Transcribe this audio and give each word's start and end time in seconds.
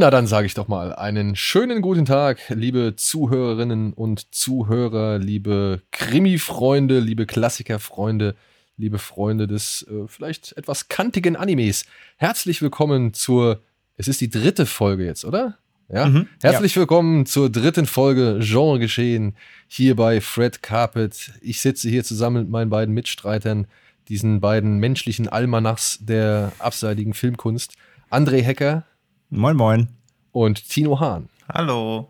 Na, 0.00 0.08
dann 0.08 0.26
sage 0.26 0.46
ich 0.46 0.54
doch 0.54 0.66
mal 0.66 0.94
einen 0.94 1.36
schönen 1.36 1.82
guten 1.82 2.06
Tag, 2.06 2.38
liebe 2.48 2.94
Zuhörerinnen 2.96 3.92
und 3.92 4.34
Zuhörer, 4.34 5.18
liebe 5.18 5.82
Krimi-Freunde, 5.90 7.00
liebe 7.00 7.26
Klassiker-Freunde, 7.26 8.34
liebe 8.78 8.98
Freunde 8.98 9.46
des 9.46 9.86
äh, 9.90 10.08
vielleicht 10.08 10.56
etwas 10.56 10.88
kantigen 10.88 11.36
Animes. 11.36 11.84
Herzlich 12.16 12.62
willkommen 12.62 13.12
zur, 13.12 13.60
es 13.98 14.08
ist 14.08 14.22
die 14.22 14.30
dritte 14.30 14.64
Folge 14.64 15.04
jetzt, 15.04 15.26
oder? 15.26 15.58
Ja. 15.90 16.06
Mhm, 16.06 16.28
Herzlich 16.40 16.76
ja. 16.76 16.80
willkommen 16.80 17.26
zur 17.26 17.50
dritten 17.50 17.84
Folge 17.84 18.38
Genre 18.40 18.78
Geschehen 18.78 19.36
hier 19.68 19.96
bei 19.96 20.22
Fred 20.22 20.62
Carpet. 20.62 21.32
Ich 21.42 21.60
sitze 21.60 21.90
hier 21.90 22.04
zusammen 22.04 22.44
mit 22.44 22.50
meinen 22.50 22.70
beiden 22.70 22.94
Mitstreitern, 22.94 23.66
diesen 24.08 24.40
beiden 24.40 24.78
menschlichen 24.78 25.28
Almanachs 25.28 25.98
der 26.00 26.52
abseitigen 26.58 27.12
Filmkunst. 27.12 27.74
André 28.10 28.40
Hecker. 28.40 28.86
Moin, 29.28 29.56
moin. 29.56 29.99
Und 30.32 30.68
Tino 30.68 31.00
Hahn. 31.00 31.28
Hallo. 31.52 32.08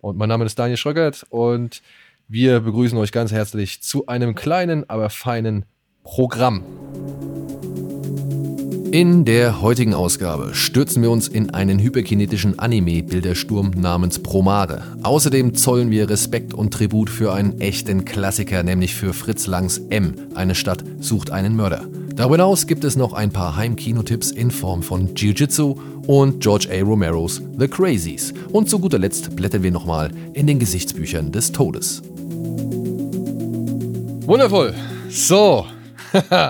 Und 0.00 0.16
mein 0.16 0.28
Name 0.28 0.44
ist 0.44 0.58
Daniel 0.58 0.76
Schröckert 0.76 1.26
und 1.30 1.82
wir 2.28 2.60
begrüßen 2.60 2.96
euch 2.96 3.12
ganz 3.12 3.32
herzlich 3.32 3.82
zu 3.82 4.06
einem 4.06 4.34
kleinen, 4.34 4.88
aber 4.88 5.10
feinen 5.10 5.64
Programm. 6.04 6.62
In 8.92 9.24
der 9.24 9.60
heutigen 9.60 9.94
Ausgabe 9.94 10.54
stürzen 10.54 11.02
wir 11.02 11.12
uns 11.12 11.28
in 11.28 11.50
einen 11.50 11.78
hyperkinetischen 11.78 12.58
Anime-Bildersturm 12.58 13.70
namens 13.70 14.20
Promare. 14.20 14.82
Außerdem 15.04 15.54
zollen 15.54 15.90
wir 15.90 16.10
Respekt 16.10 16.54
und 16.54 16.74
Tribut 16.74 17.08
für 17.08 17.32
einen 17.32 17.60
echten 17.60 18.04
Klassiker, 18.04 18.64
nämlich 18.64 18.96
für 18.96 19.12
Fritz 19.12 19.46
Langs 19.46 19.78
M. 19.90 20.14
Eine 20.34 20.56
Stadt 20.56 20.82
sucht 20.98 21.30
einen 21.30 21.54
Mörder. 21.54 21.86
Darüber 22.16 22.34
hinaus 22.34 22.66
gibt 22.66 22.82
es 22.82 22.96
noch 22.96 23.12
ein 23.12 23.30
paar 23.30 23.56
Heimkinotipps 23.56 24.32
in 24.32 24.50
Form 24.50 24.82
von 24.82 25.14
Jiu-Jitsu 25.14 25.76
und 26.10 26.40
George 26.40 26.66
A. 26.72 26.82
Romeros 26.82 27.40
The 27.56 27.68
Crazies. 27.68 28.34
Und 28.50 28.68
zu 28.68 28.80
guter 28.80 28.98
Letzt 28.98 29.36
blättern 29.36 29.62
wir 29.62 29.70
nochmal 29.70 30.10
in 30.32 30.48
den 30.48 30.58
Gesichtsbüchern 30.58 31.30
des 31.30 31.52
Todes. 31.52 32.02
Wundervoll. 34.26 34.74
So. 35.08 35.68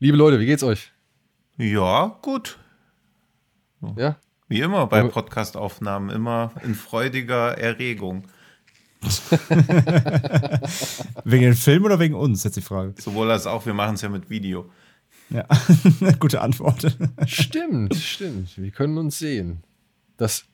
Liebe 0.00 0.16
Leute, 0.16 0.40
wie 0.40 0.46
geht's 0.46 0.64
euch? 0.64 0.90
Ja, 1.58 2.18
gut. 2.22 2.58
Ja. 3.96 4.16
Wie 4.48 4.62
immer 4.62 4.88
bei 4.88 5.04
Podcastaufnahmen, 5.04 6.10
immer 6.10 6.50
in 6.64 6.74
freudiger 6.74 7.56
Erregung. 7.56 8.24
wegen 11.24 11.44
dem 11.44 11.54
Film 11.54 11.84
oder 11.84 12.00
wegen 12.00 12.16
uns, 12.16 12.42
jetzt 12.42 12.56
die 12.56 12.62
Frage. 12.62 12.94
Sowohl 13.00 13.30
als 13.30 13.46
auch, 13.46 13.64
wir 13.64 13.74
machen 13.74 13.94
es 13.94 14.02
ja 14.02 14.08
mit 14.08 14.28
Video. 14.28 14.68
Ja, 15.30 15.46
gute 16.20 16.40
Antwort. 16.40 16.96
Stimmt, 17.26 17.94
stimmt. 17.94 18.56
Wir 18.56 18.70
können 18.70 18.96
uns 18.98 19.18
sehen. 19.18 19.62
Das 20.16 20.44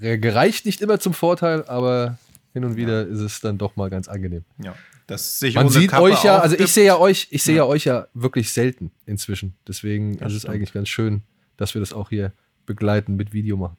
gereicht 0.00 0.66
nicht 0.66 0.80
immer 0.80 1.00
zum 1.00 1.14
Vorteil, 1.14 1.64
aber 1.64 2.18
hin 2.52 2.64
und 2.64 2.76
wieder 2.76 3.02
ja. 3.06 3.12
ist 3.12 3.20
es 3.20 3.40
dann 3.40 3.58
doch 3.58 3.76
mal 3.76 3.90
ganz 3.90 4.08
angenehm. 4.08 4.44
Ja. 4.62 4.74
Das 5.06 5.38
sich 5.38 5.54
Man 5.54 5.70
sieht 5.70 5.90
Kappe 5.90 6.02
euch 6.02 6.22
ja, 6.22 6.38
also 6.38 6.56
ich 6.58 6.70
sehe 6.70 6.84
ja 6.84 6.98
euch, 6.98 7.28
ich 7.30 7.42
sehe 7.42 7.56
ja. 7.56 7.64
ja. 7.64 7.68
euch 7.68 7.84
ja 7.84 8.08
wirklich 8.14 8.52
selten 8.52 8.90
inzwischen. 9.06 9.54
Deswegen 9.66 10.18
das 10.18 10.32
ist 10.32 10.44
es 10.44 10.46
eigentlich 10.46 10.72
ganz 10.72 10.88
schön, 10.88 11.22
dass 11.56 11.74
wir 11.74 11.80
das 11.80 11.92
auch 11.92 12.10
hier 12.10 12.32
begleiten 12.66 13.16
mit 13.16 13.32
Video 13.32 13.56
machen. 13.56 13.76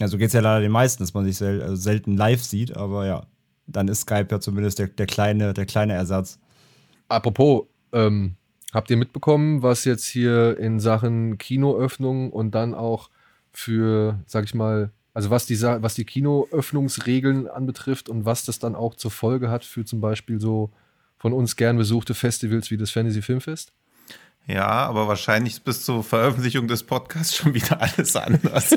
Ja, 0.00 0.08
so 0.08 0.16
geht 0.16 0.28
es 0.28 0.32
ja 0.32 0.40
leider 0.40 0.60
den 0.60 0.72
meisten, 0.72 1.02
dass 1.02 1.12
man 1.12 1.24
sich 1.24 1.36
sel 1.36 1.62
also 1.62 1.76
selten 1.76 2.16
live 2.16 2.42
sieht, 2.42 2.76
aber 2.76 3.06
ja, 3.06 3.26
dann 3.66 3.88
ist 3.88 4.00
Skype 4.00 4.28
ja 4.30 4.40
zumindest 4.40 4.78
der, 4.78 4.88
der, 4.88 5.06
kleine, 5.06 5.52
der 5.52 5.66
kleine 5.66 5.92
Ersatz. 5.92 6.38
Apropos, 7.08 7.66
ähm, 7.92 8.34
habt 8.72 8.90
ihr 8.90 8.96
mitbekommen, 8.96 9.62
was 9.62 9.84
jetzt 9.84 10.06
hier 10.06 10.58
in 10.58 10.80
Sachen 10.80 11.38
Kinoöffnung 11.38 12.30
und 12.30 12.54
dann 12.54 12.74
auch 12.74 13.10
für, 13.52 14.18
sag 14.26 14.44
ich 14.44 14.54
mal, 14.54 14.90
also 15.14 15.30
was 15.30 15.46
die, 15.46 15.60
was 15.60 15.94
die 15.94 16.04
Kinoöffnungsregeln 16.04 17.48
anbetrifft 17.48 18.08
und 18.08 18.24
was 18.24 18.44
das 18.44 18.58
dann 18.58 18.74
auch 18.74 18.94
zur 18.94 19.10
Folge 19.10 19.50
hat 19.50 19.64
für 19.64 19.84
zum 19.84 20.00
Beispiel 20.00 20.40
so 20.40 20.70
von 21.18 21.32
uns 21.32 21.56
gern 21.56 21.76
besuchte 21.76 22.14
Festivals 22.14 22.70
wie 22.70 22.76
das 22.76 22.90
Fantasy 22.90 23.22
Filmfest? 23.22 23.72
Ja, 24.46 24.66
aber 24.66 25.06
wahrscheinlich 25.08 25.62
bis 25.62 25.84
zur 25.84 26.02
Veröffentlichung 26.02 26.68
des 26.68 26.82
Podcasts 26.82 27.36
schon 27.36 27.52
wieder 27.52 27.82
alles 27.82 28.16
anders. 28.16 28.70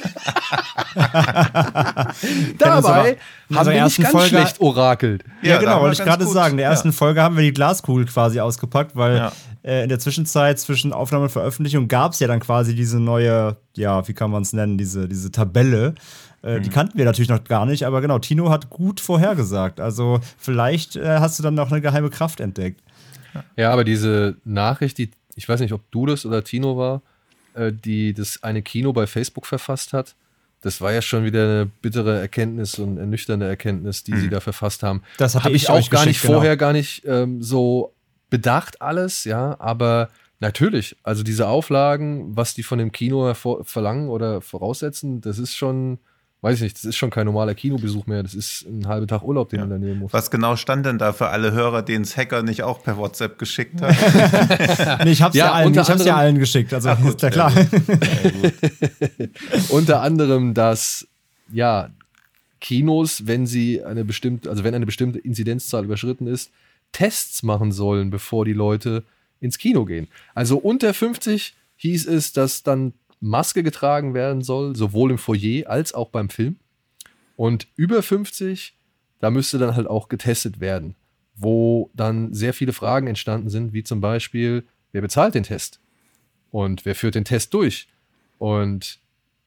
Dabei 2.58 3.18
haben 3.54 3.70
wir 3.70 3.84
nicht 3.86 3.98
ganz 3.98 4.12
Folge, 4.12 4.28
schlecht 4.28 4.60
orakelt. 4.60 5.24
Ja, 5.42 5.52
ja 5.52 5.60
genau, 5.60 5.80
wollte 5.80 6.02
ich 6.02 6.06
gerade 6.06 6.28
sagen. 6.28 6.52
In 6.52 6.58
der 6.58 6.68
ersten 6.68 6.90
ja. 6.90 6.94
Folge 6.94 7.22
haben 7.22 7.38
wir 7.38 7.44
die 7.44 7.54
Glaskugel 7.54 8.06
quasi 8.06 8.42
ausgepackt, 8.42 8.98
weil 8.98 9.16
ja. 9.16 9.32
äh, 9.64 9.84
in 9.84 9.90
der 9.90 10.00
Zwischenzeit 10.00 10.60
zwischen 10.60 10.92
Aufnahme 10.92 11.24
und 11.24 11.30
Veröffentlichung 11.30 11.88
gab 11.88 12.12
es 12.12 12.20
ja 12.20 12.28
dann 12.28 12.42
quasi 12.42 12.76
diese 12.76 13.00
neue, 13.00 13.56
ja, 13.78 14.06
wie 14.10 14.14
kann 14.14 14.30
man 14.30 14.42
es 14.42 14.52
nennen, 14.52 14.78
diese, 14.78 15.08
diese 15.08 15.32
Tabelle. 15.32 15.96
Äh, 16.44 16.58
mhm. 16.58 16.64
Die 16.64 16.70
kannten 16.70 16.98
wir 16.98 17.06
natürlich 17.06 17.30
noch 17.30 17.46
gar 17.46 17.66
nicht, 17.66 17.86
aber 17.86 18.02
genau, 18.02 18.20
Tino 18.20 18.50
hat 18.50 18.70
gut 18.70 19.00
vorhergesagt. 19.00 19.80
Also 19.80 20.20
vielleicht 20.38 20.98
äh, 20.98 21.20
hast 21.20 21.40
du 21.40 21.44
dann 21.44 21.54
noch 21.54 21.72
eine 21.72 21.80
geheime 21.80 22.10
Kraft 22.10 22.42
entdeckt. 22.42 22.82
Ja, 23.56 23.72
aber 23.72 23.84
diese 23.84 24.36
Nachricht, 24.44 24.98
die 24.98 25.12
ich 25.36 25.48
weiß 25.48 25.60
nicht, 25.60 25.74
ob 25.74 25.82
du 25.92 26.06
das 26.06 26.26
oder 26.26 26.44
Tino 26.44 26.78
war, 26.78 27.02
äh, 27.54 27.72
die 27.72 28.14
das 28.14 28.44
eine 28.44 28.62
Kino 28.62 28.94
bei 28.94 29.08
Facebook 29.08 29.46
verfasst 29.46 29.94
hat. 29.94 30.16
Das 30.62 30.80
war 30.80 30.94
ja 30.94 31.02
schon 31.02 31.24
wieder 31.24 31.44
eine 31.44 31.72
bittere 31.82 32.20
Erkenntnis 32.20 32.78
und 32.78 32.98
ernüchternde 32.98 33.48
Erkenntnis, 33.48 34.04
die 34.04 34.14
mhm. 34.14 34.22
sie 34.22 34.30
da 34.30 34.40
verfasst 34.40 34.84
haben. 34.84 35.02
Das 35.18 35.36
habe 35.36 35.56
ich 35.56 35.70
auch 35.70 35.90
gar 35.90 36.06
nicht 36.06 36.22
genau. 36.22 36.36
vorher 36.36 36.56
gar 36.56 36.74
nicht 36.74 37.04
ähm, 37.06 37.42
so 37.42 37.94
bedacht 38.30 38.82
alles, 38.82 39.24
ja, 39.24 39.56
aber 39.60 40.10
natürlich, 40.40 40.96
also 41.04 41.24
diese 41.24 41.48
Auflagen, 41.48 42.36
was 42.36 42.54
die 42.54 42.64
von 42.64 42.78
dem 42.78 42.92
Kino 42.92 43.34
verlangen 43.34 44.10
oder 44.10 44.42
voraussetzen, 44.42 45.20
das 45.22 45.40
ist 45.40 45.56
schon 45.56 46.00
weiß 46.42 46.58
ich 46.58 46.64
nicht, 46.64 46.76
das 46.78 46.86
ist 46.86 46.96
schon 46.96 47.12
kein 47.12 47.26
normaler 47.26 47.54
Kinobesuch 47.54 48.08
mehr. 48.08 48.24
Das 48.24 48.34
ist 48.34 48.66
ein 48.66 48.88
halber 48.88 49.06
Tag 49.06 49.24
Urlaub, 49.24 49.50
den 49.50 49.60
ja. 49.60 49.66
man 49.66 49.70
da 49.70 49.86
nehmen 49.86 50.00
muss. 50.00 50.14
Was 50.14 50.32
genau 50.32 50.56
stand 50.56 50.86
denn 50.86 50.98
da 50.98 51.14
für 51.14 51.28
alle 51.28 51.52
Hörer, 51.52 51.84
denen 51.84 52.04
es 52.04 52.18
Hacker 52.18 52.42
nicht 52.42 52.64
auch 52.64 52.82
per 52.82 52.98
WhatsApp 52.98 53.38
geschickt 53.38 53.82
hat? 53.82 53.96
nee, 55.06 55.12
ich 55.12 55.22
hab's 55.22 55.36
ja, 55.36 55.46
ja 55.46 55.52
allen, 55.54 55.74
ich 55.74 55.90
hab's 55.90 56.04
ja 56.04 56.16
allen 56.16 56.40
geschickt, 56.40 56.74
also 56.74 56.90
Ach, 56.90 57.00
gut, 57.00 57.16
ist 57.16 57.22
ja 57.22 57.30
klar. 57.30 57.54
Ja, 57.56 57.66
unter 59.70 60.02
anderem, 60.02 60.54
dass 60.54 61.08
ja 61.52 61.92
Kinos, 62.60 63.28
wenn 63.28 63.46
sie 63.46 63.84
eine 63.84 64.04
bestimmte, 64.04 64.50
also 64.50 64.64
wenn 64.64 64.74
eine 64.74 64.86
bestimmte 64.86 65.20
Inzidenzzahl 65.20 65.86
überschritten 65.86 66.28
ist, 66.28 66.52
Tests 66.92 67.44
machen 67.44 67.72
sollen, 67.72 68.10
bevor 68.10 68.46
die 68.46 68.54
Leute 68.54 69.04
ins 69.40 69.58
Kino 69.58 69.86
gehen. 69.86 70.08
Also 70.34 70.58
unter 70.58 70.94
50 70.94 71.56
hieß 71.78 72.08
es, 72.08 72.34
dass 72.34 72.64
dann 72.64 72.94
Maske 73.22 73.64
getragen 73.64 74.14
werden 74.14 74.42
soll, 74.42 74.76
sowohl 74.76 75.12
im 75.12 75.18
Foyer 75.18 75.70
als 75.70 75.94
auch 75.94 76.10
beim 76.10 76.30
Film. 76.30 76.58
Und 77.38 77.68
über 77.76 78.04
50, 78.04 78.76
da 79.20 79.30
müsste 79.30 79.58
dann 79.58 79.76
halt 79.76 79.88
auch 79.88 80.10
getestet 80.10 80.60
werden, 80.60 80.96
wo 81.36 81.90
dann 81.94 82.34
sehr 82.34 82.54
viele 82.54 82.74
Fragen 82.74 83.08
entstanden 83.08 83.50
sind, 83.50 83.74
wie 83.74 83.84
zum 83.84 84.02
Beispiel, 84.02 84.66
wer 84.92 85.02
bezahlt 85.02 85.36
den 85.36 85.44
Test? 85.44 85.80
Und 86.50 86.84
wer 86.84 86.96
führt 86.96 87.16
den 87.16 87.24
Test 87.24 87.54
durch? 87.54 87.88
Und 88.40 89.00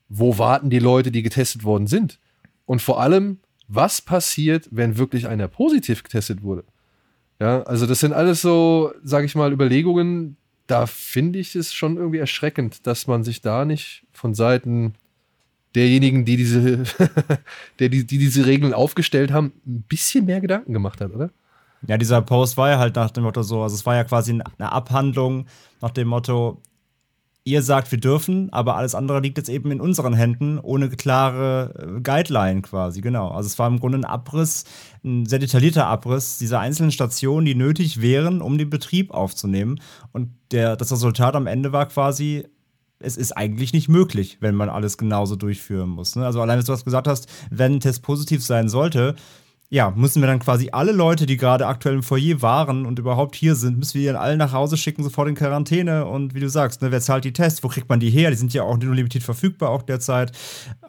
wo 0.09 0.39
warten 0.39 0.71
die 0.71 0.79
Leute, 0.79 1.11
die 1.11 1.23
getestet 1.23 1.65
worden 1.65 1.87
sind? 1.87 2.19
Und 2.67 2.81
vor 2.81 3.01
allem, 3.01 3.41
was 3.69 4.01
passiert, 4.01 4.69
wenn 4.71 4.97
wirklich 4.97 5.27
einer 5.27 5.49
positiv 5.49 6.03
getestet 6.03 6.43
wurde? 6.43 6.65
Ja, 7.41 7.63
also 7.65 7.87
das 7.87 7.99
sind 8.01 8.13
alles 8.13 8.41
so, 8.41 8.93
sage 9.03 9.27
ich 9.27 9.35
mal, 9.35 9.53
Überlegungen, 9.53 10.37
da 10.67 10.87
finde 10.87 11.39
ich 11.39 11.55
es 11.55 11.75
schon 11.75 11.97
irgendwie 11.97 12.19
erschreckend, 12.19 12.87
dass 12.87 13.07
man 13.07 13.25
sich 13.25 13.41
da 13.41 13.65
nicht 13.65 14.05
von 14.13 14.35
Seiten 14.35 14.95
derjenigen, 15.75 16.25
die 16.25 16.37
diese, 16.37 16.85
der, 17.79 17.89
die, 17.89 18.07
die 18.07 18.19
diese 18.19 18.47
Regeln 18.47 18.73
aufgestellt 18.73 19.33
haben, 19.33 19.53
ein 19.67 19.83
bisschen 19.89 20.25
mehr 20.25 20.41
Gedanken 20.41 20.73
gemacht 20.73 21.01
hat, 21.01 21.13
oder? 21.13 21.31
Ja, 21.87 21.99
dieser 21.99 22.23
Post 22.23 22.57
war 22.57 22.71
ja 22.71 22.79
halt 22.79 22.97
nach 22.97 23.11
dem 23.11 23.25
Motto 23.25 23.43
so, 23.43 23.63
also 23.63 23.75
es 23.75 23.85
war 23.85 23.95
ja 23.95 24.05
quasi 24.05 24.33
eine 24.33 24.73
Abhandlung 24.73 25.47
nach 25.83 25.91
dem 25.91 26.09
Motto, 26.09 26.63
ihr 27.45 27.63
sagt, 27.63 27.93
wir 27.93 28.01
dürfen, 28.01 28.51
aber 28.53 28.77
alles 28.77 28.95
andere 28.95 29.21
liegt 29.21 29.37
jetzt 29.37 29.51
eben 29.51 29.71
in 29.71 29.81
unseren 29.81 30.15
Händen, 30.15 30.59
ohne 30.59 30.89
klare 30.89 31.75
äh, 31.79 32.01
Guideline 32.01 32.63
quasi, 32.63 33.03
genau. 33.03 33.29
Also 33.29 33.49
es 33.49 33.59
war 33.59 33.69
im 33.69 33.81
Grunde 33.81 33.99
ein 33.99 34.07
Abriss, 34.07 34.65
ein 35.05 35.27
sehr 35.27 35.39
detaillierter 35.39 35.87
Abriss 35.87 36.39
dieser 36.39 36.61
einzelnen 36.61 36.91
Stationen, 36.91 37.45
die 37.45 37.55
nötig 37.55 38.01
wären, 38.01 38.41
um 38.41 38.57
den 38.57 38.71
Betrieb 38.71 39.11
aufzunehmen. 39.11 39.81
Und 40.13 40.31
der, 40.53 40.77
das 40.77 40.91
Resultat 40.91 41.37
am 41.37 41.47
Ende 41.47 41.73
war 41.73 41.87
quasi, 41.87 42.47
es 42.99 43.19
ist 43.19 43.33
eigentlich 43.33 43.75
nicht 43.75 43.91
möglich, 43.91 44.39
wenn 44.41 44.55
man 44.55 44.71
alles 44.71 44.97
genauso 44.97 45.37
durchführen 45.37 45.91
muss. 45.91 46.17
Ne? 46.17 46.25
Also 46.25 46.41
allein, 46.41 46.59
was 46.59 46.65
du 46.65 46.85
gesagt 46.85 47.07
hast, 47.07 47.29
wenn 47.51 47.75
ein 47.75 47.81
Test 47.81 48.03
positiv 48.03 48.43
sein 48.43 48.71
sollte, 48.71 49.17
ja, 49.71 49.93
müssen 49.97 50.23
wir 50.23 50.27
dann 50.29 50.39
quasi 50.39 50.69
alle 50.73 50.93
Leute, 50.93 51.27
die 51.27 51.37
gerade 51.37 51.67
aktuell 51.67 51.97
im 51.97 52.03
Foyer 52.03 52.43
waren 52.43 52.87
und 52.87 52.99
überhaupt 52.99 53.35
hier 53.35 53.55
sind, 53.55 53.79
müssen 53.79 53.95
wir 53.95 54.13
die 54.13 54.19
alle 54.19 54.37
nach 54.37 54.53
Hause 54.53 54.77
schicken, 54.77 55.03
sofort 55.03 55.29
in 55.29 55.35
Quarantäne. 55.35 56.05
Und 56.07 56.35
wie 56.35 56.41
du 56.41 56.49
sagst, 56.49 56.83
ne, 56.83 56.93
wer 56.93 57.01
zahlt 57.01 57.25
die 57.25 57.33
Tests? 57.33 57.65
Wo 57.65 57.69
kriegt 57.69 57.89
man 57.89 57.99
die 57.99 58.11
her? 58.11 58.31
Die 58.31 58.37
sind 58.37 58.55
ja 58.55 58.63
auch 58.63 58.77
nur 58.77 58.95
limitiert 58.95 59.25
verfügbar, 59.25 59.71
auch 59.71 59.83
derzeit. 59.83 60.33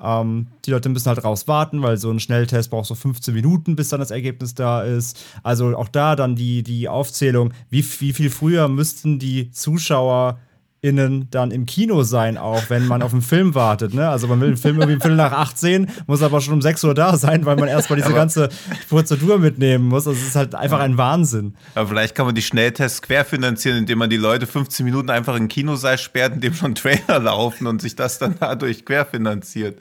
Ähm, 0.01 0.47
die 0.65 0.71
Leute 0.71 0.89
müssen 0.89 1.07
halt 1.07 1.23
raus 1.23 1.47
warten, 1.47 1.81
weil 1.81 1.97
so 1.97 2.11
ein 2.11 2.19
Schnelltest 2.19 2.69
braucht 2.69 2.85
so 2.85 2.95
15 2.95 3.33
Minuten, 3.33 3.75
bis 3.75 3.89
dann 3.89 4.01
das 4.01 4.11
Ergebnis 4.11 4.53
da 4.53 4.83
ist. 4.83 5.23
Also 5.41 5.75
auch 5.75 5.87
da 5.87 6.15
dann 6.15 6.35
die, 6.35 6.61
die 6.61 6.89
Aufzählung, 6.89 7.53
wie, 7.69 7.83
wie 7.99 8.13
viel 8.13 8.29
früher 8.29 8.67
müssten 8.67 9.19
die 9.19 9.51
Zuschauer 9.51 10.37
innen 10.85 11.27
dann 11.31 11.51
im 11.51 11.65
Kino 11.65 12.03
sein, 12.03 12.37
auch 12.37 12.69
wenn 12.69 12.87
man 12.87 13.01
auf 13.01 13.11
einen 13.11 13.21
Film 13.21 13.55
wartet. 13.55 13.93
Ne? 13.93 14.07
Also 14.07 14.27
man 14.27 14.39
will 14.39 14.49
den 14.49 14.57
Film 14.57 14.79
irgendwie 14.79 14.99
Viertel 15.01 15.15
nach 15.17 15.31
acht 15.31 15.57
sehen, 15.57 15.89
muss 16.07 16.21
aber 16.21 16.41
schon 16.41 16.53
um 16.53 16.61
6 16.61 16.83
Uhr 16.83 16.93
da 16.93 17.17
sein, 17.17 17.45
weil 17.45 17.55
man 17.55 17.67
erstmal 17.67 17.97
diese 17.99 18.13
ganze 18.13 18.49
Prozedur 18.89 19.39
mitnehmen 19.39 19.85
muss. 19.85 20.07
Also 20.07 20.19
es 20.19 20.27
ist 20.27 20.35
halt 20.35 20.53
einfach 20.55 20.79
ein 20.79 20.97
Wahnsinn. 20.97 21.55
Aber 21.73 21.87
vielleicht 21.89 22.13
kann 22.15 22.25
man 22.27 22.35
die 22.35 22.41
Schnelltests 22.41 23.01
querfinanzieren, 23.01 23.79
indem 23.79 23.97
man 23.97 24.09
die 24.09 24.17
Leute 24.17 24.45
15 24.47 24.85
Minuten 24.85 25.09
einfach 25.09 25.35
in 25.35 25.47
Kinosaal 25.47 25.97
sperrt, 25.97 26.33
in 26.35 26.41
dem 26.41 26.53
schon 26.53 26.75
Trailer 26.75 27.19
laufen 27.19 27.67
und 27.67 27.81
sich 27.81 27.95
das 27.95 28.19
dann 28.19 28.35
dadurch 28.39 28.85
querfinanziert. 28.85 29.79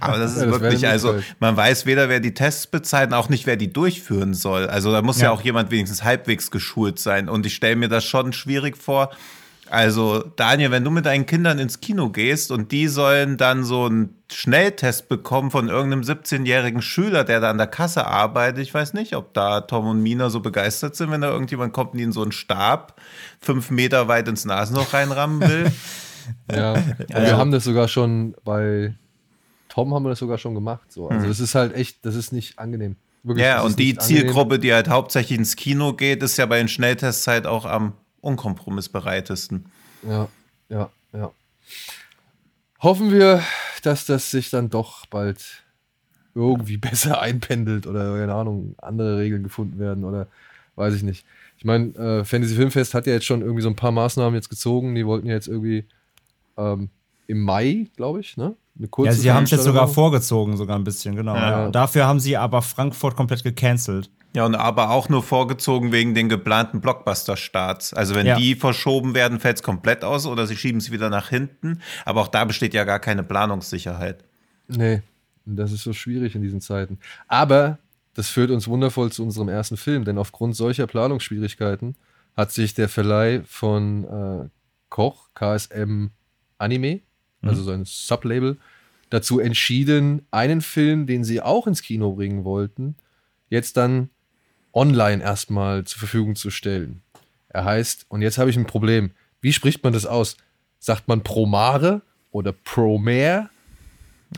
Aber 0.00 0.18
das 0.18 0.32
ist 0.36 0.40
Ja, 0.42 0.46
das 0.46 0.60
wirklich, 0.60 0.88
also 0.88 1.16
man 1.38 1.56
weiß 1.56 1.86
weder, 1.86 2.08
wer 2.08 2.20
die 2.20 2.34
Tests 2.34 2.66
bezahlt, 2.66 3.12
auch 3.12 3.28
nicht, 3.28 3.46
wer 3.46 3.56
die 3.56 3.72
durchführen 3.72 4.34
soll. 4.34 4.66
Also 4.66 4.92
da 4.92 5.02
muss 5.02 5.18
ja, 5.18 5.24
Ja. 5.26 5.30
auch 5.32 5.42
jemand 5.42 5.70
wenigstens 5.70 6.04
halbwegs 6.04 6.50
geschult 6.50 6.98
sein. 6.98 7.28
Und 7.28 7.44
ich 7.46 7.54
stelle 7.54 7.76
mir 7.76 7.88
das 7.88 8.04
schon 8.04 8.32
schwierig 8.32 8.76
vor. 8.76 9.10
Also, 9.70 10.24
Daniel, 10.36 10.70
wenn 10.72 10.84
du 10.84 10.90
mit 10.90 11.06
deinen 11.06 11.26
Kindern 11.26 11.58
ins 11.58 11.80
Kino 11.80 12.10
gehst 12.10 12.50
und 12.50 12.72
die 12.72 12.88
sollen 12.88 13.36
dann 13.36 13.62
so 13.62 13.84
einen 13.84 14.16
Schnelltest 14.30 15.08
bekommen 15.08 15.50
von 15.50 15.68
irgendeinem 15.68 16.02
17-jährigen 16.02 16.82
Schüler, 16.82 17.24
der 17.24 17.40
da 17.40 17.50
an 17.50 17.58
der 17.58 17.66
Kasse 17.66 18.06
arbeitet, 18.06 18.62
ich 18.62 18.74
weiß 18.74 18.94
nicht, 18.94 19.14
ob 19.14 19.32
da 19.32 19.60
Tom 19.60 19.86
und 19.86 20.02
Mina 20.02 20.28
so 20.28 20.40
begeistert 20.40 20.96
sind, 20.96 21.10
wenn 21.10 21.20
da 21.20 21.30
irgendjemand 21.30 21.72
kommt 21.72 21.92
und 21.92 22.00
ihnen 22.00 22.12
so 22.12 22.22
einen 22.22 22.32
Stab 22.32 23.00
fünf 23.40 23.70
Meter 23.70 24.08
weit 24.08 24.28
ins 24.28 24.44
Nasenloch 24.44 24.92
reinrammen 24.92 25.48
will. 25.48 25.72
Ja, 26.54 26.74
und 26.74 26.98
wir 27.08 27.36
haben 27.38 27.50
das 27.50 27.64
sogar 27.64 27.88
schon 27.88 28.36
bei 28.44 28.94
Tom 29.68 29.94
haben 29.94 30.04
wir 30.04 30.10
das 30.10 30.18
sogar 30.18 30.36
schon 30.36 30.54
gemacht. 30.54 30.92
So. 30.92 31.08
Also 31.08 31.26
das 31.26 31.40
ist 31.40 31.54
halt 31.54 31.74
echt, 31.74 32.04
das 32.04 32.14
ist 32.14 32.32
nicht 32.32 32.58
angenehm. 32.58 32.96
Wirklich, 33.22 33.46
ja, 33.46 33.62
und 33.62 33.78
die 33.78 33.86
nicht 33.86 34.00
angenehm. 34.00 34.22
Zielgruppe, 34.22 34.58
die 34.58 34.72
halt 34.72 34.88
hauptsächlich 34.88 35.38
ins 35.38 35.56
Kino 35.56 35.94
geht, 35.94 36.22
ist 36.22 36.36
ja 36.36 36.46
bei 36.46 36.58
den 36.58 36.68
Schnelltests 36.68 37.26
halt 37.26 37.46
auch 37.46 37.64
am 37.64 37.94
unkompromissbereitesten. 38.20 39.66
Ja, 40.06 40.28
ja, 40.68 40.90
ja. 41.12 41.30
Hoffen 42.80 43.12
wir, 43.12 43.42
dass 43.82 44.06
das 44.06 44.30
sich 44.30 44.50
dann 44.50 44.70
doch 44.70 45.06
bald 45.06 45.64
irgendwie 46.34 46.76
besser 46.78 47.20
einpendelt 47.20 47.86
oder, 47.86 48.16
keine 48.18 48.34
Ahnung, 48.34 48.74
andere 48.78 49.18
Regeln 49.18 49.42
gefunden 49.42 49.78
werden 49.78 50.04
oder 50.04 50.28
weiß 50.76 50.94
ich 50.94 51.02
nicht. 51.02 51.26
Ich 51.58 51.64
meine, 51.64 51.94
äh, 51.94 52.24
Fantasy 52.24 52.54
Filmfest 52.54 52.94
hat 52.94 53.06
ja 53.06 53.12
jetzt 53.12 53.26
schon 53.26 53.42
irgendwie 53.42 53.62
so 53.62 53.68
ein 53.68 53.76
paar 53.76 53.92
Maßnahmen 53.92 54.34
jetzt 54.34 54.48
gezogen. 54.48 54.94
Die 54.94 55.04
wollten 55.04 55.26
ja 55.26 55.34
jetzt 55.34 55.46
irgendwie 55.46 55.84
ähm, 56.56 56.88
im 57.26 57.42
Mai, 57.42 57.88
glaube 57.96 58.20
ich, 58.20 58.38
ne? 58.38 58.56
Eine 58.78 58.88
kurze 58.88 59.10
Ja, 59.10 59.14
sie 59.14 59.30
haben 59.30 59.44
es 59.44 59.50
jetzt 59.50 59.64
sogar 59.64 59.86
vorgezogen, 59.88 60.56
sogar 60.56 60.78
ein 60.78 60.84
bisschen, 60.84 61.16
genau. 61.16 61.34
Ja. 61.34 61.50
Ja. 61.50 61.70
Dafür 61.70 62.06
haben 62.06 62.18
sie 62.18 62.36
aber 62.36 62.62
Frankfurt 62.62 63.14
komplett 63.14 63.44
gecancelt. 63.44 64.10
Ja, 64.34 64.46
und 64.46 64.54
aber 64.54 64.90
auch 64.90 65.08
nur 65.08 65.22
vorgezogen 65.24 65.90
wegen 65.90 66.14
den 66.14 66.28
geplanten 66.28 66.80
Blockbuster-Starts. 66.80 67.94
Also 67.94 68.14
wenn 68.14 68.26
Ja. 68.26 68.36
die 68.36 68.54
verschoben 68.54 69.14
werden, 69.14 69.40
fällt 69.40 69.56
es 69.56 69.62
komplett 69.62 70.04
aus 70.04 70.24
oder 70.26 70.46
sie 70.46 70.56
schieben 70.56 70.78
es 70.78 70.92
wieder 70.92 71.10
nach 71.10 71.28
hinten. 71.30 71.80
Aber 72.04 72.20
auch 72.20 72.28
da 72.28 72.44
besteht 72.44 72.72
ja 72.72 72.84
gar 72.84 73.00
keine 73.00 73.24
Planungssicherheit. 73.24 74.22
Nee, 74.68 75.02
das 75.46 75.72
ist 75.72 75.82
so 75.82 75.92
schwierig 75.92 76.36
in 76.36 76.42
diesen 76.42 76.60
Zeiten. 76.60 76.98
Aber 77.26 77.78
das 78.14 78.28
führt 78.28 78.50
uns 78.52 78.68
wundervoll 78.68 79.10
zu 79.10 79.22
unserem 79.24 79.48
ersten 79.48 79.76
Film, 79.76 80.04
denn 80.04 80.18
aufgrund 80.18 80.54
solcher 80.54 80.86
Planungsschwierigkeiten 80.86 81.96
hat 82.36 82.52
sich 82.52 82.74
der 82.74 82.88
Verleih 82.88 83.42
von 83.46 84.04
äh, 84.04 84.48
Koch, 84.90 85.28
KSM 85.34 86.10
Anime, 86.58 87.00
also 87.42 87.62
sein 87.62 87.84
Sublabel, 87.84 88.58
dazu 89.08 89.40
entschieden, 89.40 90.26
einen 90.30 90.60
Film, 90.60 91.06
den 91.06 91.24
sie 91.24 91.40
auch 91.40 91.66
ins 91.66 91.82
Kino 91.82 92.12
bringen 92.12 92.44
wollten, 92.44 92.94
jetzt 93.48 93.76
dann 93.76 94.10
online 94.72 95.22
erstmal 95.22 95.84
zur 95.84 95.98
Verfügung 95.98 96.36
zu 96.36 96.50
stellen. 96.50 97.02
Er 97.48 97.64
heißt, 97.64 98.06
und 98.08 98.22
jetzt 98.22 98.38
habe 98.38 98.50
ich 98.50 98.56
ein 98.56 98.66
Problem, 98.66 99.10
wie 99.40 99.52
spricht 99.52 99.82
man 99.82 99.92
das 99.92 100.06
aus? 100.06 100.36
Sagt 100.78 101.08
man 101.08 101.22
Promare 101.22 102.02
oder 102.30 102.52
Promare? 102.52 103.48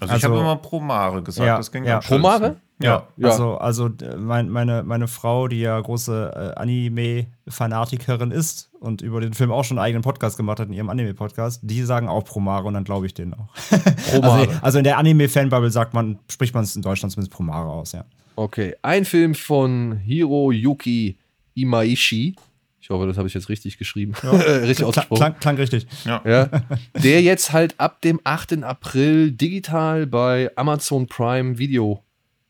Also, 0.01 0.07
ich 0.07 0.25
Also- 0.25 0.29
habe 0.31 0.41
immer 0.41 0.57
Promare 0.57 1.23
gesagt. 1.23 1.47
Ja, 1.47 1.57
das 1.59 1.71
ging 1.71 1.85
ja. 1.85 2.01
Promare? 2.01 2.57
Ja. 2.81 3.07
Ja. 3.17 3.29
Also, 3.29 3.59
also 3.59 3.91
mein, 4.19 4.49
meine, 4.49 4.83
meine 4.83 5.07
Frau, 5.07 5.47
die 5.47 5.61
ja 5.61 5.79
große 5.79 6.55
äh, 6.57 6.61
Anime-Fanatikerin 6.61 8.31
ist 8.33 8.71
und 8.81 9.03
über 9.03 9.21
den 9.21 9.35
Film 9.35 9.53
auch 9.53 9.63
schon 9.65 9.79
einen 9.79 9.85
eigenen 9.85 10.03
Podcast 10.03 10.37
gemacht 10.37 10.59
hat 10.59 10.67
in 10.69 10.73
ihrem 10.75 10.89
Anime-Podcast, 10.91 11.61
die 11.63 11.83
sagen 11.83 12.09
auch 12.09 12.25
Promare 12.25 12.65
und 12.65 12.75
dann 12.75 12.85
glaube 12.85 13.07
ich 13.07 13.15
denen 13.15 13.35
auch. 13.35 13.49
Promare. 14.11 14.41
Also, 14.49 14.59
also 14.63 14.79
in 14.79 14.85
der 14.85 14.99
Anime-Fanbubble 14.99 15.71
sagt 15.71 15.95
man, 15.95 16.19
spricht 16.29 16.55
man 16.55 16.65
es 16.65 16.75
in 16.75 16.83
Deutschland 16.83 17.13
zumindest 17.13 17.33
Promare 17.37 17.69
aus, 17.69 17.93
ja. 17.93 18.05
Okay, 18.37 18.75
ein 18.83 19.05
Film 19.05 19.35
von 19.35 19.97
Hiroyuki 19.99 21.19
Imaishi. 21.55 22.37
Ich 22.81 22.91
hoffe, 22.91 23.07
das 23.07 23.17
habe 23.17 23.29
ich 23.29 23.35
jetzt 23.35 23.49
richtig 23.49 23.79
geschrieben. 23.79 24.15
richtig 24.23 24.79
Klang, 24.79 24.89
ausgesprochen. 24.89 25.19
klang, 25.19 25.39
klang 25.39 25.57
richtig. 25.57 25.87
Ja. 26.05 26.49
Der 27.03 27.23
jetzt 27.23 27.53
halt 27.53 27.79
ab 27.79 28.01
dem 28.01 28.21
8. 28.25 28.65
April 28.65 29.31
digital 29.33 30.07
bei 30.07 30.51
Amazon 30.57 31.07
Prime 31.07 31.59
Video 31.59 32.03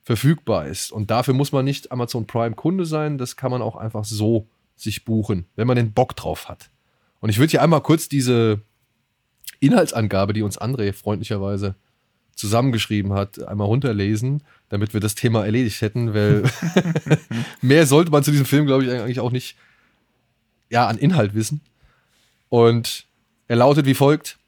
verfügbar 0.05 0.67
ist. 0.67 0.90
Und 0.90 1.11
dafür 1.11 1.34
muss 1.34 1.52
man 1.52 1.64
nicht 1.64 1.93
Amazon 1.93 2.26
Prime 2.26 2.55
Kunde 2.55 2.87
sein, 2.87 3.19
das 3.19 3.37
kann 3.37 3.50
man 3.50 3.62
auch 3.62 3.76
einfach 3.76 4.05
so 4.05 4.49
sich 4.75 5.05
buchen, 5.05 5.46
wenn 5.55 5.67
man 5.67 5.76
den 5.76 5.93
Bock 5.93 6.17
drauf 6.17 6.49
hat. 6.49 6.70
Und 7.20 7.29
ich 7.29 7.38
würde 7.38 7.50
hier 7.50 7.62
einmal 7.62 7.82
kurz 7.82 8.08
diese 8.08 8.62
Inhaltsangabe, 9.61 10.32
die 10.32 10.43
uns 10.43 10.61
André 10.61 10.93
freundlicherweise 10.93 11.76
zusammengeschrieben 12.34 13.12
hat, 13.12 13.46
einmal 13.46 13.67
runterlesen, 13.67 14.43
damit 14.69 14.94
wir 14.94 15.00
das 15.00 15.14
Thema 15.14 15.44
erledigt 15.44 15.81
hätten, 15.81 16.14
weil 16.14 16.44
mehr 17.62 17.87
sollte 17.87 18.11
man 18.11 18.23
zu 18.23 18.31
diesem 18.31 18.46
Film, 18.46 18.67
glaube 18.67 18.84
ich, 18.84 18.90
eigentlich 18.90 19.20
auch 19.20 19.32
nicht 19.32 19.56
ja, 20.70 20.87
an 20.87 20.99
Inhalt 20.99 21.34
wissen. 21.34 21.61
Und 22.49 23.06
er 23.48 23.56
lautet 23.56 23.86
wie 23.86 23.94
folgt. 23.94 24.39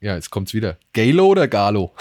Ja, 0.00 0.14
jetzt 0.14 0.30
kommt's 0.30 0.52
wieder. 0.52 0.76
Galo 0.92 1.26
oder 1.26 1.48
Galo? 1.48 1.92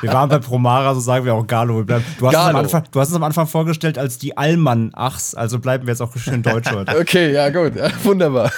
Wir 0.00 0.12
waren 0.12 0.28
bei 0.28 0.38
Promara, 0.38 0.94
so 0.94 1.00
sagen 1.00 1.24
wir 1.24 1.34
auch 1.34 1.46
Galo. 1.46 1.86
Wir 1.86 2.02
Du 2.18 2.26
hast, 2.26 2.32
Galo. 2.32 2.58
Anfang, 2.58 2.84
du 2.90 3.00
hast 3.00 3.08
uns 3.08 3.16
am 3.16 3.22
Anfang 3.24 3.46
vorgestellt 3.46 3.98
als 3.98 4.18
die 4.18 4.36
Allmann-Achs, 4.36 5.34
also 5.34 5.58
bleiben 5.58 5.86
wir 5.86 5.92
jetzt 5.92 6.00
auch 6.00 6.16
schön 6.16 6.42
deutsch 6.42 6.70
heute. 6.70 6.98
Okay, 6.98 7.32
ja, 7.32 7.50
gut. 7.50 7.76
Ja, 7.76 7.90
wunderbar. 8.04 8.50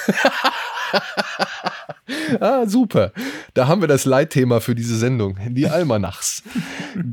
ah, 2.41 2.67
super. 2.67 3.13
Da 3.55 3.67
haben 3.69 3.81
wir 3.81 3.89
das 3.89 4.05
Leitthema 4.05 4.61
für 4.61 4.75
diese 4.75 4.97
Sendung. 4.97 5.39
Die 5.49 5.69
Almanachs. 5.69 6.43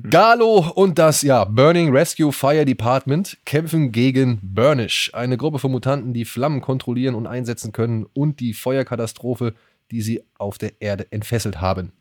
Galo 0.09 0.71
und 0.75 0.99
das, 0.99 1.21
ja, 1.21 1.45
Burning 1.45 1.91
Rescue 1.91 2.31
Fire 2.31 2.65
Department 2.65 3.37
kämpfen 3.45 3.91
gegen 3.91 4.39
Burnish, 4.41 5.11
eine 5.13 5.37
Gruppe 5.37 5.59
von 5.59 5.71
Mutanten, 5.71 6.13
die 6.13 6.25
Flammen 6.25 6.61
kontrollieren 6.61 7.15
und 7.15 7.27
einsetzen 7.27 7.71
können 7.71 8.05
und 8.13 8.39
die 8.39 8.53
Feuerkatastrophe, 8.53 9.53
die 9.91 10.01
sie 10.01 10.23
auf 10.37 10.57
der 10.57 10.81
Erde 10.81 11.07
entfesselt 11.11 11.61
haben. 11.61 11.91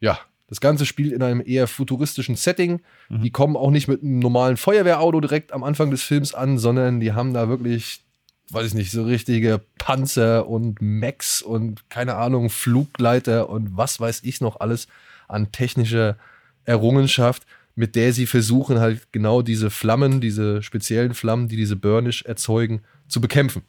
Ja, 0.00 0.18
das 0.48 0.60
Ganze 0.60 0.86
spielt 0.86 1.12
in 1.12 1.22
einem 1.22 1.42
eher 1.44 1.66
futuristischen 1.66 2.36
Setting. 2.36 2.80
Die 3.10 3.30
kommen 3.30 3.56
auch 3.56 3.70
nicht 3.70 3.88
mit 3.88 4.02
einem 4.02 4.20
normalen 4.20 4.56
Feuerwehrauto 4.56 5.20
direkt 5.20 5.52
am 5.52 5.64
Anfang 5.64 5.90
des 5.90 6.02
Films 6.04 6.34
an, 6.34 6.58
sondern 6.58 7.00
die 7.00 7.12
haben 7.12 7.34
da 7.34 7.48
wirklich, 7.48 8.04
weiß 8.50 8.68
ich 8.68 8.74
nicht, 8.74 8.90
so 8.90 9.04
richtige 9.04 9.60
Panzer 9.78 10.48
und 10.48 10.80
Mechs 10.80 11.42
und 11.42 11.88
keine 11.90 12.14
Ahnung, 12.14 12.50
Flugleiter 12.50 13.48
und 13.48 13.76
was 13.76 13.98
weiß 13.98 14.20
ich 14.24 14.40
noch 14.40 14.60
alles 14.60 14.86
an 15.28 15.50
technischer 15.52 16.16
Errungenschaft, 16.64 17.44
mit 17.74 17.96
der 17.96 18.12
sie 18.12 18.26
versuchen, 18.26 18.78
halt 18.78 19.12
genau 19.12 19.42
diese 19.42 19.70
Flammen, 19.70 20.20
diese 20.20 20.62
speziellen 20.62 21.14
Flammen, 21.14 21.48
die 21.48 21.56
diese 21.56 21.76
Burnish 21.76 22.22
erzeugen, 22.24 22.82
zu 23.08 23.20
bekämpfen. 23.20 23.62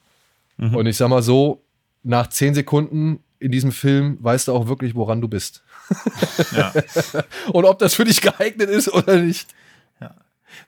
Und 0.56 0.86
ich 0.86 0.96
sag 0.96 1.08
mal 1.08 1.22
so, 1.22 1.62
nach 2.02 2.28
zehn 2.28 2.54
Sekunden 2.54 3.20
in 3.38 3.52
diesem 3.52 3.70
Film 3.70 4.18
weißt 4.20 4.48
du 4.48 4.52
auch 4.52 4.66
wirklich, 4.66 4.94
woran 4.94 5.20
du 5.20 5.28
bist. 5.28 5.62
Ja. 6.52 6.72
Und 7.52 7.64
ob 7.64 7.78
das 7.78 7.94
für 7.94 8.04
dich 8.04 8.20
geeignet 8.20 8.68
ist 8.68 8.92
oder 8.92 9.16
nicht. 9.16 9.48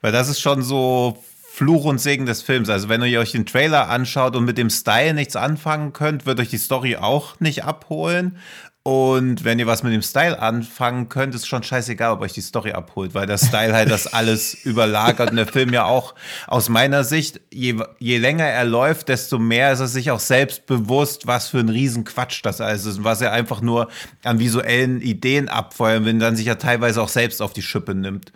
Weil 0.01 0.11
das 0.11 0.29
ist 0.29 0.39
schon 0.39 0.61
so 0.61 1.21
Fluch 1.61 1.85
und 1.85 2.01
Segen 2.01 2.25
des 2.25 2.41
Films. 2.41 2.71
Also 2.71 2.89
wenn 2.89 3.03
ihr 3.03 3.19
euch 3.19 3.33
den 3.33 3.45
Trailer 3.45 3.87
anschaut 3.87 4.35
und 4.35 4.45
mit 4.45 4.57
dem 4.57 4.71
Style 4.71 5.13
nichts 5.13 5.35
anfangen 5.35 5.93
könnt, 5.93 6.25
wird 6.25 6.39
euch 6.39 6.49
die 6.49 6.57
Story 6.57 6.95
auch 6.95 7.39
nicht 7.39 7.65
abholen. 7.65 8.39
Und 8.81 9.43
wenn 9.43 9.59
ihr 9.59 9.67
was 9.67 9.83
mit 9.83 9.93
dem 9.93 10.01
Style 10.01 10.41
anfangen 10.41 11.07
könnt, 11.07 11.35
ist 11.35 11.47
schon 11.47 11.61
scheißegal, 11.61 12.13
ob 12.13 12.21
euch 12.21 12.33
die 12.33 12.41
Story 12.41 12.71
abholt, 12.71 13.13
weil 13.13 13.27
der 13.27 13.37
Style 13.37 13.75
halt 13.75 13.91
das 13.91 14.11
alles 14.11 14.55
überlagert. 14.65 15.29
Und 15.29 15.35
der 15.35 15.45
Film 15.45 15.71
ja 15.71 15.85
auch 15.85 16.15
aus 16.47 16.67
meiner 16.67 17.03
Sicht, 17.03 17.41
je, 17.53 17.75
je 17.99 18.17
länger 18.17 18.45
er 18.45 18.65
läuft, 18.65 19.09
desto 19.09 19.37
mehr 19.37 19.71
ist 19.71 19.81
er 19.81 19.87
sich 19.87 20.09
auch 20.09 20.19
selbst 20.19 20.65
bewusst, 20.65 21.27
was 21.27 21.49
für 21.49 21.59
ein 21.59 21.69
Riesenquatsch 21.69 22.41
das 22.41 22.59
alles 22.59 22.87
ist 22.87 22.97
und 22.97 23.03
was 23.03 23.21
er 23.21 23.33
einfach 23.33 23.61
nur 23.61 23.87
an 24.23 24.39
visuellen 24.39 24.99
Ideen 24.99 25.47
abfeuern 25.47 26.05
will, 26.05 26.17
dann 26.17 26.35
sich 26.35 26.47
ja 26.47 26.55
teilweise 26.55 27.03
auch 27.03 27.09
selbst 27.09 27.39
auf 27.39 27.53
die 27.53 27.61
Schippe 27.61 27.93
nimmt. 27.93 28.33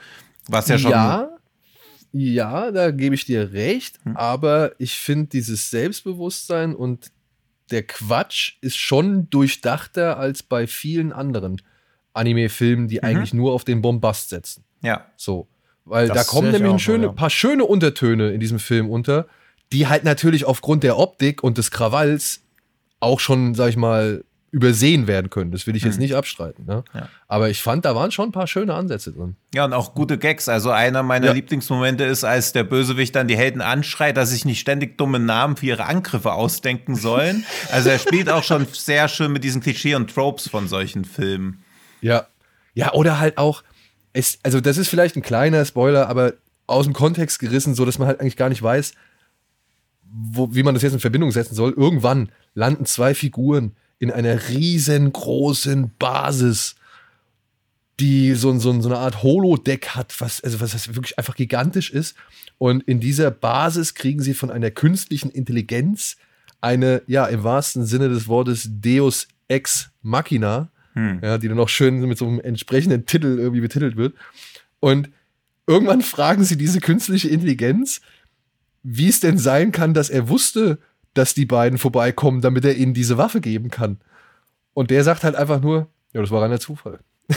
Was 0.48 0.68
ja 0.68 0.78
schon. 0.78 0.92
Ja, 0.92 1.35
ja, 2.18 2.72
da 2.72 2.92
gebe 2.92 3.14
ich 3.14 3.26
dir 3.26 3.52
recht, 3.52 4.00
Hm. 4.04 4.16
aber 4.16 4.72
ich 4.80 4.94
finde 4.96 5.28
dieses 5.28 5.70
Selbstbewusstsein 5.70 6.74
und 6.74 7.12
der 7.72 7.84
Quatsch 7.84 8.54
ist 8.62 8.78
schon 8.78 9.30
durchdachter 9.30 10.18
als 10.18 10.42
bei 10.42 10.66
vielen 10.66 11.12
anderen 11.12 11.62
Anime-Filmen, 12.14 12.88
die 12.88 13.04
eigentlich 13.04 13.34
nur 13.34 13.52
auf 13.52 13.66
den 13.66 13.82
Bombast 13.82 14.30
setzen. 14.30 14.64
Ja. 14.82 15.06
So. 15.18 15.48
Weil 15.84 16.08
Das 16.08 16.18
da 16.18 16.24
kommen 16.24 16.52
nämlich 16.52 16.72
ein 16.72 16.80
so, 16.80 16.84
schöne, 16.84 17.06
ja. 17.08 17.12
paar 17.12 17.30
schöne 17.30 17.66
Untertöne 17.66 18.32
in 18.32 18.40
diesem 18.40 18.60
Film 18.60 18.90
unter, 18.90 19.28
die 19.74 19.88
halt 19.88 20.04
natürlich 20.06 20.46
aufgrund 20.46 20.84
der 20.84 20.98
Optik 20.98 21.44
und 21.44 21.58
des 21.58 21.70
Krawalls 21.70 22.44
auch 23.02 23.20
schon, 23.20 23.56
sag 23.56 23.70
ich 23.70 23.78
mal, 23.78 24.24
übersehen 24.56 25.06
werden 25.06 25.30
können. 25.30 25.52
Das 25.52 25.68
will 25.68 25.76
ich 25.76 25.84
jetzt 25.84 26.00
nicht 26.00 26.16
abstreiten. 26.16 26.64
Ne? 26.66 26.86
Ja. 26.94 27.10
Aber 27.28 27.50
ich 27.50 27.62
fand, 27.62 27.84
da 27.84 27.94
waren 27.94 28.12
schon 28.12 28.30
ein 28.30 28.32
paar 28.32 28.48
schöne 28.48 28.74
Ansätze 28.74 29.12
drin. 29.12 29.36
Ja, 29.54 29.66
und 29.66 29.74
auch 29.74 29.94
gute 29.94 30.18
Gags. 30.18 30.48
Also 30.48 30.72
einer 30.72 31.04
meiner 31.04 31.26
Ja. 31.28 31.32
Lieblingsmomente 31.34 32.06
ist, 32.06 32.24
als 32.24 32.54
der 32.54 32.64
Bösewicht 32.64 33.14
dann 33.18 33.28
die 33.28 33.36
Helden 33.36 33.60
anschreit, 33.60 34.16
dass 34.16 34.30
sich 34.30 34.46
nicht 34.46 34.62
ständig 34.62 34.98
dumme 34.98 35.20
Namen 35.20 35.58
für 35.58 35.66
ihre 35.66 35.84
Angriffe 35.84 36.32
ausdenken 36.32 36.96
sollen. 36.96 37.44
Also 37.70 37.90
er 37.90 38.00
spielt 38.00 38.30
auch 38.30 38.44
schon 38.44 38.66
sehr 38.72 39.10
schön 39.10 39.34
mit 39.34 39.44
diesen 39.44 39.60
Klischee 39.60 39.94
und 39.96 40.10
Tropes 40.10 40.48
von 40.48 40.70
solchen 40.70 41.04
Filmen. 41.04 41.62
Ja. 42.00 42.26
Ja, 42.76 42.94
oder 42.94 43.20
halt 43.20 43.38
auch, 43.38 43.62
es, 44.14 44.40
also 44.44 44.62
das 44.62 44.78
ist 44.78 44.88
vielleicht 44.88 45.18
ein 45.18 45.22
kleiner 45.22 45.66
Spoiler, 45.66 46.08
aber 46.08 46.32
aus 46.66 46.86
dem 46.86 46.94
Kontext 46.94 47.40
gerissen, 47.40 47.76
so 47.76 47.84
dass 47.84 48.00
man 48.00 48.08
halt 48.08 48.22
eigentlich 48.22 48.38
gar 48.38 48.48
nicht 48.48 48.64
weiß, 48.64 48.94
wo, 50.04 50.56
wie 50.56 50.64
man 50.64 50.74
das 50.76 50.82
jetzt 50.84 50.94
in 50.94 51.02
Verbindung 51.02 51.32
setzen 51.32 51.56
soll. 51.56 51.74
Irgendwann 51.76 52.30
landen 52.54 52.86
zwei 52.86 53.14
Figuren 53.14 53.76
in 54.00 54.12
einer 54.12 54.50
riesengroßen 54.50 55.92
Basis, 55.98 56.76
die 58.00 58.34
so, 58.34 58.58
so, 58.60 58.80
so 58.82 58.90
eine 58.90 58.98
Art 58.98 59.24
Holodeck 59.24 59.90
hat, 59.90 60.20
was, 60.20 60.42
also 60.42 60.60
was 60.60 60.96
wirklich 60.96 61.18
einfach 61.18 61.36
gigantisch 61.36 61.92
ist. 61.92 62.16
Und 62.58 62.84
in 62.84 63.00
dieser 63.00 63.32
Basis 63.32 63.94
kriegen 63.94 64.22
sie 64.22 64.34
von 64.34 64.52
einer 64.52 64.72
künstlichen 64.72 65.30
Intelligenz 65.30 66.18
eine, 66.62 67.04
ja, 67.08 67.26
im 67.26 67.44
wahrsten 67.44 67.86
Sinne 67.86 68.10
des 68.10 68.28
Wortes 68.28 68.70
Deus 68.70 69.28
Ex 69.48 69.92
Machina, 70.02 70.70
ja, 71.22 71.38
die 71.38 71.48
dann 71.50 71.60
auch 71.60 71.70
schön 71.70 72.00
mit 72.00 72.18
so 72.18 72.26
einem 72.26 72.40
entsprechenden 72.40 73.06
Titel 73.06 73.38
irgendwie 73.38 73.62
betitelt 73.62 73.98
wird. 73.98 74.16
Und 74.80 75.10
irgendwann 75.68 76.02
fragen 76.02 76.44
sie 76.44 76.58
diese 76.58 76.80
künstliche 76.80 77.28
Intelligenz, 77.28 78.02
wie 78.84 79.10
es 79.10 79.20
denn 79.20 79.38
sein 79.38 79.72
kann, 79.72 79.94
dass 79.94 80.10
er 80.10 80.30
wusste, 80.30 80.80
dass 81.16 81.34
die 81.34 81.46
beiden 81.46 81.80
vorbeikommen, 81.80 82.42
damit 82.42 82.66
er 82.66 82.76
ihnen 82.76 82.94
diese 82.94 83.18
Waffe 83.18 83.42
geben 83.42 83.70
kann. 83.70 84.00
Und 84.74 84.92
der 84.92 85.04
sagt 85.04 85.24
halt 85.24 85.36
einfach 85.36 85.62
nur, 85.62 85.88
ja, 86.14 86.22
das 86.22 86.32
war 86.32 86.42
reiner 86.42 86.60
Zufall. 86.60 87.00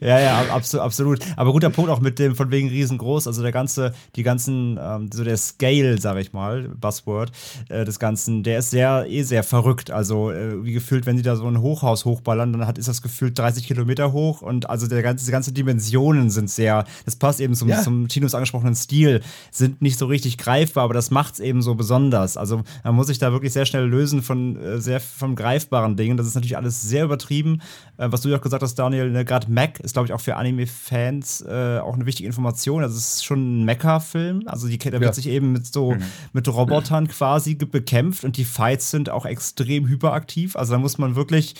Ja, 0.00 0.18
ja, 0.20 0.38
ab- 0.40 0.54
absolut, 0.54 0.84
absolut. 0.84 1.18
Aber 1.36 1.52
guter 1.52 1.70
Punkt 1.70 1.90
auch 1.90 2.00
mit 2.00 2.18
dem 2.18 2.34
von 2.34 2.50
wegen 2.50 2.68
riesengroß. 2.68 3.26
Also 3.26 3.42
der 3.42 3.52
ganze, 3.52 3.94
die 4.16 4.22
ganzen, 4.22 4.78
ähm, 4.80 5.10
so 5.12 5.24
der 5.24 5.36
Scale, 5.36 5.98
sag 6.00 6.18
ich 6.18 6.32
mal, 6.32 6.68
Buzzword 6.68 7.32
äh, 7.68 7.84
des 7.84 7.98
Ganzen, 7.98 8.42
der 8.42 8.58
ist 8.58 8.70
sehr, 8.70 9.06
eh 9.08 9.22
sehr 9.22 9.42
verrückt. 9.42 9.90
Also 9.90 10.30
äh, 10.30 10.64
wie 10.64 10.72
gefühlt, 10.72 11.06
wenn 11.06 11.16
die 11.16 11.22
da 11.22 11.36
so 11.36 11.46
ein 11.46 11.60
Hochhaus 11.60 12.04
hochballern, 12.04 12.52
dann 12.52 12.66
hat, 12.66 12.78
ist 12.78 12.88
das 12.88 13.02
gefühlt 13.02 13.38
30 13.38 13.66
Kilometer 13.66 14.12
hoch 14.12 14.42
und 14.42 14.68
also 14.70 14.86
der 14.86 15.02
ganze, 15.02 15.24
die 15.24 15.32
ganze 15.32 15.52
Dimensionen 15.52 16.30
sind 16.30 16.50
sehr, 16.50 16.84
das 17.04 17.16
passt 17.16 17.40
eben 17.40 17.54
zum, 17.54 17.68
Ja. 17.68 17.80
zum 17.82 18.08
Tinos 18.08 18.34
angesprochenen 18.34 18.74
Stil, 18.74 19.22
sind 19.50 19.80
nicht 19.82 19.98
so 19.98 20.06
richtig 20.06 20.38
greifbar, 20.38 20.84
aber 20.84 20.94
das 20.94 21.10
macht 21.10 21.34
es 21.34 21.40
eben 21.40 21.62
so 21.62 21.74
besonders. 21.74 22.36
Also 22.36 22.62
man 22.84 22.94
muss 22.94 23.06
sich 23.08 23.18
da 23.18 23.32
wirklich 23.32 23.52
sehr 23.52 23.66
schnell 23.66 23.84
lösen 23.86 24.22
von 24.22 24.56
äh, 24.56 24.80
sehr 24.80 25.00
von 25.00 25.34
greifbaren 25.36 25.96
Dingen. 25.96 26.16
Das 26.16 26.26
ist 26.26 26.34
natürlich 26.34 26.56
alles 26.58 26.82
sehr 26.82 27.04
übertrieben. 27.04 27.62
Äh, 27.96 28.08
was 28.10 28.20
du 28.20 28.28
ja 28.28 28.36
auch 28.36 28.42
gesagt 28.42 28.62
hast, 28.62 28.74
Daniel, 28.74 29.10
ne, 29.10 29.24
gerade 29.24 29.50
Mac 29.50 29.80
ist, 29.80 29.94
glaube 29.94 30.06
ich, 30.06 30.12
auch 30.12 30.20
für 30.20 30.36
Anime-Fans 30.36 31.40
äh, 31.48 31.78
auch 31.78 31.94
eine 31.94 32.06
wichtige 32.06 32.26
Information. 32.26 32.82
Also 32.82 32.96
es 32.96 33.14
ist 33.16 33.24
schon 33.24 33.62
ein 33.62 33.64
Mecha-Film. 33.64 34.42
Also 34.46 34.68
die, 34.68 34.78
da 34.78 34.92
wird 34.92 35.02
Ja. 35.04 35.12
sich 35.12 35.28
eben 35.28 35.52
mit 35.52 35.66
so 35.66 35.96
mit 36.32 36.46
Robotern 36.48 37.08
quasi 37.08 37.54
bekämpft 37.54 38.24
und 38.24 38.36
die 38.36 38.44
Fights 38.44 38.90
sind 38.90 39.10
auch 39.10 39.24
extrem 39.26 39.88
hyperaktiv. 39.88 40.56
Also 40.56 40.72
da 40.74 40.78
muss 40.78 40.98
man 40.98 41.16
wirklich 41.16 41.54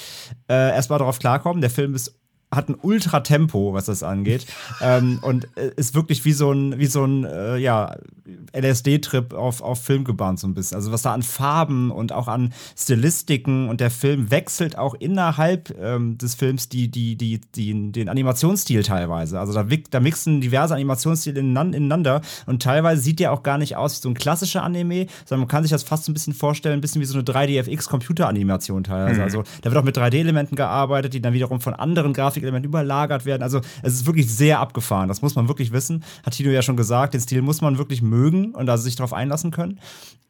äh, 0.49 0.55
erstmal 0.75 0.99
darauf 0.99 1.19
klarkommen. 1.19 1.61
Der 1.61 1.71
Film 1.71 1.95
ist 1.95 2.15
hat 2.51 2.69
ein 2.69 2.77
Ultra-Tempo, 2.81 3.75
was 3.75 3.87
das 3.87 4.03
angeht. 4.03 4.47
ähm, 4.81 5.19
und 5.23 5.49
äh, 5.57 5.71
ist 5.77 5.95
wirklich 5.95 6.25
wie 6.25 6.33
so 6.33 6.53
ein, 6.53 6.79
wie 6.79 6.87
so 6.87 7.05
ein 7.05 7.25
äh, 7.25 7.57
ja, 7.59 7.97
LSD-Trip 8.53 9.35
auf, 9.35 9.63
auf 9.63 9.83
Film 9.83 10.05
gebahnt, 10.05 10.39
so 10.39 10.47
ein 10.47 10.55
bisschen. 10.55 10.77
Also 10.77 10.93
was 10.93 11.03
da 11.03 11.13
an 11.13 11.23
Farben 11.23 11.91
und 11.91 12.13
auch 12.13 12.29
an 12.29 12.53
Stilistiken 12.77 13.69
und 13.69 13.81
der 13.81 13.91
Film 13.91 14.31
wechselt 14.31 14.79
auch 14.79 14.95
innerhalb 14.95 15.77
ähm, 15.81 16.19
des 16.19 16.35
Films 16.35 16.69
die, 16.69 16.91
die, 16.91 17.17
die, 17.17 17.41
die, 17.55 17.93
den 17.93 18.09
Animationsstil 18.09 18.83
teilweise. 18.83 19.39
Also 19.39 19.53
da, 19.53 19.65
da 19.91 20.01
mixen 20.01 20.41
diverse 20.41 20.75
Animationsstile 20.75 21.41
ineinander, 21.41 22.23
und 22.47 22.63
teilweise 22.63 23.03
sieht 23.03 23.21
der 23.21 23.33
auch 23.33 23.43
gar 23.43 23.59
nicht 23.59 23.77
aus 23.77 23.99
wie 23.99 24.03
so 24.03 24.09
ein 24.09 24.15
klassischer 24.15 24.63
Anime, 24.63 25.07
sondern 25.25 25.41
man 25.41 25.49
kann 25.49 25.63
sich 25.63 25.71
das 25.71 25.83
fast 25.83 26.05
so 26.05 26.13
ein 26.13 26.15
bisschen 26.15 26.35
vorstellen, 26.35 26.79
ein 26.79 26.81
bisschen 26.81 27.01
wie 27.01 27.07
so 27.07 27.19
eine 27.19 27.25
3DFX-Computeranimation 27.25 28.85
teilweise. 28.85 29.23
Also 29.23 29.45
da 29.63 29.71
wird 29.71 29.77
auch 29.77 29.85
mit 29.85 29.97
3D-Elementen 29.97 30.57
gearbeitet, 30.57 31.15
die 31.15 31.21
dann 31.21 31.33
wiederum 31.33 31.61
von 31.61 31.75
anderen 31.75 32.13
Grafikelementen 32.41 32.69
überlagert 32.69 33.25
werden. 33.25 33.43
Also 33.43 33.61
es 33.83 33.95
ist 33.95 34.07
wirklich 34.07 34.31
sehr 34.31 34.61
abgefahren. 34.61 35.09
Das 35.09 35.23
muss 35.23 35.35
man 35.35 35.49
wirklich 35.49 35.73
wissen. 35.73 36.05
Hat 36.25 36.35
Tino 36.35 36.51
ja 36.51 36.63
schon 36.63 36.77
gesagt, 36.77 37.15
den 37.15 37.21
Stil 37.21 37.43
muss 37.43 37.61
man 37.61 37.79
wirklich 37.79 38.03
mögen 38.03 38.55
und 38.55 38.69
also 38.69 38.85
sich 38.85 38.97
darauf 38.97 39.13
einlassen 39.13 39.51
können. 39.51 39.81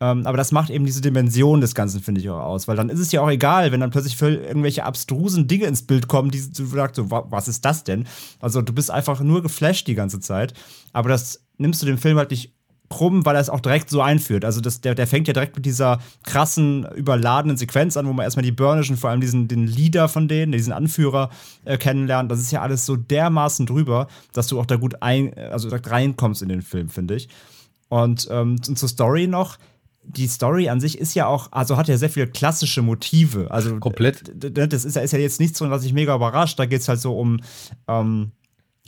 Ähm, 0.01 0.27
aber 0.27 0.37
das 0.37 0.53
macht 0.53 0.71
eben 0.71 0.85
diese 0.87 1.01
Dimension 1.01 1.61
des 1.61 1.75
Ganzen, 1.75 2.01
finde 2.01 2.21
ich, 2.21 2.31
auch 2.31 2.39
aus. 2.41 2.69
Weil 2.69 2.77
dann 2.77 2.89
ist 2.89 3.01
es 3.01 3.13
ja 3.13 3.21
auch 3.21 3.31
egal, 3.31 3.73
wenn 3.73 3.81
dann 3.81 3.91
plötzlich 3.91 4.17
für 4.17 4.31
irgendwelche 4.31 4.85
abstrusen 4.85 5.49
Dinge 5.49 5.67
ins 5.67 5.83
Bild 5.83 6.09
kommen, 6.09 6.31
die 6.31 6.41
du 6.53 6.65
sagst, 6.67 6.97
so, 6.97 7.11
wa- 7.11 7.27
was 7.31 7.49
ist 7.49 7.65
das 7.65 7.85
denn? 7.85 8.07
Also 8.41 8.63
du 8.63 8.73
bist 8.73 8.91
einfach 8.91 9.21
nur 9.21 9.43
geflasht 9.43 9.87
die 9.87 9.95
ganze 9.95 10.21
Zeit. 10.21 10.55
Aber 10.93 11.09
das 11.09 11.45
nimmst 11.59 11.83
du 11.83 11.87
dem 11.87 11.99
Film 11.99 12.17
halt 12.17 12.31
nicht 12.31 12.55
krumm, 12.89 13.25
weil 13.25 13.37
er 13.37 13.41
es 13.41 13.51
auch 13.51 13.61
direkt 13.61 13.91
so 13.91 14.01
einführt. 14.01 14.45
Also 14.45 14.61
das, 14.61 14.81
der, 14.81 14.95
der 14.95 15.07
fängt 15.07 15.29
ja 15.29 15.35
direkt 15.35 15.57
mit 15.57 15.67
dieser 15.67 16.01
krassen, 16.25 16.87
überladenen 16.95 17.57
Sequenz 17.57 17.97
an, 17.97 18.07
wo 18.07 18.13
man 18.13 18.25
erstmal 18.25 18.45
die 18.45 18.53
Burnischen, 18.53 18.97
vor 18.97 19.11
allem 19.11 19.21
diesen, 19.21 19.49
den 19.49 19.67
Leader 19.67 20.09
von 20.09 20.29
denen, 20.29 20.53
diesen 20.53 20.73
Anführer 20.73 21.31
äh, 21.65 21.77
kennenlernt. 21.77 22.31
Das 22.31 22.41
ist 22.41 22.51
ja 22.51 22.63
alles 22.63 22.87
so 22.87 22.97
dermaßen 22.97 23.67
drüber, 23.67 24.09
dass 24.33 24.47
du 24.47 24.59
auch 24.59 24.67
da 24.67 24.77
gut 24.77 25.03
ein, 25.03 25.35
also 25.35 25.69
direkt 25.69 25.91
reinkommst 25.91 26.43
in 26.43 26.49
den 26.49 26.63
Film, 26.63 26.89
finde 26.89 27.17
ich. 27.17 27.29
Und, 27.89 28.29
ähm, 28.31 28.57
und 28.67 28.79
zur 28.79 28.89
Story 28.89 29.27
noch. 29.27 29.59
Die 30.11 30.27
Story 30.27 30.71
an 30.71 30.81
sich 30.81 30.97
ist 30.97 31.15
ja 31.15 31.27
auch, 31.27 31.53
also 31.53 31.77
hat 31.77 31.89
ja 31.89 31.99
sehr 31.99 32.09
viele 32.09 32.29
klassische 32.29 32.81
Motive. 32.81 33.51
Also 33.51 33.79
Komplett. 33.79 34.33
das 34.35 34.87
ist 34.87 34.97
ja, 34.97 35.03
ist 35.03 35.13
ja 35.13 35.19
jetzt 35.19 35.39
nichts 35.39 35.59
drin, 35.59 35.71
was 35.71 35.85
ich 35.85 35.93
mega 35.93 36.15
überrascht. 36.15 36.59
Da 36.59 36.65
geht 36.65 36.81
es 36.81 36.89
halt 36.89 37.01
so 37.01 37.19
um 37.19 37.41
ähm, 37.89 38.33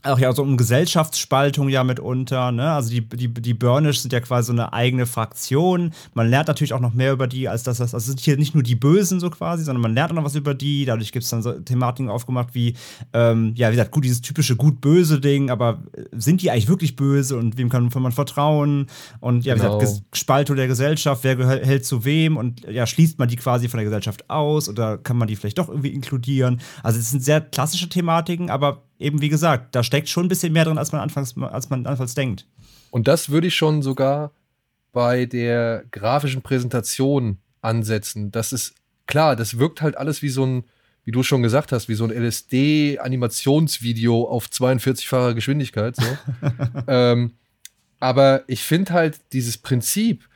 auch 0.03 0.19
ja 0.19 0.33
so 0.33 0.43
um 0.43 0.57
Gesellschaftsspaltung 0.57 1.69
ja 1.69 1.85
mitunter, 1.85 2.53
ne? 2.53 2.73
Also 2.73 2.91
die, 2.91 3.03
die, 3.09 3.29
die 3.29 3.55
Burnish 3.55 4.01
sind 4.01 4.13
ja 4.13 4.21
quasi 4.21 4.47
so 4.47 4.53
eine 4.53 4.73
eigene 4.73 5.07
Fraktion. 5.07 5.93
Man 6.15 6.29
lernt 6.29 6.49
natürlich 6.49 6.73
auch 6.73 6.81
noch 6.81 6.95
mehr 6.95 7.13
über 7.13 7.27
die, 7.27 7.49
als 7.49 7.63
dass 7.63 7.79
das, 7.79 7.95
also 7.95 7.99
es 7.99 8.07
sind 8.07 8.21
hier 8.21 8.37
nicht 8.37 8.55
nur 8.55 8.63
die 8.63 8.75
Bösen 8.75 9.21
so 9.21 9.31
quasi, 9.31 9.65
sondern 9.65 9.83
man 9.83 9.95
lernt 9.95 10.11
auch 10.13 10.17
noch 10.17 10.25
was 10.25 10.35
über 10.35 10.55
die. 10.55 10.85
Dadurch 10.85 11.13
gibt 11.13 11.25
es 11.25 11.31
dann 11.31 11.43
so 11.43 11.53
Thematiken 11.53 12.11
aufgemacht 12.11 12.55
wie, 12.55 12.75
ähm, 13.13 13.53
ja, 13.57 13.69
wie 13.69 13.73
gesagt, 13.77 13.91
gut, 13.93 14.05
dieses 14.05 14.21
typische 14.21 14.57
gut-böse 14.57 15.21
Ding, 15.21 15.51
aber 15.51 15.83
äh, 15.93 16.05
sind 16.13 16.43
die 16.43 16.51
eigentlich 16.51 16.69
wirklich 16.69 16.97
böse 16.97 17.37
und 17.37 17.57
wem 17.59 17.69
kann, 17.69 17.91
man 17.95 18.13
vertrauen? 18.13 18.87
Und 19.21 19.45
ja, 19.45 19.55
wie 19.55 19.61
Genau. 19.61 19.79
gesagt, 19.79 20.03
Ges- 20.13 20.19
Spaltung 20.19 20.57
der 20.57 20.67
Gesellschaft, 20.69 21.25
wer 21.25 21.37
hält 21.47 21.85
zu 21.85 22.05
wem 22.05 22.37
und 22.37 22.63
ja, 22.69 22.87
schließt 22.87 23.19
man 23.19 23.29
die 23.29 23.37
quasi 23.37 23.69
von 23.69 23.79
der 23.79 23.85
Gesellschaft 23.85 24.29
aus 24.31 24.69
oder 24.69 24.99
kann 24.99 25.17
man 25.19 25.29
die 25.29 25.37
vielleicht 25.37 25.59
doch 25.59 25.69
irgendwie 25.69 25.91
inkludieren? 25.91 26.61
Also 26.83 26.99
es 26.99 27.11
sind 27.11 27.23
sehr 27.23 27.41
klassische 27.41 27.89
Thematiken, 27.89 28.49
aber 28.51 28.83
eben 29.01 29.21
wie 29.21 29.29
gesagt, 29.29 29.75
da 29.75 29.83
steckt 29.83 30.09
schon 30.09 30.27
ein 30.27 30.29
bisschen 30.29 30.53
mehr 30.53 30.65
drin, 30.65 30.79
als 30.79 30.93
man 30.93 31.01
anfangs, 31.01 31.37
als 31.37 31.69
man 31.71 31.85
anfangs 31.87 32.15
denkt. 32.15 32.47
Und 32.91 33.09
das 33.09 33.31
würde 33.31 33.49
ich 33.49 33.57
schon 33.57 33.83
sogar 33.83 34.31
bei 34.93 35.27
der 35.27 35.85
grafischen 35.91 36.43
Präsentation 36.43 37.39
ansetzen. 37.61 38.31
Das 38.31 38.53
ist 38.53 38.77
klar, 39.07 39.35
das 39.37 39.59
wirkt 39.59 39.83
halt 39.83 39.97
alles 39.97 40.23
wie 40.23 40.29
so 40.29 40.45
ein, 40.45 40.65
wie 41.05 41.13
du 41.13 41.23
schon 41.23 41.43
gesagt 41.43 41.73
hast, 41.73 41.89
wie 41.89 41.95
so 41.95 42.05
ein 42.05 42.11
LSD-Animationsvideo 42.11 44.25
auf 44.25 44.47
42-facher 44.47 45.35
Geschwindigkeit. 45.35 45.97
So. 45.97 46.05
ähm, 46.87 47.33
aber 48.01 48.45
ich 48.47 48.63
finde 48.63 48.93
halt 48.93 49.21
dieses 49.33 49.57
Prinzip, 49.59 50.29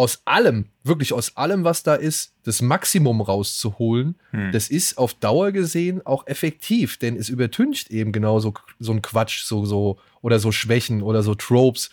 aus 0.00 0.22
allem, 0.24 0.64
wirklich 0.82 1.12
aus 1.12 1.36
allem, 1.36 1.62
was 1.62 1.82
da 1.82 1.94
ist, 1.94 2.32
das 2.44 2.62
Maximum 2.62 3.20
rauszuholen, 3.20 4.14
das 4.50 4.70
ist 4.70 4.96
auf 4.96 5.12
Dauer 5.12 5.52
gesehen 5.52 6.00
auch 6.06 6.26
effektiv, 6.26 6.96
denn 6.96 7.16
es 7.16 7.28
übertüncht 7.28 7.90
eben 7.90 8.10
genau 8.10 8.40
so, 8.40 8.54
so 8.78 8.92
ein 8.92 9.02
Quatsch, 9.02 9.44
so, 9.44 9.66
so, 9.66 9.98
oder 10.22 10.38
so 10.38 10.52
Schwächen 10.52 11.02
oder 11.02 11.22
so 11.22 11.34
Tropes, 11.34 11.90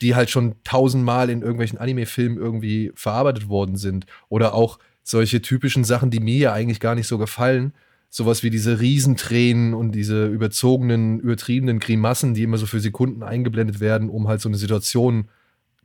die 0.00 0.14
halt 0.14 0.30
schon 0.30 0.54
tausendmal 0.62 1.30
in 1.30 1.42
irgendwelchen 1.42 1.78
Anime-Filmen 1.78 2.38
irgendwie 2.38 2.92
verarbeitet 2.94 3.48
worden 3.48 3.74
sind. 3.74 4.06
Oder 4.28 4.54
auch 4.54 4.78
solche 5.02 5.42
typischen 5.42 5.82
Sachen, 5.82 6.12
die 6.12 6.20
mir 6.20 6.38
ja 6.38 6.52
eigentlich 6.52 6.78
gar 6.78 6.94
nicht 6.94 7.08
so 7.08 7.18
gefallen. 7.18 7.72
Sowas 8.08 8.44
wie 8.44 8.50
diese 8.50 8.78
Riesentränen 8.78 9.74
und 9.74 9.90
diese 9.90 10.28
überzogenen, 10.28 11.18
übertriebenen 11.18 11.80
Grimassen, 11.80 12.34
die 12.34 12.44
immer 12.44 12.56
so 12.56 12.66
für 12.66 12.78
Sekunden 12.78 13.24
eingeblendet 13.24 13.80
werden, 13.80 14.10
um 14.10 14.28
halt 14.28 14.40
so 14.40 14.48
eine 14.48 14.58
Situation 14.58 15.28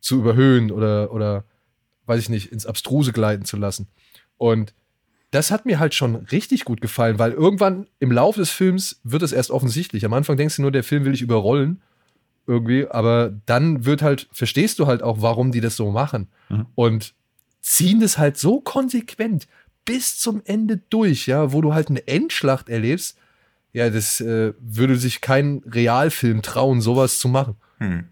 zu 0.02 0.20
überhöhen 0.20 0.70
oder, 0.70 1.12
oder 1.12 1.46
weiß 2.06 2.20
ich 2.20 2.30
nicht, 2.30 2.52
ins 2.52 2.66
Abstruse 2.66 3.14
gleiten 3.14 3.46
zu 3.46 3.58
lassen. 3.58 3.88
Und 4.38 4.74
das 5.32 5.50
hat 5.50 5.66
mir 5.66 5.80
halt 5.80 5.96
schon 5.96 6.16
richtig 6.16 6.64
gut 6.64 6.80
gefallen, 6.80 7.18
weil 7.18 7.32
irgendwann 7.32 7.88
im 8.00 8.12
Laufe 8.12 8.40
des 8.40 8.52
Films 8.52 9.00
wird 9.04 9.24
es 9.24 9.32
erst 9.32 9.50
offensichtlich. 9.50 10.06
Am 10.06 10.14
Anfang 10.14 10.38
denkst 10.38 10.58
du 10.58 10.62
nur, 10.62 10.72
der 10.72 10.84
Film 10.84 11.06
will 11.06 11.14
dich 11.14 11.22
überrollen 11.22 11.82
irgendwie, 12.46 12.88
aber 12.88 13.34
dann 13.46 13.86
wird 13.86 14.02
halt, 14.02 14.28
verstehst 14.32 14.78
du 14.80 14.86
halt 14.86 15.02
auch, 15.02 15.22
warum 15.22 15.52
die 15.52 15.62
das 15.62 15.76
so 15.76 15.92
machen. 15.92 16.28
Mhm. 16.50 16.66
Und 16.76 17.14
ziehen 17.62 18.00
das 18.00 18.18
halt 18.18 18.38
so 18.38 18.60
konsequent 18.60 19.48
bis 19.86 20.20
zum 20.20 20.42
Ende 20.46 20.78
durch, 20.90 21.28
ja, 21.28 21.52
wo 21.52 21.62
du 21.62 21.74
halt 21.74 21.90
eine 21.90 22.08
Endschlacht 22.08 22.70
erlebst. 22.70 23.18
Ja, 23.72 23.90
das 23.90 24.22
äh, 24.22 24.54
würde 24.60 24.98
sich 24.98 25.22
kein 25.22 25.64
Realfilm 25.66 26.42
trauen, 26.42 26.80
sowas 26.80 27.18
zu 27.18 27.28
machen. 27.28 27.56
Hm. 27.80 28.06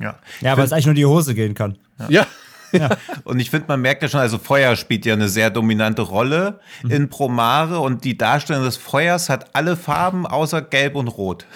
Ja. 0.00 0.18
Ja, 0.42 0.56
weil 0.56 0.64
es 0.64 0.72
eigentlich 0.72 0.86
nur 0.86 0.94
die 0.94 1.06
Hose 1.06 1.34
gehen 1.34 1.54
kann. 1.54 1.78
Ja. 1.98 2.10
ja. 2.10 2.26
Ja. 2.72 2.90
Und 3.24 3.40
ich 3.40 3.50
finde, 3.50 3.66
man 3.68 3.80
merkt 3.80 4.02
ja 4.02 4.08
schon, 4.08 4.20
also 4.20 4.38
Feuer 4.38 4.76
spielt 4.76 5.04
ja 5.06 5.14
eine 5.14 5.28
sehr 5.28 5.50
dominante 5.50 6.02
Rolle 6.02 6.60
mhm. 6.82 6.90
in 6.90 7.08
Promare 7.10 7.80
und 7.80 8.04
die 8.04 8.16
Darstellung 8.16 8.64
des 8.64 8.76
Feuers 8.76 9.28
hat 9.28 9.54
alle 9.54 9.76
Farben 9.76 10.26
außer 10.26 10.62
Gelb 10.62 10.94
und 10.94 11.08
Rot. 11.08 11.46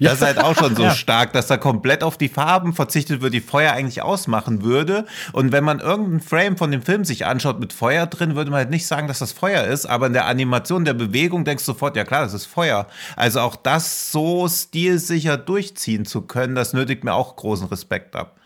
Das 0.00 0.14
ist 0.14 0.22
halt 0.22 0.38
auch 0.38 0.56
schon 0.56 0.76
so 0.76 0.82
ja. 0.84 0.94
stark, 0.94 1.32
dass 1.32 1.46
da 1.46 1.56
komplett 1.56 2.02
auf 2.02 2.16
die 2.16 2.28
Farben 2.28 2.72
verzichtet 2.72 3.20
wird, 3.20 3.34
die 3.34 3.40
Feuer 3.40 3.72
eigentlich 3.72 4.02
ausmachen 4.02 4.62
würde. 4.62 5.06
Und 5.32 5.52
wenn 5.52 5.64
man 5.64 5.80
irgendeinen 5.80 6.20
Frame 6.20 6.56
von 6.56 6.70
dem 6.70 6.82
Film 6.82 7.04
sich 7.04 7.26
anschaut 7.26 7.60
mit 7.60 7.72
Feuer 7.72 8.06
drin, 8.06 8.36
würde 8.36 8.50
man 8.50 8.58
halt 8.58 8.70
nicht 8.70 8.86
sagen, 8.86 9.08
dass 9.08 9.18
das 9.18 9.32
Feuer 9.32 9.64
ist, 9.64 9.86
aber 9.86 10.06
in 10.06 10.12
der 10.12 10.26
Animation, 10.26 10.84
der 10.84 10.94
Bewegung 10.94 11.44
denkst 11.44 11.64
du 11.64 11.72
sofort, 11.72 11.96
ja 11.96 12.04
klar, 12.04 12.22
das 12.22 12.34
ist 12.34 12.46
Feuer. 12.46 12.86
Also 13.16 13.40
auch 13.40 13.56
das 13.56 14.12
so 14.12 14.48
stilsicher 14.48 15.36
durchziehen 15.36 16.04
zu 16.04 16.22
können, 16.22 16.54
das 16.54 16.72
nötigt 16.72 17.04
mir 17.04 17.14
auch 17.14 17.36
großen 17.36 17.66
Respekt 17.66 18.16
ab. 18.16 18.36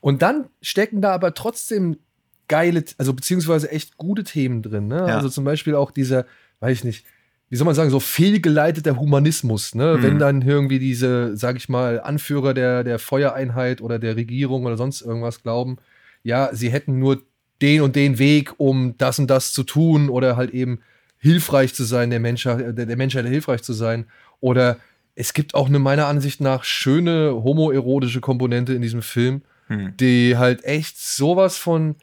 Und 0.00 0.22
dann 0.22 0.46
stecken 0.62 1.02
da 1.02 1.12
aber 1.12 1.34
trotzdem 1.34 1.98
geile, 2.48 2.84
also 2.98 3.12
beziehungsweise 3.14 3.70
echt 3.70 3.96
gute 3.96 4.24
Themen 4.24 4.62
drin. 4.62 4.88
Ne? 4.88 4.96
Ja. 4.96 5.16
Also 5.16 5.28
zum 5.28 5.44
Beispiel 5.44 5.74
auch 5.74 5.90
dieser, 5.90 6.26
weiß 6.60 6.78
ich 6.78 6.84
nicht, 6.84 7.06
wie 7.48 7.56
soll 7.56 7.64
man 7.64 7.74
sagen, 7.74 7.90
so 7.90 7.98
fehlgeleiteter 8.00 8.96
Humanismus, 8.96 9.74
ne? 9.74 9.96
Mhm. 9.98 10.02
Wenn 10.02 10.18
dann 10.20 10.42
irgendwie 10.42 10.78
diese, 10.78 11.36
sag 11.36 11.56
ich 11.56 11.68
mal, 11.68 12.00
Anführer 12.00 12.54
der, 12.54 12.84
der 12.84 13.00
Feuereinheit 13.00 13.80
oder 13.80 13.98
der 13.98 14.14
Regierung 14.14 14.66
oder 14.66 14.76
sonst 14.76 15.02
irgendwas 15.02 15.42
glauben, 15.42 15.78
ja, 16.22 16.50
sie 16.52 16.70
hätten 16.70 17.00
nur 17.00 17.22
den 17.60 17.82
und 17.82 17.96
den 17.96 18.18
Weg, 18.20 18.54
um 18.58 18.94
das 18.98 19.18
und 19.18 19.28
das 19.28 19.52
zu 19.52 19.64
tun 19.64 20.10
oder 20.10 20.36
halt 20.36 20.50
eben 20.50 20.80
hilfreich 21.18 21.74
zu 21.74 21.82
sein, 21.82 22.10
der 22.10 22.20
Menschheit, 22.20 22.78
der, 22.78 22.86
der 22.86 22.96
Menschheit 22.96 23.26
hilfreich 23.26 23.62
zu 23.62 23.72
sein. 23.72 24.06
Oder 24.38 24.78
es 25.16 25.34
gibt 25.34 25.54
auch 25.54 25.68
eine 25.68 25.80
meiner 25.80 26.06
Ansicht 26.06 26.40
nach 26.40 26.62
schöne 26.62 27.34
homoerotische 27.42 28.20
Komponente 28.20 28.74
in 28.74 28.82
diesem 28.82 29.02
Film, 29.02 29.42
mhm. 29.70 29.96
die 29.96 30.36
halt 30.36 30.64
echt 30.64 30.98
sowas 30.98 31.56
von 31.56 31.96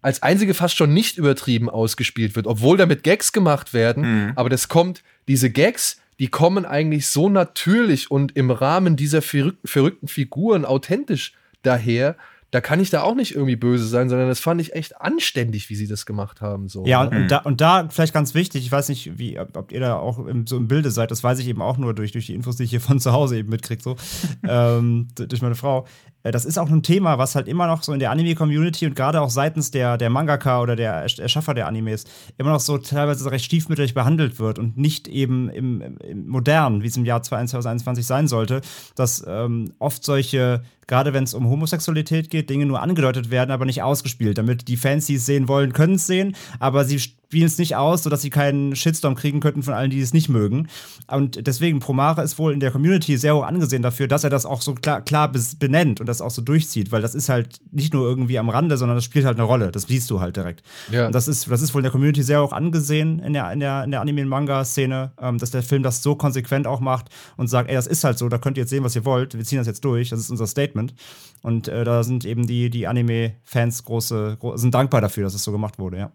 als 0.00 0.22
einzige 0.22 0.52
fast 0.52 0.76
schon 0.76 0.92
nicht 0.92 1.16
übertrieben 1.16 1.70
ausgespielt 1.70 2.34
wird, 2.34 2.48
obwohl 2.48 2.76
damit 2.76 3.04
Gags 3.04 3.32
gemacht 3.32 3.72
werden. 3.72 4.02
Mhm. 4.02 4.32
Aber 4.34 4.48
das 4.48 4.68
kommt, 4.68 5.04
diese 5.28 5.48
Gags, 5.48 5.98
die 6.18 6.26
kommen 6.26 6.64
eigentlich 6.64 7.06
so 7.06 7.28
natürlich 7.28 8.10
und 8.10 8.36
im 8.36 8.50
Rahmen 8.50 8.96
dieser 8.96 9.22
verrückten 9.22 10.08
Figuren 10.08 10.64
authentisch 10.64 11.34
daher, 11.62 12.16
da 12.52 12.60
kann 12.60 12.80
ich 12.80 12.90
da 12.90 13.02
auch 13.02 13.14
nicht 13.14 13.34
irgendwie 13.34 13.56
böse 13.56 13.86
sein, 13.86 14.10
sondern 14.10 14.28
das 14.28 14.38
fand 14.38 14.60
ich 14.60 14.74
echt 14.74 15.00
anständig, 15.00 15.70
wie 15.70 15.74
sie 15.74 15.86
das 15.86 16.04
gemacht 16.04 16.42
haben. 16.42 16.68
So, 16.68 16.84
ja, 16.84 17.04
ne? 17.04 17.22
und, 17.22 17.28
da, 17.30 17.38
und 17.38 17.62
da 17.62 17.88
vielleicht 17.88 18.12
ganz 18.12 18.34
wichtig, 18.34 18.66
ich 18.66 18.70
weiß 18.70 18.90
nicht, 18.90 19.18
wie, 19.18 19.40
ob, 19.40 19.56
ob 19.56 19.72
ihr 19.72 19.80
da 19.80 19.96
auch 19.96 20.18
im, 20.26 20.46
so 20.46 20.58
im 20.58 20.68
Bilde 20.68 20.90
seid, 20.90 21.10
das 21.10 21.24
weiß 21.24 21.38
ich 21.38 21.48
eben 21.48 21.62
auch 21.62 21.78
nur 21.78 21.94
durch, 21.94 22.12
durch 22.12 22.26
die 22.26 22.34
Infos, 22.34 22.56
die 22.56 22.64
ich 22.64 22.70
hier 22.70 22.82
von 22.82 23.00
zu 23.00 23.12
Hause 23.12 23.38
eben 23.38 23.48
mitkriege, 23.48 23.82
so, 23.82 23.96
ähm, 24.46 25.08
durch 25.14 25.40
meine 25.40 25.54
Frau. 25.54 25.86
Äh, 26.22 26.30
das 26.30 26.44
ist 26.44 26.58
auch 26.58 26.70
ein 26.70 26.82
Thema, 26.82 27.18
was 27.18 27.34
halt 27.34 27.48
immer 27.48 27.66
noch 27.66 27.82
so 27.82 27.92
in 27.92 27.98
der 27.98 28.10
Anime-Community 28.10 28.86
und 28.86 28.94
gerade 28.94 29.20
auch 29.20 29.30
seitens 29.30 29.70
der, 29.70 29.98
der 29.98 30.10
Mangaka 30.10 30.60
oder 30.60 30.76
der 30.76 30.92
Erschaffer 30.92 31.54
der 31.54 31.66
Animes 31.66 32.04
immer 32.38 32.50
noch 32.50 32.60
so 32.60 32.78
teilweise 32.78 33.30
recht 33.30 33.44
stiefmütterlich 33.44 33.94
behandelt 33.94 34.38
wird 34.38 34.58
und 34.58 34.76
nicht 34.76 35.08
eben 35.08 35.48
im, 35.50 35.98
im 36.00 36.28
modern, 36.28 36.82
wie 36.82 36.86
es 36.86 36.96
im 36.96 37.04
Jahr 37.04 37.22
2021 37.22 38.06
sein 38.06 38.28
sollte, 38.28 38.60
dass 38.94 39.24
ähm, 39.26 39.74
oft 39.78 40.04
solche 40.04 40.62
gerade 40.86 41.12
wenn 41.12 41.24
es 41.24 41.34
um 41.34 41.48
Homosexualität 41.48 42.28
geht, 42.28 42.50
Dinge 42.50 42.66
nur 42.66 42.82
angedeutet 42.82 43.30
werden, 43.30 43.50
aber 43.50 43.64
nicht 43.64 43.82
ausgespielt. 43.82 44.36
Damit 44.36 44.68
die 44.68 44.76
Fans, 44.76 45.06
die 45.06 45.14
es 45.14 45.26
sehen 45.26 45.48
wollen, 45.48 45.72
können 45.72 45.94
es 45.94 46.06
sehen, 46.06 46.36
aber 46.58 46.84
sie 46.84 46.98
spielen 46.98 47.46
es 47.46 47.56
nicht 47.56 47.76
aus, 47.76 48.02
sodass 48.02 48.20
sie 48.20 48.28
keinen 48.28 48.76
Shitstorm 48.76 49.14
kriegen 49.14 49.40
könnten 49.40 49.62
von 49.62 49.72
allen, 49.72 49.90
die 49.90 50.00
es 50.00 50.12
nicht 50.12 50.28
mögen. 50.28 50.68
Und 51.06 51.46
deswegen, 51.46 51.78
Promare 51.78 52.22
ist 52.22 52.38
wohl 52.38 52.52
in 52.52 52.60
der 52.60 52.72
Community 52.72 53.16
sehr 53.16 53.34
hoch 53.34 53.44
angesehen 53.44 53.80
dafür, 53.80 54.06
dass 54.06 54.24
er 54.24 54.28
das 54.28 54.44
auch 54.44 54.60
so 54.60 54.74
klar, 54.74 55.00
klar 55.00 55.32
benennt 55.58 56.00
und 56.00 56.06
das 56.12 56.20
auch 56.20 56.30
so 56.30 56.42
durchzieht, 56.42 56.92
weil 56.92 57.02
das 57.02 57.14
ist 57.14 57.28
halt 57.28 57.60
nicht 57.70 57.92
nur 57.92 58.06
irgendwie 58.06 58.38
am 58.38 58.48
Rande, 58.48 58.76
sondern 58.76 58.96
das 58.96 59.04
spielt 59.04 59.24
halt 59.24 59.36
eine 59.36 59.46
Rolle. 59.46 59.70
Das 59.70 59.82
siehst 59.82 60.10
du 60.10 60.20
halt 60.20 60.36
direkt. 60.36 60.62
Ja. 60.90 61.06
Und 61.06 61.14
das 61.14 61.28
ist, 61.28 61.50
das 61.50 61.62
ist 61.62 61.74
wohl 61.74 61.80
in 61.80 61.84
der 61.84 61.92
Community 61.92 62.22
sehr 62.22 62.42
hoch 62.42 62.52
angesehen 62.52 63.18
in 63.18 63.32
der, 63.32 63.52
in 63.52 63.60
der, 63.60 63.84
in 63.84 63.90
der 63.90 64.00
Anime-Manga-Szene, 64.00 65.12
ähm, 65.20 65.38
dass 65.38 65.50
der 65.50 65.62
Film 65.62 65.82
das 65.82 66.02
so 66.02 66.14
konsequent 66.14 66.66
auch 66.66 66.80
macht 66.80 67.08
und 67.36 67.48
sagt, 67.48 67.68
ey, 67.68 67.74
das 67.74 67.86
ist 67.86 68.04
halt 68.04 68.18
so, 68.18 68.28
da 68.28 68.38
könnt 68.38 68.56
ihr 68.56 68.62
jetzt 68.62 68.70
sehen, 68.70 68.84
was 68.84 68.94
ihr 68.94 69.04
wollt, 69.04 69.36
wir 69.36 69.44
ziehen 69.44 69.58
das 69.58 69.66
jetzt 69.66 69.84
durch, 69.84 70.10
das 70.10 70.20
ist 70.20 70.30
unser 70.30 70.46
Statement. 70.46 70.94
Und 71.42 71.68
äh, 71.68 71.84
da 71.84 72.04
sind 72.04 72.24
eben 72.24 72.46
die, 72.46 72.70
die 72.70 72.86
Anime-Fans 72.86 73.84
große, 73.84 74.36
große, 74.38 74.58
sind 74.58 74.74
dankbar 74.74 75.00
dafür, 75.00 75.24
dass 75.24 75.34
es 75.34 75.42
so 75.42 75.52
gemacht 75.52 75.78
wurde, 75.78 75.98
ja. 75.98 76.12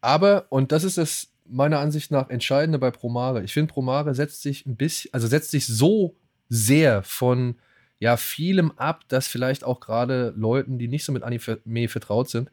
Aber, 0.00 0.46
und 0.48 0.72
das 0.72 0.84
ist 0.84 0.98
das 0.98 1.28
meiner 1.50 1.80
Ansicht 1.80 2.10
nach 2.10 2.30
Entscheidende 2.30 2.78
bei 2.78 2.90
Promare. 2.90 3.42
Ich 3.42 3.52
finde, 3.52 3.72
Promare 3.72 4.14
setzt 4.14 4.42
sich 4.42 4.66
ein 4.66 4.76
bisschen, 4.76 5.12
also 5.12 5.26
setzt 5.26 5.50
sich 5.50 5.66
so 5.66 6.16
sehr 6.48 7.02
von 7.02 7.56
ja 8.00 8.16
vielem 8.16 8.72
ab, 8.72 9.04
dass 9.08 9.28
vielleicht 9.28 9.62
auch 9.62 9.78
gerade 9.78 10.34
Leuten, 10.36 10.78
die 10.78 10.88
nicht 10.88 11.04
so 11.04 11.12
mit 11.12 11.22
Anime 11.22 11.88
vertraut 11.88 12.28
sind, 12.28 12.50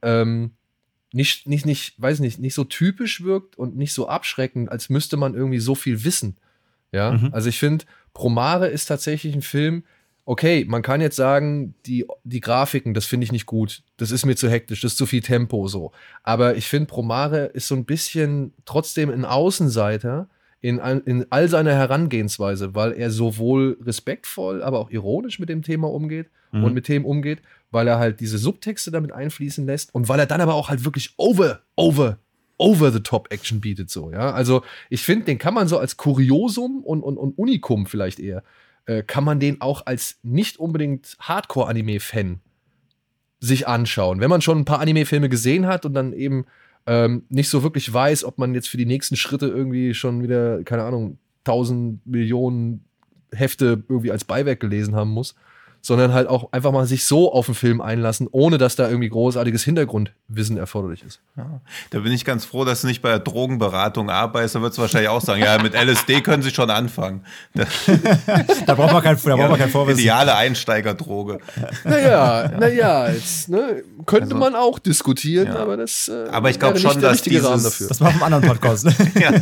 ähm, 0.00 0.52
nicht, 1.12 1.48
nicht, 1.48 1.66
nicht, 1.66 2.00
weiß 2.00 2.20
nicht, 2.20 2.38
nicht 2.38 2.54
so 2.54 2.64
typisch 2.64 3.22
wirkt 3.22 3.58
und 3.58 3.76
nicht 3.76 3.92
so 3.92 4.08
abschreckend, 4.08 4.70
als 4.70 4.88
müsste 4.88 5.16
man 5.16 5.34
irgendwie 5.34 5.58
so 5.58 5.74
viel 5.74 6.04
wissen. 6.04 6.36
Ja, 6.92 7.12
mhm. 7.12 7.30
also 7.32 7.48
ich 7.48 7.58
finde, 7.58 7.84
Promare 8.14 8.68
ist 8.68 8.86
tatsächlich 8.86 9.34
ein 9.34 9.42
Film, 9.42 9.84
okay, 10.24 10.64
man 10.68 10.82
kann 10.82 11.00
jetzt 11.00 11.16
sagen, 11.16 11.74
die, 11.86 12.06
die 12.22 12.40
Grafiken, 12.40 12.94
das 12.94 13.06
finde 13.06 13.24
ich 13.24 13.32
nicht 13.32 13.46
gut. 13.46 13.82
Das 13.96 14.12
ist 14.12 14.24
mir 14.24 14.36
zu 14.36 14.48
hektisch, 14.48 14.80
das 14.80 14.92
ist 14.92 14.98
zu 14.98 15.06
viel 15.06 15.20
Tempo 15.20 15.66
so. 15.66 15.90
Aber 16.22 16.56
ich 16.56 16.68
finde, 16.68 16.86
Promare 16.86 17.46
ist 17.46 17.66
so 17.66 17.74
ein 17.74 17.84
bisschen 17.84 18.52
trotzdem 18.64 19.10
ein 19.10 19.24
Außenseiter 19.24 20.28
in, 20.60 20.78
in 20.78 21.26
all 21.30 21.48
seiner 21.48 21.74
Herangehensweise, 21.74 22.74
weil 22.74 22.92
er 22.92 23.10
sowohl 23.10 23.78
respektvoll, 23.82 24.62
aber 24.62 24.78
auch 24.78 24.90
ironisch 24.90 25.38
mit 25.38 25.48
dem 25.48 25.62
Thema 25.62 25.90
umgeht 25.90 26.28
mhm. 26.52 26.64
und 26.64 26.74
mit 26.74 26.86
Themen 26.86 27.04
umgeht, 27.04 27.40
weil 27.70 27.88
er 27.88 27.98
halt 27.98 28.20
diese 28.20 28.38
Subtexte 28.38 28.90
damit 28.90 29.12
einfließen 29.12 29.64
lässt 29.66 29.94
und 29.94 30.08
weil 30.08 30.20
er 30.20 30.26
dann 30.26 30.40
aber 30.40 30.54
auch 30.54 30.68
halt 30.68 30.84
wirklich 30.84 31.14
over, 31.16 31.60
over, 31.76 32.18
over 32.58 32.92
the 32.92 33.00
top 33.00 33.32
Action 33.32 33.60
bietet 33.60 33.90
so, 33.90 34.10
ja. 34.10 34.32
Also 34.32 34.62
ich 34.90 35.02
finde, 35.02 35.24
den 35.26 35.38
kann 35.38 35.54
man 35.54 35.66
so 35.66 35.78
als 35.78 35.96
Kuriosum 35.96 36.82
und, 36.84 37.02
und, 37.02 37.16
und 37.16 37.38
Unikum 37.38 37.86
vielleicht 37.86 38.20
eher 38.20 38.42
äh, 38.86 39.02
kann 39.02 39.24
man 39.24 39.40
den 39.40 39.60
auch 39.60 39.86
als 39.86 40.18
nicht 40.22 40.58
unbedingt 40.58 41.16
Hardcore-Anime-Fan 41.20 42.40
sich 43.38 43.68
anschauen. 43.68 44.20
Wenn 44.20 44.30
man 44.30 44.42
schon 44.42 44.58
ein 44.58 44.64
paar 44.64 44.80
Anime-Filme 44.80 45.28
gesehen 45.28 45.66
hat 45.66 45.86
und 45.86 45.94
dann 45.94 46.12
eben 46.12 46.44
ähm, 46.86 47.24
nicht 47.28 47.48
so 47.48 47.62
wirklich 47.62 47.92
weiß, 47.92 48.24
ob 48.24 48.38
man 48.38 48.54
jetzt 48.54 48.68
für 48.68 48.76
die 48.76 48.86
nächsten 48.86 49.16
Schritte 49.16 49.46
irgendwie 49.46 49.94
schon 49.94 50.22
wieder, 50.22 50.62
keine 50.64 50.84
Ahnung, 50.84 51.18
tausend 51.44 52.06
Millionen 52.06 52.84
Hefte 53.32 53.82
irgendwie 53.88 54.10
als 54.10 54.24
Beiwerk 54.24 54.60
gelesen 54.60 54.94
haben 54.94 55.10
muss, 55.10 55.34
sondern 55.82 56.12
halt 56.12 56.28
auch 56.28 56.52
einfach 56.52 56.72
mal 56.72 56.86
sich 56.86 57.04
so 57.04 57.32
auf 57.32 57.46
den 57.46 57.54
Film 57.54 57.80
einlassen, 57.80 58.28
ohne 58.30 58.58
dass 58.58 58.76
da 58.76 58.88
irgendwie 58.88 59.08
großartiges 59.08 59.64
Hintergrundwissen 59.64 60.56
erforderlich 60.56 61.02
ist. 61.02 61.20
Ja, 61.36 61.60
da 61.90 62.00
bin 62.00 62.12
ich 62.12 62.24
ganz 62.24 62.44
froh, 62.44 62.64
dass 62.64 62.82
du 62.82 62.86
nicht 62.86 63.02
bei 63.02 63.10
der 63.10 63.20
Drogenberatung 63.20 64.10
arbeitest. 64.10 64.56
Da 64.56 64.60
würdest 64.60 64.78
du 64.78 64.82
wahrscheinlich 64.82 65.08
auch 65.08 65.22
sagen, 65.22 65.42
ja, 65.42 65.60
mit 65.62 65.74
LSD 65.74 66.20
können 66.20 66.42
sie 66.42 66.50
schon 66.50 66.70
anfangen. 66.70 67.24
da 67.54 68.74
braucht 68.74 68.92
man 68.92 69.02
kein, 69.02 69.18
da 69.22 69.36
braucht 69.36 69.50
man 69.50 69.58
kein 69.58 69.70
Vorwissen. 69.70 70.00
Ideale 70.00 70.34
Einsteigerdroge. 70.34 71.38
Naja, 71.84 72.50
naja, 72.58 73.10
jetzt 73.10 73.48
ne, 73.48 73.82
könnte 74.06 74.34
also, 74.34 74.36
man 74.36 74.54
auch 74.54 74.78
diskutieren, 74.78 75.48
ja. 75.48 75.56
aber 75.56 75.76
das 75.76 76.08
äh, 76.08 76.28
aber 76.30 76.50
ich 76.50 76.58
glaube 76.58 76.78
schon, 76.78 77.00
dass 77.00 77.22
dieses. 77.22 77.88
Das 77.88 78.00
war 78.00 78.10
vom 78.12 78.22
anderen 78.22 78.44
Podcast. 78.44 78.84
Ne? 78.84 78.94
ja. 79.20 79.32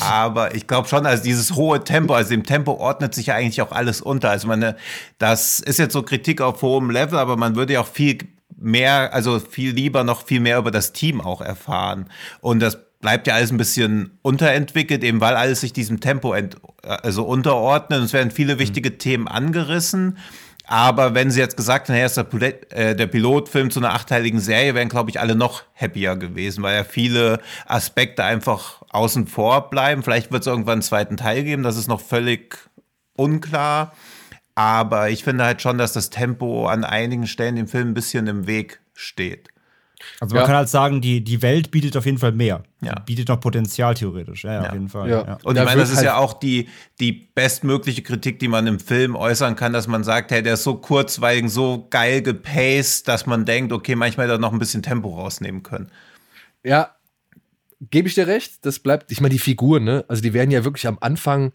aber 0.00 0.54
ich 0.54 0.66
glaube 0.66 0.88
schon, 0.88 1.06
also 1.06 1.22
dieses 1.22 1.54
hohe 1.54 1.82
Tempo, 1.82 2.14
also 2.14 2.34
im 2.34 2.44
Tempo 2.44 2.72
ordnet 2.72 3.14
sich 3.14 3.26
ja 3.26 3.34
eigentlich 3.34 3.62
auch 3.62 3.72
alles 3.72 4.00
unter. 4.00 4.30
Also 4.30 4.48
meine, 4.50 4.76
das 5.18 5.60
ist 5.60 5.78
jetzt 5.78 5.92
so 5.92 6.02
Kritik 6.02 6.40
auf 6.40 6.62
hohem 6.62 6.90
Level, 6.90 7.18
aber 7.18 7.36
man 7.36 7.56
würde 7.56 7.74
ja 7.74 7.80
auch 7.80 7.86
viel 7.86 8.18
mehr, 8.56 9.14
also 9.14 9.40
viel 9.40 9.72
lieber 9.72 10.04
noch 10.04 10.26
viel 10.26 10.40
mehr 10.40 10.58
über 10.58 10.70
das 10.70 10.92
Team 10.92 11.20
auch 11.20 11.40
erfahren. 11.40 12.10
Und 12.40 12.60
das 12.60 12.78
bleibt 13.00 13.26
ja 13.26 13.34
alles 13.34 13.50
ein 13.50 13.56
bisschen 13.56 14.18
unterentwickelt, 14.22 15.02
eben 15.02 15.20
weil 15.20 15.34
alles 15.34 15.60
sich 15.60 15.72
diesem 15.72 16.00
Tempo 16.00 16.34
ent, 16.34 16.56
also 16.82 17.24
unterordnet. 17.24 18.02
Es 18.02 18.12
werden 18.12 18.30
viele 18.30 18.58
wichtige 18.58 18.90
mhm. 18.90 18.98
Themen 18.98 19.28
angerissen. 19.28 20.18
Aber 20.66 21.14
wenn 21.14 21.32
sie 21.32 21.40
jetzt 21.40 21.56
gesagt 21.56 21.88
hätten, 21.88 21.96
hey, 21.96 22.06
ist 22.06 22.16
der, 22.16 22.22
Pilot, 22.22 22.72
äh, 22.72 22.94
der 22.94 23.08
Pilotfilm 23.08 23.72
zu 23.72 23.80
einer 23.80 23.92
achteiligen 23.92 24.38
Serie, 24.38 24.74
wären, 24.74 24.88
glaube 24.88 25.10
ich, 25.10 25.18
alle 25.18 25.34
noch 25.34 25.64
happier 25.74 26.14
gewesen, 26.14 26.62
weil 26.62 26.76
ja 26.76 26.84
viele 26.84 27.40
Aspekte 27.66 28.22
einfach 28.22 28.80
außen 28.90 29.26
vor 29.26 29.70
bleiben. 29.70 30.04
Vielleicht 30.04 30.30
wird 30.30 30.42
es 30.42 30.46
irgendwann 30.46 30.74
einen 30.74 30.82
zweiten 30.82 31.16
Teil 31.16 31.42
geben, 31.42 31.64
das 31.64 31.76
ist 31.76 31.88
noch 31.88 32.00
völlig 32.00 32.56
unklar. 33.16 33.92
Aber 34.60 35.08
ich 35.08 35.24
finde 35.24 35.44
halt 35.44 35.62
schon, 35.62 35.78
dass 35.78 35.94
das 35.94 36.10
Tempo 36.10 36.66
an 36.66 36.84
einigen 36.84 37.26
Stellen 37.26 37.56
im 37.56 37.66
Film 37.66 37.88
ein 37.88 37.94
bisschen 37.94 38.26
im 38.26 38.46
Weg 38.46 38.80
steht. 38.94 39.48
Also 40.20 40.34
man 40.34 40.42
Ja. 40.42 40.46
kann 40.46 40.56
halt 40.56 40.68
sagen, 40.68 41.00
die, 41.00 41.22
die 41.24 41.40
Welt 41.40 41.70
bietet 41.70 41.96
auf 41.96 42.04
jeden 42.04 42.18
Fall 42.18 42.32
mehr. 42.32 42.62
Ja. 42.82 42.98
Bietet 43.00 43.28
noch 43.28 43.40
Potenzial 43.40 43.94
theoretisch. 43.94 44.44
Ja, 44.44 44.52
ja, 44.52 44.62
Ja. 44.62 44.66
auf 44.68 44.72
jeden 44.74 44.88
Fall. 44.90 45.08
Ja. 45.08 45.24
Ja. 45.26 45.38
Und 45.44 45.56
Da 45.56 45.62
ich 45.62 45.68
meine, 45.68 45.80
das 45.80 45.90
ist 45.90 46.02
ja 46.02 46.12
halt- 46.14 46.22
auch 46.24 46.34
die, 46.34 46.68
die 47.00 47.12
bestmögliche 47.12 48.02
Kritik, 48.02 48.38
die 48.38 48.48
man 48.48 48.66
im 48.66 48.80
Film 48.80 49.16
äußern 49.16 49.56
kann, 49.56 49.72
dass 49.72 49.86
man 49.86 50.04
sagt, 50.04 50.30
hey, 50.30 50.42
der 50.42 50.54
ist 50.54 50.62
so 50.64 50.74
kurzweilig, 50.76 51.50
so 51.50 51.86
geil 51.88 52.20
gepaced, 52.22 53.08
dass 53.08 53.24
man 53.26 53.46
denkt, 53.46 53.72
okay, 53.72 53.94
manchmal 53.94 54.26
hätte 54.26 54.34
er 54.36 54.38
noch 54.40 54.52
ein 54.52 54.58
bisschen 54.58 54.82
Tempo 54.82 55.08
rausnehmen 55.18 55.62
können. 55.62 55.90
Ja, 56.64 56.94
gebe 57.90 58.08
ich 58.08 58.14
dir 58.14 58.26
recht. 58.26 58.64
Das 58.66 58.78
bleibt, 58.78 59.10
ich 59.10 59.20
meine, 59.22 59.32
die 59.32 59.38
Figuren, 59.38 59.84
ne? 59.84 60.04
Also 60.08 60.20
die 60.22 60.34
werden 60.34 60.50
ja 60.50 60.64
wirklich 60.64 60.86
am 60.86 60.98
Anfang, 61.00 61.52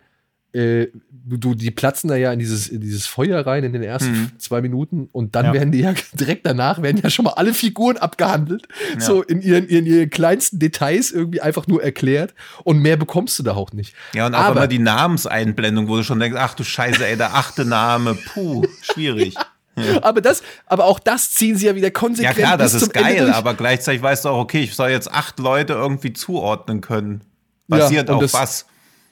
äh, 0.53 0.87
du, 1.11 1.53
die 1.53 1.71
platzen 1.71 2.07
da 2.09 2.15
ja 2.15 2.31
in 2.31 2.39
dieses, 2.39 2.67
in 2.69 2.79
dieses 2.79 3.05
Feuer 3.07 3.45
rein 3.45 3.63
in 3.65 3.73
den 3.73 3.83
ersten 3.83 4.11
Mhm. 4.11 4.31
zwei 4.39 4.61
Minuten 4.61 5.09
und 5.11 5.35
dann 5.35 5.47
Ja. 5.47 5.53
werden 5.53 5.71
die 5.73 5.79
ja 5.79 5.93
direkt 6.13 6.45
danach 6.45 6.81
werden 6.81 7.01
ja 7.03 7.09
schon 7.09 7.25
mal 7.25 7.33
alle 7.33 7.53
Figuren 7.53 7.97
abgehandelt. 7.97 8.67
So 8.97 9.21
in 9.21 9.41
ihren, 9.41 9.65
in 9.67 9.85
ihren 9.85 10.09
kleinsten 10.09 10.59
Details 10.59 11.11
irgendwie 11.11 11.41
einfach 11.41 11.67
nur 11.67 11.83
erklärt 11.83 12.33
und 12.63 12.79
mehr 12.79 12.95
bekommst 12.95 13.37
du 13.39 13.43
da 13.43 13.53
auch 13.55 13.73
nicht. 13.73 13.95
Ja, 14.13 14.27
und 14.27 14.35
auch 14.35 14.39
Aber- 14.39 14.59
immer 14.61 14.67
die 14.67 14.79
Namenseinblendung, 14.79 15.87
wo 15.89 15.97
du 15.97 16.03
schon 16.03 16.19
denkst, 16.19 16.37
ach 16.39 16.53
du 16.53 16.63
Scheiße, 16.63 17.05
ey, 17.05 17.17
der 17.17 17.33
achte 17.35 17.65
Name, 17.65 18.15
puh, 18.15 18.63
schwierig. 18.81 19.35
Aber 20.03 20.21
das, 20.21 20.41
aber 20.67 20.85
auch 20.85 20.99
das 20.99 21.31
ziehen 21.31 21.57
sie 21.57 21.65
ja 21.65 21.75
wieder 21.75 21.87
Ja 21.87 21.91
konsequent 21.91 22.37
klar, 22.37 22.57
das 22.57 22.71
bis 22.71 22.83
ist 22.83 22.95
Ende 22.95 23.09
geil, 23.09 23.29
aber 23.31 23.55
gleichzeitig 23.55 24.01
weißt 24.01 24.23
du 24.23 24.29
auch, 24.29 24.37
okay, 24.39 24.61
ich 24.61 24.73
soll 24.73 24.89
jetzt 24.89 25.11
acht 25.11 25.37
Leute 25.37 25.73
irgendwie 25.73 26.13
zuordnen 26.13 26.79
können. 26.79 27.19
Ja, 27.67 27.79
Basiert 27.79 28.09
und 28.09 28.15
auf 28.15 28.21
das- 28.21 28.33
was? 28.33 28.65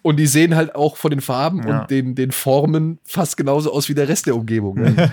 Und 0.03 0.17
die 0.17 0.27
sehen 0.27 0.55
halt 0.55 0.75
auch 0.75 0.97
von 0.97 1.09
den 1.11 1.21
Farben 1.21 1.65
Ja. 1.65 1.81
und 1.81 1.89
den, 1.89 2.13
den 2.13 2.31
Formen 2.31 2.99
fast 3.05 3.37
genauso 3.37 3.71
aus 3.73 3.87
wie 3.89 3.95
der 3.95 4.07
Rest 4.09 4.25
der 4.27 4.35
Umgebung. 4.35 4.75
Ne? 4.75 4.93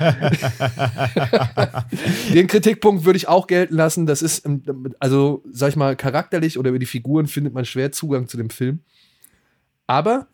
den 2.35 2.47
Kritikpunkt 2.47 3.05
würde 3.05 3.17
ich 3.17 3.29
auch 3.29 3.47
gelten 3.47 3.77
lassen. 3.77 4.07
Das 4.07 4.21
ist, 4.21 4.45
ähm, 4.45 4.63
also, 4.99 5.43
sag 5.51 5.71
ich 5.71 5.77
mal, 5.77 5.97
charakterlich 5.97 6.59
oder 6.59 6.71
über 6.71 6.79
die 6.79 6.87
Figuren 6.87 7.27
findet 7.27 7.55
man 7.55 7.65
schwer 7.65 7.93
Zugang 7.93 8.29
zu 8.29 8.37
dem 8.37 8.51
Film. 8.51 8.81
Aber 9.87 10.27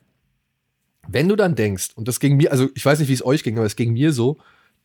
wenn 1.09 1.29
du 1.29 1.37
dann 1.37 1.55
denkst, 1.55 1.91
und 1.95 2.09
das 2.09 2.19
ging 2.19 2.37
mir, 2.37 2.51
also 2.51 2.69
ich 2.75 2.85
weiß 2.85 2.99
nicht, 2.99 3.09
wie 3.09 3.13
es 3.15 3.25
euch 3.25 3.45
ging, 3.45 3.57
aber 3.59 3.67
es 3.67 3.77
ging 3.77 3.93
mir 3.93 4.13
so, 4.13 4.39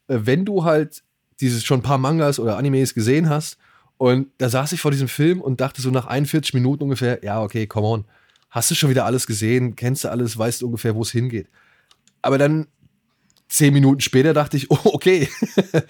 äh, 0.08 0.20
wenn 0.24 0.46
du 0.46 0.64
halt 0.64 1.04
dieses 1.40 1.64
schon 1.64 1.80
ein 1.80 1.84
paar 1.84 1.98
Mangas 1.98 2.40
oder 2.40 2.58
Animes 2.58 2.94
gesehen 2.94 3.30
hast 3.30 3.58
und 3.98 4.28
da 4.38 4.50
saß 4.50 4.74
ich 4.74 4.82
vor 4.82 4.92
diesem 4.92 5.08
Film 5.08 5.42
und 5.42 5.62
dachte 5.62 5.82
so 5.82 5.90
nach 5.92 6.06
41 6.08 6.54
Minuten 6.54 6.84
ungefähr, 6.84 7.24
ja, 7.24 7.42
okay, 7.42 7.68
come 7.68 7.88
on, 7.88 8.06
hast 8.52 8.70
du 8.70 8.76
schon 8.76 8.90
wieder 8.92 9.06
alles 9.06 9.26
gesehen, 9.28 9.76
kennst 9.76 10.04
du 10.04 10.10
alles, 10.12 10.38
weißt 10.38 10.62
du 10.62 10.68
ungefähr, 10.68 10.94
wo 10.96 11.02
es 11.02 11.12
hingeht. 11.12 11.48
Aber 12.22 12.38
dann 12.38 12.68
zehn 13.50 13.74
Minuten 13.74 14.02
später 14.02 14.34
dachte 14.34 14.58
ich, 14.58 14.70
oh, 14.72 14.78
okay, 14.84 15.28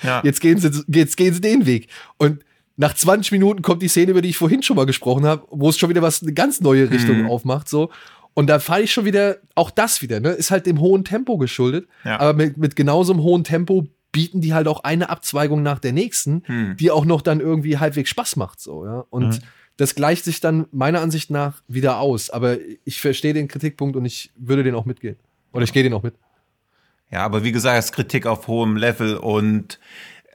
Ja. 0.03 0.21
jetzt, 0.23 0.39
gehen 0.41 0.57
sie, 0.59 0.71
jetzt 0.87 1.17
gehen 1.17 1.33
sie 1.33 1.41
den 1.41 1.65
Weg. 1.65 1.89
Und 2.17 2.43
nach 2.77 2.93
20 2.93 3.31
Minuten 3.33 3.61
kommt 3.61 3.81
die 3.83 3.87
Szene, 3.89 4.11
über 4.11 4.21
die 4.21 4.29
ich 4.29 4.37
vorhin 4.37 4.63
schon 4.63 4.75
mal 4.77 4.85
gesprochen 4.85 5.25
habe, 5.25 5.45
wo 5.51 5.69
es 5.69 5.77
schon 5.77 5.89
wieder 5.89 6.01
was 6.01 6.21
eine 6.23 6.33
ganz 6.33 6.61
neue 6.61 6.89
Richtung 6.89 7.23
Mhm. 7.23 7.29
aufmacht. 7.29 7.67
So. 7.69 7.91
Und 8.33 8.47
da 8.47 8.59
fahre 8.59 8.81
ich 8.81 8.93
schon 8.93 9.05
wieder, 9.05 9.37
auch 9.55 9.69
das 9.71 10.01
wieder, 10.01 10.19
ne, 10.21 10.29
ist 10.29 10.51
halt 10.51 10.65
dem 10.65 10.79
hohen 10.79 11.03
Tempo 11.03 11.37
geschuldet. 11.37 11.87
Ja. 12.05 12.19
Aber 12.19 12.33
mit, 12.33 12.57
mit 12.57 12.75
genauso 12.75 13.11
einem 13.13 13.21
hohen 13.23 13.43
Tempo 13.43 13.87
bieten 14.13 14.41
die 14.41 14.53
halt 14.53 14.67
auch 14.67 14.83
eine 14.83 15.09
Abzweigung 15.09 15.61
nach 15.63 15.79
der 15.79 15.91
nächsten, 15.93 16.43
Hm. 16.45 16.77
die 16.77 16.91
auch 16.91 17.05
noch 17.05 17.21
dann 17.21 17.39
irgendwie 17.39 17.77
halbwegs 17.77 18.09
Spaß 18.09 18.35
macht. 18.37 18.59
So, 18.61 18.85
ja. 18.85 19.05
Und 19.09 19.27
Mhm. 19.27 19.39
Das 19.81 19.95
gleicht 19.95 20.25
sich 20.25 20.39
dann 20.39 20.67
meiner 20.71 21.01
Ansicht 21.01 21.31
nach 21.31 21.63
wieder 21.67 21.97
aus. 21.97 22.29
Aber 22.29 22.57
ich 22.85 23.01
verstehe 23.01 23.33
den 23.33 23.47
Kritikpunkt 23.47 23.95
und 23.95 24.05
ich 24.05 24.31
würde 24.35 24.61
den 24.61 24.75
auch 24.75 24.85
mitgehen. 24.85 25.15
Oder 25.53 25.63
ich 25.63 25.73
gehe 25.73 25.81
den 25.81 25.93
auch 25.95 26.03
mit. 26.03 26.13
Ja, 27.09 27.25
aber 27.25 27.43
wie 27.43 27.51
gesagt, 27.51 27.79
es 27.79 27.85
ist 27.85 27.91
Kritik 27.93 28.27
auf 28.27 28.47
hohem 28.47 28.77
Level 28.77 29.17
und 29.17 29.79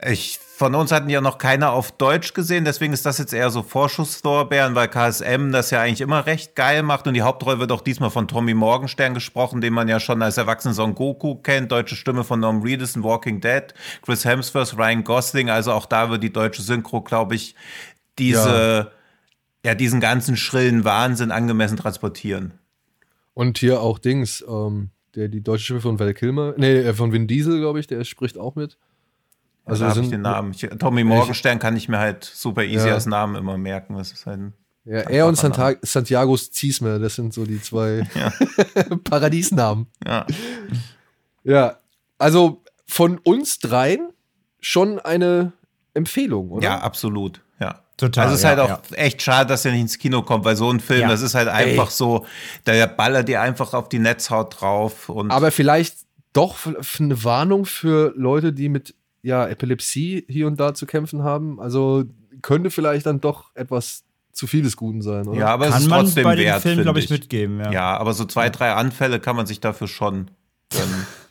ich, 0.05 0.37
von 0.37 0.75
uns 0.75 0.91
hatten 0.91 1.09
ja 1.09 1.21
noch 1.21 1.37
keiner 1.37 1.71
auf 1.71 1.93
Deutsch 1.93 2.33
gesehen, 2.33 2.65
deswegen 2.65 2.91
ist 2.91 3.05
das 3.05 3.19
jetzt 3.19 3.33
eher 3.33 3.49
so 3.49 3.63
Vorschusslorbeeren, 3.63 4.75
weil 4.75 4.89
KSM 4.89 5.53
das 5.53 5.71
ja 5.71 5.79
eigentlich 5.79 6.01
immer 6.01 6.25
recht 6.25 6.57
geil 6.57 6.83
macht 6.83 7.07
und 7.07 7.13
die 7.13 7.21
Hauptrolle 7.21 7.59
wird 7.59 7.71
auch 7.71 7.81
diesmal 7.81 8.09
von 8.09 8.27
Tommy 8.27 8.53
Morgenstern 8.53 9.13
gesprochen, 9.13 9.61
den 9.61 9.73
man 9.73 9.87
ja 9.87 10.01
schon 10.01 10.21
als 10.21 10.37
erwachsenen 10.37 10.73
Son 10.73 10.93
Goku 10.93 11.35
kennt, 11.35 11.71
deutsche 11.71 11.95
Stimme 11.95 12.25
von 12.25 12.41
Norm 12.41 12.61
Reedus 12.61 12.97
in 12.97 13.03
Walking 13.03 13.39
Dead, 13.39 13.73
Chris 14.01 14.25
Hemsworth, 14.25 14.77
Ryan 14.77 15.05
Gosling, 15.05 15.49
also 15.49 15.71
auch 15.71 15.85
da 15.85 16.09
wird 16.09 16.21
die 16.21 16.33
deutsche 16.33 16.61
Synchro, 16.61 17.01
glaube 17.01 17.35
ich, 17.35 17.55
diese, 18.19 18.91
ja. 18.91 18.96
Diesen 19.75 19.99
ganzen 19.99 20.37
schrillen 20.37 20.83
Wahnsinn 20.83 21.31
angemessen 21.31 21.77
transportieren. 21.77 22.53
Und 23.33 23.57
hier 23.59 23.81
auch 23.81 23.99
Dings, 23.99 24.43
ähm, 24.47 24.89
der, 25.15 25.27
die 25.27 25.41
deutsche 25.41 25.63
Stimme 25.65 25.81
von 25.81 25.99
Val 25.99 26.13
Kilmer, 26.13 26.53
nee, 26.57 26.77
äh, 26.79 26.93
von 26.93 27.11
Vin 27.11 27.27
Diesel, 27.27 27.59
glaube 27.59 27.79
ich, 27.79 27.87
der 27.87 28.03
spricht 28.03 28.37
auch 28.37 28.55
mit. 28.55 28.77
Also 29.65 29.83
da 29.83 29.89
habe 29.91 30.01
ich 30.01 30.09
den 30.09 30.21
Namen. 30.21 30.51
Ich, 30.51 30.61
Tommy 30.79 31.03
Morgenstern 31.03 31.59
kann 31.59 31.75
ich 31.75 31.89
mir 31.89 31.99
halt 31.99 32.23
super 32.23 32.63
easy 32.63 32.87
Ja. 32.87 32.93
als 32.93 33.05
Namen 33.05 33.35
immer 33.35 33.57
merken. 33.57 33.95
Das 33.97 34.11
ist 34.13 34.25
halt 34.25 34.39
Ja, 34.85 34.99
er 35.01 35.27
und 35.27 35.35
Santa 35.35 35.73
Santiago 35.81 36.37
Ziesmer, 36.37 36.99
das 36.99 37.15
sind 37.15 37.33
so 37.33 37.45
die 37.45 37.61
zwei 37.61 38.07
Ja. 38.15 38.31
Paradiesnamen. 39.03 39.87
Ja. 40.05 40.25
Ja, 41.43 41.77
also 42.17 42.63
von 42.87 43.17
uns 43.19 43.59
dreien 43.59 44.09
schon 44.61 44.99
eine 44.99 45.51
Empfehlung, 45.93 46.51
oder? 46.51 46.63
ja, 46.63 46.79
absolut. 46.79 47.41
Total, 47.97 48.25
Also 48.25 48.33
es 48.35 48.39
ist 48.39 48.43
ja, 48.43 48.49
halt 48.49 48.59
auch 48.59 48.69
ja. 48.91 48.97
echt 48.97 49.21
schade, 49.23 49.49
dass 49.49 49.65
er 49.65 49.71
nicht 49.71 49.81
ins 49.81 49.97
Kino 49.97 50.21
kommt, 50.21 50.45
weil 50.45 50.55
so 50.55 50.69
ein 50.71 50.79
Film, 50.79 51.01
Ja. 51.01 51.07
das 51.09 51.21
ist 51.21 51.33
halt 51.35 51.47
einfach 51.47 51.87
Ey. 51.89 51.93
so, 51.95 52.25
der 52.67 52.85
ballert 52.87 53.27
dir 53.27 53.41
einfach 53.41 53.73
auf 53.73 53.89
die 53.89 53.97
Netzhaut 53.99 54.61
drauf 54.61 55.09
und 55.09 55.31
Aber 55.31 55.49
vielleicht 55.51 55.97
doch 56.33 56.57
eine 56.99 57.23
Warnung 57.23 57.65
für 57.65 58.13
Leute, 58.15 58.53
die 58.53 58.69
mit 58.69 58.93
ja, 59.23 59.47
Epilepsie 59.47 60.25
hier 60.29 60.45
und 60.47 60.59
da 60.59 60.73
zu 60.75 60.85
kämpfen 60.85 61.23
haben. 61.23 61.59
Also 61.59 62.03
könnte 62.43 62.69
vielleicht 62.69 63.07
dann 63.07 63.19
doch 63.19 63.49
etwas 63.55 64.03
zu 64.31 64.45
viel 64.45 64.61
des 64.61 64.77
Guten 64.77 65.01
sein, 65.01 65.27
oder? 65.27 65.39
ja, 65.39 65.47
aber 65.47 65.65
es 65.65 65.71
Kann 65.73 65.81
ist 65.81 65.87
man 65.89 65.99
trotzdem 66.05 66.23
bei 66.23 66.35
dem 66.35 66.45
wert, 66.45 66.61
Film, 66.61 66.81
glaube 66.83 66.99
ich, 66.99 67.05
ich. 67.05 67.11
mitgeben. 67.11 67.59
Ja. 67.59 67.71
Ja, 67.71 67.97
aber 67.97 68.13
so 68.13 68.25
zwei, 68.25 68.51
drei 68.51 68.73
Anfälle 68.73 69.19
kann 69.19 69.35
man 69.35 69.47
sich 69.47 69.59
dafür 69.59 69.87
schon 69.87 70.29
gönnen. 70.71 71.07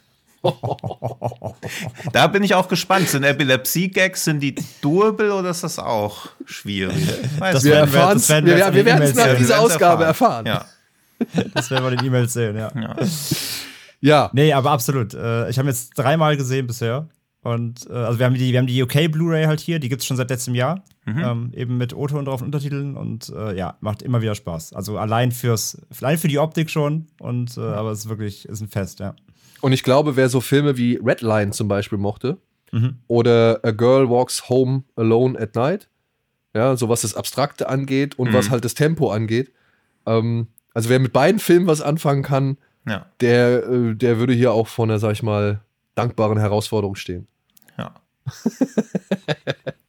da 2.13 2.27
bin 2.27 2.43
ich 2.43 2.55
auch 2.55 2.69
gespannt. 2.69 3.09
Sind 3.09 3.25
Epilepsie-Gags, 3.25 4.25
sind 4.25 4.41
die 4.41 4.55
doable 4.81 5.33
oder 5.35 5.51
ist 5.51 5.63
das 5.65 5.79
auch 5.79 6.29
schwierig? 6.45 6.97
Weiß 7.39 7.55
Das 7.55 7.65
Wir 7.65 7.73
werden 7.73 7.93
wir- 7.93 7.99
erfahren 8.01 8.29
werden 8.29 8.47
wir, 8.47 8.53
wir 8.53 8.59
wir, 8.59 8.65
jetzt 8.67 8.75
wir 8.75 8.85
werden 8.85 9.03
es 9.03 9.15
nach 9.15 9.25
sehen. 9.25 9.37
dieser 9.39 9.61
Ausgabe 9.61 10.05
erfahren. 10.05 10.47
Ja. 10.47 10.65
Das 11.55 11.71
werden 11.71 11.85
wir 11.85 11.93
in 11.93 11.99
den 11.99 12.07
E-Mails 12.09 12.35
sehen, 12.35 12.57
ja. 12.57 12.71
ja. 12.75 12.95
Ja. 14.03 14.31
Nee, 14.35 14.53
aber 14.53 14.71
absolut. 14.73 15.15
Äh, 15.15 15.49
ich 15.49 15.59
habe 15.59 15.69
jetzt 15.69 15.93
dreimal 15.97 16.37
gesehen 16.37 16.67
bisher. 16.67 17.09
Und 17.43 17.89
äh, 17.89 17.93
also 17.95 18.19
wir 18.19 18.27
haben 18.27 18.35
die, 18.35 18.53
wir 18.53 18.59
haben 18.59 18.67
die 18.67 18.83
UK 18.83 19.11
Blu-ray 19.11 19.47
halt 19.47 19.61
hier, 19.61 19.79
die 19.79 19.89
gibt 19.89 20.03
es 20.03 20.07
schon 20.07 20.17
seit 20.19 20.29
letztem 20.29 20.55
Jahr. 20.55 20.85
Ähm, 21.07 21.53
eben 21.55 21.79
mit 21.79 21.95
O-Ton 21.95 22.25
drauf 22.25 22.41
und 22.41 22.47
Untertiteln 22.49 22.97
und 22.97 23.29
äh, 23.29 23.57
ja, 23.57 23.77
macht 23.81 24.03
immer 24.03 24.21
wieder 24.21 24.35
Spaß. 24.35 24.73
Also 24.73 24.99
allein 24.99 25.31
fürs, 25.31 25.79
allein 26.03 26.19
für 26.19 26.27
die 26.27 26.39
Optik 26.41 26.69
schon 26.69 27.07
und 27.21 27.57
äh, 27.57 27.61
aber 27.61 27.93
es 27.93 28.01
ist 28.01 28.09
wirklich, 28.09 28.45
ist 28.49 28.61
ein 28.61 28.67
Fest, 28.69 28.99
ja. 28.99 29.15
Und 29.63 29.73
ich 29.73 29.83
glaube, 29.83 30.17
wer 30.17 30.29
so 30.29 30.41
Filme 30.41 30.77
wie 30.77 31.01
Redline 31.03 31.51
zum 31.53 31.69
Beispiel 31.69 31.99
mochte 31.99 32.39
oder 33.07 33.61
A 33.63 33.71
Girl 33.71 34.11
Walks 34.11 34.51
Home 34.51 34.83
Alone 34.97 35.39
at 35.41 35.55
Night, 35.55 35.89
ja, 36.55 36.77
so 36.77 36.89
was 36.91 37.03
das 37.03 37.15
Abstrakte 37.15 37.69
angeht 37.71 38.19
und 38.19 38.31
Mhm. 38.31 38.35
was 38.35 38.51
halt 38.51 38.65
das 38.67 38.75
Tempo 38.75 39.11
angeht, 39.11 39.51
ähm, 40.05 40.49
also 40.75 40.91
wer 40.91 40.99
mit 40.99 41.13
beiden 41.15 41.39
Filmen 41.41 41.67
was 41.67 41.81
anfangen 41.81 42.23
kann, 42.23 42.59
ja. 42.87 43.07
der, 43.21 43.67
äh, 43.67 43.95
der 43.95 44.19
würde 44.19 44.35
hier 44.35 44.53
auch 44.53 44.67
vor 44.69 44.85
einer, 44.85 44.99
sag 44.99 45.13
ich 45.13 45.23
mal, 45.23 45.61
dankbaren 45.95 46.39
Herausforderung 46.39 46.97
stehen. 46.97 47.27
ja. 47.79 47.95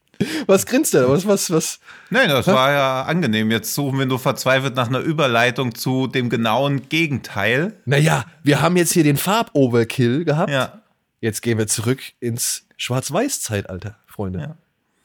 Was 0.48 0.66
grinst 0.66 0.94
der? 0.94 1.10
Was, 1.10 1.28
was, 1.28 1.52
was? 1.52 1.80
Nee, 2.10 2.28
das 2.28 2.48
war 2.48 2.72
ja 2.72 3.04
angenehm. 3.04 3.52
Jetzt 3.52 3.74
suchen 3.74 4.00
wir 4.00 4.06
nur 4.06 4.20
verzweifelt 4.20 4.76
nach 4.76 4.88
einer 4.88 5.00
Überleitung 5.00 5.76
zu 5.76 6.08
dem 6.08 6.30
genauen 6.30 6.90
Gegenteil. 6.90 7.74
Naja, 7.86 8.26
wir 8.44 8.62
haben 8.62 8.78
jetzt 8.78 8.94
hier 8.94 9.04
den 9.04 9.18
Farb-Overkill 9.18 10.26
gehabt. 10.26 10.52
Ja. 10.52 10.82
Jetzt 11.22 11.42
gehen 11.42 11.58
wir 11.58 11.68
zurück 11.68 12.02
ins 12.20 12.66
Schwarz-Weiß-Zeitalter, 12.78 13.98
Freunde. 14.08 14.40
Ja. 14.40 14.56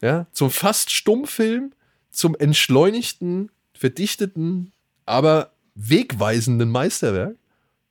Ja. 0.08 0.26
zum 0.32 0.50
fast 0.50 0.90
Stummfilm, 0.90 1.72
zum 2.10 2.34
entschleunigten, 2.34 3.50
verdichteten, 3.74 4.72
aber 5.06 5.52
wegweisenden 5.74 6.70
Meisterwerk. 6.70 7.36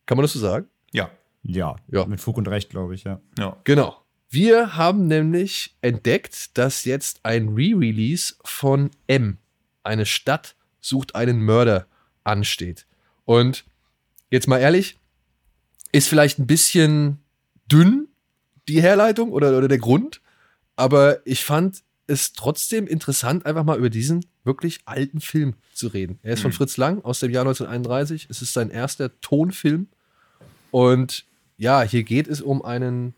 Kann 0.06 0.18
man 0.18 0.24
das 0.24 0.34
so 0.34 0.40
sagen? 0.40 0.68
Ja. 0.92 1.10
Ja, 1.44 1.76
Ja. 1.90 2.06
mit 2.06 2.20
Fug 2.20 2.38
und 2.38 2.48
Recht, 2.48 2.70
glaube 2.70 2.96
ich, 2.96 3.04
ja. 3.06 3.20
Ja. 3.40 3.56
Genau. 3.64 3.96
Wir 4.34 4.78
haben 4.78 5.08
nämlich 5.08 5.76
entdeckt, 5.82 6.58
dass 6.58 6.86
jetzt 6.86 7.20
ein 7.24 7.50
Re-Release 7.50 8.36
von 8.46 8.89
M, 9.06 9.38
eine 9.84 10.06
Stadt 10.06 10.56
sucht 10.80 11.15
einen 11.15 11.41
Mörder, 11.41 11.86
ansteht. 12.24 12.86
Und 13.26 13.65
jetzt 14.30 14.48
mal 14.48 14.60
ehrlich, 14.60 14.98
ist 15.91 16.08
vielleicht 16.08 16.39
ein 16.39 16.48
bisschen 16.48 17.20
dünn 17.70 18.08
die 18.70 18.82
Herleitung 18.82 19.32
oder, 19.34 19.58
oder 19.58 19.67
der 19.67 19.80
Grund, 19.80 20.22
aber 20.78 21.20
ich 21.26 21.44
fand 21.44 21.84
es 22.08 22.32
trotzdem 22.32 22.88
interessant, 22.88 23.46
einfach 23.46 23.65
mal 23.65 23.78
über 23.78 23.89
diesen 23.89 24.26
wirklich 24.46 24.80
alten 24.86 25.20
Film 25.20 25.56
zu 25.74 25.88
reden. 25.88 26.20
Er 26.24 26.34
ist 26.34 26.41
von 26.41 26.52
Mhm. 26.52 26.56
Fritz 26.56 26.78
Lang 26.78 27.04
aus 27.04 27.20
dem 27.20 27.32
Jahr 27.32 27.44
1931. 27.44 28.28
Es 28.30 28.41
ist 28.41 28.54
sein 28.54 28.70
erster 28.70 29.20
Tonfilm. 29.20 29.88
Und 30.72 31.26
ja, 31.58 31.82
hier 31.82 32.04
geht 32.04 32.28
es 32.28 32.41
um 32.41 32.63
einen 32.63 33.13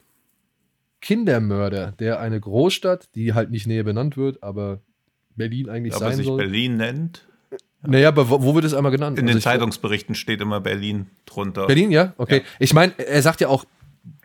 Kindermörder, 1.04 1.92
der 2.00 2.20
eine 2.22 2.40
Großstadt, 2.40 3.10
die 3.14 3.34
halt 3.34 3.52
nicht 3.52 3.68
näher 3.68 3.84
benannt 3.84 4.16
wird, 4.18 4.42
aber 4.42 4.80
Berlin 5.36 5.70
eigentlich 5.70 5.94
Ob 5.94 6.00
sein 6.00 6.16
sich 6.16 6.26
soll. 6.26 6.38
Berlin 6.38 6.78
nennt. 6.78 7.28
Naja, 7.86 8.08
aber 8.08 8.30
wo, 8.30 8.42
wo 8.42 8.56
wird 8.56 8.64
es 8.64 8.74
einmal 8.74 8.92
genannt? 8.94 9.20
In 9.20 9.26
Also 9.26 9.34
den 9.34 9.38
ich- 9.40 9.44
Zeitungsberichten 9.44 10.16
steht 10.16 10.40
immer 10.40 10.62
Berlin 10.62 11.08
drunter. 11.26 11.68
Berlin, 11.68 11.92
ja? 11.92 12.14
Okay. 12.18 12.38
Ja. 12.38 12.44
Ich 12.60 12.74
meine, 12.74 12.94
er 12.98 13.22
sagt 13.22 13.42
ja 13.42 13.50
auch, 13.50 13.66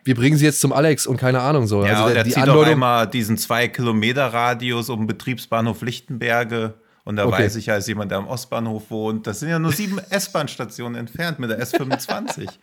wir 0.05 0.15
bringen 0.15 0.37
sie 0.37 0.45
jetzt 0.45 0.61
zum 0.61 0.71
Alex 0.71 1.05
und 1.05 1.17
keine 1.17 1.41
Ahnung 1.41 1.67
so. 1.67 1.83
Ja, 1.85 1.91
also 2.03 2.07
der, 2.07 2.17
er 2.19 2.23
die 2.23 2.29
zieht 2.29 2.37
auch 2.43 2.47
Andeutung, 2.47 2.71
einmal 2.73 3.07
diesen 3.07 3.37
zwei 3.37 3.67
Kilometer 3.67 4.27
Radius 4.27 4.89
um 4.89 5.01
den 5.01 5.07
Betriebsbahnhof 5.07 5.81
Lichtenberge. 5.81 6.75
Und 7.03 7.17
da 7.17 7.25
Okay. 7.25 7.43
weiß 7.43 7.57
ich 7.57 7.65
ja, 7.65 7.73
als 7.73 7.87
jemand, 7.87 8.11
der 8.11 8.19
am 8.19 8.27
Ostbahnhof 8.27 8.89
wohnt, 8.89 9.27
das 9.27 9.41
sind 9.41 9.49
ja 9.49 9.59
nur 9.59 9.73
sieben 9.73 9.99
S-Bahn-Stationen 10.09 10.95
entfernt 10.95 11.39
mit 11.39 11.49
der 11.49 11.59
S25. 11.61 12.47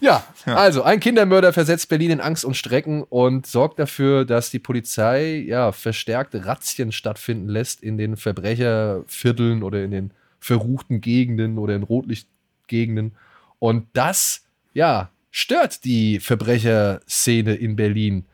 Ja, 0.00 0.24
also 0.46 0.82
ein 0.82 1.00
Kindermörder 1.00 1.52
versetzt 1.52 1.88
Berlin 1.88 2.10
in 2.10 2.20
Angst 2.20 2.44
und 2.44 2.56
Strecken 2.56 3.02
und 3.02 3.46
sorgt 3.46 3.78
dafür, 3.78 4.24
dass 4.24 4.50
die 4.50 4.58
Polizei 4.58 5.36
ja 5.36 5.72
verstärkte 5.72 6.44
Razzien 6.44 6.92
stattfinden 6.92 7.48
lässt 7.48 7.82
in 7.82 7.96
den 7.96 8.16
Verbrechervierteln 8.16 9.62
oder 9.62 9.82
in 9.82 9.90
den 9.90 10.10
verruchten 10.40 11.00
Gegenden 11.00 11.58
oder 11.58 11.74
in 11.74 11.82
Rotlichtgegenden. 11.82 13.12
Und 13.58 13.86
das, 13.94 14.44
ja, 14.74 15.10
stört 15.30 15.84
die 15.84 16.20
Verbrecherszene 16.20 17.54
in 17.54 17.76
Berlin. 17.76 18.26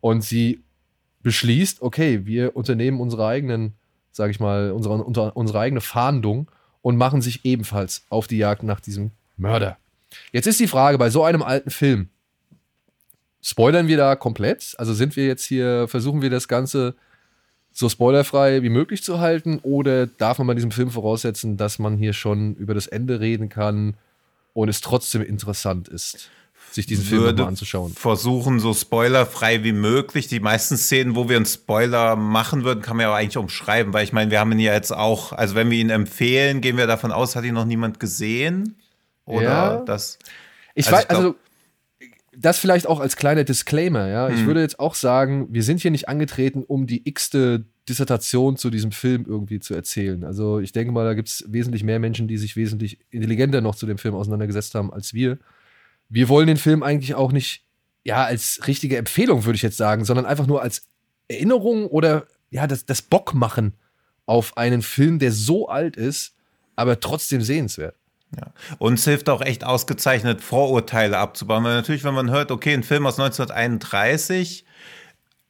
Und 0.00 0.24
sie 0.24 0.62
beschließt, 1.22 1.82
okay, 1.82 2.24
wir 2.24 2.56
unternehmen 2.56 3.00
unsere 3.00 3.26
eigenen, 3.26 3.74
sag 4.12 4.30
ich 4.30 4.40
mal, 4.40 4.72
unsere, 4.72 5.04
unsere 5.04 5.60
eigene 5.60 5.80
Fahndung 5.80 6.50
und 6.80 6.96
machen 6.96 7.20
sich 7.20 7.44
ebenfalls 7.44 8.06
auf 8.08 8.26
die 8.26 8.38
Jagd 8.38 8.62
nach 8.62 8.80
diesem 8.80 9.10
Mörder. 9.36 9.76
Jetzt 10.32 10.46
ist 10.46 10.60
die 10.60 10.68
Frage, 10.68 10.98
bei 10.98 11.10
so 11.10 11.24
einem 11.24 11.42
alten 11.42 11.70
Film, 11.70 12.08
spoilern 13.42 13.88
wir 13.88 13.96
da 13.96 14.16
komplett? 14.16 14.74
Also 14.78 14.94
sind 14.94 15.16
wir 15.16 15.26
jetzt 15.26 15.44
hier, 15.44 15.86
versuchen 15.88 16.22
wir 16.22 16.30
das 16.30 16.48
Ganze 16.48 16.94
so 17.72 17.88
spoilerfrei 17.88 18.62
wie 18.62 18.70
möglich 18.70 19.02
zu 19.02 19.20
halten? 19.20 19.60
Oder 19.62 20.06
darf 20.06 20.38
man 20.38 20.46
bei 20.46 20.54
diesem 20.54 20.70
Film 20.70 20.90
voraussetzen, 20.90 21.56
dass 21.56 21.78
man 21.78 21.96
hier 21.96 22.12
schon 22.12 22.54
über 22.56 22.74
das 22.74 22.86
Ende 22.86 23.20
reden 23.20 23.48
kann 23.48 23.96
und 24.52 24.68
es 24.68 24.80
trotzdem 24.80 25.22
interessant 25.22 25.86
ist, 25.86 26.30
sich 26.72 26.86
diesen 26.86 27.04
Film 27.04 27.22
würde 27.22 27.38
nochmal 27.38 27.50
anzuschauen? 27.50 27.92
versuchen, 27.94 28.58
so 28.58 28.74
spoilerfrei 28.74 29.62
wie 29.62 29.72
möglich. 29.72 30.26
Die 30.26 30.40
meisten 30.40 30.76
Szenen, 30.76 31.14
wo 31.14 31.28
wir 31.28 31.36
einen 31.36 31.46
Spoiler 31.46 32.16
machen 32.16 32.64
würden, 32.64 32.82
kann 32.82 32.96
man 32.96 33.04
ja 33.04 33.14
eigentlich 33.14 33.36
umschreiben, 33.36 33.92
weil 33.92 34.04
ich 34.04 34.12
meine, 34.12 34.30
wir 34.30 34.40
haben 34.40 34.50
ihn 34.52 34.58
ja 34.58 34.74
jetzt 34.74 34.92
auch, 34.92 35.32
also 35.32 35.54
wenn 35.54 35.70
wir 35.70 35.78
ihn 35.78 35.90
empfehlen, 35.90 36.60
gehen 36.60 36.76
wir 36.76 36.86
davon 36.86 37.12
aus, 37.12 37.36
hat 37.36 37.44
ihn 37.44 37.54
noch 37.54 37.64
niemand 37.64 38.00
gesehen? 38.00 38.74
Oder 39.28 39.42
Ja. 39.42 39.76
das? 39.84 40.18
Ich 40.74 40.86
Also 40.86 40.96
weiß, 40.96 41.02
ich 41.02 41.08
glaub- 41.08 41.18
also 41.20 41.34
das 42.36 42.58
vielleicht 42.58 42.86
auch 42.86 43.00
als 43.00 43.16
kleiner 43.16 43.44
Disclaimer, 43.44 44.08
ja. 44.08 44.28
Ich 44.28 44.40
Hm. 44.40 44.46
würde 44.46 44.60
jetzt 44.60 44.78
auch 44.78 44.94
sagen, 44.94 45.48
wir 45.50 45.62
sind 45.62 45.80
hier 45.80 45.90
nicht 45.90 46.08
angetreten, 46.08 46.62
um 46.66 46.86
die 46.86 47.08
x-te 47.08 47.64
Dissertation 47.88 48.56
zu 48.56 48.70
diesem 48.70 48.92
Film 48.92 49.24
irgendwie 49.26 49.60
zu 49.60 49.74
erzählen. 49.74 50.22
Also 50.24 50.58
ich 50.60 50.72
denke 50.72 50.92
mal, 50.92 51.04
da 51.04 51.14
gibt 51.14 51.28
es 51.28 51.44
wesentlich 51.48 51.82
mehr 51.84 51.98
Menschen, 51.98 52.28
die 52.28 52.36
sich 52.36 52.54
wesentlich 52.54 52.98
intelligenter 53.10 53.60
noch 53.62 53.74
zu 53.74 53.86
dem 53.86 53.96
Film 53.98 54.14
auseinandergesetzt 54.14 54.74
haben 54.74 54.92
als 54.92 55.14
wir. 55.14 55.38
Wir 56.10 56.28
wollen 56.28 56.46
den 56.46 56.58
Film 56.58 56.82
eigentlich 56.82 57.14
auch 57.14 57.32
nicht, 57.32 57.64
ja, 58.04 58.24
als 58.24 58.60
richtige 58.66 58.98
Empfehlung, 58.98 59.44
würde 59.46 59.56
ich 59.56 59.62
jetzt 59.62 59.76
sagen, 59.78 60.04
sondern 60.04 60.26
einfach 60.26 60.46
nur 60.46 60.62
als 60.62 60.82
Erinnerung 61.28 61.86
oder 61.86 62.26
ja, 62.50 62.66
das, 62.66 62.84
das 62.86 63.02
Bock 63.02 63.34
machen 63.34 63.72
auf 64.26 64.56
einen 64.58 64.82
Film, 64.82 65.18
der 65.18 65.32
so 65.32 65.68
alt 65.68 65.96
ist, 65.96 66.34
aber 66.76 67.00
trotzdem 67.00 67.40
sehenswert. 67.40 67.94
Ja. 68.36 68.52
Uns 68.78 69.04
hilft 69.04 69.28
auch 69.30 69.40
echt 69.40 69.64
ausgezeichnet, 69.64 70.42
Vorurteile 70.42 71.18
abzubauen. 71.18 71.64
Weil 71.64 71.74
natürlich, 71.74 72.04
wenn 72.04 72.14
man 72.14 72.30
hört, 72.30 72.50
okay, 72.50 72.74
ein 72.74 72.82
Film 72.82 73.06
aus 73.06 73.18
1931, 73.18 74.64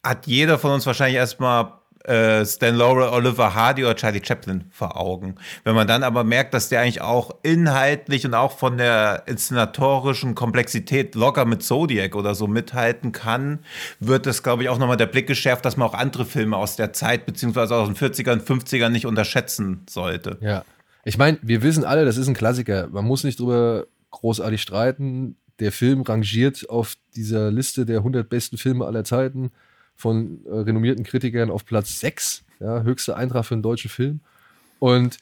hat 0.03 0.27
jeder 0.27 0.57
von 0.57 0.71
uns 0.71 0.85
wahrscheinlich 0.85 1.17
erstmal 1.17 1.73
äh, 2.05 2.45
Stan 2.45 2.75
Laurel, 2.75 3.09
Oliver 3.09 3.53
Hardy 3.53 3.83
oder 3.83 3.95
Charlie 3.95 4.21
Chaplin 4.23 4.65
vor 4.71 4.97
Augen. 4.97 5.35
Wenn 5.63 5.75
man 5.75 5.87
dann 5.87 6.03
aber 6.03 6.23
merkt, 6.23 6.53
dass 6.53 6.69
der 6.69 6.81
eigentlich 6.81 7.01
auch 7.01 7.35
inhaltlich 7.43 8.25
und 8.25 8.33
auch 8.33 8.57
von 8.57 8.77
der 8.77 9.23
inszenatorischen 9.25 10.33
Komplexität 10.33 11.15
locker 11.15 11.45
mit 11.45 11.61
Zodiac 11.61 12.15
oder 12.15 12.35
so 12.35 12.47
mithalten 12.47 13.11
kann, 13.11 13.59
wird 13.99 14.25
es, 14.27 14.43
glaube 14.43 14.63
ich, 14.63 14.69
auch 14.69 14.77
nochmal 14.77 14.97
der 14.97 15.07
Blick 15.07 15.27
geschärft, 15.27 15.65
dass 15.65 15.75
man 15.75 15.89
auch 15.89 15.93
andere 15.93 16.25
Filme 16.25 16.55
aus 16.57 16.77
der 16.77 16.93
Zeit, 16.93 17.25
beziehungsweise 17.25 17.75
aus 17.75 17.87
den 17.87 17.97
40ern, 17.97 18.41
50ern 18.41 18.89
nicht 18.89 19.05
unterschätzen 19.05 19.85
sollte. 19.89 20.37
Ja. 20.41 20.63
Ich 21.05 21.17
meine, 21.17 21.39
wir 21.41 21.61
wissen 21.63 21.83
alle, 21.83 22.05
das 22.05 22.17
ist 22.17 22.27
ein 22.27 22.33
Klassiker. 22.33 22.87
Man 22.87 23.05
muss 23.05 23.23
nicht 23.23 23.39
drüber 23.39 23.87
großartig 24.11 24.61
streiten. 24.61 25.37
Der 25.59 25.71
Film 25.71 26.01
rangiert 26.01 26.69
auf 26.69 26.95
dieser 27.15 27.51
Liste 27.51 27.85
der 27.85 27.97
100 27.97 28.29
besten 28.29 28.57
Filme 28.57 28.85
aller 28.85 29.03
Zeiten 29.03 29.51
von 29.95 30.45
äh, 30.45 30.59
renommierten 30.59 31.03
Kritikern 31.03 31.51
auf 31.51 31.65
Platz 31.65 31.99
6. 31.99 32.43
Ja, 32.59 32.81
höchster 32.83 33.15
Eintrag 33.15 33.45
für 33.45 33.55
einen 33.55 33.63
deutschen 33.63 33.89
Film. 33.89 34.21
Und 34.79 35.17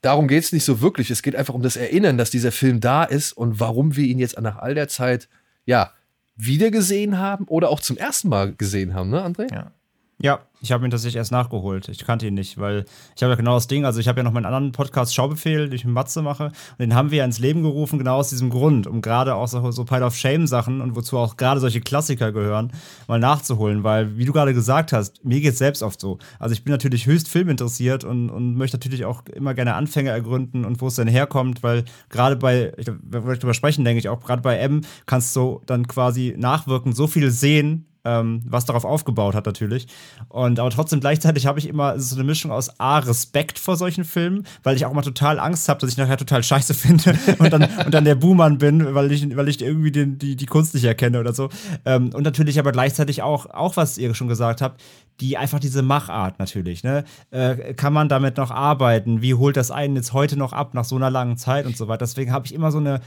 darum 0.00 0.28
geht 0.28 0.44
es 0.44 0.52
nicht 0.52 0.64
so 0.64 0.80
wirklich. 0.80 1.10
Es 1.10 1.22
geht 1.22 1.36
einfach 1.36 1.54
um 1.54 1.62
das 1.62 1.76
Erinnern, 1.76 2.18
dass 2.18 2.30
dieser 2.30 2.52
Film 2.52 2.80
da 2.80 3.04
ist 3.04 3.32
und 3.32 3.60
warum 3.60 3.96
wir 3.96 4.04
ihn 4.04 4.18
jetzt 4.18 4.40
nach 4.40 4.58
all 4.58 4.74
der 4.74 4.88
Zeit, 4.88 5.28
ja, 5.64 5.92
wieder 6.36 6.70
gesehen 6.70 7.18
haben 7.18 7.44
oder 7.46 7.68
auch 7.68 7.80
zum 7.80 7.96
ersten 7.96 8.28
Mal 8.28 8.54
gesehen 8.54 8.94
haben, 8.94 9.10
ne, 9.10 9.24
André? 9.24 9.52
Ja. 9.52 9.72
Ja, 10.20 10.47
ich 10.60 10.72
habe 10.72 10.84
ihn 10.84 10.90
tatsächlich 10.90 11.16
erst 11.16 11.30
nachgeholt. 11.32 11.88
Ich 11.88 12.04
kannte 12.04 12.26
ihn 12.26 12.34
nicht, 12.34 12.58
weil 12.58 12.84
ich 13.14 13.22
habe 13.22 13.32
ja 13.32 13.36
genau 13.36 13.54
das 13.54 13.68
Ding. 13.68 13.84
Also, 13.84 14.00
ich 14.00 14.08
habe 14.08 14.18
ja 14.18 14.24
noch 14.24 14.32
meinen 14.32 14.46
anderen 14.46 14.72
Podcast 14.72 15.14
Schaubefehl, 15.14 15.66
den 15.68 15.72
ich 15.74 15.84
mit 15.84 15.94
Matze 15.94 16.22
mache. 16.22 16.46
Und 16.46 16.78
den 16.80 16.94
haben 16.94 17.10
wir 17.10 17.18
ja 17.18 17.24
ins 17.24 17.38
Leben 17.38 17.62
gerufen, 17.62 17.98
genau 17.98 18.16
aus 18.16 18.30
diesem 18.30 18.50
Grund, 18.50 18.86
um 18.86 19.00
gerade 19.00 19.34
auch 19.34 19.46
so, 19.46 19.70
so 19.70 19.84
Pile 19.84 20.04
of 20.04 20.16
Shame-Sachen 20.16 20.80
und 20.80 20.96
wozu 20.96 21.16
auch 21.16 21.36
gerade 21.36 21.60
solche 21.60 21.80
Klassiker 21.80 22.32
gehören, 22.32 22.72
mal 23.06 23.20
nachzuholen. 23.20 23.84
Weil, 23.84 24.16
wie 24.18 24.24
du 24.24 24.32
gerade 24.32 24.54
gesagt 24.54 24.92
hast, 24.92 25.24
mir 25.24 25.40
geht 25.40 25.52
es 25.52 25.58
selbst 25.58 25.82
oft 25.82 26.00
so. 26.00 26.18
Also, 26.38 26.52
ich 26.52 26.64
bin 26.64 26.72
natürlich 26.72 27.06
höchst 27.06 27.28
filminteressiert 27.28 28.04
und, 28.04 28.30
und 28.30 28.56
möchte 28.56 28.76
natürlich 28.76 29.04
auch 29.04 29.22
immer 29.26 29.54
gerne 29.54 29.74
Anfänge 29.74 30.10
ergründen 30.10 30.64
und 30.64 30.80
wo 30.80 30.88
es 30.88 30.96
denn 30.96 31.08
herkommt, 31.08 31.62
weil 31.62 31.84
gerade 32.08 32.36
bei, 32.36 32.72
ich, 32.76 32.88
wenn 33.02 33.26
wir 33.26 33.36
drüber 33.36 33.54
sprechen, 33.54 33.84
denke 33.84 34.00
ich 34.00 34.08
auch, 34.08 34.24
gerade 34.24 34.42
bei 34.42 34.56
M 34.58 34.80
kannst 35.06 35.34
du 35.36 35.60
dann 35.66 35.86
quasi 35.86 36.34
nachwirkend 36.36 36.96
so 36.96 37.06
viel 37.06 37.30
sehen, 37.30 37.88
ähm, 38.08 38.42
was 38.46 38.64
darauf 38.64 38.84
aufgebaut 38.84 39.34
hat 39.34 39.44
natürlich. 39.44 39.86
Und 40.28 40.58
aber 40.58 40.70
trotzdem 40.70 41.00
gleichzeitig 41.00 41.46
habe 41.46 41.58
ich 41.58 41.68
immer 41.68 42.00
so 42.00 42.16
eine 42.16 42.24
Mischung 42.24 42.50
aus 42.50 42.80
A, 42.80 42.98
Respekt 42.98 43.58
vor 43.58 43.76
solchen 43.76 44.04
Filmen, 44.04 44.46
weil 44.62 44.76
ich 44.76 44.86
auch 44.86 44.92
mal 44.94 45.02
total 45.02 45.38
Angst 45.38 45.68
habe, 45.68 45.80
dass 45.80 45.90
ich 45.90 45.98
nachher 45.98 46.16
total 46.16 46.42
scheiße 46.42 46.74
finde 46.74 47.18
und 47.38 47.52
dann, 47.52 47.68
und 47.84 47.92
dann 47.92 48.04
der 48.04 48.14
Buhmann 48.14 48.58
bin, 48.58 48.94
weil 48.94 49.12
ich, 49.12 49.36
weil 49.36 49.48
ich 49.48 49.60
irgendwie 49.60 49.92
den, 49.92 50.18
die, 50.18 50.36
die 50.36 50.46
Kunst 50.46 50.72
nicht 50.74 50.84
erkenne 50.84 51.20
oder 51.20 51.34
so. 51.34 51.50
Ähm, 51.84 52.10
und 52.14 52.22
natürlich 52.22 52.58
aber 52.58 52.72
gleichzeitig 52.72 53.22
auch, 53.22 53.46
auch, 53.46 53.76
was 53.76 53.98
ihr 53.98 54.14
schon 54.14 54.28
gesagt 54.28 54.62
habt, 54.62 54.80
die 55.20 55.36
einfach 55.36 55.58
diese 55.58 55.82
Machart 55.82 56.38
natürlich, 56.38 56.84
ne? 56.84 57.04
Äh, 57.30 57.74
kann 57.74 57.92
man 57.92 58.08
damit 58.08 58.36
noch 58.36 58.52
arbeiten? 58.52 59.20
Wie 59.20 59.34
holt 59.34 59.56
das 59.56 59.70
einen 59.70 59.96
jetzt 59.96 60.12
heute 60.12 60.36
noch 60.36 60.52
ab 60.52 60.74
nach 60.74 60.84
so 60.84 60.94
einer 60.96 61.10
langen 61.10 61.36
Zeit 61.36 61.66
und 61.66 61.76
so 61.76 61.88
weiter? 61.88 62.06
Deswegen 62.06 62.32
habe 62.32 62.46
ich 62.46 62.54
immer 62.54 62.70
so 62.70 62.78
eine, 62.78 63.00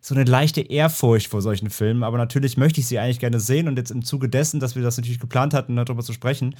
so 0.00 0.14
eine 0.14 0.24
leichte 0.24 0.62
Ehrfurcht 0.62 1.28
vor 1.28 1.42
solchen 1.42 1.70
Filmen, 1.70 2.02
aber 2.02 2.16
natürlich 2.16 2.56
möchte 2.56 2.80
ich 2.80 2.86
sie 2.86 2.98
eigentlich 2.98 3.18
gerne 3.18 3.40
sehen. 3.40 3.68
Und 3.68 3.76
jetzt 3.76 3.90
im 3.90 4.04
Zuge 4.04 4.28
dessen, 4.28 4.60
dass 4.60 4.74
wir 4.74 4.82
das 4.82 4.96
natürlich 4.96 5.20
geplant 5.20 5.52
hatten, 5.52 5.76
darüber 5.76 6.02
zu 6.02 6.12
sprechen, 6.12 6.56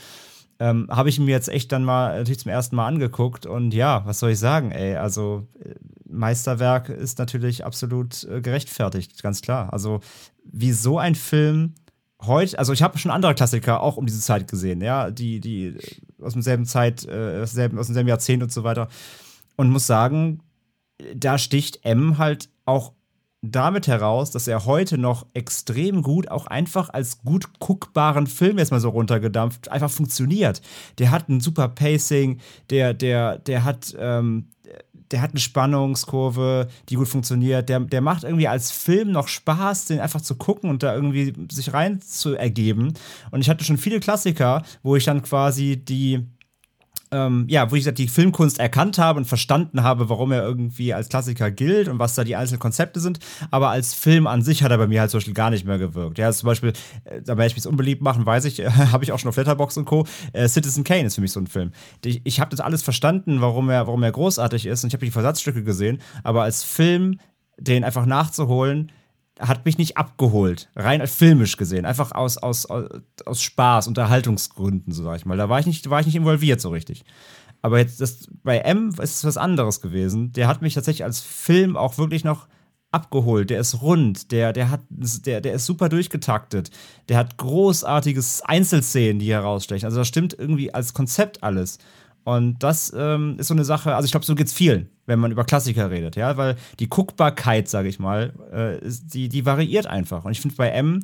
ähm, 0.59 0.87
habe 0.90 1.09
ich 1.09 1.18
mir 1.18 1.31
jetzt 1.31 1.48
echt 1.48 1.72
dann 1.72 1.85
mal 1.85 2.18
natürlich 2.18 2.40
zum 2.40 2.50
ersten 2.50 2.76
Mal 2.76 2.87
angeguckt. 2.87 3.46
Und 3.46 3.72
ja, 3.72 4.05
was 4.05 4.18
soll 4.18 4.33
ich 4.33 4.38
sagen, 4.38 4.72
ey, 4.72 4.96
also 4.96 5.48
äh, 5.59 5.74
Meisterwerk 6.07 6.90
ist 6.90 7.18
natürlich 7.18 7.64
absolut 7.64 8.24
äh, 8.24 8.42
gerechtfertigt, 8.42 9.22
ganz 9.22 9.40
klar. 9.40 9.72
Also 9.72 10.00
wie 10.44 10.72
so 10.72 10.98
ein 10.98 11.14
Film 11.14 11.74
heute, 12.20 12.59
also 12.59 12.74
ich 12.74 12.83
habe 12.83 12.98
schon 12.98 13.11
andere 13.11 13.35
Klassiker 13.35 13.81
auch 13.81 13.96
um 13.96 14.05
diese 14.05 14.20
Zeit 14.20 14.48
gesehen, 14.48 14.83
ja, 14.83 15.11
die, 15.11 15.40
die 15.40 15.68
äh, 15.68 15.79
aus 16.22 16.35
demselben 16.35 16.66
Zeit, 16.66 17.07
äh, 17.07 17.40
aus, 17.40 17.53
demselben, 17.53 17.79
aus 17.79 17.87
demselben 17.87 18.09
Jahrzehnt 18.09 18.42
und 18.42 18.53
so 18.53 18.62
weiter. 18.62 18.88
Und 19.57 19.70
muss 19.70 19.87
sagen, 19.87 20.42
da 21.14 21.38
sticht 21.38 21.85
M 21.85 22.18
halt 22.18 22.50
auch 22.66 22.92
damit 23.42 23.87
heraus, 23.87 24.31
dass 24.31 24.46
er 24.48 24.66
heute 24.66 24.98
noch 24.98 25.26
extrem 25.33 26.03
gut, 26.03 26.31
auch 26.31 26.46
einfach 26.46 26.90
als 26.90 27.22
gut 27.22 27.59
guckbaren 27.59 28.26
Film 28.26 28.59
jetzt 28.59 28.70
mal 28.70 28.81
so 28.81 28.90
runtergedampft, 28.90 29.70
einfach 29.70 29.90
funktioniert. 29.90 30.61
Der 30.98 31.11
hat 31.11 31.29
ein 31.29 31.40
super 31.40 31.68
Pacing, 31.68 32.40
der, 32.68 32.92
der, 32.92 33.38
der 33.38 33.64
hat, 33.64 33.96
ähm, 33.98 34.48
der 35.11 35.22
hat 35.22 35.31
eine 35.31 35.40
Spannungskurve, 35.40 36.68
die 36.88 36.96
gut 36.96 37.09
funktioniert. 37.09 37.68
Der, 37.68 37.81
der 37.81 38.03
macht 38.03 38.24
irgendwie 38.24 38.46
als 38.48 38.70
Film 38.70 39.11
noch 39.11 39.26
Spaß, 39.26 39.87
den 39.87 40.00
einfach 40.00 40.20
zu 40.20 40.35
gucken 40.35 40.68
und 40.68 40.83
da 40.83 40.94
irgendwie 40.94 41.33
sich 41.50 41.72
rein 41.72 42.00
zu 42.00 42.35
ergeben. 42.35 42.92
Und 43.31 43.40
ich 43.40 43.48
hatte 43.48 43.64
schon 43.64 43.79
viele 43.79 44.00
Klassiker, 44.00 44.62
wo 44.83 44.96
ich 44.96 45.05
dann 45.05 45.22
quasi 45.22 45.79
die 45.79 46.26
ähm, 47.12 47.46
ja, 47.49 47.70
wo 47.70 47.77
ich 47.77 47.85
die 47.92 48.09
Filmkunst 48.09 48.59
erkannt 48.59 48.99
habe 48.99 49.18
und 49.18 49.25
verstanden 49.25 49.83
habe, 49.83 50.09
warum 50.09 50.33
er 50.33 50.42
irgendwie 50.42 50.94
als 50.94 51.09
Klassiker 51.09 51.51
gilt 51.51 51.88
und 51.88 51.99
was 51.99 52.14
da 52.14 52.25
die 52.25 52.37
einzelnen 52.37 52.61
Konzepte 52.61 53.01
sind. 53.01 53.18
Aber 53.51 53.70
als 53.70 53.94
Film 53.94 54.27
an 54.27 54.42
sich 54.42 54.62
hat 54.62 54.70
er 54.70 54.79
bei 54.79 54.87
mir 54.87 55.01
halt 55.01 55.11
zum 55.11 55.18
Beispiel 55.18 55.35
gar 55.35 55.51
nicht 55.51 55.64
mehr 55.64 55.79
gewirkt. 55.79 56.18
Ja, 56.18 56.31
zum 56.33 56.46
Beispiel, 56.46 56.73
äh, 57.05 57.23
da 57.23 57.37
werde 57.37 57.46
ich 57.49 57.57
mich 57.57 57.66
unbeliebt 57.66 58.03
machen, 58.03 58.25
weiß 58.25 58.44
ich, 58.44 58.61
habe 58.92 59.05
ich 59.05 59.12
auch 59.12 59.18
schon 59.18 59.29
auf 59.29 59.37
Letterbox 59.37 59.77
und 59.77 59.85
Co. 59.85 60.07
Äh, 60.33 60.49
Citizen 60.49 60.85
Kane 60.85 61.07
ist 61.07 61.16
für 61.16 61.20
mich 61.20 61.33
so 61.33 61.40
ein 61.40 61.46
Film. 61.46 61.73
Ich, 62.05 62.20
ich 62.25 62.40
habe 62.40 62.51
das 62.51 62.61
alles 62.61 62.83
verstanden, 62.83 63.40
warum 63.40 63.68
er, 63.70 63.87
warum 63.87 64.03
er 64.03 64.12
großartig 64.12 64.66
ist 64.66 64.85
und 64.85 64.88
ich 64.88 64.94
habe 64.94 65.05
die 65.05 65.11
Versatzstücke 65.11 65.64
gesehen. 65.64 66.01
Aber 66.23 66.42
als 66.42 66.62
Film, 66.62 67.18
den 67.59 67.85
einfach 67.85 68.07
nachzuholen, 68.07 68.92
hat 69.40 69.64
mich 69.64 69.79
nicht 69.79 69.96
abgeholt, 69.96 70.68
rein 70.76 71.07
filmisch 71.07 71.57
gesehen, 71.57 71.85
einfach 71.85 72.12
aus, 72.12 72.38
aus, 72.38 72.66
aus, 72.66 73.42
Spaß, 73.42 73.88
Unterhaltungsgründen, 73.88 74.92
so 74.92 75.03
sag 75.03 75.16
ich 75.16 75.26
mal. 75.26 75.37
Da 75.37 75.48
war 75.48 75.59
ich 75.59 75.66
nicht, 75.66 75.88
war 75.90 76.00
ich 76.00 76.07
nicht 76.07 76.16
involviert 76.16 76.61
so 76.61 76.68
richtig. 76.68 77.05
Aber 77.62 77.79
jetzt 77.79 78.00
das, 78.00 78.29
bei 78.42 78.59
M 78.59 78.90
ist 79.00 79.16
es 79.16 79.24
was 79.24 79.37
anderes 79.37 79.81
gewesen. 79.81 80.33
Der 80.33 80.48
hat 80.48 80.62
mich 80.62 80.74
tatsächlich 80.74 81.05
als 81.05 81.20
Film 81.20 81.76
auch 81.76 81.98
wirklich 81.98 82.24
noch 82.24 82.48
abgeholt. 82.90 83.50
Der 83.50 83.61
ist 83.61 83.83
rund, 83.83 84.33
der, 84.33 84.53
der, 84.53 84.70
hat, 84.70 84.81
der, 84.88 85.40
der 85.40 85.55
ist 85.55 85.66
super 85.66 85.88
durchgetaktet. 85.88 86.70
Der 87.09 87.18
hat 87.18 87.37
großartiges 87.37 88.42
Einzelszenen, 88.42 89.18
die 89.18 89.33
herausstechen. 89.33 89.87
Also 89.87 89.98
das 89.98 90.09
stimmt 90.09 90.35
irgendwie 90.38 90.72
als 90.72 90.94
Konzept 90.94 91.42
alles. 91.42 91.79
Und 92.24 92.62
das 92.62 92.92
ähm, 92.96 93.37
ist 93.38 93.48
so 93.48 93.54
eine 93.54 93.64
Sache, 93.64 93.94
also 93.94 94.04
ich 94.04 94.11
glaube, 94.11 94.26
so 94.26 94.35
geht 94.35 94.46
es 94.46 94.52
vielen, 94.52 94.90
wenn 95.06 95.18
man 95.18 95.33
über 95.33 95.44
Klassiker 95.44 95.90
redet, 95.90 96.16
ja, 96.16 96.37
weil 96.37 96.56
die 96.78 96.88
Guckbarkeit, 96.88 97.68
sage 97.68 97.88
ich 97.88 97.98
mal, 97.98 98.33
äh, 98.52 98.78
ist, 98.85 99.14
die, 99.14 99.28
die 99.28 99.46
variiert 99.46 99.87
einfach. 99.87 100.24
Und 100.24 100.33
ich 100.33 100.40
finde, 100.40 100.56
bei 100.56 100.68
M 100.68 101.02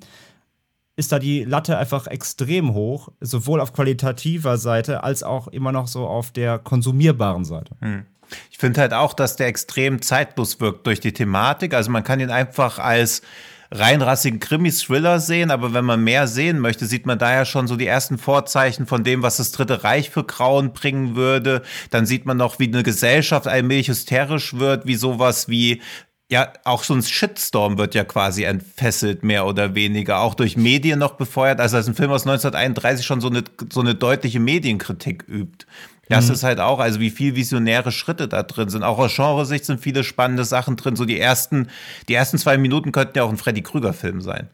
ist 0.97 1.13
da 1.13 1.19
die 1.19 1.45
Latte 1.45 1.79
einfach 1.79 2.07
extrem 2.07 2.75
hoch, 2.75 3.11
sowohl 3.21 3.61
auf 3.61 3.73
qualitativer 3.73 4.57
Seite 4.57 5.05
als 5.05 5.23
auch 5.23 5.49
immer 5.49 5.73
noch 5.73 5.89
so 5.89 6.07
auf 6.07 6.31
der 6.33 6.59
konsumierbaren 6.59 7.45
Seite. 7.45 7.77
Hm. 7.81 8.07
Ich 8.51 8.59
finde 8.59 8.81
halt 8.81 8.93
auch, 8.93 9.15
dass 9.15 9.37
der 9.37 9.47
extrem 9.47 10.03
zeitlos 10.03 10.61
wirkt 10.61 10.87
durch 10.87 11.01
die 11.01 11.13
Thematik. 11.13 11.75
Also 11.75 11.91
man 11.91 12.03
kann 12.03 12.19
ihn 12.19 12.31
einfach 12.31 12.79
als 12.79 13.23
reinrassigen 13.71 14.41
Krimi-Thriller 14.41 15.21
sehen, 15.21 15.51
aber 15.51 15.75
wenn 15.75 15.85
man 15.85 16.03
mehr 16.03 16.27
sehen 16.27 16.59
möchte, 16.59 16.87
sieht 16.87 17.07
man 17.07 17.19
da 17.19 17.33
ja 17.33 17.45
schon 17.45 17.67
so 17.67 17.77
die 17.77 17.87
ersten 17.87 18.19
Vorzeichen 18.19 18.87
von 18.87 19.05
dem, 19.05 19.23
was 19.23 19.39
das 19.39 19.53
Dritte 19.53 19.85
Reich 19.85 20.11
für 20.11 20.25
Grauen 20.25 20.73
bringen 20.73 21.17
würde. 21.17 21.63
Dann 21.91 22.07
sieht 22.07 22.27
man 22.27 22.37
noch, 22.37 22.59
wie 22.59 22.69
eine 22.69 22.83
Gesellschaft 22.83 23.49
allmählich 23.49 23.89
hysterisch 23.89 24.55
wird, 24.55 24.87
wie 24.87 24.95
sowas 24.95 25.49
wie 25.49 25.83
ja, 26.29 26.53
auch 26.65 26.83
so 26.83 26.95
ein 26.95 27.03
Shitstorm 27.03 27.79
wird 27.79 27.95
ja 27.95 28.03
quasi 28.03 28.43
entfesselt, 28.43 29.23
mehr 29.23 29.47
oder 29.47 29.75
weniger, 29.75 30.21
auch 30.21 30.35
durch 30.35 30.57
Medien 30.57 30.99
noch 30.99 31.13
befeuert. 31.13 31.61
Also, 31.61 31.77
als 31.77 31.87
ein 31.87 31.95
Film 31.95 32.11
aus 32.11 32.23
1931 32.23 33.07
schon 33.07 33.21
so 33.21 33.29
eine, 33.29 33.45
so 33.73 33.81
eine 33.81 33.95
deutliche 33.95 34.41
Medienkritik 34.41 35.25
übt. 35.29 35.67
Das 36.09 36.27
mhm. 36.27 36.35
ist 36.35 36.43
halt 36.43 36.61
auch, 36.61 36.79
also 36.79 37.01
wie 37.01 37.11
viel 37.11 37.35
visionäre 37.35 37.93
Schritte 37.93 38.29
da 38.29 38.43
drin 38.43 38.69
sind. 38.69 38.83
Auch 38.83 38.99
aus 38.99 39.15
Genresicht 39.15 39.65
sind 39.65 39.81
viele 39.81 40.05
spannende 40.05 40.45
Sachen 40.45 40.77
drin. 40.77 40.97
So 40.97 41.05
die 41.05 41.19
ersten, 41.19 41.69
die 42.09 42.15
ersten 42.15 42.39
zwei 42.39 42.59
Minuten 42.59 42.93
könnten 42.93 43.19
ja 43.19 43.25
auch 43.25 43.31
ein 43.31 43.37
Freddy 43.37 43.63
Krüger-Film 43.63 44.21
sein. 44.21 44.49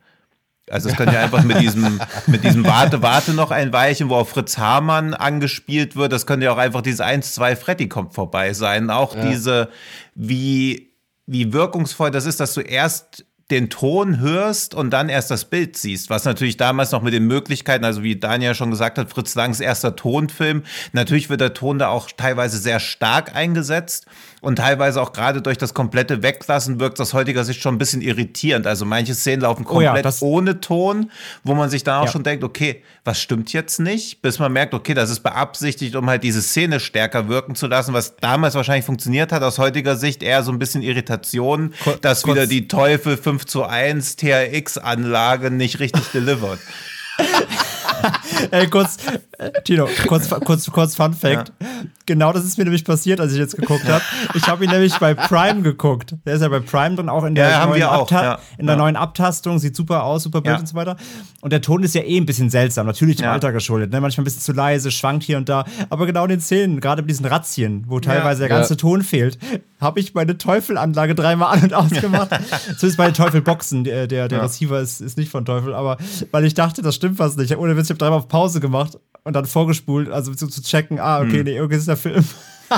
Also 0.71 0.89
es 0.89 0.97
könnte 0.97 1.15
ja 1.15 1.21
einfach 1.23 1.43
mit 1.43 1.61
diesem, 1.61 2.01
mit 2.27 2.45
diesem 2.45 2.65
Warte, 2.65 3.03
Warte 3.03 3.35
noch 3.35 3.51
ein 3.51 3.73
Weilchen, 3.73 4.09
wo 4.09 4.15
auch 4.15 4.29
Fritz 4.29 4.57
Hamann 4.57 5.13
angespielt 5.13 5.97
wird. 5.97 6.13
Das 6.13 6.27
könnte 6.27 6.47
ja 6.47 6.53
auch 6.53 6.59
einfach 6.59 6.83
dieses 6.83 7.01
1, 7.01 7.35
2 7.35 7.57
Freddy 7.57 7.89
kommt 7.89 8.15
vorbei 8.15 8.55
sein. 8.55 8.89
Auch 8.89 9.15
ja. 9.15 9.29
diese, 9.29 9.69
wie, 10.15 10.92
wie 11.27 11.53
wirkungsvoll 11.53 12.11
das 12.11 12.27
ist, 12.27 12.41
dass 12.41 12.55
du 12.55 12.61
erst 12.61 13.25
den 13.51 13.69
Ton 13.69 14.19
hörst 14.19 14.75
und 14.75 14.91
dann 14.91 15.11
erst 15.11 15.31
das 15.31 15.45
Bild 15.45 15.77
siehst, 15.77 16.09
was 16.09 16.25
natürlich 16.25 16.57
damals 16.57 16.91
noch 16.91 17.03
mit 17.03 17.13
den 17.13 17.27
Möglichkeiten, 17.27 17.85
also 17.85 18.03
wie 18.03 18.17
Daniel 18.17 18.55
schon 18.55 18.71
gesagt 18.71 18.97
hat, 18.97 19.11
Fritz 19.11 19.35
Langs 19.35 19.61
erster 19.61 19.95
Tonfilm, 19.95 20.63
natürlich 20.93 21.29
wird 21.29 21.43
der 21.43 21.53
Ton 21.53 21.79
da 21.79 21.89
auch 21.89 22.11
teilweise 22.17 22.57
sehr 22.57 22.81
stark 22.81 23.37
eingesetzt 23.37 24.07
und 24.43 24.57
teilweise 24.57 25.01
auch 25.01 25.13
gerade 25.13 25.41
durch 25.41 25.57
das 25.57 25.73
komplette 25.73 26.23
Weglassen 26.23 26.81
wirkt 26.81 27.01
aus 27.01 27.15
heutiger 27.15 27.45
Sicht 27.45 27.63
schon 27.63 27.77
ein 27.77 27.79
bisschen 27.79 28.03
irritierend. 28.03 28.67
Also 28.67 28.85
manche 28.85 29.15
Szenen 29.15 29.43
laufen 29.43 29.65
komplett 29.65 30.05
oh 30.05 30.09
ja, 30.09 30.15
ohne 30.21 30.61
Ton, 30.61 31.11
wo 31.45 31.55
man 31.55 31.71
sich 31.71 31.85
dann 31.85 32.01
auch 32.01 32.07
ja. 32.07 32.11
schon 32.13 32.25
denkt, 32.25 32.43
okay, 32.43 32.83
was 33.05 33.21
stimmt 33.21 33.53
jetzt 33.53 33.79
nicht? 33.79 34.21
Bis 34.21 34.41
man 34.41 34.53
merkt, 34.53 34.75
okay, 34.75 34.95
das 34.95 35.11
ist 35.11 35.21
beabsichtigt, 35.21 35.95
um 35.95 36.11
halt 36.11 36.25
diese 36.25 36.43
Szene 36.43 36.81
stärker 36.81 37.29
wirken 37.29 37.55
zu 37.55 37.69
lassen, 37.69 37.95
was 37.95 38.17
damals 38.17 38.57
wahrscheinlich 38.57 38.85
funktioniert 38.85 39.31
hat. 39.31 39.45
Aus 39.45 39.59
heutiger 39.59 39.95
Sicht 39.95 40.25
eher 40.25 40.43
so 40.43 40.51
ein 40.51 40.59
bisschen 40.59 40.83
Irritation, 40.83 41.73
Kur 41.85 41.97
dass 42.01 42.27
wieder 42.27 42.49
die 42.49 42.67
Teufel 42.67 43.17
5 43.17 43.47
zu 43.47 43.65
1 43.65 44.17
TRX-Anlage 44.17 45.53
nicht 45.53 45.79
richtig 45.79 46.03
delivert. 46.13 46.59
Ey, 48.51 48.69
kurz, 48.69 48.97
Tino, 49.65 49.89
kurz, 50.07 50.29
kurz, 50.29 50.71
kurz 50.71 50.95
Fun 50.95 51.15
Fact. 51.15 51.53
Ja. 51.61 51.67
Genau 52.07 52.33
das 52.33 52.45
ist 52.45 52.59
mir 52.59 52.65
nämlich 52.65 52.85
passiert, 52.85 53.21
als 53.21 53.33
ich 53.33 53.39
jetzt 53.39 53.57
geguckt 53.57 53.87
habe. 53.87 54.03
Ich 54.35 54.47
habe 54.47 54.65
ihn 54.65 54.71
nämlich 54.71 54.97
bei 54.99 55.15
Prime 55.15 55.63
geguckt. 55.63 56.15
Der 56.27 56.35
ist 56.35 56.43
ja 56.43 56.49
bei 56.49 56.61
Prime 56.61 56.97
drin, 56.97 57.09
auch 57.09 57.25
in 57.25 57.35
der, 57.35 57.51
ja, 57.51 57.67
neuen, 57.67 57.83
auch, 57.85 58.11
ja. 58.11 58.39
in 58.59 58.67
der 58.67 58.77
neuen 58.77 58.97
Abtastung. 58.97 59.59
Sieht 59.59 59.77
super 59.77 60.05
aus, 60.05 60.25
super 60.25 60.41
Bild 60.41 60.61
und 60.61 60.69
so 60.69 60.75
weiter. 60.75 60.97
Und 61.41 61.53
der 61.53 61.61
Ton 61.61 61.83
ist 61.83 61.95
ja 61.95 62.03
eh 62.03 62.17
ein 62.17 62.27
bisschen 62.27 62.51
seltsam, 62.51 62.87
natürlich 62.87 63.17
dem 63.17 63.29
Alter 63.29 63.53
geschuldet. 63.53 63.93
Ne? 63.93 64.01
Manchmal 64.01 64.23
ein 64.23 64.25
bisschen 64.25 64.43
zu 64.43 64.53
leise, 64.53 64.91
schwankt 64.91 65.25
hier 65.25 65.39
und 65.39 65.49
da. 65.49 65.65
Aber 65.91 66.07
genau 66.07 66.25
in 66.25 66.31
den 66.31 66.41
Szenen, 66.41 66.81
gerade 66.81 67.03
mit 67.03 67.11
diesen 67.11 67.27
Razzien, 67.27 67.85
wo 67.89 68.01
teilweise 68.01 68.41
der 68.41 68.49
ganze 68.49 68.77
Ton 68.77 69.03
fehlt, 69.03 69.39
habe 69.81 70.01
ich 70.01 70.15
meine 70.15 70.39
Teufelanlage 70.39 71.15
dreimal 71.15 71.57
an- 71.57 71.65
und 71.65 71.75
ausgemacht. 71.75 72.31
Zumindest 72.79 72.97
bei 72.97 73.07
den 73.07 73.15
Teufelboxen. 73.15 73.85
Der, 73.85 74.07
der, 74.07 74.29
der 74.29 74.43
Receiver 74.43 74.81
ist, 74.81 75.01
ist 75.01 75.19
nicht 75.19 75.31
von 75.31 75.45
Teufel, 75.45 75.75
aber 75.75 75.99
weil 76.31 76.45
ich 76.45 76.55
dachte, 76.55 76.83
das 76.83 76.95
stimmt 76.95 77.19
was 77.19 77.37
nicht. 77.37 77.57
Ohne 77.57 77.77
Witz, 77.77 77.92
habe 77.93 77.99
dreimal 77.99 78.19
auf 78.19 78.29
Pause 78.29 78.61
gemacht 78.61 78.99
und 79.25 79.35
dann 79.35 79.47
vorgespult, 79.47 80.11
also 80.11 80.35
zu, 80.35 80.49
zu 80.49 80.63
checken, 80.63 80.99
ah, 80.99 81.21
okay, 81.21 81.39
hm. 81.39 81.45
nee, 81.45 81.57
irgendwie 81.57 81.77
ist 81.77 81.89
der 81.89 81.97
Film. 81.97 82.25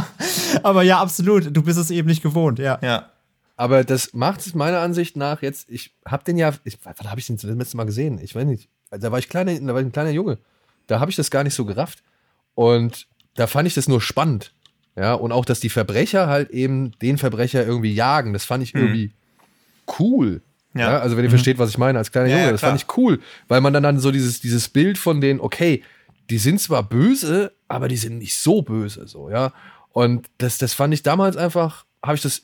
aber 0.63 0.83
ja, 0.83 1.01
absolut, 1.01 1.57
du 1.57 1.63
bist 1.63 1.79
es 1.79 1.91
eben 1.91 2.09
nicht 2.09 2.23
gewohnt, 2.23 2.59
ja. 2.59 2.79
Ja. 2.83 3.11
Aber 3.57 3.85
das 3.85 4.13
macht 4.15 4.41
es 4.41 4.55
meiner 4.55 4.81
Ansicht 4.81 5.17
nach 5.17 5.43
jetzt, 5.43 5.71
ich 5.71 5.95
habe 6.07 6.25
den 6.25 6.37
ja, 6.37 6.53
ich, 6.65 6.79
wann 6.83 7.11
habe 7.11 7.21
ich 7.21 7.27
den 7.27 7.37
das 7.37 7.45
letzte 7.45 7.77
Mal 7.77 7.85
gesehen? 7.85 8.19
Ich 8.21 8.35
weiß 8.35 8.45
nicht, 8.45 8.69
da 8.91 9.13
war 9.13 9.19
ich 9.19 9.29
kleiner, 9.29 9.59
da 9.59 9.73
war 9.73 9.81
ich 9.81 9.87
ein 9.87 9.93
kleiner 9.93 10.11
Junge. 10.11 10.39
Da 10.87 11.01
habe 11.01 11.11
ich 11.11 11.17
das 11.17 11.31
gar 11.31 11.45
nicht 11.45 11.55
so 11.55 11.65
gerafft. 11.65 12.03
Und 12.55 13.07
da 13.35 13.47
fand 13.47 13.67
ich 13.67 13.75
das 13.75 13.89
nur 13.89 14.01
spannend. 14.01 14.53
Ja, 14.97 15.15
und 15.15 15.33
auch, 15.33 15.45
dass 15.45 15.61
die 15.61 15.71
Verbrecher 15.71 16.29
halt 16.29 16.51
eben 16.51 16.93
den 17.01 17.19
Verbrecher 17.19 17.67
irgendwie 17.67 17.93
jagen, 17.93 18.33
das 18.33 18.45
fand 18.45 18.63
ich 18.63 18.75
mhm. 18.75 18.81
irgendwie 18.81 19.11
cool. 19.99 20.43
Ja. 20.75 20.93
ja. 20.93 20.99
also 20.99 21.17
wenn 21.17 21.25
ihr 21.25 21.29
mhm. 21.29 21.35
versteht, 21.35 21.59
was 21.59 21.71
ich 21.71 21.79
meine 21.79 21.99
als 21.99 22.13
kleiner 22.13 22.29
ja, 22.29 22.39
Junge, 22.39 22.53
das 22.53 22.61
klar. 22.61 22.73
fand 22.73 22.83
ich 22.83 22.97
cool, 22.97 23.21
weil 23.49 23.61
man 23.61 23.73
dann, 23.73 23.83
dann 23.83 23.99
so 23.99 24.11
dieses, 24.11 24.41
dieses 24.41 24.69
Bild 24.69 24.99
von 24.99 25.21
denen, 25.21 25.41
okay, 25.41 25.83
die 26.31 26.39
sind 26.39 26.61
zwar 26.61 26.83
böse, 26.83 27.53
aber 27.69 27.89
die 27.89 27.97
sind 27.97 28.19
nicht 28.19 28.37
so 28.37 28.63
böse, 28.63 29.07
so, 29.07 29.31
ja. 29.31 29.53
Und 29.93 30.29
das, 30.39 30.59
das 30.59 30.75
fand 30.75 30.93
ich 30.93 31.03
damals 31.03 31.37
einfach, 31.37 31.85
habe 32.03 32.17
ich 32.17 32.23
das 32.23 32.43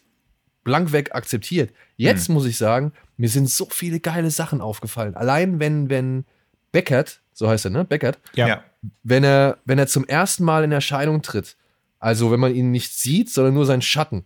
blank 0.62 0.92
weg 0.92 1.14
akzeptiert. 1.14 1.72
Jetzt 1.96 2.28
mhm. 2.28 2.34
muss 2.34 2.46
ich 2.46 2.56
sagen, 2.56 2.92
mir 3.16 3.28
sind 3.28 3.50
so 3.50 3.66
viele 3.70 4.00
geile 4.00 4.30
Sachen 4.30 4.60
aufgefallen. 4.60 5.14
Allein 5.14 5.58
wenn, 5.58 5.90
wenn 5.90 6.24
Beckert, 6.72 7.20
so 7.32 7.48
heißt 7.48 7.66
er, 7.66 7.70
ne? 7.70 7.84
Beckert, 7.84 8.18
ja. 8.34 8.62
wenn 9.02 9.24
er, 9.24 9.58
wenn 9.64 9.78
er 9.78 9.86
zum 9.86 10.06
ersten 10.06 10.44
Mal 10.44 10.64
in 10.64 10.72
Erscheinung 10.72 11.22
tritt, 11.22 11.56
also 11.98 12.30
wenn 12.30 12.40
man 12.40 12.54
ihn 12.54 12.70
nicht 12.70 12.92
sieht, 12.92 13.30
sondern 13.30 13.54
nur 13.54 13.66
seinen 13.66 13.82
Schatten. 13.82 14.24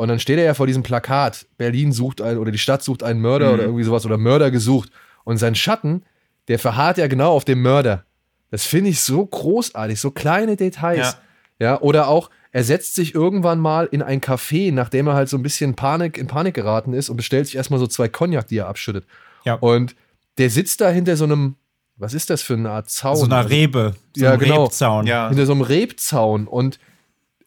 Und 0.00 0.08
dann 0.08 0.18
steht 0.18 0.38
er 0.38 0.46
ja 0.46 0.54
vor 0.54 0.66
diesem 0.66 0.82
Plakat, 0.82 1.44
Berlin 1.58 1.92
sucht 1.92 2.22
einen 2.22 2.38
oder 2.38 2.50
die 2.50 2.56
Stadt 2.56 2.82
sucht 2.82 3.02
einen 3.02 3.20
Mörder 3.20 3.48
mhm. 3.48 3.54
oder 3.54 3.62
irgendwie 3.64 3.82
sowas 3.82 4.06
oder 4.06 4.16
Mörder 4.16 4.50
gesucht. 4.50 4.90
Und 5.24 5.36
sein 5.36 5.54
Schatten, 5.54 6.04
der 6.48 6.58
verharrt 6.58 6.96
ja 6.96 7.06
genau 7.06 7.32
auf 7.32 7.44
dem 7.44 7.60
Mörder. 7.60 8.06
Das 8.50 8.64
finde 8.64 8.88
ich 8.88 9.02
so 9.02 9.26
großartig, 9.26 10.00
so 10.00 10.10
kleine 10.10 10.56
Details. 10.56 11.18
Ja. 11.58 11.72
ja, 11.72 11.80
oder 11.82 12.08
auch, 12.08 12.30
er 12.50 12.64
setzt 12.64 12.94
sich 12.94 13.14
irgendwann 13.14 13.58
mal 13.60 13.90
in 13.92 14.00
ein 14.00 14.22
Café, 14.22 14.72
nachdem 14.72 15.06
er 15.06 15.12
halt 15.12 15.28
so 15.28 15.36
ein 15.36 15.42
bisschen 15.42 15.74
Panik, 15.74 16.16
in 16.16 16.28
Panik 16.28 16.54
geraten 16.54 16.94
ist 16.94 17.10
und 17.10 17.18
bestellt 17.18 17.44
sich 17.44 17.56
erstmal 17.56 17.78
so 17.78 17.86
zwei 17.86 18.08
Cognac, 18.08 18.46
die 18.46 18.56
er 18.56 18.68
abschüttet. 18.68 19.04
Ja. 19.44 19.56
Und 19.56 19.94
der 20.38 20.48
sitzt 20.48 20.80
da 20.80 20.88
hinter 20.88 21.18
so 21.18 21.24
einem, 21.24 21.56
was 21.98 22.14
ist 22.14 22.30
das 22.30 22.40
für 22.40 22.54
eine 22.54 22.70
Art 22.70 22.88
Zaun? 22.88 23.16
So 23.16 23.26
einer 23.26 23.50
Rebe. 23.50 23.96
So 24.16 24.24
ja, 24.24 24.36
genau. 24.36 24.64
Rebzaun. 24.64 25.06
Ja. 25.06 25.28
Hinter 25.28 25.44
so 25.44 25.52
einem 25.52 25.60
Rebzaun. 25.60 26.46
Und 26.46 26.78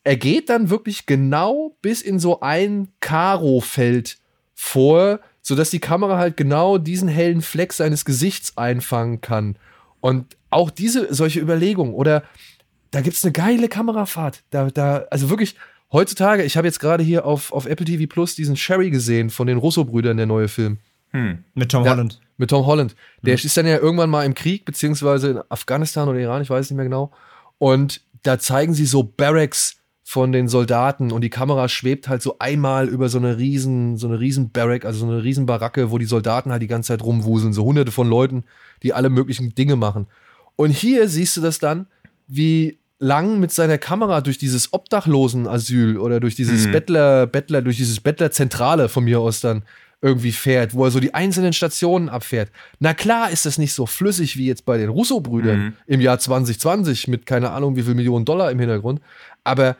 er 0.03 0.17
geht 0.17 0.49
dann 0.49 0.69
wirklich 0.69 1.05
genau 1.05 1.75
bis 1.81 2.01
in 2.01 2.19
so 2.19 2.41
ein 2.41 2.89
Karo-Feld 2.99 4.17
vor, 4.53 5.19
sodass 5.41 5.69
die 5.69 5.79
Kamera 5.79 6.17
halt 6.17 6.37
genau 6.37 6.77
diesen 6.77 7.07
hellen 7.07 7.41
Fleck 7.41 7.73
seines 7.73 8.05
Gesichts 8.05 8.57
einfangen 8.57 9.21
kann. 9.21 9.57
Und 10.01 10.37
auch 10.49 10.69
diese, 10.69 11.13
solche 11.13 11.39
Überlegungen 11.39 11.93
oder 11.93 12.23
da 12.91 13.01
gibt 13.01 13.15
es 13.15 13.23
eine 13.23 13.31
geile 13.31 13.69
Kamerafahrt. 13.69 14.43
Da, 14.51 14.69
da, 14.69 15.05
also 15.09 15.29
wirklich, 15.29 15.55
heutzutage, 15.91 16.43
ich 16.43 16.57
habe 16.57 16.67
jetzt 16.67 16.79
gerade 16.79 17.03
hier 17.03 17.25
auf, 17.25 17.51
auf 17.51 17.65
Apple 17.65 17.85
TV 17.85 18.05
Plus 18.07 18.35
diesen 18.35 18.55
Sherry 18.55 18.91
gesehen 18.91 19.29
von 19.29 19.47
den 19.47 19.57
Russo-Brüdern, 19.57 20.17
der 20.17 20.25
neue 20.25 20.47
Film. 20.47 20.77
Hm. 21.11 21.43
Mit 21.53 21.71
Tom 21.71 21.87
Holland. 21.87 22.19
Mit 22.37 22.49
Tom 22.49 22.65
Holland. 22.65 22.95
Der 23.21 23.35
hm. 23.35 23.45
ist 23.45 23.57
dann 23.57 23.65
ja 23.65 23.77
irgendwann 23.77 24.09
mal 24.09 24.25
im 24.25 24.33
Krieg, 24.33 24.65
beziehungsweise 24.65 25.29
in 25.31 25.39
Afghanistan 25.49 26.07
oder 26.07 26.19
Iran, 26.19 26.41
ich 26.41 26.49
weiß 26.49 26.69
nicht 26.69 26.75
mehr 26.75 26.85
genau. 26.85 27.11
Und 27.57 28.01
da 28.23 28.37
zeigen 28.37 28.73
sie 28.73 28.85
so 28.85 29.03
Barracks 29.03 29.77
von 30.03 30.33
den 30.33 30.49
Soldaten 30.49 31.11
und 31.11 31.21
die 31.21 31.29
Kamera 31.29 31.69
schwebt 31.69 32.09
halt 32.09 32.21
so 32.21 32.35
einmal 32.39 32.89
über 32.89 33.07
so 33.07 33.17
eine 33.17 33.37
riesen, 33.37 33.97
so 33.97 34.07
eine 34.07 34.19
riesen 34.19 34.51
Barrack, 34.51 34.83
also 34.83 34.99
so 34.99 35.11
eine 35.11 35.23
riesen 35.23 35.45
Baracke, 35.45 35.91
wo 35.91 35.97
die 35.97 36.05
Soldaten 36.05 36.51
halt 36.51 36.61
die 36.61 36.67
ganze 36.67 36.87
Zeit 36.87 37.03
rumwuseln, 37.03 37.53
so 37.53 37.63
hunderte 37.63 37.91
von 37.91 38.09
Leuten, 38.09 38.43
die 38.83 38.93
alle 38.93 39.09
möglichen 39.09 39.55
Dinge 39.55 39.77
machen. 39.77 40.07
Und 40.57 40.71
hier 40.71 41.07
siehst 41.07 41.37
du 41.37 41.41
das 41.41 41.59
dann, 41.59 41.87
wie 42.27 42.79
Lang 42.99 43.39
mit 43.39 43.51
seiner 43.51 43.77
Kamera 43.77 44.21
durch 44.21 44.37
dieses 44.37 44.71
Obdachlosenasyl 44.71 45.97
oder 45.97 46.19
durch 46.19 46.35
dieses 46.35 46.67
mhm. 46.67 46.71
Bettler, 46.71 47.27
Bettler, 47.27 47.61
durch 47.61 47.77
dieses 47.77 47.99
Bettlerzentrale 47.99 48.87
von 48.87 49.03
mir 49.03 49.19
aus 49.19 49.41
dann 49.41 49.63
irgendwie 50.01 50.33
fährt, 50.33 50.73
wo 50.73 50.83
er 50.85 50.91
so 50.91 50.99
die 50.99 51.13
einzelnen 51.13 51.53
Stationen 51.53 52.09
abfährt. 52.09 52.51
Na 52.79 52.93
klar 52.93 53.31
ist 53.31 53.45
das 53.45 53.57
nicht 53.57 53.73
so 53.73 53.85
flüssig 53.85 54.37
wie 54.37 54.47
jetzt 54.47 54.65
bei 54.65 54.77
den 54.77 54.89
Russo-Brüdern 54.89 55.59
mhm. 55.59 55.73
im 55.87 56.01
Jahr 56.01 56.19
2020 56.19 57.07
mit 57.07 57.25
keine 57.25 57.51
Ahnung 57.51 57.75
wie 57.77 57.83
viel 57.83 57.93
Millionen 57.93 58.25
Dollar 58.25 58.51
im 58.51 58.59
Hintergrund, 58.59 59.01
aber 59.43 59.77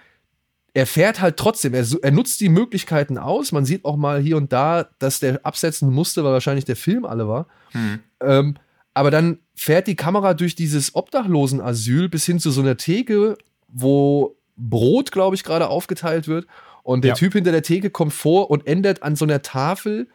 er 0.74 0.88
fährt 0.88 1.22
halt 1.22 1.38
trotzdem, 1.38 1.74
er, 1.74 1.86
er, 2.02 2.12
nutzt 2.12 2.42
die 2.42 2.50
Möglichkeiten 2.50 3.18
aus. 3.18 3.52
Man 3.52 3.66
sieht 3.66 3.86
auch 3.86 3.96
mal 3.96 4.20
hier 4.20 4.38
und 4.38 4.52
da, 4.52 4.90
dass 5.00 5.20
der 5.20 5.46
absetzen 5.46 5.92
musste, 5.92 6.24
weil 6.24 6.34
wahrscheinlich 6.34 6.66
der 6.66 6.76
Film 6.76 7.06
alle 7.06 7.28
war. 7.28 7.48
Hm. 7.72 8.00
Ähm, 8.22 8.56
aber 8.96 9.12
dann 9.12 9.40
fährt 9.56 9.88
die 9.88 9.96
Kamera 9.96 10.34
durch 10.34 10.56
dieses 10.56 10.96
Obdachlosenasyl 10.96 12.10
bis 12.10 12.26
hin 12.26 12.40
zu 12.40 12.50
so 12.50 12.62
einer 12.62 12.78
Theke, 12.78 13.38
wo 13.68 14.36
Brot, 14.56 15.12
glaube 15.12 15.36
ich, 15.36 15.44
gerade 15.44 15.68
aufgeteilt 15.68 16.28
wird. 16.28 16.48
Und 16.82 17.04
der 17.04 17.10
ja. 17.10 17.16
Typ 17.16 17.34
hinter 17.34 17.52
der 17.52 17.64
Theke 17.64 17.90
kommt 17.90 18.14
vor 18.14 18.50
und 18.50 18.66
ändert 18.66 19.04
an 19.04 19.16
so 19.16 19.26
einer 19.26 19.42
Tafel 19.42 20.08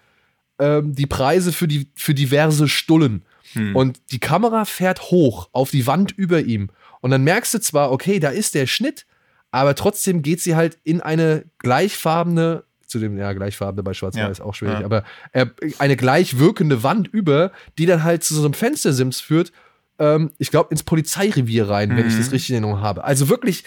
ähm, 0.59 0.95
die 0.95 1.07
Preise 1.07 1.53
für, 1.53 1.69
die, 1.69 1.89
für 1.95 2.15
diverse 2.15 2.69
Stullen. 2.69 3.23
Hm. 3.53 3.77
Und 3.77 4.01
die 4.11 4.19
Kamera 4.19 4.65
fährt 4.65 5.11
hoch 5.11 5.49
auf 5.53 5.71
die 5.71 5.87
Wand 5.87 6.13
über 6.13 6.41
ihm. 6.41 6.71
Und 7.01 7.13
dann 7.13 7.23
merkst 7.23 7.55
du 7.55 7.61
zwar, 7.61 7.93
okay, 7.93 8.19
da 8.19 8.31
ist 8.31 8.55
der 8.55 8.67
Schnitt, 8.67 9.07
aber 9.51 9.75
trotzdem 9.75 10.23
geht 10.23 10.41
sie 10.41 10.57
halt 10.57 10.79
in 10.85 11.01
eine 11.01 11.45
gleichfarbene, 11.59 12.65
zu 12.87 12.99
dem, 12.99 13.17
ja, 13.19 13.33
gleichfarbene 13.33 13.83
bei 13.83 13.95
Schwarz-Weiß 13.95 14.39
ja. 14.39 14.45
auch 14.45 14.55
schwierig, 14.55 14.81
ja. 14.81 14.85
aber 14.85 15.05
äh, 15.33 15.47
eine 15.79 15.97
gleich 15.97 16.39
wirkende 16.39 16.83
Wand 16.83 17.09
über, 17.09 17.53
die 17.79 17.87
dann 17.87 18.05
halt 18.05 18.25
zu 18.25 18.35
so 18.35 18.45
einem 18.45 18.55
Fenstersims 18.55 19.21
führt, 19.21 19.53
ähm, 19.99 20.31
ich 20.39 20.51
glaube, 20.51 20.71
ins 20.71 20.83
Polizeirevier 20.83 21.69
rein, 21.69 21.91
mhm. 21.91 21.97
wenn 21.97 22.09
ich 22.09 22.17
das 22.17 22.27
mhm. 22.27 22.33
richtig 22.33 22.51
in 22.51 22.55
Erinnerung 22.57 22.81
habe. 22.81 23.05
Also 23.05 23.29
wirklich 23.29 23.65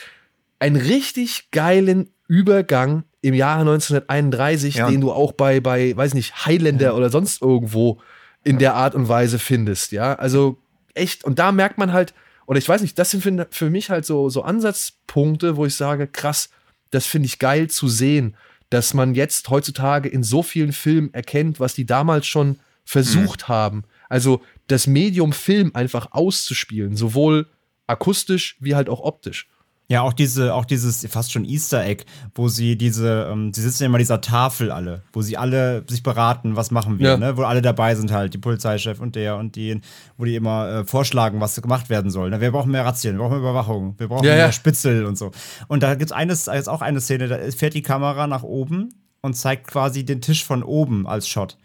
einen 0.59 0.75
richtig 0.75 1.49
geilen 1.51 2.09
Übergang 2.27 3.03
im 3.21 3.33
Jahre 3.33 3.61
1931, 3.61 4.75
ja. 4.75 4.89
den 4.89 5.01
du 5.01 5.11
auch 5.11 5.33
bei, 5.33 5.59
bei, 5.59 5.95
weiß 5.95 6.13
nicht, 6.13 6.45
Highlander 6.45 6.95
oder 6.95 7.09
sonst 7.09 7.41
irgendwo 7.41 8.01
in 8.43 8.57
der 8.57 8.75
Art 8.75 8.95
und 8.95 9.07
Weise 9.07 9.37
findest, 9.37 9.91
ja. 9.91 10.15
Also 10.15 10.57
echt, 10.93 11.23
und 11.23 11.37
da 11.37 11.51
merkt 11.51 11.77
man 11.77 11.93
halt, 11.93 12.13
oder 12.47 12.57
ich 12.57 12.67
weiß 12.67 12.81
nicht, 12.81 12.97
das 12.97 13.11
sind 13.11 13.21
für, 13.21 13.47
für 13.51 13.69
mich 13.69 13.89
halt 13.89 14.05
so, 14.05 14.29
so 14.29 14.41
Ansatzpunkte, 14.41 15.57
wo 15.57 15.65
ich 15.65 15.75
sage, 15.75 16.07
krass, 16.07 16.49
das 16.89 17.05
finde 17.05 17.27
ich 17.27 17.39
geil 17.39 17.69
zu 17.69 17.87
sehen, 17.87 18.35
dass 18.69 18.93
man 18.93 19.15
jetzt 19.15 19.49
heutzutage 19.49 20.09
in 20.09 20.23
so 20.23 20.43
vielen 20.43 20.73
Filmen 20.73 21.13
erkennt, 21.13 21.59
was 21.59 21.73
die 21.73 21.85
damals 21.85 22.25
schon 22.27 22.59
versucht 22.85 23.43
mhm. 23.43 23.53
haben. 23.53 23.83
Also 24.09 24.41
das 24.67 24.87
Medium 24.87 25.33
Film 25.33 25.71
einfach 25.73 26.09
auszuspielen, 26.11 26.95
sowohl 26.95 27.47
akustisch 27.87 28.57
wie 28.59 28.75
halt 28.75 28.89
auch 28.89 29.01
optisch. 29.01 29.47
Ja, 29.91 30.03
auch 30.03 30.13
diese, 30.13 30.53
auch 30.53 30.63
dieses 30.63 31.05
fast 31.09 31.33
schon 31.33 31.43
Easter 31.43 31.83
Egg, 31.83 32.05
wo 32.33 32.47
sie 32.47 32.77
diese, 32.77 33.27
ähm, 33.29 33.51
sie 33.53 33.61
sitzen 33.61 33.83
ja 33.83 33.87
immer 33.87 33.97
dieser 33.97 34.21
Tafel 34.21 34.71
alle, 34.71 35.01
wo 35.11 35.21
sie 35.21 35.35
alle 35.35 35.83
sich 35.85 36.01
beraten, 36.01 36.55
was 36.55 36.71
machen 36.71 36.97
wir, 36.97 37.09
ja. 37.09 37.17
ne? 37.17 37.35
Wo 37.35 37.43
alle 37.43 37.61
dabei 37.61 37.93
sind 37.95 38.09
halt, 38.09 38.33
die 38.33 38.37
Polizeichef 38.37 39.01
und 39.01 39.17
der 39.17 39.35
und 39.35 39.57
die, 39.57 39.81
wo 40.17 40.23
die 40.23 40.37
immer 40.37 40.69
äh, 40.69 40.85
vorschlagen, 40.85 41.41
was 41.41 41.61
gemacht 41.61 41.89
werden 41.89 42.09
soll. 42.09 42.29
Ne? 42.29 42.39
Wir 42.39 42.51
brauchen 42.51 42.71
mehr 42.71 42.85
Razzien, 42.85 43.17
wir 43.17 43.19
brauchen 43.19 43.41
mehr 43.41 43.41
Überwachung, 43.41 43.95
wir 43.97 44.07
brauchen 44.07 44.23
ja, 44.23 44.31
mehr 44.31 44.45
ja. 44.45 44.51
Spitzel 44.53 45.05
und 45.05 45.17
so. 45.17 45.31
Und 45.67 45.83
da 45.83 45.95
gibt 45.95 46.11
es 46.11 46.13
eines, 46.13 46.45
jetzt 46.45 46.69
auch 46.69 46.81
eine 46.81 47.01
Szene, 47.01 47.27
da 47.27 47.37
fährt 47.51 47.73
die 47.73 47.81
Kamera 47.81 48.27
nach 48.27 48.43
oben 48.43 48.93
und 49.19 49.33
zeigt 49.33 49.67
quasi 49.67 50.05
den 50.05 50.21
Tisch 50.21 50.45
von 50.45 50.63
oben 50.63 51.05
als 51.05 51.27
Shot. 51.27 51.57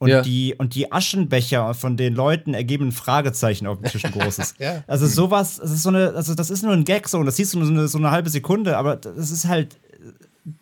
Und, 0.00 0.10
ja. 0.10 0.22
die, 0.22 0.54
und 0.56 0.76
die 0.76 0.92
Aschenbecher 0.92 1.74
von 1.74 1.96
den 1.96 2.14
Leuten 2.14 2.54
ergeben 2.54 2.88
ein 2.88 2.92
Fragezeichen 2.92 3.66
auf 3.66 3.80
dem 3.80 3.90
Tisch 3.90 4.04
ein 4.04 4.12
großes. 4.12 4.54
ja. 4.58 4.84
Also 4.86 5.08
sowas, 5.08 5.58
das 5.60 5.72
ist 5.72 5.82
so 5.82 5.88
eine, 5.88 6.12
also 6.14 6.36
das 6.36 6.50
ist 6.50 6.62
nur 6.62 6.72
ein 6.72 6.84
Gag 6.84 7.08
so 7.08 7.18
und 7.18 7.26
das 7.26 7.34
siehst 7.34 7.54
du 7.54 7.58
nur 7.58 7.66
so 7.66 7.72
eine, 7.72 7.88
so 7.88 7.98
eine 7.98 8.12
halbe 8.12 8.30
Sekunde, 8.30 8.76
aber 8.76 8.94
das 8.94 9.32
ist 9.32 9.46
halt 9.46 9.76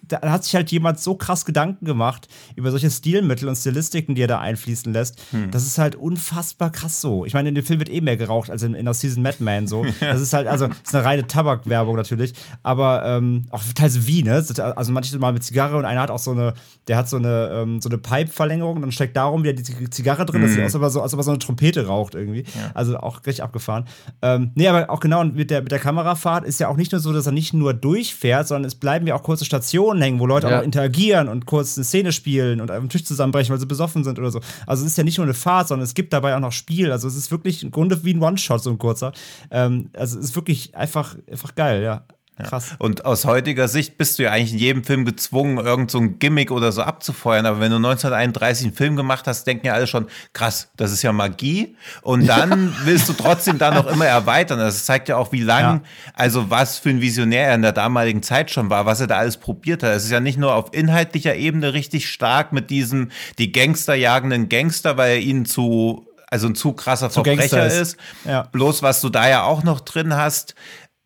da 0.08 0.20
hat 0.22 0.44
sich 0.44 0.54
halt 0.54 0.70
jemand 0.70 1.00
so 1.00 1.14
krass 1.14 1.44
Gedanken 1.44 1.84
gemacht 1.84 2.28
über 2.54 2.70
solche 2.70 2.90
Stilmittel 2.90 3.48
und 3.48 3.56
Stilistiken, 3.56 4.14
die 4.14 4.22
er 4.22 4.28
da 4.28 4.40
einfließen 4.40 4.92
lässt. 4.92 5.20
Hm. 5.30 5.50
Das 5.50 5.66
ist 5.66 5.78
halt 5.78 5.96
unfassbar 5.96 6.70
krass 6.70 7.00
so. 7.00 7.24
Ich 7.24 7.34
meine, 7.34 7.48
in 7.48 7.54
dem 7.54 7.64
Film 7.64 7.78
wird 7.78 7.90
eh 7.90 8.00
mehr 8.00 8.16
geraucht 8.16 8.50
als 8.50 8.62
in, 8.62 8.74
in 8.74 8.84
der 8.84 8.94
Season 8.94 9.22
Madman 9.22 9.66
so. 9.66 9.84
Das 10.00 10.20
ist 10.20 10.32
halt, 10.32 10.46
also, 10.46 10.68
das 10.68 10.78
ist 10.84 10.94
eine 10.94 11.04
reine 11.04 11.26
Tabakwerbung 11.26 11.96
natürlich, 11.96 12.32
aber 12.62 13.04
ähm, 13.04 13.46
auch 13.50 13.62
teils 13.74 14.06
wie, 14.06 14.22
ne? 14.22 14.44
Also 14.76 14.92
manche 14.92 15.18
mal 15.18 15.32
mit 15.32 15.42
Zigarre 15.42 15.76
und 15.76 15.84
einer 15.84 16.00
hat 16.00 16.10
auch 16.10 16.18
so 16.18 16.30
eine, 16.30 16.54
der 16.86 16.96
hat 16.96 17.08
so 17.08 17.16
eine, 17.16 17.50
ähm, 17.52 17.80
so 17.80 17.88
eine 17.88 17.98
Pipe-Verlängerung 17.98 18.76
und 18.76 18.82
dann 18.82 18.92
steckt 18.92 19.16
darum 19.16 19.42
wieder 19.42 19.52
die 19.52 19.90
Zigarre 19.90 20.24
drin, 20.24 20.42
hm. 20.42 20.46
das 20.46 20.54
sieht 20.54 20.64
aus, 20.64 20.74
als, 20.74 20.92
so, 20.92 21.02
als 21.02 21.12
ob 21.12 21.20
er 21.20 21.24
so 21.24 21.30
eine 21.30 21.38
Trompete 21.38 21.86
raucht 21.86 22.14
irgendwie. 22.14 22.42
Ja. 22.42 22.70
Also 22.74 22.98
auch 22.98 23.18
richtig 23.26 23.42
abgefahren. 23.42 23.84
Ähm, 24.22 24.52
nee, 24.54 24.68
aber 24.68 24.90
auch 24.90 25.00
genau 25.00 25.24
mit 25.24 25.50
der, 25.50 25.62
mit 25.62 25.72
der 25.72 25.78
Kamerafahrt 25.78 26.44
ist 26.44 26.60
ja 26.60 26.68
auch 26.68 26.76
nicht 26.76 26.92
nur 26.92 27.00
so, 27.00 27.12
dass 27.12 27.26
er 27.26 27.32
nicht 27.32 27.52
nur 27.52 27.74
durchfährt, 27.74 28.46
sondern 28.48 28.66
es 28.66 28.74
bleiben 28.74 29.06
ja 29.06 29.14
auch 29.14 29.22
kurze 29.22 29.44
Stationen 29.44 29.95
hängen, 30.00 30.20
wo 30.20 30.26
Leute 30.26 30.48
ja. 30.48 30.58
auch 30.58 30.62
interagieren 30.62 31.28
und 31.28 31.46
kurz 31.46 31.76
eine 31.76 31.84
Szene 31.84 32.12
spielen 32.12 32.60
und 32.60 32.70
auf 32.70 32.78
den 32.78 32.88
Tisch 32.88 33.04
zusammenbrechen, 33.04 33.52
weil 33.52 33.60
sie 33.60 33.66
besoffen 33.66 34.04
sind 34.04 34.18
oder 34.18 34.30
so. 34.30 34.40
Also 34.66 34.84
es 34.84 34.92
ist 34.92 34.98
ja 34.98 35.04
nicht 35.04 35.18
nur 35.18 35.26
eine 35.26 35.34
Fahrt, 35.34 35.68
sondern 35.68 35.84
es 35.84 35.94
gibt 35.94 36.12
dabei 36.12 36.34
auch 36.36 36.40
noch 36.40 36.52
Spiel. 36.52 36.92
Also 36.92 37.08
es 37.08 37.16
ist 37.16 37.30
wirklich 37.30 37.62
im 37.62 37.70
Grunde 37.70 38.04
wie 38.04 38.14
ein 38.14 38.22
One-Shot, 38.22 38.62
so 38.62 38.70
ein 38.70 38.78
kurzer. 38.78 39.12
Ähm, 39.50 39.90
also 39.94 40.18
es 40.18 40.26
ist 40.26 40.36
wirklich 40.36 40.74
einfach, 40.74 41.16
einfach 41.30 41.54
geil, 41.54 41.82
ja. 41.82 42.04
Krass. 42.44 42.74
Und 42.78 43.06
aus 43.06 43.24
heutiger 43.24 43.66
Sicht 43.66 43.96
bist 43.96 44.18
du 44.18 44.24
ja 44.24 44.30
eigentlich 44.30 44.52
in 44.52 44.58
jedem 44.58 44.84
Film 44.84 45.06
gezwungen, 45.06 45.56
irgend 45.56 45.90
so 45.90 45.98
ein 45.98 46.18
Gimmick 46.18 46.50
oder 46.50 46.70
so 46.70 46.82
abzufeuern. 46.82 47.46
Aber 47.46 47.60
wenn 47.60 47.70
du 47.70 47.76
1931 47.76 48.66
einen 48.66 48.74
Film 48.74 48.96
gemacht 48.96 49.26
hast, 49.26 49.46
denken 49.46 49.66
ja 49.66 49.72
alle 49.72 49.86
schon, 49.86 50.06
krass, 50.34 50.68
das 50.76 50.92
ist 50.92 51.02
ja 51.02 51.12
Magie. 51.12 51.76
Und 52.02 52.26
dann 52.26 52.68
ja. 52.68 52.72
willst 52.84 53.08
du 53.08 53.14
trotzdem 53.14 53.56
da 53.56 53.70
noch 53.70 53.86
immer 53.86 54.06
erweitern. 54.06 54.58
Das 54.58 54.84
zeigt 54.84 55.08
ja 55.08 55.16
auch, 55.16 55.32
wie 55.32 55.42
lang, 55.42 55.62
ja. 55.62 55.82
also 56.14 56.50
was 56.50 56.78
für 56.78 56.90
ein 56.90 57.00
Visionär 57.00 57.46
er 57.46 57.54
in 57.54 57.62
der 57.62 57.72
damaligen 57.72 58.22
Zeit 58.22 58.50
schon 58.50 58.68
war, 58.70 58.84
was 58.86 59.00
er 59.00 59.06
da 59.06 59.16
alles 59.16 59.38
probiert 59.38 59.82
hat. 59.82 59.90
Es 59.92 60.04
ist 60.04 60.10
ja 60.10 60.20
nicht 60.20 60.38
nur 60.38 60.54
auf 60.54 60.72
inhaltlicher 60.72 61.36
Ebene 61.36 61.72
richtig 61.72 62.08
stark 62.08 62.52
mit 62.52 62.70
diesem, 62.70 63.10
die 63.38 63.52
Gangster 63.52 63.94
jagenden 63.94 64.48
Gangster, 64.48 64.96
weil 64.96 65.12
er 65.12 65.20
ihnen 65.20 65.46
zu 65.46 66.06
also 66.28 66.48
ein 66.48 66.56
zu 66.56 66.72
krasser 66.72 67.08
zu 67.08 67.22
Verbrecher 67.22 67.66
ist. 67.66 67.80
ist. 67.80 67.96
Ja. 68.24 68.42
Bloß 68.50 68.82
was 68.82 69.00
du 69.00 69.08
da 69.08 69.28
ja 69.28 69.44
auch 69.44 69.62
noch 69.62 69.80
drin 69.80 70.16
hast, 70.16 70.56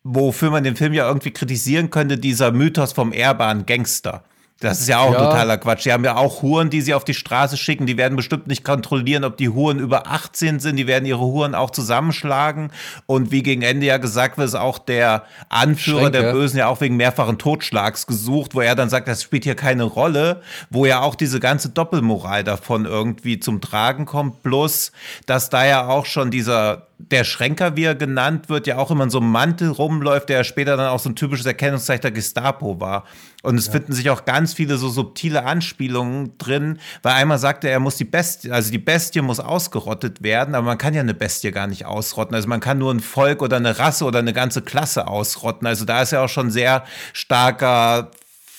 wofür 0.03 0.51
man 0.51 0.63
den 0.63 0.75
Film 0.75 0.93
ja 0.93 1.07
irgendwie 1.07 1.31
kritisieren 1.31 1.89
könnte, 1.89 2.17
dieser 2.17 2.51
Mythos 2.51 2.93
vom 2.93 3.13
ehrbaren 3.13 3.65
Gangster. 3.65 4.23
Das 4.61 4.79
ist 4.79 4.89
ja 4.89 4.99
auch 4.99 5.11
ja. 5.11 5.17
totaler 5.17 5.57
Quatsch. 5.57 5.85
Die 5.85 5.91
haben 5.91 6.05
ja 6.05 6.15
auch 6.15 6.43
Huren, 6.43 6.69
die 6.69 6.81
sie 6.81 6.93
auf 6.93 7.03
die 7.03 7.15
Straße 7.15 7.57
schicken. 7.57 7.87
Die 7.87 7.97
werden 7.97 8.15
bestimmt 8.15 8.45
nicht 8.45 8.63
kontrollieren, 8.63 9.23
ob 9.23 9.35
die 9.35 9.49
Huren 9.49 9.79
über 9.79 10.05
18 10.05 10.59
sind. 10.59 10.75
Die 10.75 10.85
werden 10.85 11.07
ihre 11.07 11.19
Huren 11.19 11.55
auch 11.55 11.71
zusammenschlagen. 11.71 12.71
Und 13.07 13.31
wie 13.31 13.41
gegen 13.41 13.63
Ende 13.63 13.87
ja 13.87 13.97
gesagt 13.97 14.37
wird, 14.37 14.47
ist 14.47 14.55
auch 14.55 14.77
der 14.77 15.23
Anführer 15.49 16.01
Schränke. 16.01 16.21
der 16.21 16.31
Bösen 16.33 16.59
ja 16.59 16.67
auch 16.67 16.79
wegen 16.79 16.95
mehrfachen 16.95 17.39
Totschlags 17.39 18.05
gesucht, 18.05 18.53
wo 18.53 18.61
er 18.61 18.75
dann 18.75 18.91
sagt, 18.91 19.07
das 19.07 19.23
spielt 19.23 19.45
hier 19.45 19.55
keine 19.55 19.83
Rolle. 19.83 20.43
Wo 20.69 20.85
ja 20.85 21.01
auch 21.01 21.15
diese 21.15 21.39
ganze 21.39 21.69
Doppelmoral 21.69 22.43
davon 22.43 22.85
irgendwie 22.85 23.39
zum 23.39 23.61
Tragen 23.61 24.05
kommt. 24.05 24.43
Plus, 24.43 24.91
dass 25.25 25.49
da 25.49 25.65
ja 25.65 25.87
auch 25.87 26.05
schon 26.05 26.29
dieser 26.29 26.85
der 27.09 27.23
Schränker, 27.23 27.75
wie 27.75 27.83
er 27.83 27.95
genannt 27.95 28.49
wird, 28.49 28.67
ja 28.67 28.77
auch 28.77 28.91
immer 28.91 29.05
in 29.05 29.09
so 29.09 29.19
einem 29.19 29.31
Mantel 29.31 29.69
rumläuft, 29.69 30.29
der 30.29 30.43
später 30.43 30.77
dann 30.77 30.87
auch 30.87 30.99
so 30.99 31.09
ein 31.09 31.15
typisches 31.15 31.45
Erkennungszeichen 31.45 32.01
der 32.01 32.11
Gestapo 32.11 32.79
war. 32.79 33.05
Und 33.43 33.57
es 33.57 33.67
ja. 33.67 33.71
finden 33.71 33.93
sich 33.93 34.09
auch 34.09 34.25
ganz 34.25 34.53
viele 34.53 34.77
so 34.77 34.89
subtile 34.89 35.45
Anspielungen 35.45 36.37
drin, 36.37 36.79
weil 37.01 37.13
einmal 37.13 37.39
sagte 37.39 37.67
er, 37.67 37.73
er 37.73 37.79
muss 37.79 37.97
die 37.97 38.05
Bestie, 38.05 38.51
also 38.51 38.71
die 38.71 38.77
Bestie 38.77 39.21
muss 39.21 39.39
ausgerottet 39.39 40.21
werden, 40.21 40.53
aber 40.53 40.65
man 40.65 40.77
kann 40.77 40.93
ja 40.93 41.01
eine 41.01 41.15
Bestie 41.15 41.51
gar 41.51 41.67
nicht 41.67 41.85
ausrotten. 41.85 42.35
Also 42.35 42.47
man 42.47 42.59
kann 42.59 42.77
nur 42.77 42.93
ein 42.93 42.99
Volk 42.99 43.41
oder 43.41 43.57
eine 43.57 43.79
Rasse 43.79 44.05
oder 44.05 44.19
eine 44.19 44.33
ganze 44.33 44.61
Klasse 44.61 45.07
ausrotten. 45.07 45.67
Also 45.67 45.85
da 45.85 46.01
ist 46.01 46.11
ja 46.11 46.23
auch 46.23 46.29
schon 46.29 46.51
sehr 46.51 46.83
starker 47.13 48.11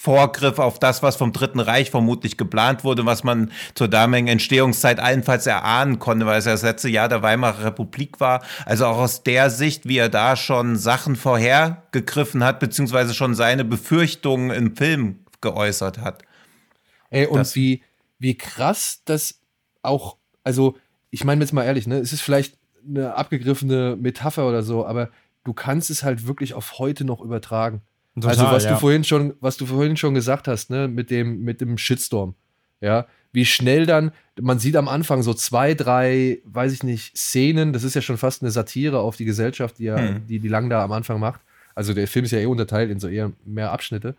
Vorgriff 0.03 0.59
auf 0.59 0.81
das, 0.81 1.05
was 1.05 1.15
vom 1.15 1.33
Dritten 1.33 1.61
Reich 1.61 1.93
vermutlich 1.93 2.37
geplant 2.37 2.83
wurde, 2.83 3.07
was 3.07 3.23
man 3.23 3.53
zur 3.75 3.87
damaligen 3.87 4.27
Entstehungszeit 4.27 4.99
allenfalls 4.99 5.47
erahnen 5.47 6.01
konnte, 6.01 6.27
weil 6.27 6.41
es 6.41 6.45
ja 6.45 6.51
das 6.51 6.63
letzte 6.63 6.89
Jahr 6.89 7.09
der 7.09 7.23
Weimarer 7.23 7.67
Republik 7.67 8.19
war. 8.19 8.43
Also 8.67 8.87
auch 8.87 8.99
aus 8.99 9.23
der 9.23 9.49
Sicht, 9.49 9.87
wie 9.87 9.99
er 9.99 10.09
da 10.09 10.35
schon 10.35 10.75
Sachen 10.75 11.15
vorhergegriffen 11.15 12.43
hat, 12.43 12.59
beziehungsweise 12.59 13.15
schon 13.15 13.37
seine 13.37 13.65
Befürchtungen 13.65 14.51
im 14.51 14.75
Film 14.75 15.21
geäußert 15.41 15.99
hat. 15.99 16.25
Ey, 17.11 17.27
und 17.27 17.39
das, 17.39 17.55
wie, 17.55 17.85
wie 18.19 18.37
krass 18.37 19.03
das 19.05 19.39
auch, 19.83 20.17
also 20.43 20.77
ich 21.11 21.23
meine 21.23 21.43
jetzt 21.45 21.53
mal 21.53 21.63
ehrlich, 21.63 21.87
ne, 21.87 21.99
es 21.99 22.13
ist 22.13 22.23
vielleicht 22.23 22.59
eine 22.85 23.15
abgegriffene 23.15 23.95
Metapher 23.95 24.49
oder 24.49 24.65
so, 24.65 24.85
aber 24.85 25.11
du 25.45 25.53
kannst 25.53 25.91
es 25.91 26.03
halt 26.03 26.27
wirklich 26.27 26.55
auf 26.55 26.81
heute 26.81 27.05
noch 27.05 27.21
übertragen. 27.21 27.83
Total, 28.15 28.31
also 28.31 28.45
was 28.45 28.65
ja. 28.65 28.73
du 28.73 28.79
vorhin 28.79 29.05
schon, 29.05 29.35
was 29.41 29.57
du 29.57 29.67
vorhin 29.67 29.97
schon 29.97 30.15
gesagt 30.15 30.49
hast, 30.49 30.71
ne, 30.71 30.89
mit 30.89 31.11
dem, 31.11 31.43
mit 31.43 31.61
dem 31.61 31.79
Shitstorm. 31.79 32.35
Ja, 32.81 33.07
wie 33.33 33.47
schnell 33.47 33.87
dann, 33.87 34.13
man 34.41 34.59
sieht 34.59 34.77
am 34.77 34.89
Anfang 34.89 35.23
so 35.23 35.33
zwei, 35.33 35.75
drei, 35.75 36.41
weiß 36.45 36.73
ich 36.73 36.83
nicht, 36.83 37.17
Szenen, 37.17 37.73
das 37.73 37.85
ist 37.85 37.95
ja 37.95 38.03
schon 38.03 38.19
fast 38.19 38.43
eine 38.43 38.51
Satire 38.51 38.99
auf 38.99 39.17
die 39.17 39.25
Gesellschaft, 39.25 39.79
die 39.79 39.85
ja, 39.85 39.97
hm. 39.97 40.27
die, 40.27 40.39
die 40.39 40.49
Lang 40.49 40.69
da 40.69 40.85
am 40.85 40.93
Anfang 40.93 41.19
macht. 41.19 41.41
Also 41.75 41.95
der 41.95 42.07
Film 42.07 42.27
ist 42.27 42.33
ja 42.33 42.39
eh 42.39 42.47
unterteilt 42.47 42.91
in 42.91 43.01
so 43.01 43.09
eher 43.09 43.33
mehr 43.47 43.73
Abschnitte. 43.73 44.15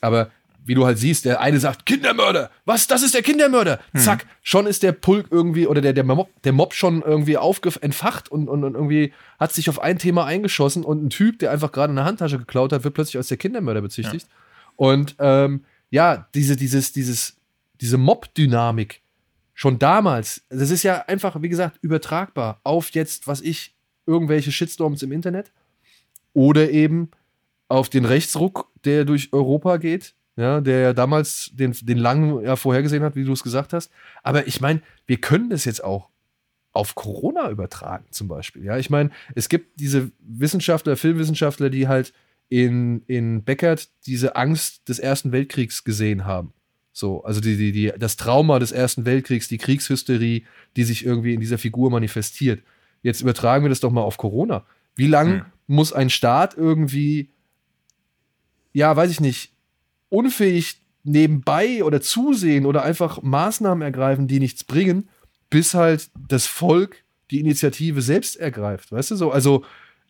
Aber 0.00 0.30
wie 0.64 0.74
du 0.74 0.84
halt 0.86 0.98
siehst, 0.98 1.24
der 1.24 1.40
eine 1.40 1.58
sagt, 1.58 1.86
Kindermörder, 1.86 2.50
was, 2.64 2.86
das 2.86 3.02
ist 3.02 3.14
der 3.14 3.22
Kindermörder. 3.22 3.80
Hm. 3.92 4.00
Zack, 4.00 4.26
schon 4.42 4.66
ist 4.66 4.82
der 4.82 4.92
Pulk 4.92 5.26
irgendwie, 5.30 5.66
oder 5.66 5.80
der, 5.80 5.92
der, 5.92 6.04
Mob, 6.04 6.30
der 6.44 6.52
Mob 6.52 6.74
schon 6.74 7.02
irgendwie 7.02 7.36
entfacht 7.80 8.30
und, 8.30 8.48
und, 8.48 8.64
und 8.64 8.74
irgendwie 8.74 9.12
hat 9.38 9.52
sich 9.52 9.68
auf 9.68 9.80
ein 9.80 9.98
Thema 9.98 10.24
eingeschossen 10.24 10.84
und 10.84 11.04
ein 11.04 11.10
Typ, 11.10 11.38
der 11.38 11.50
einfach 11.50 11.72
gerade 11.72 11.90
eine 11.90 12.04
Handtasche 12.04 12.38
geklaut 12.38 12.72
hat, 12.72 12.84
wird 12.84 12.94
plötzlich 12.94 13.16
als 13.16 13.28
der 13.28 13.36
Kindermörder 13.36 13.80
bezichtigt. 13.80 14.26
Ja. 14.28 14.34
Und 14.76 15.16
ähm, 15.18 15.64
ja, 15.90 16.28
diese, 16.34 16.56
dieses, 16.56 16.92
dieses, 16.92 17.36
diese 17.80 17.98
Mob-Dynamik 17.98 19.02
schon 19.54 19.78
damals, 19.78 20.42
das 20.48 20.70
ist 20.70 20.82
ja 20.82 21.04
einfach, 21.06 21.40
wie 21.42 21.48
gesagt, 21.48 21.78
übertragbar 21.82 22.60
auf 22.64 22.90
jetzt, 22.90 23.26
was 23.26 23.40
ich, 23.40 23.74
irgendwelche 24.06 24.50
Shitstorms 24.50 25.02
im 25.02 25.12
Internet 25.12 25.52
oder 26.32 26.70
eben 26.70 27.10
auf 27.68 27.88
den 27.88 28.04
Rechtsruck, 28.04 28.70
der 28.84 29.04
durch 29.04 29.32
Europa 29.32 29.76
geht, 29.76 30.14
ja, 30.36 30.60
der 30.60 30.80
ja 30.80 30.92
damals 30.92 31.50
den, 31.52 31.72
den 31.82 31.98
langen 31.98 32.42
ja 32.42 32.56
vorhergesehen 32.56 33.02
hat, 33.02 33.16
wie 33.16 33.24
du 33.24 33.32
es 33.32 33.42
gesagt 33.42 33.72
hast. 33.72 33.90
Aber 34.22 34.46
ich 34.46 34.60
meine, 34.60 34.80
wir 35.06 35.18
können 35.18 35.50
das 35.50 35.64
jetzt 35.64 35.84
auch 35.84 36.08
auf 36.72 36.94
Corona 36.94 37.50
übertragen, 37.50 38.06
zum 38.10 38.28
Beispiel. 38.28 38.64
Ja, 38.64 38.78
ich 38.78 38.88
meine, 38.88 39.10
es 39.34 39.48
gibt 39.48 39.78
diese 39.78 40.10
Wissenschaftler, 40.20 40.96
Filmwissenschaftler, 40.96 41.68
die 41.68 41.86
halt 41.86 42.14
in, 42.48 43.02
in 43.06 43.44
Beckert 43.44 43.90
diese 44.06 44.36
Angst 44.36 44.88
des 44.88 44.98
Ersten 44.98 45.32
Weltkriegs 45.32 45.84
gesehen 45.84 46.24
haben. 46.24 46.52
So, 46.92 47.24
also 47.24 47.40
die, 47.40 47.56
die, 47.56 47.72
die, 47.72 47.92
das 47.98 48.16
Trauma 48.16 48.58
des 48.58 48.72
Ersten 48.72 49.04
Weltkriegs, 49.06 49.48
die 49.48 49.58
Kriegshysterie, 49.58 50.44
die 50.76 50.84
sich 50.84 51.04
irgendwie 51.04 51.34
in 51.34 51.40
dieser 51.40 51.58
Figur 51.58 51.90
manifestiert. 51.90 52.62
Jetzt 53.02 53.22
übertragen 53.22 53.64
wir 53.64 53.70
das 53.70 53.80
doch 53.80 53.90
mal 53.90 54.02
auf 54.02 54.18
Corona. 54.18 54.64
Wie 54.94 55.06
lange 55.06 55.40
hm. 55.40 55.44
muss 55.66 55.92
ein 55.92 56.10
Staat 56.10 56.54
irgendwie, 56.56 57.30
ja, 58.72 58.94
weiß 58.94 59.10
ich 59.10 59.20
nicht, 59.20 59.51
unfähig 60.12 60.80
nebenbei 61.04 61.82
oder 61.82 62.00
zusehen 62.00 62.66
oder 62.66 62.82
einfach 62.82 63.22
Maßnahmen 63.22 63.82
ergreifen, 63.82 64.28
die 64.28 64.38
nichts 64.38 64.62
bringen, 64.62 65.08
bis 65.50 65.74
halt 65.74 66.10
das 66.28 66.46
Volk 66.46 66.96
die 67.30 67.40
Initiative 67.40 68.02
selbst 68.02 68.36
ergreift. 68.36 68.92
Weißt 68.92 69.10
du 69.10 69.16
so? 69.16 69.30
Also, 69.32 69.64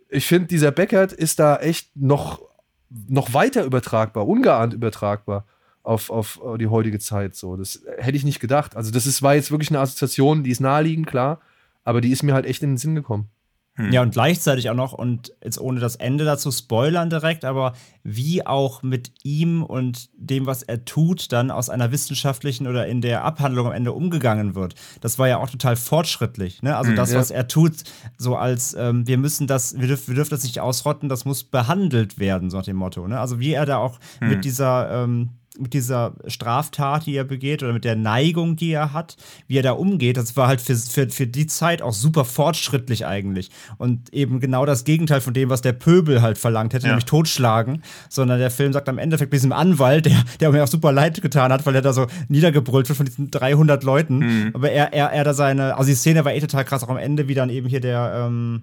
ich 0.09 0.27
finde, 0.27 0.49
dieser 0.49 0.73
Beckert 0.73 1.13
ist 1.13 1.39
da 1.39 1.57
echt 1.57 1.97
noch, 1.97 2.43
noch 2.91 3.33
weiter 3.33 3.65
übertragbar, 3.65 4.27
ungeahnt 4.27 4.75
übertragbar 4.75 5.47
auf, 5.83 6.11
auf 6.11 6.41
die 6.59 6.67
heutige 6.67 6.99
Zeit. 6.99 7.35
So, 7.35 7.57
das 7.57 7.83
hätte 7.97 8.17
ich 8.17 8.25
nicht 8.25 8.41
gedacht. 8.41 8.77
Also, 8.77 8.91
das 8.91 9.07
ist, 9.07 9.23
war 9.23 9.35
jetzt 9.35 9.51
wirklich 9.51 9.71
eine 9.71 9.81
Assoziation, 9.81 10.43
die 10.43 10.51
ist 10.51 10.61
naheliegend, 10.61 11.07
klar, 11.07 11.41
aber 11.85 12.01
die 12.01 12.11
ist 12.11 12.23
mir 12.23 12.35
halt 12.35 12.45
echt 12.45 12.63
in 12.63 12.73
den 12.73 12.79
Sinn 12.79 12.95
gekommen. 12.95 13.29
Hm. 13.75 13.91
Ja, 13.91 14.03
und 14.03 14.13
gleichzeitig 14.13 14.69
auch 14.69 14.75
noch, 14.75 14.93
und 14.93 15.33
jetzt 15.43 15.59
ohne 15.59 15.81
das 15.81 15.97
Ende 15.97 16.27
dazu 16.27 16.51
spoilern 16.51 17.09
direkt, 17.09 17.47
aber 17.47 17.73
wie 18.03 18.47
auch 18.47 18.83
mit 18.83 19.13
ihm 19.23 19.63
und 19.63 20.11
dem, 20.15 20.45
was 20.45 20.63
er 20.63 20.85
tut, 20.85 21.33
dann 21.33 21.51
aus 21.51 21.71
einer 21.71 21.91
wissenschaftlichen 21.91 22.67
oder 22.67 22.87
in 22.87 23.01
der 23.01 23.25
Abhandlung 23.25 23.69
am 23.69 23.73
Ende 23.73 23.93
umgegangen 23.93 24.55
wird. 24.55 24.75
Das 25.01 25.19
war 25.19 25.27
ja 25.27 25.39
auch 25.39 25.49
total 25.49 25.77
fortschrittlich. 25.77 26.63
Ne? 26.63 26.77
Also 26.77 26.91
hm, 26.91 26.97
das, 26.97 27.13
ja. 27.13 27.19
was 27.19 27.31
er 27.31 27.49
tut, 27.49 27.85
so 28.19 28.37
als 28.37 28.75
ähm, 28.75 29.07
wir 29.07 29.17
müssen 29.17 29.47
das, 29.47 29.79
wir, 29.79 29.89
dürf, 29.89 30.07
wir 30.07 30.17
dürfen 30.17 30.31
das 30.31 30.43
nicht 30.43 30.61
ausrotten, 30.61 31.09
das 31.09 31.25
muss 31.25 31.43
behandelt 31.45 32.19
werden, 32.19 32.51
so 32.51 32.59
nach 32.59 32.65
dem 32.65 32.77
Motto. 32.77 33.09
Ne? 33.09 33.19
Also 33.19 33.41
wie 33.41 33.55
er 33.55 33.65
da 33.65 33.79
auch 33.79 33.99
hm. 34.19 34.29
mit 34.29 34.45
dieser 34.45 35.05
ähm, 35.05 35.31
mit 35.59 35.75
dieser 35.75 36.15
Straftat, 36.27 37.07
die 37.07 37.15
er 37.15 37.25
begeht, 37.25 37.63
oder 37.63 37.73
mit 37.73 37.85
der 37.85 37.97
Neigung, 37.97 38.57
die 38.57 38.73
er 38.73 38.93
hat, 38.93 39.17
wie 39.47 39.59
er 39.59 39.63
da 39.63 39.73
umgeht, 39.73 40.17
das 40.17 40.37
war 40.37 40.49
halt 40.49 40.61
für, 40.61 40.75
für, 40.77 41.09
für 41.11 41.27
die 41.27 41.47
Zeit 41.47 41.83
auch 41.83 41.93
super 41.93 42.25
fortschrittlich 42.25 43.07
eigentlich. 43.07 43.51
Und 43.77 44.13
eben 44.15 44.41
genau 44.41 44.65
das 44.65 44.85
Gegenteil 44.85 45.21
von 45.21 45.35
dem, 45.35 45.51
was 45.51 45.61
der 45.61 45.73
Pöbel 45.73 46.23
halt 46.23 46.39
verlangt 46.39 46.73
hätte, 46.73 46.87
ja. 46.87 46.93
nämlich 46.93 47.05
totschlagen. 47.05 47.83
Sondern 48.09 48.39
der 48.39 48.51
Film 48.51 48.73
sagt 48.73 48.89
am 48.89 48.99
Endeffekt 48.99 49.33
diesem 49.33 49.53
Anwalt, 49.53 50.07
der, 50.07 50.25
der 50.41 50.53
mir 50.53 50.65
auch 50.65 50.69
super 50.69 50.93
leid 50.93 51.21
getan 51.21 51.53
hat, 51.53 51.67
weil 51.67 51.75
er 51.75 51.83
da 51.83 51.93
so 51.93 52.07
niedergebrüllt 52.29 52.89
wird 52.89 52.97
von 52.97 53.07
diesen 53.07 53.31
300 53.31 53.83
Leuten. 53.85 54.19
Mhm. 54.19 54.51
Aber 54.55 54.71
er, 54.71 54.93
er, 54.93 55.13
er 55.13 55.25
da 55.25 55.35
seine, 55.35 55.77
also 55.77 55.89
die 55.89 55.97
Szene 55.97 56.25
war 56.25 56.33
eh 56.33 56.41
total 56.41 56.65
krass, 56.65 56.83
auch 56.83 56.89
am 56.89 56.97
Ende, 56.97 57.29
wie 57.29 57.35
dann 57.35 57.51
eben 57.51 57.69
hier 57.69 57.81
der, 57.81 58.27
ähm, 58.27 58.63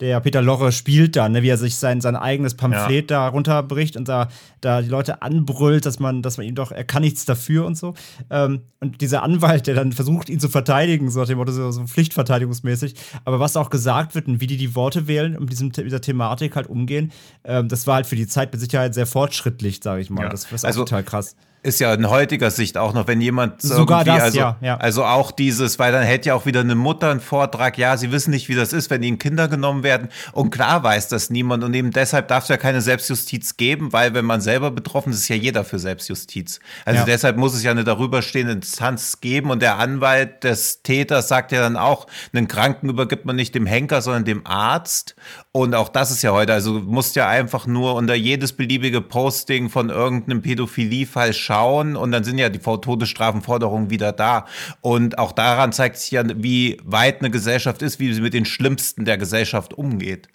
der 0.00 0.20
Peter 0.20 0.42
Lorre 0.42 0.72
spielt 0.72 1.16
dann, 1.16 1.32
ne, 1.32 1.42
wie 1.42 1.48
er 1.48 1.56
sich 1.56 1.76
sein, 1.76 2.00
sein 2.00 2.16
eigenes 2.16 2.54
Pamphlet 2.54 3.10
ja. 3.10 3.16
da 3.16 3.28
runterbricht 3.28 3.96
und 3.96 4.08
da, 4.08 4.28
da 4.60 4.82
die 4.82 4.88
Leute 4.88 5.22
anbrüllt, 5.22 5.86
dass 5.86 6.00
man, 6.00 6.22
dass 6.22 6.36
man 6.36 6.46
ihm 6.46 6.54
doch, 6.54 6.72
er 6.72 6.84
kann 6.84 7.02
nichts 7.02 7.24
dafür 7.24 7.64
und 7.64 7.76
so. 7.76 7.94
Ähm, 8.28 8.62
und 8.80 9.00
dieser 9.00 9.22
Anwalt, 9.22 9.66
der 9.66 9.74
dann 9.74 9.92
versucht, 9.92 10.28
ihn 10.28 10.40
zu 10.40 10.48
verteidigen, 10.48 11.10
so 11.10 11.20
nach 11.20 11.26
dem 11.26 11.38
Motto, 11.38 11.52
so, 11.52 11.70
so 11.70 11.84
pflichtverteidigungsmäßig. 11.84 12.94
Aber 13.24 13.38
was 13.38 13.56
auch 13.56 13.70
gesagt 13.70 14.14
wird 14.14 14.26
und 14.26 14.40
wie 14.40 14.46
die 14.46 14.56
die 14.56 14.74
Worte 14.74 15.06
wählen 15.06 15.36
und 15.36 15.44
mit 15.44 15.76
dieser 15.76 16.00
Thematik 16.00 16.56
halt 16.56 16.66
umgehen, 16.66 17.12
ähm, 17.44 17.68
das 17.68 17.86
war 17.86 17.96
halt 17.96 18.06
für 18.06 18.16
die 18.16 18.26
Zeit 18.26 18.52
mit 18.52 18.60
Sicherheit 18.60 18.94
sehr 18.94 19.06
fortschrittlich, 19.06 19.80
sage 19.82 20.00
ich 20.00 20.10
mal. 20.10 20.24
Ja. 20.24 20.28
Das, 20.28 20.50
ist 20.50 20.64
also, 20.64 20.80
total 20.80 21.04
krass 21.04 21.36
ist 21.64 21.80
ja 21.80 21.94
in 21.94 22.10
heutiger 22.10 22.50
Sicht 22.50 22.76
auch 22.76 22.92
noch, 22.92 23.06
wenn 23.06 23.22
jemand 23.22 23.62
sogar 23.62 24.04
das, 24.04 24.20
also, 24.20 24.38
ja, 24.38 24.56
ja. 24.60 24.76
also 24.76 25.02
auch 25.04 25.30
dieses, 25.30 25.78
weil 25.78 25.92
dann 25.92 26.02
hätte 26.02 26.28
ja 26.28 26.34
auch 26.34 26.44
wieder 26.44 26.60
eine 26.60 26.74
Mutter 26.74 27.10
einen 27.10 27.20
Vortrag, 27.20 27.78
ja, 27.78 27.96
sie 27.96 28.12
wissen 28.12 28.32
nicht, 28.32 28.50
wie 28.50 28.54
das 28.54 28.74
ist, 28.74 28.90
wenn 28.90 29.02
ihnen 29.02 29.18
Kinder 29.18 29.48
genommen 29.48 29.82
werden 29.82 30.08
und 30.32 30.50
klar 30.50 30.82
weiß 30.82 31.08
das 31.08 31.30
niemand 31.30 31.64
und 31.64 31.72
eben 31.72 31.90
deshalb 31.90 32.28
darf 32.28 32.42
es 32.42 32.50
ja 32.50 32.58
keine 32.58 32.82
Selbstjustiz 32.82 33.56
geben, 33.56 33.94
weil 33.94 34.12
wenn 34.12 34.26
man 34.26 34.42
selber 34.42 34.70
betroffen 34.70 35.10
ist, 35.10 35.20
ist 35.20 35.28
ja 35.28 35.36
jeder 35.36 35.64
für 35.64 35.78
Selbstjustiz. 35.78 36.60
Also 36.84 37.00
ja. 37.00 37.06
deshalb 37.06 37.38
muss 37.38 37.54
es 37.54 37.62
ja 37.62 37.70
eine 37.70 37.84
darüberstehende 37.84 38.52
Instanz 38.52 39.22
geben 39.22 39.50
und 39.50 39.62
der 39.62 39.78
Anwalt 39.78 40.44
des 40.44 40.82
Täters 40.82 41.28
sagt 41.28 41.50
ja 41.50 41.62
dann 41.62 41.78
auch, 41.78 42.06
einen 42.34 42.46
Kranken 42.46 42.90
übergibt 42.90 43.24
man 43.24 43.36
nicht 43.36 43.54
dem 43.54 43.64
Henker, 43.64 44.02
sondern 44.02 44.26
dem 44.26 44.46
Arzt 44.46 45.16
und 45.52 45.74
auch 45.74 45.88
das 45.88 46.10
ist 46.10 46.20
ja 46.20 46.32
heute, 46.32 46.52
also 46.52 46.80
du 46.80 46.84
musst 46.84 47.16
ja 47.16 47.26
einfach 47.26 47.66
nur 47.66 47.94
unter 47.94 48.14
jedes 48.14 48.52
beliebige 48.52 49.00
Posting 49.00 49.70
von 49.70 49.88
irgendeinem 49.88 50.42
Pädophiliefall 50.42 51.32
schauen 51.32 51.53
schauen 51.54 51.96
und 51.96 52.10
dann 52.10 52.24
sind 52.24 52.38
ja 52.38 52.48
die 52.48 52.58
Todesstrafenforderungen 52.58 53.90
wieder 53.90 54.12
da. 54.12 54.46
Und 54.80 55.18
auch 55.18 55.32
daran 55.32 55.72
zeigt 55.72 55.98
sich 55.98 56.10
ja, 56.10 56.24
wie 56.36 56.78
weit 56.84 57.20
eine 57.20 57.30
Gesellschaft 57.30 57.82
ist, 57.82 58.00
wie 58.00 58.12
sie 58.12 58.20
mit 58.20 58.34
den 58.34 58.44
Schlimmsten 58.44 59.04
der 59.04 59.18
Gesellschaft 59.18 59.74
umgeht. 59.74 60.28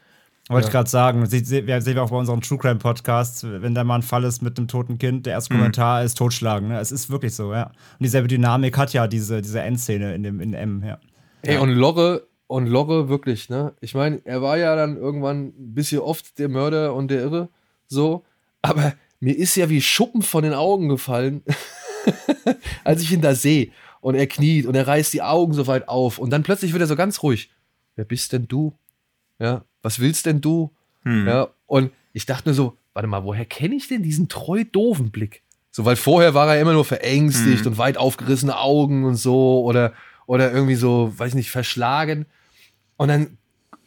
Wollte 0.47 0.63
ja. 0.63 0.67
ich 0.69 0.71
gerade 0.71 0.89
sagen, 0.89 1.25
sehen 1.27 1.67
wir 1.67 2.03
auch 2.03 2.09
bei 2.09 2.17
unseren 2.17 2.41
True 2.41 2.57
Crime 2.57 2.79
Podcasts, 2.79 3.45
wenn 3.45 3.75
da 3.75 3.83
mal 3.83 3.95
ein 3.95 4.01
Fall 4.01 4.23
ist 4.23 4.41
mit 4.41 4.57
einem 4.57 4.67
toten 4.67 4.97
Kind, 4.97 5.25
der 5.25 5.33
erste 5.33 5.53
mhm. 5.53 5.59
Kommentar 5.59 6.03
ist 6.03 6.17
Totschlagen. 6.17 6.69
Ne? 6.69 6.79
Es 6.79 6.91
ist 6.91 7.09
wirklich 7.11 7.35
so, 7.35 7.53
ja. 7.53 7.65
Und 7.65 7.73
dieselbe 7.99 8.27
Dynamik 8.27 8.77
hat 8.77 8.93
ja 8.93 9.05
diese, 9.07 9.41
diese 9.41 9.61
Endszene 9.61 10.15
in 10.15 10.23
dem 10.23 10.39
in 10.39 10.53
M, 10.53 10.83
ja. 10.83 10.97
Ey, 11.43 11.57
und 11.57 11.69
Lorre, 11.69 12.27
und 12.47 12.65
Lorre 12.65 13.09
wirklich, 13.09 13.49
ne? 13.49 13.73
Ich 13.79 13.93
meine, 13.93 14.21
er 14.25 14.41
war 14.41 14.57
ja 14.57 14.75
dann 14.75 14.97
irgendwann 14.97 15.49
ein 15.49 15.73
bisschen 15.75 15.99
oft 15.99 16.39
der 16.39 16.49
Mörder 16.49 16.95
und 16.95 17.11
der 17.11 17.21
Irre, 17.21 17.49
so, 17.87 18.25
aber 18.61 18.93
mir 19.19 19.37
ist 19.37 19.55
ja 19.55 19.69
wie 19.69 19.81
Schuppen 19.81 20.21
von 20.21 20.43
den 20.43 20.53
Augen 20.53 20.89
gefallen, 20.89 21.43
als 22.83 23.01
ich 23.01 23.11
ihn 23.11 23.21
da 23.21 23.35
sehe. 23.35 23.71
Und 24.01 24.15
er 24.15 24.27
kniet 24.27 24.65
und 24.65 24.75
er 24.75 24.87
reißt 24.87 25.13
die 25.13 25.21
Augen 25.21 25.53
so 25.53 25.67
weit 25.67 25.89
auf. 25.89 26.19
Und 26.19 26.29
dann 26.29 26.43
plötzlich 26.43 26.71
wird 26.71 26.81
er 26.81 26.87
so 26.87 26.95
ganz 26.95 27.21
ruhig. 27.21 27.51
Wer 27.95 28.05
bist 28.05 28.31
denn 28.31 28.47
du? 28.47 28.73
Ja, 29.39 29.65
was 29.81 29.99
willst 29.99 30.25
denn 30.25 30.39
du? 30.39 30.71
Hm. 31.03 31.27
Ja, 31.27 31.49
und 31.67 31.91
ich 32.13 32.25
dachte 32.25 32.47
mir 32.47 32.55
so, 32.55 32.77
warte 32.93 33.07
mal, 33.07 33.25
woher 33.25 33.45
kenne 33.45 33.75
ich 33.75 33.87
denn 33.87 34.03
diesen 34.03 34.29
treu 34.29 34.63
doofen 34.63 35.11
Blick? 35.11 35.43
So, 35.71 35.85
weil 35.85 35.97
vorher 35.97 36.33
war 36.33 36.53
er 36.53 36.61
immer 36.61 36.73
nur 36.73 36.85
verängstigt 36.85 37.65
hm. 37.65 37.73
und 37.73 37.77
weit 37.77 37.97
aufgerissene 37.97 38.57
Augen 38.57 39.03
und 39.03 39.15
so 39.15 39.63
oder, 39.63 39.93
oder 40.25 40.51
irgendwie 40.51 40.75
so, 40.75 41.13
weiß 41.15 41.35
nicht, 41.35 41.51
verschlagen. 41.51 42.25
Und 42.95 43.09
dann 43.09 43.37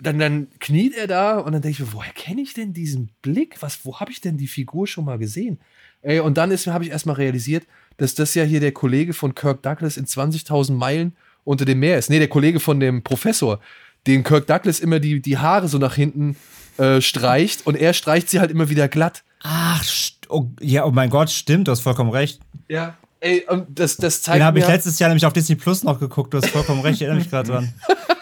dann, 0.03 0.19
dann 0.19 0.49
kniet 0.59 0.97
er 0.97 1.07
da 1.07 1.39
und 1.39 1.53
dann 1.53 1.63
denke 1.63 1.83
ich 1.83 1.89
mir, 1.89 1.93
woher 1.93 2.13
kenne 2.13 2.41
ich 2.41 2.55
denn 2.55 2.73
diesen 2.73 3.11
Blick? 3.23 3.57
Was, 3.61 3.85
wo 3.85 4.01
habe 4.01 4.11
ich 4.11 4.21
denn 4.21 4.37
die 4.37 4.49
Figur 4.49 4.87
schon 4.87 5.05
mal 5.05 5.19
gesehen? 5.19 5.59
Ey, 6.03 6.21
und 6.21 6.37
dann 6.37 6.51
habe 6.51 6.85
ich 6.85 6.91
erstmal 6.91 7.17
realisiert, 7.17 7.65
dass 7.97 8.15
das 8.15 8.35
ja 8.35 8.43
hier 8.43 8.61
der 8.61 8.73
Kollege 8.73 9.13
von 9.13 9.35
Kirk 9.35 9.63
Douglas 9.63 9.97
in 9.97 10.07
20.000 10.07 10.73
Meilen 10.73 11.15
unter 11.45 11.65
dem 11.65 11.79
Meer 11.79 11.99
ist. 11.99 12.11
Nee, 12.11 12.19
der 12.19 12.29
Kollege 12.29 12.59
von 12.59 12.81
dem 12.81 13.03
Professor, 13.03 13.61
den 14.07 14.25
Kirk 14.25 14.47
Douglas 14.49 14.81
immer 14.81 14.99
die, 14.99 15.21
die 15.21 15.39
Haare 15.39 15.69
so 15.69 15.79
nach 15.79 15.95
hinten 15.95 16.37
äh, 16.79 17.01
streicht 17.01 17.67
und 17.67 17.77
er 17.77 17.93
streicht 17.93 18.29
sie 18.29 18.41
halt 18.41 18.51
immer 18.51 18.69
wieder 18.69 18.89
glatt. 18.89 19.23
Ach, 19.43 19.85
oh, 20.29 20.47
ja, 20.61 20.85
oh 20.85 20.91
mein 20.91 21.11
Gott, 21.11 21.31
stimmt, 21.31 21.69
du 21.69 21.73
hast 21.73 21.81
vollkommen 21.81 22.11
recht. 22.11 22.41
Ja, 22.69 22.97
ey, 23.21 23.45
und 23.49 23.79
das, 23.79 23.97
das 23.97 24.23
zeigt 24.23 24.39
Den 24.39 24.45
habe 24.45 24.59
ich 24.59 24.67
letztes 24.67 24.99
Jahr 24.99 25.09
nämlich 25.11 25.27
auf 25.27 25.33
Disney 25.33 25.55
Plus 25.55 25.85
noch 25.85 26.01
geguckt, 26.01 26.35
du 26.35 26.39
hast 26.39 26.49
vollkommen 26.49 26.81
recht, 26.81 26.97
ich 26.97 27.03
erinnere 27.03 27.21
mich 27.21 27.31
gerade 27.31 27.51
dran. 27.51 27.73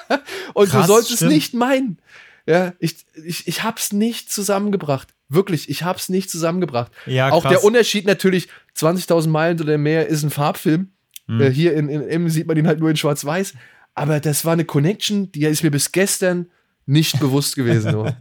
Und 0.55 0.70
Krass, 0.70 0.86
du 0.86 0.92
sollst 0.92 1.11
stimmt. 1.11 1.22
es 1.22 1.28
nicht 1.28 1.55
meinen. 1.55 1.98
Ja, 2.46 2.72
ich, 2.78 2.96
ich, 3.24 3.46
ich 3.46 3.62
hab's 3.62 3.92
nicht 3.92 4.32
zusammengebracht. 4.32 5.09
Wirklich, 5.28 5.68
ich 5.68 5.84
hab's 5.84 6.09
nicht 6.09 6.30
zusammengebracht. 6.30 6.90
Ja, 7.07 7.30
Auch 7.30 7.46
der 7.46 7.62
Unterschied 7.62 8.07
natürlich, 8.07 8.48
20.000 8.76 9.28
Meilen 9.28 9.61
oder 9.61 9.78
mehr 9.78 10.09
ist 10.09 10.22
ein 10.22 10.30
Farbfilm. 10.30 10.90
Hm. 11.26 11.40
Äh, 11.40 11.51
hier 11.51 11.74
in, 11.74 11.88
in 11.88 12.03
M 12.03 12.28
sieht 12.28 12.46
man 12.46 12.57
ihn 12.57 12.66
halt 12.66 12.80
nur 12.80 12.90
in 12.90 12.96
Schwarz-Weiß. 12.96 13.55
Aber 13.94 14.18
das 14.18 14.44
war 14.44 14.55
eine 14.55 14.64
Connection, 14.64 15.30
die 15.32 15.44
ist 15.44 15.62
mir 15.62 15.70
bis 15.70 15.92
gestern 15.92 16.51
nicht 16.86 17.20
bewusst 17.20 17.55
gewesen. 17.55 18.12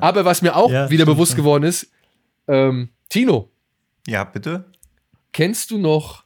Aber 0.00 0.24
was 0.24 0.42
mir 0.42 0.56
auch 0.56 0.70
ja, 0.70 0.90
wieder 0.90 1.04
bewusst 1.04 1.32
schon. 1.32 1.38
geworden 1.38 1.64
ist, 1.64 1.88
ähm, 2.48 2.88
Tino. 3.08 3.50
Ja, 4.06 4.24
bitte. 4.24 4.64
Kennst 5.32 5.70
du 5.70 5.78
noch 5.78 6.24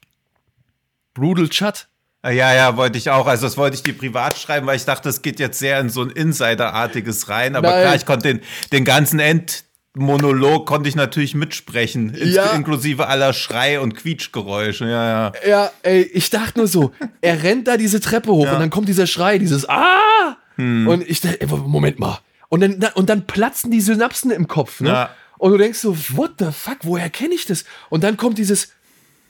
Brutal 1.13 1.49
Chat? 1.49 1.90
Ja, 2.25 2.55
ja, 2.55 2.77
wollte 2.77 2.99
ich 2.99 3.09
auch. 3.11 3.27
Also 3.27 3.47
das 3.47 3.57
wollte 3.57 3.77
ich 3.77 3.83
dir 3.83 3.97
privat 3.97 4.37
schreiben, 4.37 4.67
weil 4.67 4.77
ich 4.77 4.85
dachte, 4.85 5.09
es 5.09 5.23
geht 5.23 5.41
jetzt 5.41 5.59
sehr 5.59 5.81
in 5.81 5.89
so 5.89 6.03
ein 6.03 6.11
Insiderartiges 6.11 7.29
rein. 7.31 7.57
Aber 7.57 7.71
Nein. 7.71 7.83
klar, 7.83 7.95
ich 7.97 8.05
konnte 8.05 8.29
den, 8.29 8.41
den 8.73 8.85
ganzen 8.85 9.21
Endmonolog 9.21 10.67
konnte 10.67 10.89
ich 10.89 10.97
natürlich 10.97 11.35
mitsprechen, 11.35 12.15
ja. 12.15 12.51
inklusive 12.53 13.07
aller 13.07 13.33
Schrei- 13.33 13.81
und 13.81 13.97
Quietschgeräusche. 13.97 14.85
Ja, 14.85 15.09
ja. 15.09 15.33
Ja, 15.49 15.73
ey, 15.83 16.03
ich 16.03 16.29
dachte 16.29 16.59
nur 16.59 16.69
so, 16.69 16.93
er 17.23 17.43
rennt 17.43 17.67
da 17.67 17.79
diese 17.79 18.01
Treppe 18.01 18.31
hoch 18.33 18.45
ja. 18.45 18.53
und 18.53 18.61
dann 18.61 18.71
kommt 18.71 18.89
dieser 18.89 19.07
Schrei, 19.07 19.39
dieses 19.39 19.67
Ah! 19.67 20.37
Hm. 20.57 20.89
Und 20.89 21.09
ich 21.09 21.23
dachte, 21.23 21.47
Moment 21.47 21.99
mal. 21.99 22.21
Und 22.51 22.61
dann, 22.61 22.85
und 22.95 23.09
dann 23.09 23.27
platzen 23.27 23.71
die 23.71 23.81
Synapsen 23.81 24.31
im 24.31 24.47
Kopf, 24.47 24.81
ne? 24.81 24.89
Ja. 24.89 25.11
Und 25.39 25.53
du 25.53 25.57
denkst 25.57 25.79
so, 25.79 25.97
what 26.11 26.33
the 26.39 26.49
fuck, 26.53 26.79
woher 26.83 27.09
kenne 27.09 27.35
ich 27.35 27.47
das? 27.47 27.65
Und 27.89 28.05
dann 28.05 28.19
kommt 28.19 28.37
dieses, 28.37 28.75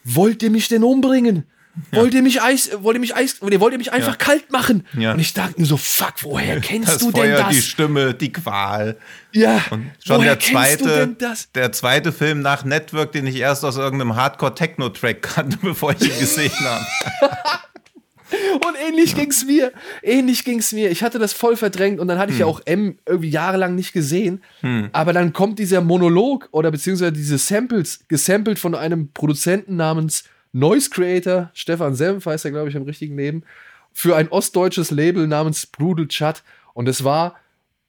wollt 0.03 0.43
ihr 0.43 0.51
mich 0.51 0.67
denn 0.67 0.83
umbringen? 0.83 1.45
Wollt 1.93 2.15
ihr 2.15 2.23
mich 2.23 2.43
Eis, 2.43 2.71
wollt 2.83 2.97
ihr 2.97 3.01
mich 3.01 3.15
Eis, 3.17 3.41
wollt 3.41 3.53
ihr 3.73 3.79
mich 3.79 3.93
einfach 3.93 4.13
Ja. 4.13 4.17
kalt 4.17 4.51
machen? 4.53 4.87
Ja. 4.97 5.13
Und 5.13 5.19
ich 5.21 5.33
dachte 5.35 5.61
mir 5.61 5.67
so, 5.67 5.77
fuck, 5.77 6.15
woher 6.23 6.61
kennst 6.61 6.89
Das 6.89 6.99
du 6.99 7.11
Feuer, 7.11 7.37
denn 7.37 7.47
das? 7.47 7.49
die 7.57 7.63
Stimme, 7.63 8.15
die 8.15 8.33
Qual. 8.33 8.97
ja, 9.33 9.63
Und 9.71 9.91
schon 10.05 10.19
woher 10.19 10.37
der 10.37 10.37
kennst 10.37 10.81
du 10.81 10.85
zweite, 10.85 10.99
denn 11.07 11.19
das? 11.19 11.49
der 11.53 11.73
zweite 11.73 12.13
Film 12.13 12.43
nach 12.43 12.65
Network, 12.65 13.13
den 13.13 13.27
ich 13.27 13.37
erst 13.37 13.65
aus 13.65 13.77
irgendeinem 13.77 14.17
Hardcore-Techno-Track 14.17 15.23
kannte, 15.23 15.57
bevor 15.63 15.93
ich 15.93 16.03
ihn 16.03 16.19
gesehen 16.19 16.53
habe. 16.61 16.85
Und 18.65 18.77
ähnlich 18.89 19.17
ging's 19.17 19.45
mir. 19.45 19.73
Ähnlich 20.05 20.45
ging's 20.45 20.73
mir. 20.73 20.89
Ich 20.91 21.03
hatte 21.03 21.19
das 21.19 21.33
voll 21.33 21.57
verdrängt 21.57 21.99
und 21.99 22.07
dann 22.07 22.17
hatte 22.19 22.31
ich 22.31 22.37
Hm. 22.39 22.41
ja 22.43 22.47
auch 22.47 22.61
M 22.65 22.97
irgendwie 23.05 23.29
jahrelang 23.31 23.75
nicht 23.75 23.93
gesehen. 23.93 24.41
Aber 24.93 25.13
dann 25.13 25.33
kommt 25.33 25.59
dieser 25.59 25.81
Monolog 25.81 26.49
oder 26.53 26.71
beziehungsweise 26.71 27.11
diese 27.13 27.39
Samples, 27.39 28.01
gesampelt 28.07 28.61
von 28.61 28.77
einem 28.77 29.11
Produzenten 29.13 29.75
namens 29.75 30.23
Noise 30.53 30.91
Creator, 30.91 31.51
Stefan 31.55 31.95
Senf 31.95 32.27
heißt 32.27 32.45
er, 32.45 32.51
glaube 32.51 32.69
ich, 32.69 32.75
im 32.75 32.83
richtigen 32.83 33.17
Leben, 33.17 33.45
für 33.93 34.17
ein 34.17 34.29
ostdeutsches 34.29 34.91
Label 34.91 35.27
namens 35.27 35.67
Brutal 35.67 36.09
Chat. 36.09 36.43
Und 36.75 36.89
es 36.89 37.05
war 37.05 37.37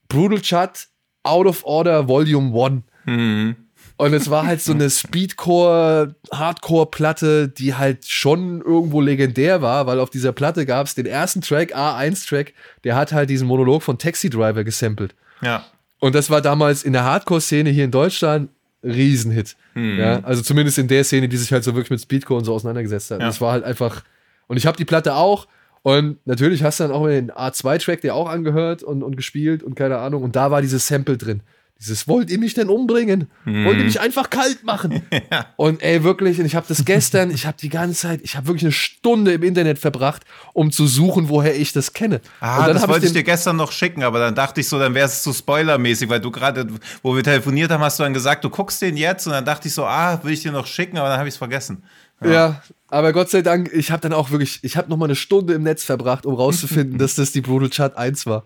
Brutal 0.07 0.41
Chat 0.41 0.87
Out 1.23 1.47
of 1.47 1.63
Order 1.63 2.07
Volume 2.07 2.59
1. 2.59 2.83
Hm. 3.05 3.55
Und 3.97 4.13
es 4.13 4.31
war 4.31 4.47
halt 4.47 4.61
so 4.61 4.73
eine 4.73 4.89
Speedcore, 4.89 6.15
Hardcore-Platte, 6.31 7.49
die 7.49 7.75
halt 7.75 8.07
schon 8.07 8.61
irgendwo 8.61 8.99
legendär 8.99 9.61
war, 9.61 9.85
weil 9.85 9.99
auf 9.99 10.09
dieser 10.09 10.31
Platte 10.31 10.65
gab 10.65 10.87
es 10.87 10.95
den 10.95 11.05
ersten 11.05 11.41
Track, 11.41 11.75
A1-Track, 11.75 12.53
der 12.83 12.95
hat 12.95 13.11
halt 13.11 13.29
diesen 13.29 13.47
Monolog 13.47 13.83
von 13.83 13.99
Taxi 13.99 14.31
Driver 14.31 14.63
gesampelt. 14.63 15.13
Ja. 15.41 15.65
Und 15.99 16.15
das 16.15 16.31
war 16.31 16.41
damals 16.41 16.81
in 16.81 16.93
der 16.93 17.03
Hardcore-Szene 17.03 17.69
hier 17.69 17.85
in 17.85 17.91
Deutschland 17.91 18.49
Riesenhit. 18.83 19.55
Ja, 19.75 20.19
also 20.21 20.41
zumindest 20.41 20.77
in 20.77 20.87
der 20.87 21.03
Szene, 21.03 21.29
die 21.29 21.37
sich 21.37 21.51
halt 21.53 21.63
so 21.63 21.75
wirklich 21.75 21.91
mit 21.91 22.01
Speedcore 22.01 22.39
und 22.39 22.45
so 22.45 22.53
auseinandergesetzt 22.53 23.11
hat. 23.11 23.19
Ja. 23.19 23.27
Das 23.27 23.41
war 23.41 23.51
halt 23.51 23.63
einfach. 23.63 24.03
Und 24.47 24.57
ich 24.57 24.65
habe 24.65 24.77
die 24.77 24.85
Platte 24.85 25.15
auch. 25.15 25.47
Und 25.83 26.17
natürlich 26.25 26.63
hast 26.63 26.79
du 26.79 26.83
dann 26.83 26.91
auch 26.91 27.07
den 27.07 27.31
A2-Track, 27.31 28.01
der 28.01 28.15
auch 28.15 28.29
angehört 28.29 28.83
und, 28.83 29.01
und 29.01 29.17
gespielt 29.17 29.63
und 29.63 29.75
keine 29.75 29.97
Ahnung. 29.97 30.23
Und 30.23 30.35
da 30.35 30.51
war 30.51 30.61
dieses 30.61 30.87
Sample 30.87 31.17
drin. 31.17 31.41
Dieses, 31.81 32.07
wollt 32.07 32.29
ihr 32.29 32.37
mich 32.37 32.53
denn 32.53 32.69
umbringen? 32.69 33.27
Wollt 33.43 33.79
ihr 33.79 33.85
mich 33.85 33.99
einfach 33.99 34.29
kalt 34.29 34.63
machen? 34.63 35.01
Und 35.57 35.81
ey, 35.81 36.03
wirklich, 36.03 36.39
und 36.39 36.45
ich 36.45 36.55
habe 36.55 36.65
das 36.67 36.85
gestern, 36.85 37.31
ich 37.31 37.47
habe 37.47 37.57
die 37.59 37.69
ganze 37.69 38.01
Zeit, 38.01 38.21
ich 38.23 38.35
habe 38.35 38.45
wirklich 38.45 38.63
eine 38.63 38.71
Stunde 38.71 39.33
im 39.33 39.41
Internet 39.41 39.79
verbracht, 39.79 40.23
um 40.53 40.71
zu 40.71 40.85
suchen, 40.85 41.27
woher 41.27 41.55
ich 41.59 41.73
das 41.73 41.93
kenne. 41.93 42.21
Ah, 42.39 42.59
und 42.59 42.67
dann 42.67 42.75
das 42.75 42.87
wollte 42.87 43.07
ich 43.07 43.13
dir 43.13 43.23
gestern 43.23 43.55
noch 43.55 43.71
schicken, 43.71 44.03
aber 44.03 44.19
dann 44.19 44.35
dachte 44.35 44.61
ich 44.61 44.69
so, 44.69 44.77
dann 44.77 44.93
wäre 44.93 45.07
es 45.07 45.23
zu 45.23 45.33
spoilermäßig, 45.33 46.07
weil 46.07 46.19
du 46.19 46.29
gerade, 46.29 46.67
wo 47.01 47.15
wir 47.15 47.23
telefoniert 47.23 47.71
haben, 47.71 47.81
hast 47.81 47.97
du 47.97 48.03
dann 48.03 48.13
gesagt, 48.13 48.43
du 48.43 48.51
guckst 48.51 48.79
den 48.83 48.95
jetzt 48.95 49.25
und 49.25 49.33
dann 49.33 49.45
dachte 49.45 49.67
ich 49.67 49.73
so, 49.73 49.83
ah, 49.85 50.19
will 50.23 50.33
ich 50.33 50.41
dir 50.41 50.51
noch 50.51 50.67
schicken, 50.67 50.97
aber 50.99 51.09
dann 51.09 51.17
habe 51.17 51.29
ich 51.29 51.33
es 51.33 51.39
vergessen. 51.39 51.83
Ja. 52.23 52.61
aber 52.89 53.13
Gott 53.13 53.31
sei 53.31 53.41
Dank, 53.41 53.71
ich 53.73 53.89
habe 53.89 54.01
dann 54.01 54.13
auch 54.13 54.29
wirklich, 54.29 54.59
ich 54.61 54.77
habe 54.77 54.87
noch 54.89 54.97
mal 54.97 55.05
eine 55.05 55.15
Stunde 55.15 55.55
im 55.55 55.63
Netz 55.63 55.83
verbracht, 55.83 56.27
um 56.27 56.35
rauszufinden, 56.35 56.97
dass 56.99 57.15
das 57.15 57.31
die 57.31 57.41
Brutal 57.41 57.71
Chat 57.71 57.97
1 57.97 58.27
war. 58.27 58.43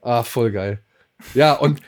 Ah, 0.00 0.22
voll 0.22 0.50
geil. 0.50 0.80
Ja, 1.34 1.54
und 1.54 1.80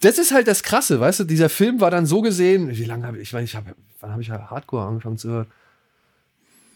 das 0.00 0.18
ist 0.18 0.32
halt 0.32 0.46
das 0.48 0.62
Krasse, 0.62 0.98
weißt 1.00 1.20
du, 1.20 1.24
dieser 1.24 1.48
Film 1.48 1.80
war 1.80 1.90
dann 1.90 2.06
so 2.06 2.20
gesehen, 2.22 2.70
wie 2.76 2.84
lange 2.84 3.06
habe 3.06 3.16
ich, 3.18 3.24
ich 3.24 3.32
weiß, 3.34 3.44
ich 3.44 3.54
habe, 3.56 3.74
wann 4.00 4.10
habe 4.12 4.22
ich 4.22 4.30
Hardcore 4.30 4.86
angefangen 4.86 5.18
zu 5.18 5.28
hören? 5.30 5.46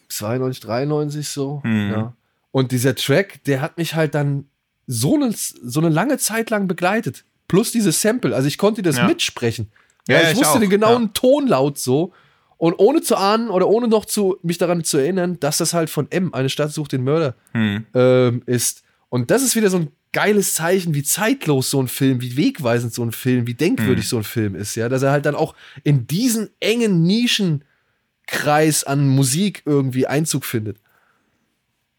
92, 0.09 0.61
93 0.61 1.29
so, 1.29 1.63
ja. 1.65 2.13
Und 2.51 2.71
dieser 2.73 2.95
Track, 2.95 3.43
der 3.45 3.63
hat 3.63 3.79
mich 3.79 3.95
halt 3.95 4.15
dann 4.15 4.45
so 4.87 5.15
eine, 5.15 5.33
so 5.33 5.81
eine 5.81 5.89
lange 5.89 6.19
Zeit 6.19 6.51
lang 6.51 6.69
begleitet. 6.69 7.25
Plus 7.49 7.73
dieses 7.73 8.03
Sample, 8.03 8.35
also 8.35 8.47
ich 8.47 8.59
konnte 8.59 8.83
das 8.83 8.99
Ja. 8.99 9.07
mitsprechen. 9.07 9.71
Ja, 10.09 10.21
ich 10.21 10.31
ich 10.33 10.37
wusste 10.37 10.57
auch, 10.57 10.61
den 10.61 10.69
genauen 10.69 11.05
ja. 11.05 11.11
Tonlaut 11.15 11.79
so. 11.79 12.13
Und 12.59 12.75
ohne 12.79 13.01
zu 13.01 13.17
ahnen 13.17 13.49
oder 13.49 13.69
ohne 13.69 13.89
noch 13.89 14.05
zu 14.05 14.39
mich 14.43 14.59
daran 14.59 14.85
zu 14.85 14.99
erinnern, 14.99 15.41
dass 15.41 15.59
das 15.59 15.73
halt 15.73 15.89
von 15.91 16.11
M, 16.11 16.35
eine 16.35 16.49
Stadt 16.51 16.73
sucht 16.73 16.93
den 16.93 17.05
Mörder, 17.05 17.35
Hm. 17.53 17.87
ähm, 17.95 18.43
ist. 18.47 18.83
Und 19.09 19.31
das 19.31 19.43
ist 19.43 19.57
wieder 19.57 19.71
so 19.71 19.79
ein 19.79 19.89
geiles 20.13 20.55
Zeichen, 20.55 20.95
wie 20.95 21.03
zeitlos 21.03 21.71
so 21.71 21.81
ein 21.81 21.89
Film, 21.89 22.21
wie 22.21 22.37
wegweisend 22.37 22.93
so 22.93 23.03
ein 23.03 23.13
Film, 23.13 23.47
wie 23.47 23.55
denkwürdig 23.55 24.09
so 24.09 24.19
ein 24.19 24.25
Film 24.25 24.55
ist, 24.55 24.75
ja, 24.75 24.89
dass 24.89 25.03
er 25.03 25.11
halt 25.11 25.27
dann 25.27 25.35
auch 25.35 25.55
in 25.85 26.07
diesen 26.07 26.51
engen 26.61 27.03
Nischenkreis 27.03 28.85
an 28.85 29.09
Musik 29.09 29.63
irgendwie 29.65 30.07
Einzug 30.07 30.45
findet. 30.45 30.79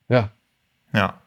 Ja. 0.09 0.31
Ja. 0.93 1.21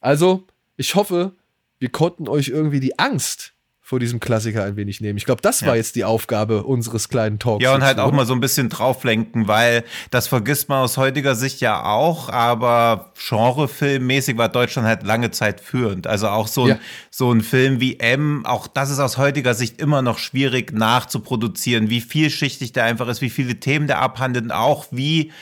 Also, 0.00 0.46
ich 0.76 0.94
hoffe, 0.94 1.32
wir 1.80 1.88
konnten 1.88 2.28
euch 2.28 2.48
irgendwie 2.48 2.80
die 2.80 2.98
Angst 2.98 3.52
vor 3.88 3.98
diesem 3.98 4.20
Klassiker 4.20 4.64
ein 4.64 4.76
wenig 4.76 5.00
nehmen. 5.00 5.16
Ich 5.16 5.24
glaube, 5.24 5.40
das 5.40 5.62
war 5.62 5.70
Ja. 5.70 5.76
jetzt 5.76 5.96
die 5.96 6.04
Aufgabe 6.04 6.64
unseres 6.64 7.08
kleinen 7.08 7.38
Talks. 7.38 7.64
Ja, 7.64 7.74
und 7.74 7.82
halt 7.82 7.98
auch 7.98 8.12
mal 8.12 8.26
so 8.26 8.34
ein 8.34 8.40
bisschen 8.40 8.68
drauflenken, 8.68 9.48
weil 9.48 9.82
das 10.10 10.28
vergisst 10.28 10.68
man 10.68 10.82
aus 10.84 10.98
heutiger 10.98 11.34
Sicht 11.34 11.62
ja 11.62 11.82
auch, 11.84 12.28
aber 12.28 13.14
genrefilmmäßig 13.28 14.36
war 14.36 14.50
Deutschland 14.50 14.86
halt 14.86 15.04
lange 15.04 15.30
Zeit 15.30 15.62
führend. 15.62 16.06
Also 16.06 16.28
auch 16.28 16.48
so 16.48 16.64
ein, 16.64 16.68
Ja. 16.68 16.78
so 17.10 17.32
ein 17.32 17.40
Film 17.40 17.80
wie 17.80 17.98
M, 17.98 18.44
auch 18.44 18.66
das 18.66 18.90
ist 18.90 18.98
aus 18.98 19.16
heutiger 19.16 19.54
Sicht 19.54 19.80
immer 19.80 20.02
noch 20.02 20.18
schwierig 20.18 20.70
nachzuproduzieren, 20.74 21.88
wie 21.88 22.02
vielschichtig 22.02 22.74
der 22.74 22.84
einfach 22.84 23.08
ist, 23.08 23.22
wie 23.22 23.30
viele 23.30 23.58
Themen 23.58 23.86
der 23.86 24.02
abhandelt 24.02 24.44
und 24.44 24.52
auch 24.52 24.84
wie, 24.90 25.32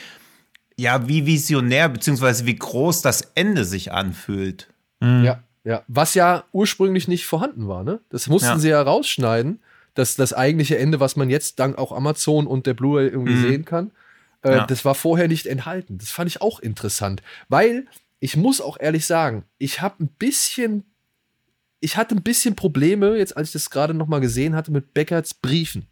ja, 0.76 1.08
wie 1.08 1.26
visionär 1.26 1.88
beziehungsweise 1.88 2.46
wie 2.46 2.54
groß 2.54 3.02
das 3.02 3.22
Ende 3.34 3.64
sich 3.64 3.90
anfühlt. 3.90 4.68
Ja, 5.02 5.40
ja. 5.66 5.82
Was 5.88 6.14
ja 6.14 6.44
ursprünglich 6.52 7.08
nicht 7.08 7.26
vorhanden 7.26 7.66
war, 7.68 7.82
ne? 7.84 8.00
Das 8.08 8.28
mussten 8.28 8.48
Ja. 8.48 8.58
sie 8.58 8.68
ja 8.70 8.80
rausschneiden, 8.80 9.60
dass 9.94 10.14
das 10.14 10.32
eigentliche 10.32 10.78
Ende, 10.78 11.00
was 11.00 11.16
man 11.16 11.28
jetzt 11.28 11.58
dank 11.58 11.76
auch 11.78 11.90
Amazon 11.92 12.46
und 12.46 12.66
der 12.66 12.74
Blu-ray 12.74 13.08
irgendwie 13.08 13.36
sehen 13.36 13.64
kann, 13.64 13.90
äh, 14.42 14.50
Mhm. 14.50 14.56
Ja. 14.56 14.66
das 14.66 14.84
war 14.84 14.94
vorher 14.94 15.26
nicht 15.28 15.46
enthalten. 15.46 15.98
Das 15.98 16.10
fand 16.10 16.30
ich 16.30 16.40
auch 16.40 16.60
interessant, 16.60 17.22
weil 17.48 17.86
ich 18.20 18.36
muss 18.36 18.60
auch 18.60 18.78
ehrlich 18.78 19.04
sagen, 19.06 19.44
ich 19.58 19.80
habe 19.82 20.04
ein 20.04 20.08
bisschen, 20.08 20.84
ich 21.80 21.96
hatte 21.96 22.14
ein 22.14 22.22
bisschen 22.22 22.56
Probleme, 22.56 23.16
jetzt 23.16 23.36
als 23.36 23.48
ich 23.48 23.52
das 23.54 23.70
gerade 23.70 23.92
noch 23.94 24.06
mal 24.06 24.20
gesehen 24.20 24.54
hatte, 24.54 24.70
mit 24.72 24.94
Beckerts 24.94 25.34
Briefen. 25.34 25.86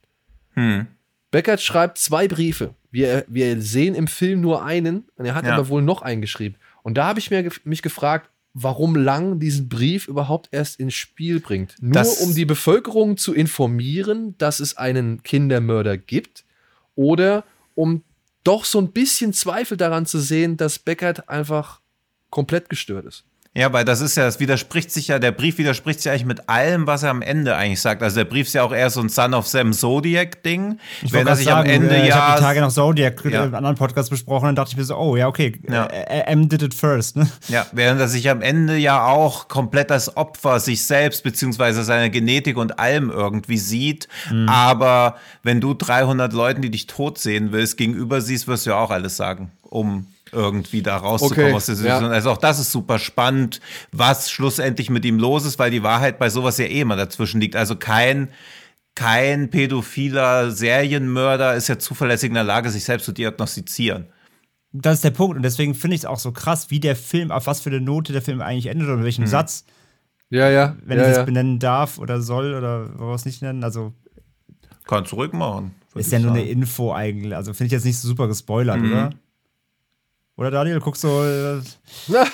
Hm. 0.54 0.86
Beckert 1.30 1.60
schreibt 1.60 1.98
zwei 1.98 2.28
Briefe. 2.28 2.74
Wir, 2.92 3.24
wir 3.26 3.60
sehen 3.60 3.96
im 3.96 4.06
Film 4.06 4.40
nur 4.40 4.64
einen, 4.64 5.04
und 5.16 5.24
er 5.26 5.34
hat 5.34 5.44
Ja. 5.44 5.54
aber 5.54 5.68
wohl 5.68 5.82
noch 5.82 6.00
einen 6.02 6.20
geschrieben. 6.20 6.54
Und 6.84 6.94
da 6.96 7.06
habe 7.06 7.18
ich 7.18 7.28
mir, 7.30 7.50
mich 7.64 7.82
gefragt, 7.82 8.30
warum 8.54 8.94
Lang 8.94 9.40
diesen 9.40 9.68
Brief 9.68 10.06
überhaupt 10.08 10.48
erst 10.52 10.78
ins 10.78 10.94
Spiel 10.94 11.40
bringt. 11.40 11.74
Nur 11.80 11.92
Das- 11.92 12.20
um 12.20 12.34
die 12.34 12.44
Bevölkerung 12.44 13.16
zu 13.16 13.34
informieren, 13.34 14.36
dass 14.38 14.60
es 14.60 14.76
einen 14.76 15.22
Kindermörder 15.24 15.98
gibt 15.98 16.44
oder 16.94 17.44
um 17.74 18.02
doch 18.44 18.64
so 18.64 18.78
ein 18.80 18.92
bisschen 18.92 19.32
Zweifel 19.32 19.76
daran 19.76 20.06
zu 20.06 20.20
sehen, 20.20 20.56
dass 20.56 20.78
Beckert 20.78 21.28
einfach 21.28 21.80
komplett 22.30 22.68
gestört 22.68 23.06
ist. 23.06 23.24
Ja, 23.56 23.72
weil 23.72 23.84
das 23.84 24.00
ist 24.00 24.16
ja, 24.16 24.24
das 24.24 24.40
widerspricht 24.40 24.90
sich 24.90 25.08
ja, 25.08 25.20
der 25.20 25.30
Brief 25.30 25.58
widerspricht 25.58 26.00
sich 26.00 26.10
eigentlich 26.10 26.24
mit 26.24 26.48
allem, 26.48 26.88
was 26.88 27.04
er 27.04 27.10
am 27.10 27.22
Ende 27.22 27.54
eigentlich 27.54 27.80
sagt. 27.80 28.02
Also 28.02 28.16
der 28.16 28.24
Brief 28.24 28.48
ist 28.48 28.54
ja 28.54 28.64
auch 28.64 28.72
eher 28.72 28.90
so 28.90 29.00
ein 29.00 29.08
Son 29.08 29.32
of 29.32 29.46
Sam 29.46 29.72
Zodiac-Ding. 29.72 30.80
Ich 31.02 31.12
Wenn 31.12 31.24
er 31.26 31.36
sich 31.36 31.52
am 31.52 31.64
Ende 31.64 31.94
äh, 31.94 32.08
ich 32.08 32.12
habe 32.12 32.32
ja. 32.32 32.36
die 32.36 32.42
Tage 32.42 32.60
nach 32.60 32.72
Zodiac 32.72 33.24
Ja. 33.24 33.30
ja. 33.30 33.44
im 33.44 33.54
anderen 33.54 33.76
Podcast 33.76 34.10
besprochen, 34.10 34.46
dann 34.46 34.56
dachte 34.56 34.72
ich 34.72 34.76
mir 34.76 34.82
so, 34.82 34.96
oh 34.96 35.16
ja, 35.16 35.28
okay, 35.28 35.60
Ja. 35.70 35.86
äh, 35.86 36.20
äh, 36.22 36.32
M 36.32 36.48
did 36.48 36.62
it 36.62 36.74
first, 36.74 37.16
ne? 37.16 37.28
Ja, 37.46 37.64
während 37.70 38.00
er 38.00 38.08
sich 38.08 38.28
am 38.28 38.42
Ende 38.42 38.76
ja 38.76 39.06
auch 39.06 39.46
komplett 39.46 39.92
als 39.92 40.16
Opfer 40.16 40.58
sich 40.58 40.84
selbst 40.84 41.22
beziehungsweise 41.22 41.84
seiner 41.84 42.10
Genetik 42.10 42.56
und 42.56 42.80
allem 42.80 43.10
irgendwie 43.10 43.58
sieht. 43.58 44.08
Aber 44.48 45.16
wenn 45.44 45.60
du 45.60 45.74
300 45.74 46.32
Leuten, 46.32 46.60
die 46.62 46.70
dich 46.70 46.88
tot 46.88 47.18
sehen 47.18 47.52
willst, 47.52 47.76
gegenüber 47.76 48.20
siehst, 48.20 48.48
wirst 48.48 48.66
du 48.66 48.70
ja 48.70 48.78
auch 48.78 48.90
alles 48.90 49.16
sagen, 49.16 49.52
um 49.62 50.06
irgendwie 50.34 50.82
da 50.82 50.96
rauszukommen 50.96 51.46
Okay, 51.46 51.54
aus 51.56 51.66
der 51.66 51.76
Situation. 51.76 52.10
ja. 52.10 52.14
Also 52.16 52.30
auch 52.30 52.36
das 52.38 52.58
ist 52.58 52.70
super 52.72 52.98
spannend, 52.98 53.60
was 53.92 54.30
schlussendlich 54.30 54.90
mit 54.90 55.04
ihm 55.04 55.18
los 55.18 55.44
ist, 55.46 55.58
weil 55.58 55.70
die 55.70 55.82
Wahrheit 55.82 56.18
bei 56.18 56.28
sowas 56.28 56.58
ja 56.58 56.64
eh 56.66 56.80
immer 56.80 56.96
dazwischen 56.96 57.40
liegt. 57.40 57.56
Also 57.56 57.76
kein 57.76 58.28
kein 58.94 59.50
pädophiler 59.50 60.50
Serienmörder 60.52 61.54
ist 61.54 61.68
ja 61.68 61.78
zuverlässig 61.78 62.28
in 62.28 62.34
der 62.34 62.44
Lage, 62.44 62.70
sich 62.70 62.84
selbst 62.84 63.04
zu 63.06 63.12
diagnostizieren. 63.12 64.06
Das 64.72 64.94
ist 64.96 65.04
der 65.04 65.10
Punkt. 65.10 65.36
Und 65.36 65.42
deswegen 65.42 65.74
finde 65.74 65.94
ich 65.96 66.02
es 66.02 66.06
auch 66.06 66.18
so 66.18 66.30
krass, 66.32 66.70
wie 66.70 66.80
der 66.80 66.94
Film, 66.96 67.30
auf 67.30 67.46
was 67.46 67.60
für 67.60 67.70
eine 67.70 67.80
Note 67.80 68.12
der 68.12 68.22
Film 68.22 68.40
eigentlich 68.40 68.66
endet 68.66 68.86
oder 68.86 68.96
mit 68.96 69.04
welchem 69.04 69.26
Satz, 69.26 69.64
Ja, 70.30 70.48
ja. 70.50 70.76
wenn 70.84 70.98
ja, 70.98 71.04
ich 71.04 71.08
das 71.10 71.16
ja. 71.18 71.24
benennen 71.24 71.58
darf 71.58 71.98
oder 71.98 72.20
soll 72.20 72.54
oder 72.54 72.88
was 72.98 73.24
nicht 73.24 73.42
nennen. 73.42 73.64
Also 73.64 73.92
Kannst 74.86 75.12
du 75.12 75.16
ruhig 75.16 75.32
machen. 75.32 75.74
würd 75.92 76.04
ist 76.04 76.12
ja 76.12 76.18
nur 76.18 76.32
eine 76.32 76.44
Info 76.44 76.92
eigentlich. 76.92 77.34
Also 77.34 77.52
finde 77.52 77.66
ich 77.66 77.72
jetzt 77.72 77.84
nicht 77.84 77.98
so 77.98 78.06
super 78.08 78.28
gespoilert, 78.28 78.80
oder? 78.80 79.10
Oder 80.36 80.50
Daniel, 80.50 80.80
guckst 80.80 81.04
du. 81.04 81.08
Äh, 81.08 81.60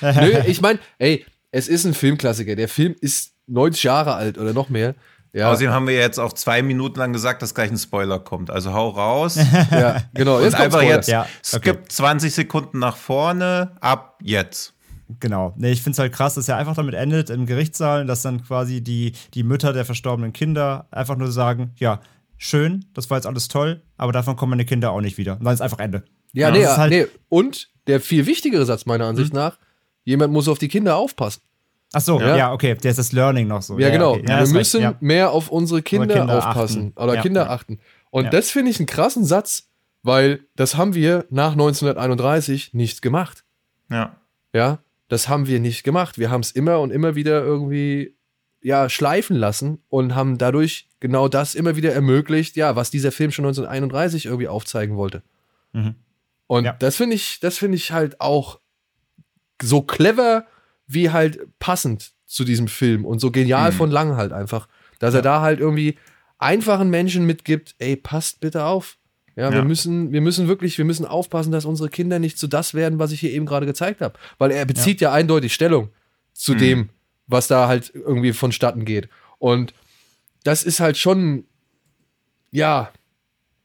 Nö, 0.00 0.38
ich 0.46 0.60
meine, 0.60 0.78
ey, 0.98 1.24
es 1.50 1.68
ist 1.68 1.84
ein 1.84 1.94
Filmklassiker. 1.94 2.56
Der 2.56 2.68
Film 2.68 2.94
ist 3.00 3.34
90 3.46 3.82
Jahre 3.82 4.14
alt 4.14 4.38
oder 4.38 4.52
noch 4.52 4.68
mehr. 4.68 4.94
Ja, 5.32 5.50
Außerdem 5.50 5.70
haben 5.70 5.86
wir 5.86 5.94
jetzt 5.94 6.18
auch 6.18 6.32
zwei 6.32 6.62
Minuten 6.62 6.98
lang 6.98 7.12
gesagt, 7.12 7.42
dass 7.42 7.54
gleich 7.54 7.70
ein 7.70 7.76
Spoiler 7.76 8.18
kommt. 8.18 8.50
Also 8.50 8.72
hau 8.72 8.88
raus. 8.88 9.36
ja 9.70 10.02
genau. 10.14 10.38
Und 10.38 10.44
Jetzt 10.44 10.52
kommt 10.54 10.64
einfach 10.66 10.80
Spoiler. 10.80 10.96
jetzt 10.96 11.08
Ja, 11.08 11.22
okay. 11.52 11.72
skip 11.74 11.92
20 11.92 12.34
Sekunden 12.34 12.78
nach 12.78 12.96
vorne, 12.96 13.72
ab 13.80 14.18
jetzt. 14.22 14.72
Genau. 15.20 15.52
Nee, 15.56 15.72
ich 15.72 15.82
finde 15.82 15.92
es 15.92 15.98
halt 15.98 16.12
krass, 16.12 16.34
dass 16.34 16.48
er 16.48 16.56
einfach 16.56 16.74
damit 16.74 16.94
endet 16.94 17.30
im 17.30 17.46
Gerichtssaal, 17.46 18.06
dass 18.06 18.22
dann 18.22 18.42
quasi 18.44 18.82
die, 18.82 19.12
die 19.34 19.42
Mütter 19.42 19.72
der 19.72 19.84
verstorbenen 19.84 20.32
Kinder 20.32 20.86
einfach 20.90 21.16
nur 21.16 21.30
sagen, 21.30 21.72
ja, 21.76 22.00
schön, 22.38 22.86
das 22.94 23.10
war 23.10 23.18
jetzt 23.18 23.26
alles 23.26 23.48
toll, 23.48 23.82
aber 23.96 24.12
davon 24.12 24.36
kommen 24.36 24.50
meine 24.50 24.64
Kinder 24.64 24.90
auch 24.90 25.00
nicht 25.00 25.18
wieder. 25.18 25.34
Und 25.38 25.44
dann 25.44 25.54
ist 25.54 25.60
einfach 25.60 25.78
Ende. 25.78 26.04
Ja, 26.36 26.48
Ja, 26.48 26.54
nee, 26.54 26.66
halt- 26.66 26.90
nee. 26.92 27.06
Und 27.28 27.68
der 27.86 28.00
viel 28.00 28.26
wichtigere 28.26 28.64
Satz 28.66 28.84
meiner 28.86 29.06
Ansicht 29.06 29.32
Mhm. 29.32 29.38
nach, 29.40 29.58
jemand 30.04 30.32
muss 30.32 30.48
auf 30.48 30.58
die 30.58 30.68
Kinder 30.68 30.96
aufpassen. 30.96 31.40
Ach 31.92 32.00
so, 32.00 32.20
Ja. 32.20 32.36
ja, 32.36 32.52
okay, 32.52 32.74
der 32.74 32.90
ist 32.90 32.98
das 32.98 33.12
Learning 33.12 33.46
noch 33.48 33.62
so. 33.62 33.78
Ja, 33.78 33.90
genau. 33.90 34.12
okay. 34.14 34.24
Wir 34.26 34.38
recht, 34.38 34.52
müssen 34.52 34.82
ja. 34.82 34.94
mehr 35.00 35.30
auf 35.30 35.50
unsere 35.50 35.82
Kinder, 35.82 36.14
Kinder 36.14 36.38
aufpassen 36.38 36.92
achten. 36.96 37.02
oder 37.02 37.22
Kinder 37.22 37.48
achten. 37.50 37.78
Und 38.10 38.32
das 38.32 38.50
finde 38.50 38.70
ich 38.70 38.78
einen 38.78 38.86
krassen 38.86 39.24
Satz, 39.24 39.68
weil 40.02 40.40
das 40.56 40.76
haben 40.76 40.94
wir 40.94 41.26
nach 41.30 41.52
1931 41.52 42.74
nicht 42.74 43.02
gemacht. 43.02 43.44
Ja. 43.90 44.16
Ja, 44.52 44.78
das 45.08 45.28
haben 45.28 45.46
wir 45.46 45.60
nicht 45.60 45.84
gemacht. 45.84 46.18
Wir 46.18 46.30
haben 46.30 46.40
es 46.40 46.50
immer 46.50 46.80
und 46.80 46.90
immer 46.90 47.14
wieder 47.14 47.42
irgendwie 47.44 48.14
ja 48.62 48.88
schleifen 48.88 49.36
lassen 49.36 49.78
und 49.88 50.14
haben 50.16 50.38
dadurch 50.38 50.88
genau 50.98 51.28
das 51.28 51.54
immer 51.54 51.76
wieder 51.76 51.92
ermöglicht, 51.92 52.56
ja, 52.56 52.74
was 52.74 52.90
dieser 52.90 53.12
Film 53.12 53.30
schon 53.30 53.44
1931 53.44 54.26
irgendwie 54.26 54.48
aufzeigen 54.48 54.96
wollte. 54.96 55.22
Mhm. 55.72 55.94
Und 56.46 56.64
Ja. 56.64 56.72
das 56.74 56.96
finde 56.96 57.16
ich, 57.16 57.40
das 57.40 57.58
finde 57.58 57.76
ich 57.76 57.92
halt 57.92 58.20
auch 58.20 58.60
so 59.62 59.82
clever 59.82 60.46
wie 60.86 61.10
halt 61.10 61.40
passend 61.58 62.12
zu 62.26 62.44
diesem 62.44 62.68
Film 62.68 63.04
und 63.04 63.18
so 63.20 63.30
genial 63.30 63.70
Mhm. 63.72 63.76
von 63.76 63.90
Lang 63.90 64.16
halt 64.16 64.32
einfach, 64.32 64.68
dass 64.98 65.14
er 65.14 65.22
da 65.22 65.40
halt 65.40 65.60
irgendwie 65.60 65.98
einfachen 66.38 66.90
Menschen 66.90 67.24
mitgibt, 67.26 67.74
ey, 67.78 67.96
passt 67.96 68.40
bitte 68.40 68.64
auf. 68.64 68.98
Ja, 69.34 69.50
wir 69.50 69.58
Ja. 69.58 69.64
müssen, 69.64 70.12
wir 70.12 70.20
müssen 70.20 70.48
wirklich, 70.48 70.78
wir 70.78 70.84
müssen 70.84 71.04
aufpassen, 71.04 71.52
dass 71.52 71.64
unsere 71.64 71.88
Kinder 71.90 72.18
nicht 72.18 72.38
zu 72.38 72.46
das 72.46 72.74
werden, 72.74 72.98
was 72.98 73.12
ich 73.12 73.20
hier 73.20 73.32
eben 73.32 73.46
gerade 73.46 73.66
gezeigt 73.66 74.00
habe. 74.00 74.18
Weil 74.38 74.50
er 74.50 74.64
bezieht 74.64 75.00
ja, 75.00 75.12
eindeutig 75.12 75.52
Stellung 75.54 75.90
zu 76.32 76.54
Mhm. 76.54 76.58
dem, 76.58 76.88
was 77.26 77.46
da 77.48 77.66
halt 77.68 77.92
irgendwie 77.94 78.32
vonstatten 78.32 78.84
geht. 78.84 79.08
Und 79.38 79.74
das 80.44 80.62
ist 80.62 80.80
halt 80.80 80.96
schon, 80.96 81.44
ja, 82.50 82.92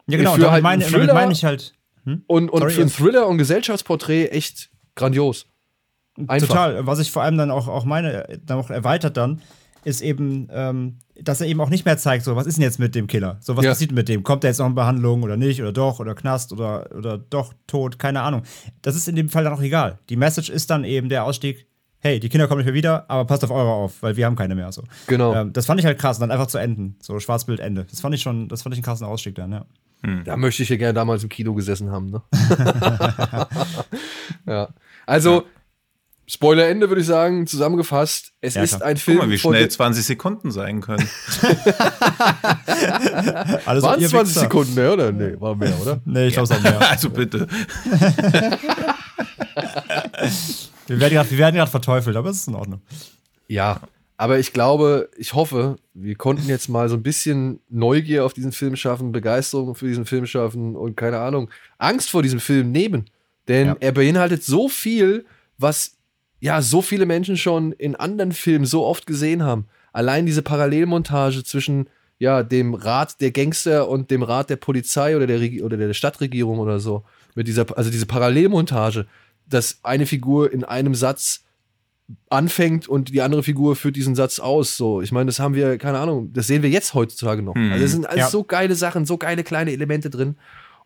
Ja, 0.07 0.17
genau, 0.17 0.33
für 0.33 0.39
damit 0.41 0.51
halt 0.53 0.63
meine, 0.63 0.83
damit 0.89 1.13
meine 1.13 1.31
ich 1.31 1.45
halt. 1.45 1.73
Und, 2.05 2.49
und 2.49 2.59
Sorry, 2.59 2.71
für 2.71 2.81
ein 2.81 2.87
jetzt. 2.87 2.97
Thriller 2.97 3.27
und 3.27 3.37
Gesellschaftsporträt 3.37 4.27
echt 4.27 4.69
grandios. 4.95 5.47
Einfach. 6.27 6.47
Total. 6.47 6.85
Was 6.85 6.99
ich 6.99 7.11
vor 7.11 7.21
allem 7.23 7.37
dann 7.37 7.51
auch, 7.51 7.67
auch 7.67 7.85
meine, 7.85 8.39
dann 8.45 8.57
auch 8.57 8.69
erweitert 8.69 9.17
dann, 9.17 9.41
ist 9.83 10.01
eben, 10.01 10.47
ähm, 10.51 10.99
dass 11.19 11.41
er 11.41 11.47
eben 11.47 11.59
auch 11.61 11.69
nicht 11.69 11.85
mehr 11.85 11.97
zeigt, 11.97 12.23
so, 12.23 12.35
was 12.35 12.45
ist 12.45 12.57
denn 12.57 12.63
jetzt 12.63 12.77
mit 12.79 12.93
dem 12.93 13.07
Killer? 13.07 13.37
So, 13.39 13.57
was 13.57 13.65
Ja. 13.65 13.71
passiert 13.71 13.91
mit 13.91 14.09
dem? 14.09 14.21
Kommt 14.23 14.43
er 14.43 14.49
jetzt 14.51 14.59
noch 14.59 14.67
in 14.67 14.75
Behandlung 14.75 15.23
oder 15.23 15.37
nicht? 15.37 15.59
Oder 15.61 15.71
doch? 15.71 15.99
Oder 15.99 16.13
Knast? 16.13 16.51
Oder, 16.53 16.89
oder 16.95 17.17
doch 17.17 17.53
tot? 17.65 17.97
Keine 17.97 18.21
Ahnung. 18.21 18.43
Das 18.81 18.95
ist 18.95 19.07
in 19.07 19.15
dem 19.15 19.29
Fall 19.29 19.43
dann 19.43 19.53
auch 19.53 19.61
egal. 19.61 19.97
Die 20.09 20.17
Message 20.17 20.49
ist 20.49 20.69
dann 20.69 20.83
eben 20.83 21.09
der 21.09 21.23
Ausstieg, 21.23 21.65
hey, 21.99 22.19
die 22.19 22.29
Kinder 22.29 22.47
kommen 22.47 22.59
nicht 22.59 22.65
mehr 22.65 22.75
wieder, 22.75 23.09
aber 23.09 23.25
passt 23.25 23.43
auf 23.43 23.51
eure 23.51 23.71
auf, 23.71 24.01
weil 24.03 24.15
wir 24.17 24.25
haben 24.25 24.35
keine 24.35 24.53
mehr. 24.53 24.71
So. 24.71 24.83
Genau. 25.07 25.33
Ähm, 25.33 25.53
das 25.53 25.65
fand 25.65 25.79
ich 25.79 25.85
halt 25.85 25.97
krass, 25.97 26.19
dann 26.19 26.29
einfach 26.31 26.47
zu 26.47 26.57
enden. 26.59 26.95
So 27.01 27.19
Schwarzbild 27.19 27.59
Ende. 27.59 27.85
Das 27.89 28.01
fand 28.01 28.13
ich 28.13 28.21
schon, 28.21 28.49
das 28.49 28.61
fand 28.63 28.73
ich 28.75 28.79
einen 28.79 28.83
krassen 28.85 29.07
Ausstieg 29.07 29.35
dann, 29.35 29.51
ja. 29.51 29.65
Da 30.25 30.35
möchte 30.37 30.63
ich 30.63 30.69
ja 30.69 30.77
gerne 30.77 30.93
damals 30.93 31.23
im 31.23 31.29
Kino 31.29 31.53
gesessen 31.53 31.91
haben, 31.91 32.09
ne? 32.09 32.21
ja. 34.47 34.69
Also, 35.05 35.43
Spoiler-Ende 36.27 36.87
würde 36.89 37.01
ich 37.01 37.07
sagen, 37.07 37.45
zusammengefasst, 37.45 38.31
es 38.41 38.53
Ja, 38.55 38.63
ist 38.63 38.81
ein 38.81 38.93
Guck 38.95 39.03
Film. 39.03 39.17
mal, 39.19 39.29
wie 39.29 39.37
schnell 39.37 39.59
der- 39.59 39.69
20 39.69 40.03
Sekunden 40.05 40.49
sein 40.51 40.79
können. 40.81 41.07
Alles 43.65 43.83
Waren 43.83 43.99
ihr 43.99 44.07
20 44.09 44.13
Wichser. 44.35 44.39
Sekunden, 44.41 44.73
ne, 44.75 44.91
oder? 44.93 45.11
Nee, 45.11 45.35
war 45.39 45.55
mehr, 45.55 45.79
oder? 45.81 45.99
Nee, 46.05 46.27
ich 46.27 46.33
glaube 46.35 46.53
auch 46.55 46.61
mehr. 46.61 46.89
Also 46.89 47.09
bitte. 47.09 47.47
Wir 50.87 50.99
werden 50.99 51.13
grad- 51.13 51.31
wir 51.31 51.37
werden 51.37 51.55
gerade 51.55 51.71
verteufelt, 51.71 52.15
aber 52.15 52.29
es 52.29 52.37
ist 52.37 52.47
in 52.47 52.55
Ordnung. 52.55 52.81
Ja, 53.47 53.81
aber 54.21 54.37
ich 54.37 54.53
glaube, 54.53 55.09
ich 55.17 55.33
hoffe, 55.33 55.77
wir 55.95 56.13
konnten 56.13 56.47
jetzt 56.47 56.69
mal 56.69 56.87
so 56.89 56.95
ein 56.95 57.01
bisschen 57.01 57.59
Neugier 57.69 58.23
auf 58.23 58.33
diesen 58.33 58.51
Film 58.51 58.75
schaffen, 58.75 59.11
Begeisterung 59.11 59.73
für 59.73 59.87
diesen 59.87 60.05
Film 60.05 60.27
schaffen 60.27 60.75
und 60.75 60.95
keine 60.95 61.17
Ahnung, 61.17 61.49
Angst 61.79 62.11
vor 62.11 62.21
diesem 62.21 62.39
Film 62.39 62.71
nehmen. 62.71 63.09
Denn 63.47 63.65
Ja. 63.69 63.77
er 63.79 63.91
beinhaltet 63.91 64.43
so 64.43 64.69
viel, 64.69 65.25
was 65.57 65.97
ja 66.39 66.61
so 66.61 66.83
viele 66.83 67.07
Menschen 67.07 67.35
schon 67.35 67.71
in 67.71 67.95
anderen 67.95 68.31
Filmen 68.31 68.65
so 68.65 68.85
oft 68.85 69.07
gesehen 69.07 69.41
haben. 69.41 69.65
Allein 69.91 70.27
diese 70.27 70.43
Parallelmontage 70.43 71.43
zwischen 71.43 71.87
ja, 72.19 72.43
dem 72.43 72.75
Rat 72.75 73.21
der 73.21 73.31
Gangster 73.31 73.89
und 73.89 74.11
dem 74.11 74.21
Rat 74.21 74.51
der 74.51 74.57
Polizei 74.57 75.15
oder 75.15 75.25
der, 75.25 75.39
Regi- 75.39 75.63
oder 75.63 75.77
der 75.77 75.95
Stadtregierung 75.95 76.59
oder 76.59 76.79
so. 76.79 77.03
Mit 77.33 77.47
dieser, 77.47 77.75
also 77.75 77.89
diese 77.89 78.05
Parallelmontage, 78.05 79.07
dass 79.49 79.79
eine 79.81 80.05
Figur 80.05 80.53
in 80.53 80.63
einem 80.63 80.93
Satz 80.93 81.43
anfängt 82.29 82.87
und 82.87 83.09
die 83.09 83.21
andere 83.21 83.43
Figur 83.43 83.75
führt 83.75 83.95
diesen 83.95 84.15
Satz 84.15 84.39
aus. 84.39 84.77
So, 84.77 85.01
ich 85.01 85.11
meine, 85.11 85.27
das 85.27 85.39
haben 85.39 85.55
wir, 85.55 85.77
keine 85.77 85.99
Ahnung, 85.99 86.31
das 86.33 86.47
sehen 86.47 86.63
wir 86.63 86.69
jetzt 86.69 86.93
heutzutage 86.93 87.41
noch. 87.41 87.55
Mhm. 87.55 87.71
Also 87.71 87.85
es 87.85 87.91
sind 87.91 88.05
alles 88.07 88.19
Ja. 88.19 88.29
so 88.29 88.43
geile 88.43 88.75
Sachen, 88.75 89.05
so 89.05 89.17
geile 89.17 89.43
kleine 89.43 89.71
Elemente 89.71 90.09
drin. 90.09 90.35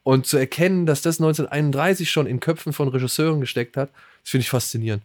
Und 0.04 0.28
zu 0.28 0.38
erkennen, 0.38 0.86
dass 0.86 1.02
das 1.02 1.20
1931 1.20 2.12
schon 2.12 2.28
in 2.28 2.40
Köpfen 2.40 2.74
von 2.74 2.88
Regisseuren 2.90 3.40
gesteckt 3.42 3.76
hat, 3.76 3.90
das 4.22 4.30
finde 4.30 4.44
ich 4.44 4.50
faszinierend. 4.50 5.04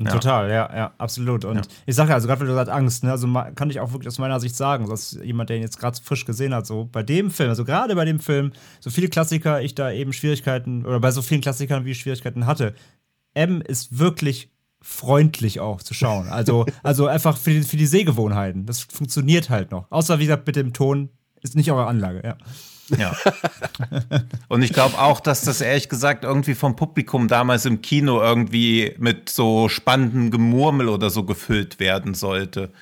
Ja. 0.00 0.12
Total, 0.12 0.48
ja, 0.48 0.70
ja, 0.76 0.92
absolut. 0.98 1.44
Und 1.44 1.66
ich 1.84 1.96
sage 1.96 2.10
ja, 2.10 2.14
also 2.14 2.28
gerade 2.28 2.40
weil 2.42 2.46
du 2.46 2.54
sagst 2.54 2.70
Angst, 2.70 3.02
ne, 3.02 3.10
also 3.10 3.26
kann 3.56 3.68
ich 3.68 3.80
auch 3.80 3.90
wirklich 3.90 4.06
aus 4.06 4.20
meiner 4.20 4.38
Sicht 4.38 4.54
sagen, 4.54 4.88
dass 4.88 5.18
jemand, 5.24 5.50
der 5.50 5.56
ihn 5.56 5.62
jetzt 5.62 5.80
gerade 5.80 5.98
frisch 6.00 6.24
gesehen 6.24 6.54
hat, 6.54 6.68
so 6.68 6.88
bei 6.92 7.02
dem 7.02 7.32
Film, 7.32 7.48
also 7.48 7.64
gerade 7.64 7.96
bei 7.96 8.04
dem 8.04 8.20
Film, 8.20 8.52
so 8.78 8.90
viele 8.90 9.08
Klassiker, 9.08 9.60
ich 9.60 9.74
da 9.74 9.90
eben 9.90 10.12
Schwierigkeiten, 10.12 10.86
oder 10.86 11.00
bei 11.00 11.10
so 11.10 11.20
vielen 11.20 11.40
Klassikern, 11.40 11.84
wie 11.84 11.90
ich 11.90 11.98
Schwierigkeiten 11.98 12.46
hatte, 12.46 12.74
M 13.34 13.60
ist 13.60 13.98
wirklich 13.98 14.50
freundlich 14.80 15.60
auch 15.60 15.82
zu 15.82 15.94
schauen. 15.94 16.28
Also, 16.28 16.66
also 16.82 17.06
einfach 17.06 17.36
für 17.36 17.50
die, 17.50 17.62
für 17.62 17.76
die 17.76 17.86
Sehgewohnheiten. 17.86 18.66
Das 18.66 18.80
funktioniert 18.80 19.50
halt 19.50 19.70
noch. 19.70 19.90
Außer, 19.90 20.18
wie 20.18 20.24
gesagt, 20.24 20.46
mit 20.46 20.56
dem 20.56 20.72
Ton 20.72 21.10
ist 21.42 21.56
nicht 21.56 21.70
eure 21.70 21.86
Anlage, 21.86 22.22
ja. 22.24 22.36
Ja. 22.96 23.14
Und 24.48 24.62
ich 24.62 24.72
glaube 24.72 24.98
auch, 24.98 25.20
dass 25.20 25.42
das 25.42 25.60
ehrlich 25.60 25.88
gesagt 25.88 26.24
irgendwie 26.24 26.54
vom 26.54 26.74
Publikum 26.74 27.28
damals 27.28 27.66
im 27.66 27.82
Kino 27.82 28.22
irgendwie 28.22 28.94
mit 28.98 29.28
so 29.28 29.68
spannendem 29.68 30.30
Gemurmel 30.30 30.88
oder 30.88 31.10
so 31.10 31.24
gefüllt 31.24 31.80
werden 31.80 32.14
sollte. 32.14 32.72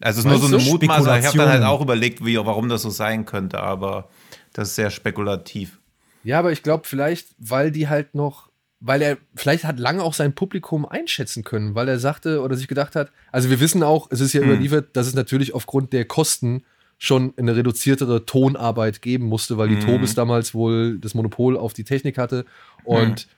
Also 0.00 0.20
es 0.20 0.24
ist 0.24 0.30
nur 0.30 0.38
so 0.38 0.56
eine? 0.56 0.64
Mutmaßung. 0.64 1.18
Ich 1.18 1.26
habe 1.26 1.38
dann 1.38 1.48
halt 1.48 1.62
auch 1.62 1.80
überlegt, 1.80 2.24
wie, 2.24 2.36
warum 2.38 2.68
das 2.68 2.82
so 2.82 2.90
sein 2.90 3.26
könnte, 3.26 3.60
aber 3.60 4.08
das 4.52 4.68
ist 4.68 4.76
sehr 4.76 4.90
spekulativ. 4.90 5.78
Ja, 6.24 6.38
aber 6.38 6.52
ich 6.52 6.62
glaube 6.62 6.84
vielleicht, 6.86 7.28
weil 7.38 7.70
die 7.70 7.88
halt 7.88 8.14
noch, 8.14 8.48
weil 8.84 9.00
er 9.00 9.18
vielleicht 9.36 9.64
hat 9.64 9.78
lange 9.78 10.02
auch 10.02 10.12
sein 10.12 10.34
Publikum 10.34 10.84
einschätzen 10.84 11.44
können, 11.44 11.76
weil 11.76 11.88
er 11.88 12.00
sagte 12.00 12.40
oder 12.40 12.56
sich 12.56 12.66
gedacht 12.66 12.96
hat, 12.96 13.12
also 13.30 13.48
wir 13.48 13.60
wissen 13.60 13.84
auch, 13.84 14.08
es 14.10 14.20
ist 14.20 14.32
ja 14.32 14.42
überliefert, 14.42 14.96
dass 14.96 15.06
es 15.06 15.14
natürlich 15.14 15.54
aufgrund 15.54 15.92
der 15.92 16.04
Kosten 16.04 16.64
schon 16.98 17.32
eine 17.36 17.54
reduziertere 17.54 18.26
Tonarbeit 18.26 19.00
geben 19.00 19.26
musste, 19.26 19.56
weil 19.56 19.68
die 19.68 19.78
Tobis 19.78 20.14
damals 20.14 20.52
wohl 20.52 20.98
das 20.98 21.14
Monopol 21.14 21.56
auf 21.56 21.72
die 21.72 21.84
Technik 21.84 22.18
hatte 22.18 22.44
und 22.84 23.28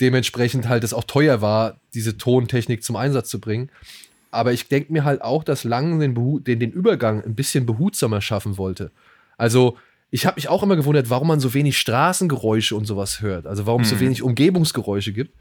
dementsprechend 0.00 0.68
halt 0.68 0.84
es 0.84 0.94
auch 0.94 1.04
teuer 1.04 1.42
war, 1.42 1.78
diese 1.92 2.16
Tontechnik 2.16 2.82
zum 2.82 2.96
Einsatz 2.96 3.28
zu 3.28 3.40
bringen. 3.40 3.70
Aber 4.30 4.52
ich 4.52 4.68
denke 4.68 4.92
mir 4.92 5.04
halt 5.04 5.22
auch, 5.22 5.44
dass 5.44 5.64
Lang 5.64 6.00
den, 6.00 6.14
den, 6.44 6.60
den 6.60 6.72
Übergang 6.72 7.22
ein 7.22 7.34
bisschen 7.34 7.66
behutsamer 7.66 8.20
schaffen 8.20 8.58
wollte. 8.58 8.90
Also, 9.36 9.76
ich 10.14 10.26
habe 10.26 10.36
mich 10.36 10.48
auch 10.48 10.62
immer 10.62 10.76
gewundert, 10.76 11.10
warum 11.10 11.26
man 11.26 11.40
so 11.40 11.54
wenig 11.54 11.76
Straßengeräusche 11.76 12.76
und 12.76 12.84
sowas 12.84 13.20
hört. 13.20 13.48
Also, 13.48 13.66
warum 13.66 13.82
es 13.82 13.90
so 13.90 13.98
wenig 13.98 14.22
Umgebungsgeräusche 14.22 15.12
gibt. 15.12 15.34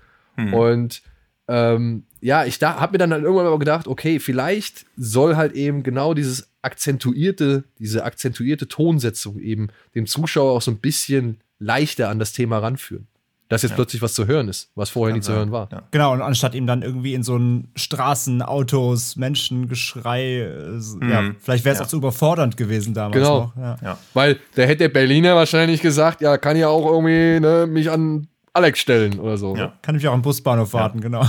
Und 0.52 1.04
ähm, 1.48 2.06
ja, 2.22 2.44
ich 2.46 2.58
da, 2.58 2.80
habe 2.80 2.94
mir 2.94 2.98
dann 2.98 3.12
halt 3.12 3.22
irgendwann 3.24 3.46
mal 3.46 3.60
gedacht, 3.60 3.88
okay, 3.88 4.18
vielleicht 4.18 4.88
soll 4.98 5.36
halt 5.36 5.54
eben 5.54 5.84
genau 5.84 6.16
dieses 6.16 6.50
akzentuierte, 6.64 7.66
diese 7.78 8.04
akzentuierte 8.04 8.68
Tonsetzung 8.68 9.40
eben 9.40 9.68
dem 9.94 10.08
Zuschauer 10.08 10.54
auch 10.54 10.64
so 10.64 10.72
ein 10.72 10.80
bisschen 10.80 11.38
leichter 11.60 12.10
an 12.10 12.18
das 12.18 12.34
Thema 12.34 12.58
ranführen. 12.58 13.06
Dass 13.54 13.62
jetzt 13.62 13.76
plötzlich 13.76 14.02
was 14.02 14.14
zu 14.14 14.28
hören 14.28 14.48
ist, 14.50 14.70
was 14.76 14.90
vorher 14.90 15.16
nie 15.16 15.22
zu 15.22 15.32
hören 15.34 15.52
war. 15.52 15.70
Ja. 15.72 15.84
Genau, 15.92 16.12
und 16.14 16.22
anstatt 16.22 16.56
ihm 16.56 16.68
dann 16.68 16.82
irgendwie 16.82 17.14
in 17.14 17.24
so 17.24 17.36
einen 17.36 17.70
Straßen, 17.76 18.42
Autos, 18.42 19.16
Menschengeschrei, 19.16 20.40
äh, 20.42 20.76
s- 20.78 20.98
ja, 21.02 21.32
vielleicht 21.40 21.66
wäre 21.66 21.74
es 21.74 21.80
Ja. 21.80 21.86
auch 21.86 21.90
zu 21.90 21.98
überfordernd 21.98 22.58
gewesen 22.58 22.94
damals 22.94 23.16
Genau. 23.18 23.40
noch. 23.40 23.58
Ja. 23.58 23.76
Ja. 23.82 23.98
Weil 24.14 24.40
da 24.56 24.64
hätte 24.64 24.78
der 24.80 24.90
Berliner 24.90 25.36
wahrscheinlich 25.36 25.82
gesagt, 25.82 26.22
ja, 26.22 26.38
kann 26.38 26.58
ja 26.58 26.68
auch 26.68 26.86
irgendwie 26.86 27.40
ne, 27.40 27.68
mich 27.68 27.90
an 27.92 28.28
Alex 28.56 28.80
stellen 28.80 29.20
oder 29.20 29.36
so. 29.38 29.56
Ja. 29.56 29.74
Kann 29.82 29.96
ich 29.96 30.08
auch 30.08 30.14
am 30.14 30.22
Busbahnhof 30.22 30.74
warten, 30.74 31.02
genau. 31.02 31.28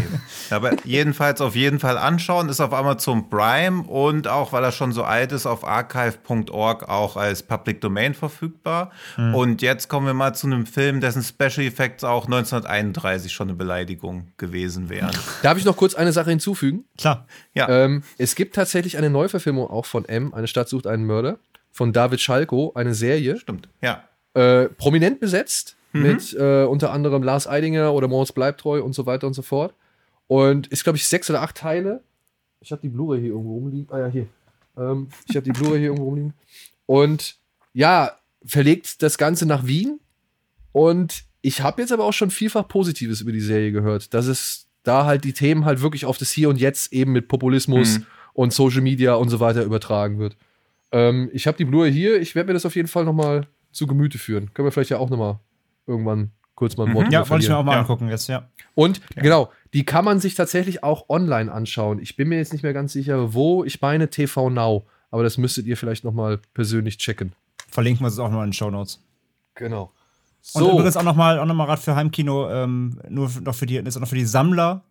Aber 0.50 0.72
jedenfalls 0.84 1.40
auf 1.40 1.56
jeden 1.56 1.78
Fall 1.80 1.96
anschauen, 1.96 2.50
ist 2.50 2.60
auf 2.60 2.74
Amazon 2.74 3.30
Prime 3.30 3.82
und 3.84 4.28
auch, 4.28 4.52
weil 4.52 4.62
er 4.62 4.72
schon 4.72 4.92
so 4.92 5.02
alt 5.02 5.32
ist, 5.32 5.46
auf 5.46 5.64
archive.org 5.66 6.88
auch 6.88 7.16
als 7.16 7.42
Public 7.42 7.80
Domain 7.80 8.12
verfügbar. 8.12 8.90
Und 9.16 9.62
jetzt 9.62 9.88
kommen 9.88 10.06
wir 10.06 10.12
mal 10.12 10.34
zu 10.34 10.46
einem 10.46 10.66
Film, 10.66 11.00
dessen 11.00 11.22
Special 11.22 11.66
Effects 11.66 12.04
auch 12.04 12.26
1931 12.26 13.32
schon 13.32 13.48
eine 13.48 13.56
Beleidigung 13.56 14.28
gewesen 14.36 14.90
wären. 14.90 15.16
Darf 15.42 15.56
ich 15.56 15.64
noch 15.64 15.76
kurz 15.76 15.94
eine 15.94 16.12
Sache 16.12 16.30
hinzufügen? 16.30 16.84
Klar. 16.98 17.26
Ja, 17.54 17.68
Ähm, 17.68 18.02
es 18.18 18.34
gibt 18.34 18.54
tatsächlich 18.54 18.98
eine 18.98 19.08
Neuverfilmung 19.08 19.68
auch 19.68 19.86
von 19.86 20.04
M, 20.04 20.34
Eine 20.34 20.46
Stadt 20.46 20.68
sucht 20.68 20.86
einen 20.86 21.06
Mörder, 21.06 21.38
von 21.72 21.92
David 21.94 22.20
Schalko, 22.20 22.72
eine 22.74 22.94
Serie. 22.94 23.38
stimmt. 23.38 23.68
Ja. 23.80 24.04
Äh, 24.34 24.66
prominent 24.68 25.20
besetzt, 25.20 25.76
mit 25.92 26.34
äh, 26.38 26.64
unter 26.64 26.92
anderem 26.92 27.22
Lars 27.22 27.46
Eidinger 27.46 27.92
oder 27.94 28.08
Moritz 28.08 28.32
Bleibtreu 28.32 28.82
und 28.82 28.92
so 28.94 29.06
weiter 29.06 29.26
und 29.26 29.32
so 29.34 29.42
fort. 29.42 29.74
Und 30.26 30.66
ist, 30.68 30.84
glaube 30.84 30.96
ich, 30.98 31.06
sechs 31.06 31.30
oder 31.30 31.42
acht 31.42 31.56
Teile. 31.56 32.02
Ich 32.60 32.72
habe 32.72 32.82
die 32.82 32.88
Blu-ray 32.88 33.20
hier 33.20 33.30
irgendwo 33.30 33.54
rumliegen. 33.54 33.86
Ah 33.94 34.00
ja, 34.00 34.06
hier. 34.08 34.26
Ähm, 34.76 35.08
ich 35.28 35.36
habe 35.36 35.44
die 35.44 35.52
Blu-ray 35.52 35.78
hier 35.78 35.86
irgendwo 35.88 36.04
rumliegen. 36.06 36.34
Und 36.86 37.36
ja, 37.72 38.12
verlegt 38.44 39.02
das 39.02 39.18
Ganze 39.18 39.46
nach 39.46 39.66
Wien. 39.66 40.00
Und 40.72 41.24
Ich 41.42 41.60
habe 41.62 41.80
jetzt 41.80 41.92
aber 41.92 42.04
auch 42.04 42.12
schon 42.12 42.30
vielfach 42.30 42.66
Positives 42.66 43.20
über 43.20 43.30
die 43.30 43.40
Serie 43.40 43.70
gehört, 43.70 44.12
dass 44.14 44.26
es 44.26 44.66
da 44.82 45.04
halt 45.04 45.22
die 45.22 45.32
Themen 45.32 45.64
halt 45.64 45.80
wirklich 45.80 46.04
auf 46.04 46.18
das 46.18 46.30
Hier 46.32 46.48
und 46.48 46.58
Jetzt 46.60 46.92
eben 46.92 47.12
mit 47.12 47.28
Populismus 47.28 47.98
Mhm. 48.00 48.06
und 48.34 48.52
Social 48.52 48.80
Media 48.80 49.14
und 49.14 49.28
so 49.28 49.38
weiter 49.38 49.62
übertragen 49.62 50.18
wird. 50.18 50.36
Ähm, 50.90 51.30
ich 51.32 51.46
habe 51.46 51.56
die 51.56 51.64
Blu-ray 51.64 51.92
hier. 51.92 52.20
Ich 52.20 52.34
werde 52.34 52.48
mir 52.48 52.54
das 52.54 52.66
auf 52.66 52.74
jeden 52.74 52.88
Fall 52.88 53.04
noch 53.04 53.12
mal 53.12 53.46
zu 53.70 53.86
Gemüte 53.86 54.18
führen. 54.18 54.52
Können 54.54 54.66
wir 54.66 54.72
vielleicht 54.72 54.90
ja 54.90 54.98
auch 54.98 55.08
noch 55.10 55.18
mal 55.18 55.40
irgendwann 55.86 56.30
kurz 56.54 56.76
mal 56.76 56.86
ein 56.88 56.94
Wort 56.94 57.12
Ja, 57.12 57.20
drüber 57.20 57.30
wollte 57.30 57.44
ich 57.44 57.50
mir 57.50 57.56
auch 57.58 57.64
mal 57.64 57.72
Ja. 57.74 57.80
angucken 57.80 58.08
jetzt, 58.08 58.28
ja. 58.28 58.48
Und 58.74 59.00
genau, 59.14 59.50
die 59.74 59.84
kann 59.84 60.04
man 60.04 60.20
sich 60.20 60.34
tatsächlich 60.34 60.82
auch 60.82 61.08
online 61.08 61.52
anschauen. 61.52 61.98
Ich 62.00 62.16
bin 62.16 62.28
mir 62.28 62.36
jetzt 62.38 62.52
nicht 62.52 62.62
mehr 62.62 62.72
ganz 62.72 62.92
sicher, 62.92 63.34
wo. 63.34 63.64
Ich 63.64 63.80
meine 63.80 64.08
TV 64.10 64.50
Now. 64.50 64.86
Aber 65.10 65.22
das 65.22 65.38
müsstet 65.38 65.66
ihr 65.66 65.76
vielleicht 65.76 66.04
noch 66.04 66.12
mal 66.12 66.38
persönlich 66.54 66.98
checken. 66.98 67.32
Verlinken 67.68 68.04
wir 68.04 68.08
es 68.08 68.18
auch 68.18 68.30
noch 68.30 68.40
in 68.40 68.48
den 68.48 68.52
Show 68.52 68.70
Notes. 68.70 69.02
Genau. 69.54 69.92
Und 70.54 70.62
übrigens 70.62 70.96
auch 70.96 71.02
nochmal 71.02 71.38
auch 71.38 71.46
noch 71.46 71.54
mal 71.54 71.76
für 71.76 71.96
Heimkino, 71.96 72.48
ähm, 72.50 73.00
nur 73.08 73.30
noch 73.42 73.54
für 73.54 73.66
die, 73.66 73.76
ist 73.76 73.96
auch 73.96 74.00
noch 74.00 74.08
für 74.08 74.14
die 74.14 74.24
Sammler, 74.24 74.82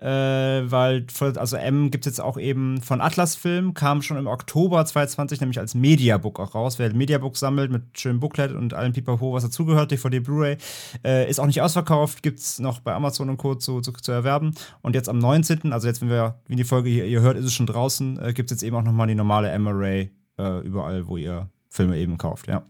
äh, 0.00 0.06
weil, 0.06 1.06
also 1.36 1.56
M 1.56 1.90
gibt 1.90 2.06
es 2.06 2.12
jetzt 2.12 2.20
auch 2.20 2.38
eben 2.38 2.80
von 2.80 3.02
Atlas 3.02 3.36
Film, 3.36 3.74
kam 3.74 4.00
schon 4.00 4.16
im 4.16 4.26
Oktober 4.26 4.84
2020 4.84 5.40
nämlich 5.40 5.58
als 5.58 5.74
Mediabook 5.74 6.40
auch 6.40 6.54
raus. 6.54 6.78
Wer 6.78 6.94
Mediabook 6.94 7.36
sammelt 7.36 7.70
mit 7.70 7.98
schönem 7.98 8.18
Booklet 8.18 8.52
und 8.52 8.72
allem 8.72 8.94
Pipapo, 8.94 9.34
was 9.34 9.42
dazugehört, 9.42 9.90
DVD, 9.90 10.20
Blu-ray, 10.20 10.56
äh, 11.04 11.28
ist 11.28 11.38
auch 11.38 11.46
nicht 11.46 11.60
ausverkauft, 11.60 12.22
gibt 12.22 12.40
es 12.40 12.58
noch 12.58 12.80
bei 12.80 12.94
Amazon 12.94 13.28
und 13.28 13.36
Co. 13.36 13.54
Zu, 13.54 13.80
zu, 13.82 13.92
zu 13.92 14.12
erwerben. 14.12 14.54
Und 14.80 14.94
jetzt 14.94 15.08
am 15.08 15.18
19., 15.18 15.72
also 15.72 15.86
jetzt, 15.86 16.00
wenn 16.00 16.08
wir, 16.08 16.40
wie 16.46 16.56
die 16.56 16.64
Folge 16.64 16.88
hier 16.88 17.04
ihr 17.04 17.20
hört, 17.20 17.36
ist 17.36 17.44
es 17.44 17.52
schon 17.52 17.66
draußen, 17.66 18.18
äh, 18.22 18.32
gibt 18.32 18.50
es 18.50 18.56
jetzt 18.56 18.62
eben 18.62 18.76
auch 18.76 18.82
nochmal 18.82 19.06
die 19.06 19.14
normale 19.14 19.50
M-Array 19.50 20.10
äh, 20.38 20.60
überall, 20.60 21.06
wo 21.08 21.18
ihr 21.18 21.50
Filme 21.68 21.98
eben 21.98 22.16
kauft, 22.16 22.48
ja. 22.48 22.62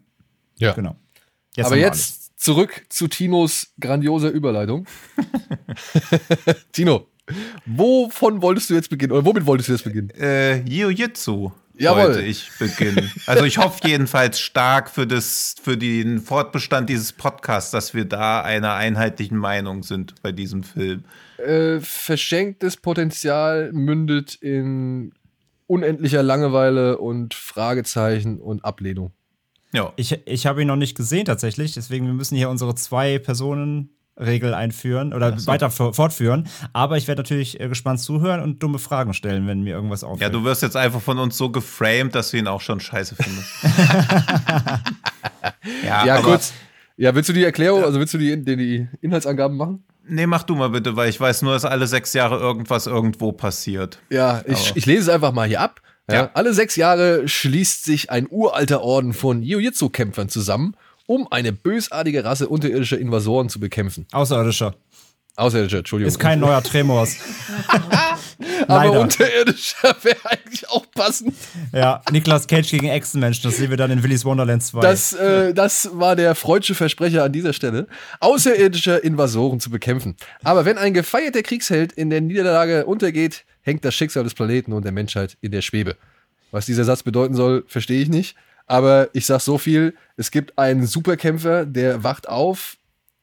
Ja. 0.58 0.72
Genau. 0.72 0.96
Aber 1.56 1.66
haben 1.66 1.74
wir 1.74 1.80
jetzt 1.80 2.38
zurück 2.40 2.86
zu 2.88 3.06
Tinos 3.06 3.72
grandioser 3.78 4.30
Überleitung. 4.30 4.86
Tino, 6.72 7.06
wovon 7.66 8.42
wolltest 8.42 8.70
du 8.70 8.74
jetzt 8.74 8.90
beginnen? 8.90 9.12
Oder 9.12 9.24
womit 9.24 9.46
wolltest 9.46 9.68
du 9.68 9.72
jetzt 9.72 9.84
beginnen? 9.84 10.10
Äh, 10.10 10.62
Jiu-Jitsu 10.62 11.50
Jawohl. 11.80 12.02
wollte 12.04 12.22
ich 12.22 12.50
beginnen. 12.58 13.10
Also 13.26 13.44
ich 13.44 13.58
hoffe 13.58 13.88
jedenfalls 13.88 14.38
stark 14.38 14.90
für, 14.90 15.06
das, 15.06 15.54
für 15.62 15.76
den 15.76 16.20
Fortbestand 16.20 16.90
dieses 16.90 17.12
Podcasts, 17.12 17.70
dass 17.70 17.94
wir 17.94 18.04
da 18.04 18.42
einer 18.42 18.74
einheitlichen 18.74 19.38
Meinung 19.38 19.82
sind 19.82 20.20
bei 20.22 20.30
diesem 20.30 20.62
Film. 20.62 21.04
Äh, 21.38 21.80
verschenktes 21.80 22.76
Potenzial 22.76 23.72
mündet 23.72 24.34
in 24.34 25.12
unendlicher 25.66 26.22
Langeweile 26.22 26.98
und 26.98 27.32
Fragezeichen 27.32 28.40
und 28.40 28.64
Ablehnung. 28.64 29.12
Ja. 29.72 29.92
Ich, 29.96 30.18
ich 30.26 30.46
habe 30.46 30.62
ihn 30.62 30.68
noch 30.68 30.76
nicht 30.76 30.96
gesehen 30.96 31.24
tatsächlich, 31.24 31.72
deswegen 31.72 32.06
wir 32.06 32.12
müssen 32.12 32.36
hier 32.36 32.50
unsere 32.50 32.74
zwei 32.74 33.18
Personen 33.18 33.90
Regel 34.20 34.54
einführen 34.54 35.12
oder 35.12 35.36
weiter 35.46 35.66
f- 35.66 35.94
fortführen. 35.96 36.48
Aber 36.72 36.96
ich 36.96 37.08
werde 37.08 37.22
natürlich 37.22 37.60
äh, 37.60 37.68
gespannt 37.68 38.00
zuhören 38.00 38.40
und 38.42 38.62
dumme 38.62 38.78
Fragen 38.78 39.14
stellen, 39.14 39.46
wenn 39.46 39.62
mir 39.62 39.74
irgendwas 39.74 40.02
Ja, 40.02 40.08
auffällt. 40.08 40.34
du 40.34 40.44
wirst 40.44 40.62
jetzt 40.62 40.76
einfach 40.76 41.00
von 41.00 41.18
uns 41.18 41.36
so 41.36 41.50
geframed, 41.50 42.14
dass 42.14 42.32
wir 42.32 42.40
ihn 42.40 42.48
auch 42.48 42.60
schon 42.60 42.80
scheiße 42.80 43.16
finden. 43.16 43.44
ja, 45.84 46.06
Ja, 46.06 46.20
kurz. 46.20 46.52
Ja, 46.96 47.14
willst 47.14 47.30
du 47.30 47.32
die 47.32 47.44
Erklärung, 47.44 47.82
also 47.82 47.98
willst 47.98 48.12
du 48.12 48.18
die, 48.18 48.42
die, 48.44 48.56
die 48.56 48.88
Inhaltsangaben 49.00 49.56
machen? 49.56 49.84
Nee, 50.06 50.26
mach 50.26 50.42
du 50.42 50.54
mal 50.54 50.68
bitte, 50.68 50.96
weil 50.96 51.08
ich 51.08 51.18
weiß 51.18 51.42
nur, 51.42 51.54
dass 51.54 51.64
alle 51.64 51.86
sechs 51.86 52.12
Jahre 52.12 52.38
irgendwas 52.38 52.86
irgendwo 52.86 53.32
passiert. 53.32 54.00
Ja, 54.10 54.42
ich, 54.46 54.72
ich 54.76 54.84
lese 54.86 55.02
es 55.02 55.08
einfach 55.08 55.32
mal 55.32 55.48
hier 55.48 55.60
ab. 55.60 55.80
Ja. 56.10 56.14
Ja. 56.16 56.30
Alle 56.34 56.52
sechs 56.52 56.76
Jahre 56.76 57.26
schließt 57.28 57.84
sich 57.84 58.10
ein 58.10 58.26
uralter 58.28 58.82
Orden 58.82 59.12
von 59.14 59.42
Jiu-Jitsu-Kämpfern 59.42 60.28
zusammen, 60.28 60.74
um 61.10 61.26
eine 61.32 61.52
bösartige 61.52 62.22
Rasse 62.22 62.48
unterirdischer 62.48 62.96
Invasoren 62.96 63.48
zu 63.48 63.58
bekämpfen. 63.58 64.06
Außerirdischer. 64.12 64.76
Außerirdischer, 65.34 65.78
Entschuldigung. 65.78 66.06
Ist 66.06 66.20
kein 66.20 66.38
neuer 66.38 66.62
Tremors. 66.62 67.16
Aber 68.68 69.00
unterirdischer 69.00 69.96
wäre 70.04 70.18
eigentlich 70.26 70.68
auch 70.68 70.86
passend. 70.94 71.34
Ja, 71.72 72.00
Nicolas 72.12 72.46
Cage 72.46 72.70
gegen 72.70 72.86
Echsenmenschen, 72.86 73.42
das 73.42 73.56
sehen 73.56 73.70
wir 73.70 73.76
dann 73.76 73.90
in 73.90 74.04
Willy's 74.04 74.24
Wonderland 74.24 74.62
2. 74.62 74.80
Das, 74.82 75.12
äh, 75.12 75.52
das 75.52 75.90
war 75.94 76.14
der 76.14 76.36
freudsche 76.36 76.76
Versprecher 76.76 77.24
an 77.24 77.32
dieser 77.32 77.54
Stelle, 77.54 77.88
außerirdische 78.20 78.92
Invasoren 78.98 79.58
zu 79.58 79.70
bekämpfen. 79.70 80.14
Aber 80.44 80.64
wenn 80.64 80.78
ein 80.78 80.94
gefeierter 80.94 81.42
Kriegsheld 81.42 81.92
in 81.92 82.10
der 82.10 82.20
Niederlage 82.20 82.86
untergeht, 82.86 83.44
hängt 83.62 83.84
das 83.84 83.96
Schicksal 83.96 84.22
des 84.22 84.34
Planeten 84.34 84.72
und 84.72 84.84
der 84.84 84.92
Menschheit 84.92 85.36
in 85.40 85.50
der 85.50 85.62
Schwebe. 85.62 85.96
Was 86.52 86.66
dieser 86.66 86.84
Satz 86.84 87.02
bedeuten 87.02 87.34
soll, 87.34 87.64
verstehe 87.66 88.00
ich 88.00 88.08
nicht. 88.08 88.36
Aber 88.70 89.08
ich 89.14 89.26
sag 89.26 89.40
so 89.40 89.58
viel: 89.58 89.94
Es 90.16 90.30
gibt 90.30 90.56
einen 90.56 90.86
Superkämpfer, 90.86 91.66
der 91.66 92.04
wacht 92.04 92.28
auf, 92.28 92.76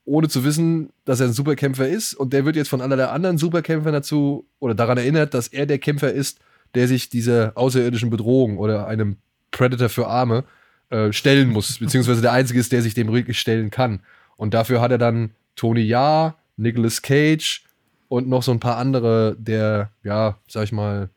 ohne 0.03 0.27
zu 0.27 0.43
wissen, 0.43 0.89
dass 1.05 1.21
er 1.21 1.27
ein 1.27 1.31
Superkämpfer 1.33 1.87
ist. 1.87 2.15
Und 2.15 2.33
der 2.33 2.43
wird 2.43 2.57
jetzt 2.57 2.67
von 2.67 2.81
einer 2.81 2.97
der 2.97 3.13
anderen 3.13 3.37
Superkämpfern 3.37 3.93
dazu 3.93 4.45
oder 4.59 4.75
daran 4.75 4.97
erinnert, 4.97 5.33
dass 5.33 5.47
er 5.47 5.65
der 5.65 5.79
Kämpfer 5.79 6.11
ist, 6.11 6.39
der 6.75 6.89
sich 6.89 7.07
dieser 7.07 7.53
außerirdischen 7.55 8.09
Bedrohung 8.09 8.57
oder 8.57 8.87
einem 8.87 9.15
Predator 9.51 9.87
für 9.87 10.07
Arme 10.07 10.43
äh, 10.89 11.13
stellen 11.13 11.47
muss. 11.47 11.79
Beziehungsweise 11.79 12.21
der 12.21 12.33
Einzige 12.33 12.59
ist, 12.59 12.73
der 12.73 12.81
sich 12.81 12.93
dem 12.93 13.13
wirklich 13.13 13.39
stellen 13.39 13.69
kann. 13.69 14.01
Und 14.35 14.53
dafür 14.53 14.81
hat 14.81 14.91
er 14.91 14.97
dann 14.97 15.31
Tony 15.55 15.79
Jaa, 15.81 16.35
Nicolas 16.57 17.01
Cage 17.01 17.63
und 18.09 18.27
noch 18.27 18.43
so 18.43 18.51
ein 18.51 18.59
paar 18.59 18.75
andere 18.75 19.37
der, 19.39 19.91
ja, 20.03 20.37
sag 20.49 20.65
ich 20.65 20.73
mal, 20.73 21.09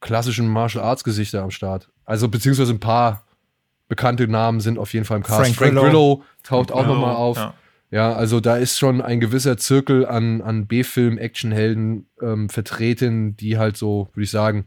klassischen 0.00 0.48
Martial 0.48 0.82
Arts 0.82 1.04
Gesichter 1.04 1.42
am 1.42 1.50
Start. 1.50 1.90
Also 2.10 2.26
beziehungsweise 2.26 2.72
ein 2.72 2.80
paar 2.80 3.22
bekannte 3.86 4.26
Namen 4.26 4.58
sind 4.58 4.80
auf 4.80 4.92
jeden 4.94 5.04
Fall 5.04 5.18
im 5.18 5.22
Cast. 5.22 5.38
Frank 5.38 5.54
Frank, 5.54 5.74
Grillo. 5.74 5.84
Grillo 5.84 6.24
taucht 6.42 6.72
auch 6.72 6.84
nochmal 6.84 7.14
auf. 7.14 7.36
ja. 7.36 7.54
Ja. 7.92 8.12
also 8.14 8.40
da 8.40 8.56
ist 8.56 8.80
schon 8.80 9.00
ein 9.00 9.20
gewisser 9.20 9.56
Zirkel 9.58 10.06
an, 10.06 10.42
an 10.42 10.66
B-Film-Actionhelden 10.66 12.08
ähm, 12.20 12.48
vertreten, 12.48 13.36
die 13.36 13.58
halt 13.58 13.76
so, 13.76 14.08
würde 14.14 14.24
ich 14.24 14.30
sagen, 14.32 14.64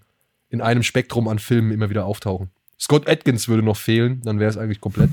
in 0.52 0.62
einem 0.62 0.84
Spektrum 0.84 1.28
an 1.28 1.38
Filmen 1.38 1.72
immer 1.72 1.90
wieder 1.90 2.06
auftauchen. 2.06 2.50
Scott 2.80 3.10
Atkins 3.10 3.50
würde 3.50 3.62
noch 3.62 3.78
fehlen, 3.78 4.22
dann 4.24 4.40
wäre 4.40 4.50
es 4.50 4.58
eigentlich 4.58 4.80
komplett. 4.80 5.10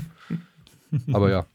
Aber 1.11 1.29
ja. 1.31 1.45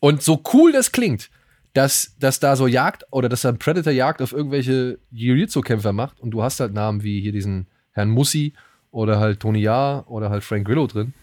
Und 0.00 0.22
so 0.22 0.42
cool 0.52 0.72
das 0.72 0.92
klingt, 0.92 1.30
dass, 1.72 2.16
dass 2.18 2.38
da 2.38 2.54
so 2.54 2.66
Jagd 2.66 3.06
oder 3.10 3.30
dass 3.30 3.42
da 3.42 3.48
ein 3.48 3.58
Predator 3.58 3.94
Jagd 3.94 4.20
auf 4.20 4.32
irgendwelche 4.32 4.98
Jiu-Jitsu-Kämpfer 5.10 5.94
macht 5.94 6.20
und 6.20 6.32
du 6.32 6.42
hast 6.42 6.60
halt 6.60 6.74
Namen 6.74 7.02
wie 7.02 7.22
hier 7.22 7.32
diesen 7.32 7.66
Herrn 7.92 8.10
Mussi 8.10 8.52
oder 8.90 9.20
halt 9.20 9.40
Tony 9.40 9.60
Jaa 9.60 10.00
oder 10.06 10.30
halt 10.30 10.44
Frank 10.44 10.66
Grillo 10.66 10.86
drin. 10.86 11.14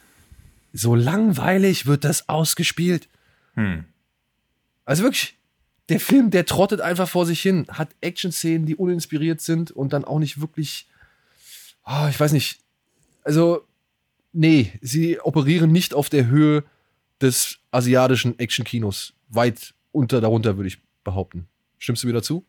So 0.73 0.95
langweilig 0.95 1.85
wird 1.85 2.03
das 2.03 2.29
ausgespielt. 2.29 3.07
Hm. 3.55 3.85
Also 4.85 5.03
wirklich, 5.03 5.37
der 5.89 5.99
Film, 5.99 6.31
der 6.31 6.45
trottet 6.45 6.81
einfach 6.81 7.07
vor 7.07 7.25
sich 7.25 7.41
hin, 7.41 7.65
hat 7.69 7.89
Action-Szenen, 8.01 8.65
die 8.65 8.75
uninspiriert 8.75 9.41
sind 9.41 9.71
und 9.71 9.93
dann 9.93 10.05
auch 10.05 10.19
nicht 10.19 10.41
wirklich, 10.41 10.87
ah, 11.83 12.09
ich 12.09 12.19
weiß 12.19 12.31
nicht, 12.33 12.59
also, 13.23 13.65
nee, 14.31 14.71
sie 14.81 15.19
operieren 15.19 15.71
nicht 15.71 15.93
auf 15.93 16.09
der 16.09 16.27
Höhe 16.27 16.63
des 17.21 17.59
asiatischen 17.71 18.37
Action-Kinos. 18.39 19.13
Weit 19.29 19.73
unter 19.91 20.21
darunter, 20.21 20.55
würde 20.55 20.69
ich 20.69 20.79
behaupten. 21.03 21.47
Stimmst 21.77 22.03
du 22.03 22.07
mir 22.07 22.13
dazu? 22.13 22.45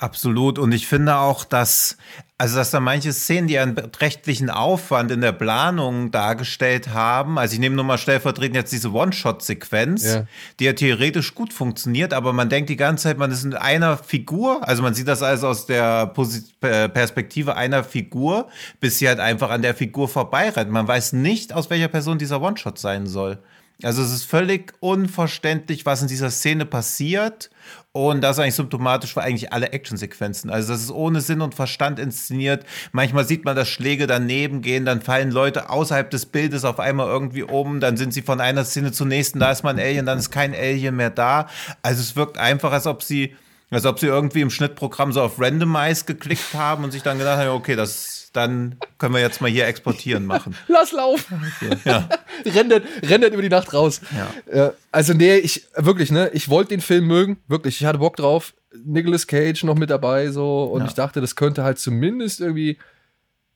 Absolut. 0.00 0.58
Und 0.58 0.72
ich 0.72 0.86
finde 0.86 1.16
auch, 1.18 1.44
dass, 1.44 1.98
also 2.38 2.56
dass 2.56 2.70
da 2.70 2.80
manche 2.80 3.12
Szenen, 3.12 3.48
die 3.48 3.58
einen 3.58 3.74
beträchtlichen 3.74 4.48
Aufwand 4.48 5.10
in 5.10 5.20
der 5.20 5.32
Planung 5.32 6.10
dargestellt 6.10 6.88
haben, 6.94 7.38
also 7.38 7.52
ich 7.52 7.60
nehme 7.60 7.76
nur 7.76 7.84
mal 7.84 7.98
stellvertretend 7.98 8.54
jetzt 8.56 8.72
diese 8.72 8.92
One-Shot-Sequenz, 8.92 10.04
Ja. 10.06 10.26
die 10.58 10.64
ja 10.64 10.72
theoretisch 10.72 11.34
gut 11.34 11.52
funktioniert, 11.52 12.14
aber 12.14 12.32
man 12.32 12.48
denkt 12.48 12.70
die 12.70 12.76
ganze 12.76 13.02
Zeit, 13.04 13.18
man 13.18 13.30
ist 13.30 13.44
in 13.44 13.52
einer 13.52 13.98
Figur, 13.98 14.66
also 14.66 14.82
man 14.82 14.94
sieht 14.94 15.06
das 15.06 15.22
alles 15.22 15.44
aus 15.44 15.66
der 15.66 16.06
Posi 16.06 16.44
äh, 16.62 16.88
Perspektive 16.88 17.56
einer 17.56 17.84
Figur, 17.84 18.48
bis 18.80 18.98
sie 18.98 19.06
halt 19.06 19.20
einfach 19.20 19.50
an 19.50 19.60
der 19.60 19.74
Figur 19.74 20.08
vorbeirennt. 20.08 20.70
Man 20.70 20.88
weiß 20.88 21.12
nicht, 21.12 21.52
aus 21.52 21.68
welcher 21.68 21.88
Person 21.88 22.16
dieser 22.16 22.40
One-Shot 22.40 22.78
sein 22.78 23.06
soll. 23.06 23.38
Also 23.82 24.02
es 24.02 24.12
ist 24.12 24.24
völlig 24.24 24.74
unverständlich, 24.80 25.86
was 25.86 26.02
in 26.02 26.08
dieser 26.08 26.30
Szene 26.30 26.66
passiert. 26.66 27.50
Und 27.92 28.20
das 28.20 28.36
ist 28.36 28.42
eigentlich 28.42 28.54
symptomatisch 28.54 29.14
für 29.14 29.22
eigentlich 29.22 29.52
alle 29.52 29.72
Actionsequenzen. 29.72 30.48
Also 30.48 30.72
das 30.72 30.82
ist 30.82 30.92
ohne 30.92 31.20
Sinn 31.20 31.40
und 31.40 31.56
Verstand 31.56 31.98
inszeniert. 31.98 32.64
Manchmal 32.92 33.26
sieht 33.26 33.44
man, 33.44 33.56
dass 33.56 33.68
Schläge 33.68 34.06
daneben 34.06 34.62
gehen, 34.62 34.84
dann 34.84 35.02
fallen 35.02 35.32
Leute 35.32 35.70
außerhalb 35.70 36.08
des 36.08 36.26
Bildes 36.26 36.64
auf 36.64 36.78
einmal 36.78 37.08
irgendwie 37.08 37.42
um, 37.42 37.80
dann 37.80 37.96
sind 37.96 38.14
sie 38.14 38.22
von 38.22 38.40
einer 38.40 38.64
Szene 38.64 38.92
zur 38.92 39.08
nächsten, 39.08 39.40
da 39.40 39.50
ist 39.50 39.64
mal 39.64 39.70
ein 39.70 39.80
Alien, 39.80 40.06
dann 40.06 40.18
ist 40.18 40.30
kein 40.30 40.54
Alien 40.54 40.94
mehr 40.94 41.10
da. 41.10 41.48
Also 41.82 42.00
es 42.00 42.14
wirkt 42.14 42.38
einfach, 42.38 42.70
als 42.70 42.86
ob 42.86 43.02
sie, 43.02 43.34
als 43.70 43.84
ob 43.84 43.98
sie 43.98 44.06
irgendwie 44.06 44.42
im 44.42 44.50
Schnittprogramm 44.50 45.12
so 45.12 45.22
auf 45.22 45.40
Randomize 45.40 46.04
geklickt 46.04 46.54
haben 46.54 46.84
und 46.84 46.92
sich 46.92 47.02
dann 47.02 47.18
gedacht 47.18 47.38
haben, 47.38 47.48
okay, 47.48 47.74
das 47.74 48.19
dann 48.32 48.76
können 48.98 49.14
wir 49.14 49.20
jetzt 49.20 49.40
mal 49.40 49.50
hier 49.50 49.66
exportieren 49.66 50.24
machen. 50.26 50.54
Lass 50.68 50.92
laufen. 50.92 51.40
rendert, 52.46 52.84
rendert 53.02 53.32
über 53.32 53.42
die 53.42 53.48
Nacht 53.48 53.72
raus. 53.74 54.00
Ja. 54.16 54.66
Äh, 54.66 54.72
also, 54.92 55.14
nee, 55.14 55.36
ich, 55.36 55.66
wirklich, 55.76 56.10
ne, 56.10 56.30
ich 56.32 56.48
wollte 56.48 56.68
den 56.70 56.80
Film 56.80 57.06
mögen, 57.06 57.38
wirklich, 57.48 57.80
ich 57.80 57.86
hatte 57.86 57.98
Bock 57.98 58.16
drauf. 58.16 58.54
Nicolas 58.84 59.26
Cage 59.26 59.64
noch 59.64 59.74
mit 59.74 59.90
dabei, 59.90 60.30
so, 60.30 60.62
und 60.64 60.82
Ja. 60.82 60.86
ich 60.86 60.94
dachte, 60.94 61.20
das 61.20 61.34
könnte 61.34 61.64
halt 61.64 61.78
zumindest 61.80 62.40
irgendwie 62.40 62.78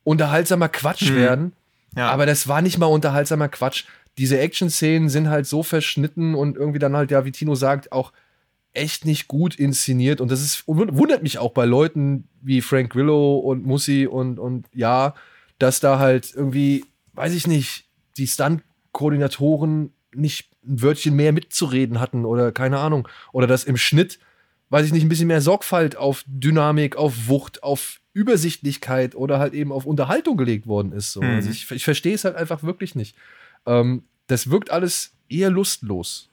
unterhaltsamer 0.03 0.69
Quatsch 0.69 1.11
werden. 1.13 1.53
Ja. 1.95 2.09
Aber 2.09 2.25
das 2.25 2.47
war 2.47 2.61
nicht 2.61 2.77
mal 2.77 2.87
unterhaltsamer 2.87 3.47
Quatsch. 3.49 3.85
diese 4.17 4.39
Action-Szenen 4.39 5.09
sind 5.09 5.29
halt 5.29 5.45
so 5.45 5.61
verschnitten 5.61 6.35
und 6.35 6.55
irgendwie 6.55 6.79
dann 6.79 6.95
halt, 6.95 7.11
ja, 7.11 7.25
wie 7.25 7.31
Tino 7.33 7.53
sagt, 7.55 7.91
auch 7.91 8.13
echt 8.75 9.05
nicht 9.05 9.27
gut 9.27 9.55
inszeniert. 9.55 10.21
Und 10.21 10.31
das 10.31 10.41
ist, 10.41 10.63
wundert 10.67 11.23
mich 11.23 11.37
auch 11.39 11.51
bei 11.51 11.65
Leuten 11.65 12.27
wie 12.41 12.61
Frank 12.61 12.91
Grillo 12.91 13.37
und 13.37 13.65
Mussi 13.65 14.07
und, 14.07 14.39
und 14.39 14.67
ja, 14.73 15.15
dass 15.59 15.79
da 15.79 15.99
halt 15.99 16.33
irgendwie, 16.35 16.85
weiß 17.13 17.33
ich 17.33 17.47
nicht, 17.47 17.85
die 18.17 18.27
Stunt-Koordinatoren 18.27 19.91
nicht 20.13 20.49
ein 20.65 20.81
Wörtchen 20.81 21.15
mehr 21.15 21.31
mitzureden 21.31 21.99
hatten 21.99 22.25
oder 22.25 22.51
keine 22.51 22.79
Ahnung. 22.79 23.07
Oder 23.31 23.47
dass 23.47 23.63
im 23.63 23.77
Schnitt, 23.77 24.19
weiß 24.69 24.85
ich 24.85 24.93
nicht, 24.93 25.03
ein 25.03 25.09
bisschen 25.09 25.27
mehr 25.27 25.41
Sorgfalt 25.41 25.95
auf 25.95 26.23
Dynamik, 26.27 26.95
auf 26.95 27.27
Wucht, 27.27 27.63
auf 27.63 27.99
Übersichtlichkeit 28.13 29.15
oder 29.15 29.39
halt 29.39 29.53
eben 29.53 29.71
auf 29.71 29.85
Unterhaltung 29.85 30.37
gelegt 30.37 30.67
worden 30.67 30.91
ist. 30.91 31.11
So. 31.11 31.21
Mhm. 31.21 31.35
Also 31.35 31.49
ich, 31.49 31.69
ich 31.71 31.83
verstehe 31.83 32.15
es 32.15 32.23
halt 32.23 32.35
einfach 32.35 32.63
wirklich 32.63 32.95
nicht. 32.95 33.15
Ähm, 33.65 34.03
das 34.27 34.49
wirkt 34.49 34.71
alles 34.71 35.13
eher 35.29 35.49
lustlos. 35.49 36.29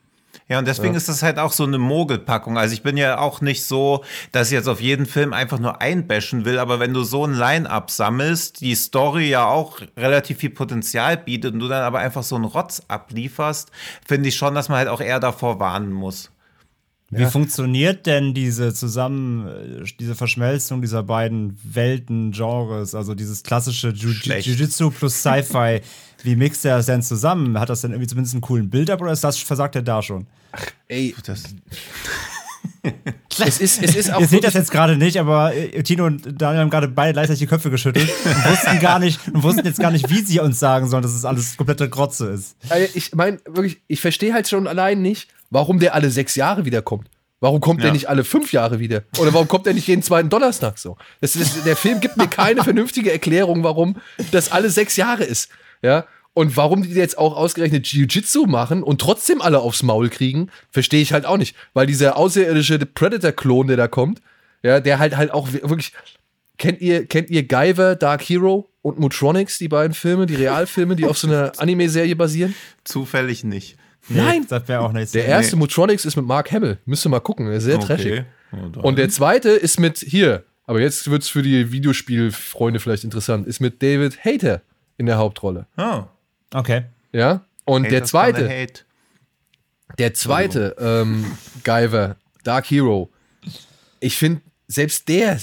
Ja, 0.49 0.59
und 0.59 0.67
deswegen 0.67 0.93
Ja. 0.95 0.97
ist 0.99 1.09
das 1.09 1.23
halt 1.23 1.39
auch 1.39 1.53
so 1.53 1.65
eine 1.65 1.79
Mogelpackung. 1.79 2.59
Also 2.59 2.75
ich 2.75 2.83
bin 2.83 2.97
ja 2.97 3.19
auch 3.19 3.41
nicht 3.41 3.65
so, 3.65 4.05
dass 4.33 4.49
ich 4.49 4.53
jetzt 4.55 4.69
auf 4.69 4.81
jeden 4.81 5.07
Film 5.07 5.33
einfach 5.33 5.59
nur 5.59 5.81
einbashen 5.81 6.45
will, 6.45 6.59
aber 6.59 6.81
wenn 6.81 6.93
du 6.95 7.03
so 7.05 7.25
ein 7.27 7.35
Line-Up 7.35 7.91
sammelst, 7.91 8.61
die 8.61 8.75
Story 8.75 9.29
ja 9.29 9.47
auch 9.47 9.81
relativ 9.97 10.39
viel 10.39 10.51
Potenzial 10.51 11.17
bietet 11.17 11.55
und 11.55 11.61
du 11.61 11.69
dann 11.69 11.83
aber 11.83 12.01
einfach 12.01 12.23
so 12.23 12.35
einen 12.37 12.45
Rotz 12.45 12.83
ablieferst, 12.89 13.71
finde 14.07 14.29
ich 14.29 14.37
schon, 14.37 14.55
dass 14.55 14.69
man 14.69 14.79
halt 14.79 14.89
auch 14.89 15.01
eher 15.01 15.21
davor 15.21 15.61
warnen 15.61 15.93
muss. 15.93 16.31
Wie 17.15 17.27
funktioniert 17.27 18.07
denn 18.07 18.33
diese 18.33 18.73
zusammen, 18.73 19.85
diese 20.01 20.15
Verschmelzung 20.15 20.81
dieser 20.81 21.03
beiden 21.03 21.59
Welten, 21.63 22.33
Genres, 22.33 22.95
also 22.95 23.15
dieses 23.15 23.43
klassische 23.43 23.91
Jiu-. 23.91 24.15
Jiu-Jitsu 24.41 24.91
plus 24.91 25.21
Sci-Fi? 25.21 25.83
Wie 26.23 26.37
mixt 26.37 26.65
er 26.65 26.77
das 26.77 26.87
denn 26.87 27.03
zusammen? 27.03 27.59
Hat 27.59 27.69
das 27.69 27.81
denn 27.81 27.91
irgendwie 27.93 28.09
zumindest 28.09 28.35
einen 28.35 28.41
coolen 28.43 28.71
Build-up 28.71 29.01
oder 29.01 29.13
ist 29.13 29.25
das 29.25 29.39
versagt 29.39 29.77
er 29.77 29.83
da 29.83 30.03
schon? 30.03 30.27
Ey, 30.89 31.15
Das, 31.25 31.43
es 33.39 33.61
ist, 33.61 33.83
es 33.83 33.97
ist 33.97 34.13
auch 34.13 34.21
Ihr 34.21 34.27
seht 34.29 34.45
das 34.45 34.55
jetzt 34.55 34.71
gerade 34.71 34.97
nicht, 34.97 35.19
aber 35.19 35.55
äh, 35.55 35.83
Tino 35.83 36.05
und 36.07 36.41
Daniel 36.41 36.63
haben 36.63 36.71
gerade 36.71 36.89
beide 36.89 37.13
gleichzeitig 37.13 37.41
die 37.41 37.47
Köpfe 37.47 37.71
geschüttelt 37.71 38.09
und 38.25 38.45
wussten 38.51 38.79
gar 38.81 38.99
nicht 38.99 39.21
und 39.33 39.43
wussten 39.43 39.65
jetzt 39.65 39.79
gar 39.81 39.91
nicht, 39.91 40.11
wie 40.11 40.21
sie 40.23 40.41
uns 40.41 40.59
sagen 40.59 40.89
sollen, 40.89 41.03
dass 41.03 41.15
es 41.15 41.25
alles 41.25 41.57
komplette 41.57 41.89
Grotze 41.89 42.29
ist. 42.29 42.57
Also 42.69 42.89
ich 42.95 43.15
meine, 43.15 43.39
wirklich, 43.47 43.81
ich 43.89 44.01
verstehe 44.01 44.33
halt 44.35 44.49
schon 44.49 44.67
allein 44.67 45.01
nicht, 45.03 45.29
warum 45.51 45.79
der 45.79 45.95
alle 45.95 46.11
sechs 46.11 46.35
Jahre 46.35 46.65
wiederkommt. 46.65 47.09
Warum 47.41 47.61
kommt 47.61 47.81
der 47.81 47.89
Ja. 47.89 47.93
nicht 47.93 48.09
alle 48.09 48.23
fünf 48.23 48.53
Jahre 48.53 48.79
wieder? 48.79 49.03
Oder 49.19 49.33
warum 49.35 49.49
kommt 49.49 49.67
der 49.67 49.75
nicht 49.75 49.89
jeden 49.89 50.03
zweiten 50.05 50.29
Donnerstag 50.29 50.79
so? 50.79 50.97
Das 51.21 51.35
ist, 51.35 51.67
der 51.67 51.75
Film 51.75 51.99
gibt 52.01 52.17
mir 52.17 52.29
keine 52.29 52.63
vernünftige 52.65 53.11
Erklärung, 53.11 53.65
warum 53.65 53.97
das 54.31 54.53
alle 54.53 54.71
sechs 54.71 54.95
Jahre 54.97 55.25
ist. 55.25 55.49
Ja. 55.83 56.07
Und 56.35 56.57
warum 56.57 56.83
die 56.83 56.91
jetzt 56.91 57.19
auch 57.19 57.37
ausgerechnet 57.37 57.87
Jiu-Jitsu 57.87 58.47
machen 58.47 58.83
und 58.83 59.01
trotzdem 59.01 59.43
alle 59.43 59.61
aufs 59.61 59.83
Maul 59.83 60.09
kriegen, 60.09 60.49
verstehe 60.71 61.03
ich 61.03 61.13
halt 61.13 61.27
auch 61.27 61.37
nicht. 61.37 61.55
Weil 61.75 61.87
dieser 61.87 62.17
außerirdische 62.17 62.79
Predator-Klon, 62.79 63.67
der 63.67 63.77
da 63.77 63.89
kommt, 63.89 64.23
ja, 64.63 64.81
der 64.81 64.99
halt 64.99 65.17
halt 65.17 65.33
auch 65.33 65.53
wirklich. 65.53 65.93
Kennt 66.59 66.81
ihr, 66.81 67.07
kennt 67.07 67.29
ihr 67.31 67.43
Guyver, 67.43 67.97
Dark 67.97 68.23
Hero 68.23 68.71
und 68.83 68.99
Mutronics, 68.99 69.59
die 69.59 69.69
beiden 69.69 69.95
Filme, 69.95 70.27
die 70.27 70.37
Realfilme, 70.37 70.97
die 70.97 71.07
auf 71.07 71.19
so 71.19 71.27
einer 71.27 71.53
Anime-Serie 71.59 72.15
basieren? 72.15 72.55
zufällig 72.85 73.43
nicht. 73.43 73.77
Nein. 74.09 74.47
Das 74.49 74.69
wäre 74.69 74.81
auch 74.81 74.93
nichts. 74.93 75.13
Der 75.13 75.27
erste 75.27 75.57
Mutronics 75.57 76.05
ist 76.05 76.17
mit 76.17 76.25
Mark 76.25 76.53
Hamill. 76.53 76.79
Müsst 76.85 77.05
ihr 77.07 77.09
mal 77.09 77.21
gucken, 77.21 77.47
der 77.47 77.57
ist 77.57 77.65
sehr 77.65 77.81
trashig. 77.81 78.25
Ja, 78.53 78.59
dann. 78.69 78.85
Und 78.85 78.99
der 78.99 79.09
zweite 79.09 79.51
ist 79.51 79.81
mit, 79.81 79.99
hier, 79.99 80.45
aber 80.67 80.81
jetzt 80.81 81.11
wird 81.11 81.23
es 81.23 81.29
für 81.29 81.43
die 81.43 81.73
Videospielfreunde 81.73 82.81
vielleicht 82.81 83.05
interessant, 83.05 83.47
ist 83.47 83.61
mit 83.61 83.83
David 83.83 84.25
Hater 84.25 84.63
in 85.03 85.07
der 85.07 85.19
Hauptrolle. 85.19 85.67
Oh, 85.77 86.05
Okay. 86.55 86.85
Ja? 87.13 87.45
Und 87.65 87.85
der 87.85 88.03
Haters 88.03 88.13
gonna 88.13 88.33
zweite, 88.35 88.67
der 89.99 90.15
zweite 90.15 90.77
ähm, 90.79 91.25
Guyver, 91.65 92.17
Dark 92.45 92.71
Hero, 92.71 93.11
ich 94.01 94.17
finde, 94.17 94.41
selbst 94.67 95.09
der, 95.09 95.39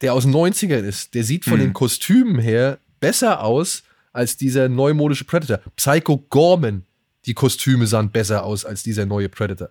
der 0.00 0.14
aus 0.14 0.24
den 0.24 0.34
90ern 0.34 0.82
ist, 0.82 1.14
der 1.14 1.24
sieht 1.24 1.44
von 1.44 1.58
den 1.58 1.72
Kostümen 1.72 2.38
her 2.38 2.78
besser 3.00 3.42
aus 3.42 3.82
als 4.12 4.36
dieser 4.36 4.68
neumodische 4.68 5.24
Predator. 5.24 5.58
Psycho 5.76 6.18
Gorman, 6.30 6.84
die 7.26 7.34
Kostüme 7.34 7.86
sahen 7.86 8.10
besser 8.10 8.44
aus 8.44 8.64
als 8.64 8.82
dieser 8.82 9.06
neue 9.06 9.28
Predator. 9.28 9.70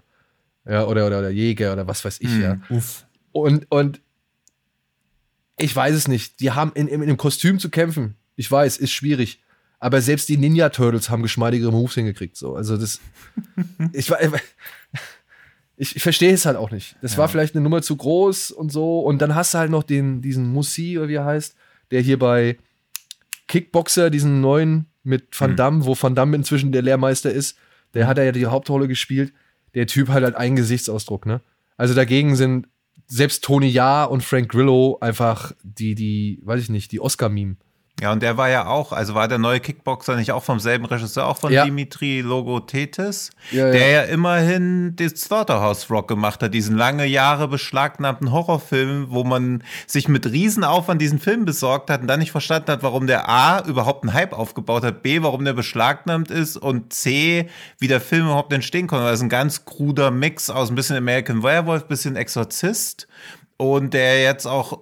Ja, 0.65 0.85
oder, 0.85 1.07
oder, 1.07 1.19
oder 1.19 1.29
Jäger 1.29 1.73
oder 1.73 1.87
was 1.87 2.03
weiß 2.03 2.19
ich, 2.21 2.37
ja. 2.37 2.59
Uff. 2.69 3.05
Und, 3.31 3.65
und 3.69 4.01
ich 5.57 5.75
weiß 5.75 5.95
es 5.95 6.07
nicht. 6.07 6.39
Die 6.39 6.51
haben 6.51 6.71
in, 6.73 6.87
in, 6.87 7.01
in 7.01 7.03
einem 7.03 7.17
Kostüm 7.17 7.59
zu 7.59 7.69
kämpfen. 7.69 8.15
Ich 8.35 8.51
weiß, 8.51 8.77
ist 8.77 8.91
schwierig. 8.91 9.41
Aber 9.79 10.01
selbst 10.01 10.29
die 10.29 10.37
Ninja 10.37 10.69
Turtles 10.69 11.09
haben 11.09 11.23
geschmeidigere 11.23 11.71
Moves 11.71 11.95
hingekriegt. 11.95 12.37
So. 12.37 12.55
Also 12.55 12.77
das. 12.77 13.01
ich, 13.93 14.11
ich, 15.75 15.95
ich 15.95 16.03
verstehe 16.03 16.33
es 16.33 16.45
halt 16.45 16.55
auch 16.55 16.71
nicht. 16.71 16.95
Das 17.01 17.17
war 17.17 17.27
vielleicht 17.27 17.55
eine 17.55 17.63
Nummer 17.63 17.81
zu 17.81 17.97
groß 17.97 18.51
und 18.51 18.71
so. 18.71 19.01
Und 19.01 19.21
dann 19.21 19.35
hast 19.35 19.53
du 19.53 19.57
halt 19.57 19.71
noch 19.71 19.83
den, 19.83 20.21
diesen 20.21 20.47
Musi, 20.51 20.97
oder 20.97 21.09
wie 21.09 21.15
er 21.15 21.25
heißt, 21.25 21.55
der 21.91 22.01
hier 22.01 22.17
bei 22.17 22.57
Kickboxer, 23.47 24.09
diesen 24.09 24.41
neuen 24.41 24.85
mit 25.03 25.27
Van 25.37 25.55
Damme, 25.55 25.85
wo 25.85 25.97
Van 25.99 26.15
Damme 26.15 26.37
inzwischen 26.37 26.71
der 26.71 26.81
Lehrmeister 26.81 27.31
ist, 27.31 27.57
der 27.93 28.07
hat 28.07 28.17
ja 28.17 28.31
die 28.31 28.45
Hauptrolle 28.45 28.87
gespielt. 28.87 29.33
Der 29.75 29.87
Typ 29.87 30.07
hat 30.07 30.23
halt 30.23 30.35
einen 30.35 30.55
Gesichtsausdruck, 30.55 31.25
ne? 31.25 31.41
Also 31.75 31.93
dagegen 31.93 32.35
sind 32.35 32.67
selbst 33.07 33.43
Tony 33.43 33.67
Jaa 33.67 34.05
und 34.05 34.23
Frank 34.23 34.49
Grillo 34.49 34.97
einfach 35.01 35.51
die, 35.63 35.95
die, 35.95 36.39
weiß 36.43 36.61
ich 36.61 36.69
nicht, 36.69 36.91
die 36.91 36.99
Oscar-Meme. 36.99 37.57
Ja, 38.01 38.11
und 38.11 38.23
der 38.23 38.37
war 38.37 38.49
ja 38.49 38.65
auch, 38.65 38.91
also 38.91 39.13
war 39.13 39.27
der 39.27 39.37
neue 39.37 39.59
Kickboxer 39.59 40.15
nicht 40.15 40.31
auch 40.31 40.43
vom 40.43 40.59
selben 40.59 40.85
Regisseur, 40.85 41.27
auch 41.27 41.37
von 41.37 41.53
Ja. 41.53 41.63
Dimitri 41.63 42.21
Logothetis, 42.21 43.29
Ja, 43.51 43.69
der 43.71 43.87
ja. 43.87 44.01
ja 44.01 44.07
immerhin 44.09 44.95
den 44.95 45.15
Slaughterhouse 45.15 45.89
Rock 45.91 46.07
gemacht 46.07 46.41
hat, 46.41 46.53
diesen 46.55 46.75
lange 46.75 47.05
Jahre 47.05 47.47
beschlagnahmten 47.47 48.31
Horrorfilm, 48.31 49.07
wo 49.09 49.23
man 49.23 49.63
sich 49.85 50.07
mit 50.07 50.25
Riesenaufwand 50.25 51.01
diesen 51.01 51.19
Film 51.19 51.45
besorgt 51.45 51.91
hat 51.91 52.01
und 52.01 52.07
dann 52.07 52.19
nicht 52.19 52.31
verstanden 52.31 52.71
hat, 52.71 52.83
warum 52.83 53.05
der 53.05 53.29
A 53.29 53.63
überhaupt 53.65 54.03
einen 54.03 54.13
Hype 54.13 54.33
aufgebaut 54.33 54.83
hat, 54.83 55.03
B, 55.03 55.21
warum 55.21 55.45
der 55.45 55.53
beschlagnahmt 55.53 56.31
ist 56.31 56.57
und 56.57 56.91
C, 56.91 57.47
wie 57.77 57.87
der 57.87 58.01
Film 58.01 58.25
überhaupt 58.25 58.51
entstehen 58.53 58.87
konnte. 58.87 59.05
Das 59.05 59.19
ist 59.19 59.23
ein 59.23 59.29
ganz 59.29 59.65
kruder 59.65 60.09
Mix 60.09 60.49
aus 60.49 60.69
ein 60.69 60.75
bisschen 60.75 60.97
American 60.97 61.43
Werewolf, 61.43 61.85
bisschen 61.87 62.15
Exorzist 62.15 63.07
und 63.57 63.93
der 63.93 64.23
jetzt 64.23 64.47
auch 64.47 64.79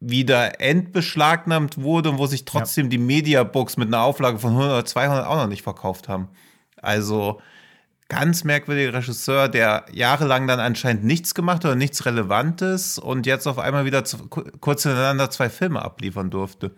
wieder 0.00 0.60
entbeschlagnahmt 0.60 1.78
wurde 1.82 2.10
und 2.10 2.18
wo 2.18 2.26
sich 2.26 2.44
trotzdem 2.46 2.88
die 2.90 2.98
Mediabooks 2.98 3.76
mit 3.76 3.88
einer 3.88 4.02
Auflage 4.02 4.38
von 4.38 4.50
100 4.50 4.72
oder 4.72 4.84
200 4.84 5.26
auch 5.26 5.36
noch 5.36 5.46
nicht 5.46 5.62
verkauft 5.62 6.08
haben. 6.08 6.28
Also 6.76 7.40
ganz 8.08 8.42
merkwürdiger 8.42 8.94
Regisseur, 8.94 9.48
der 9.48 9.84
jahrelang 9.92 10.46
dann 10.48 10.58
anscheinend 10.58 11.04
nichts 11.04 11.34
gemacht 11.34 11.58
hat 11.58 11.66
oder 11.66 11.74
nichts 11.76 12.06
Relevantes 12.06 12.98
und 12.98 13.26
jetzt 13.26 13.46
auf 13.46 13.58
einmal 13.58 13.84
wieder 13.84 14.04
zu, 14.04 14.18
ku- 14.28 14.42
kurz 14.60 14.82
hintereinander 14.82 15.30
zwei 15.30 15.48
Filme 15.48 15.82
abliefern 15.82 16.30
durfte. 16.30 16.72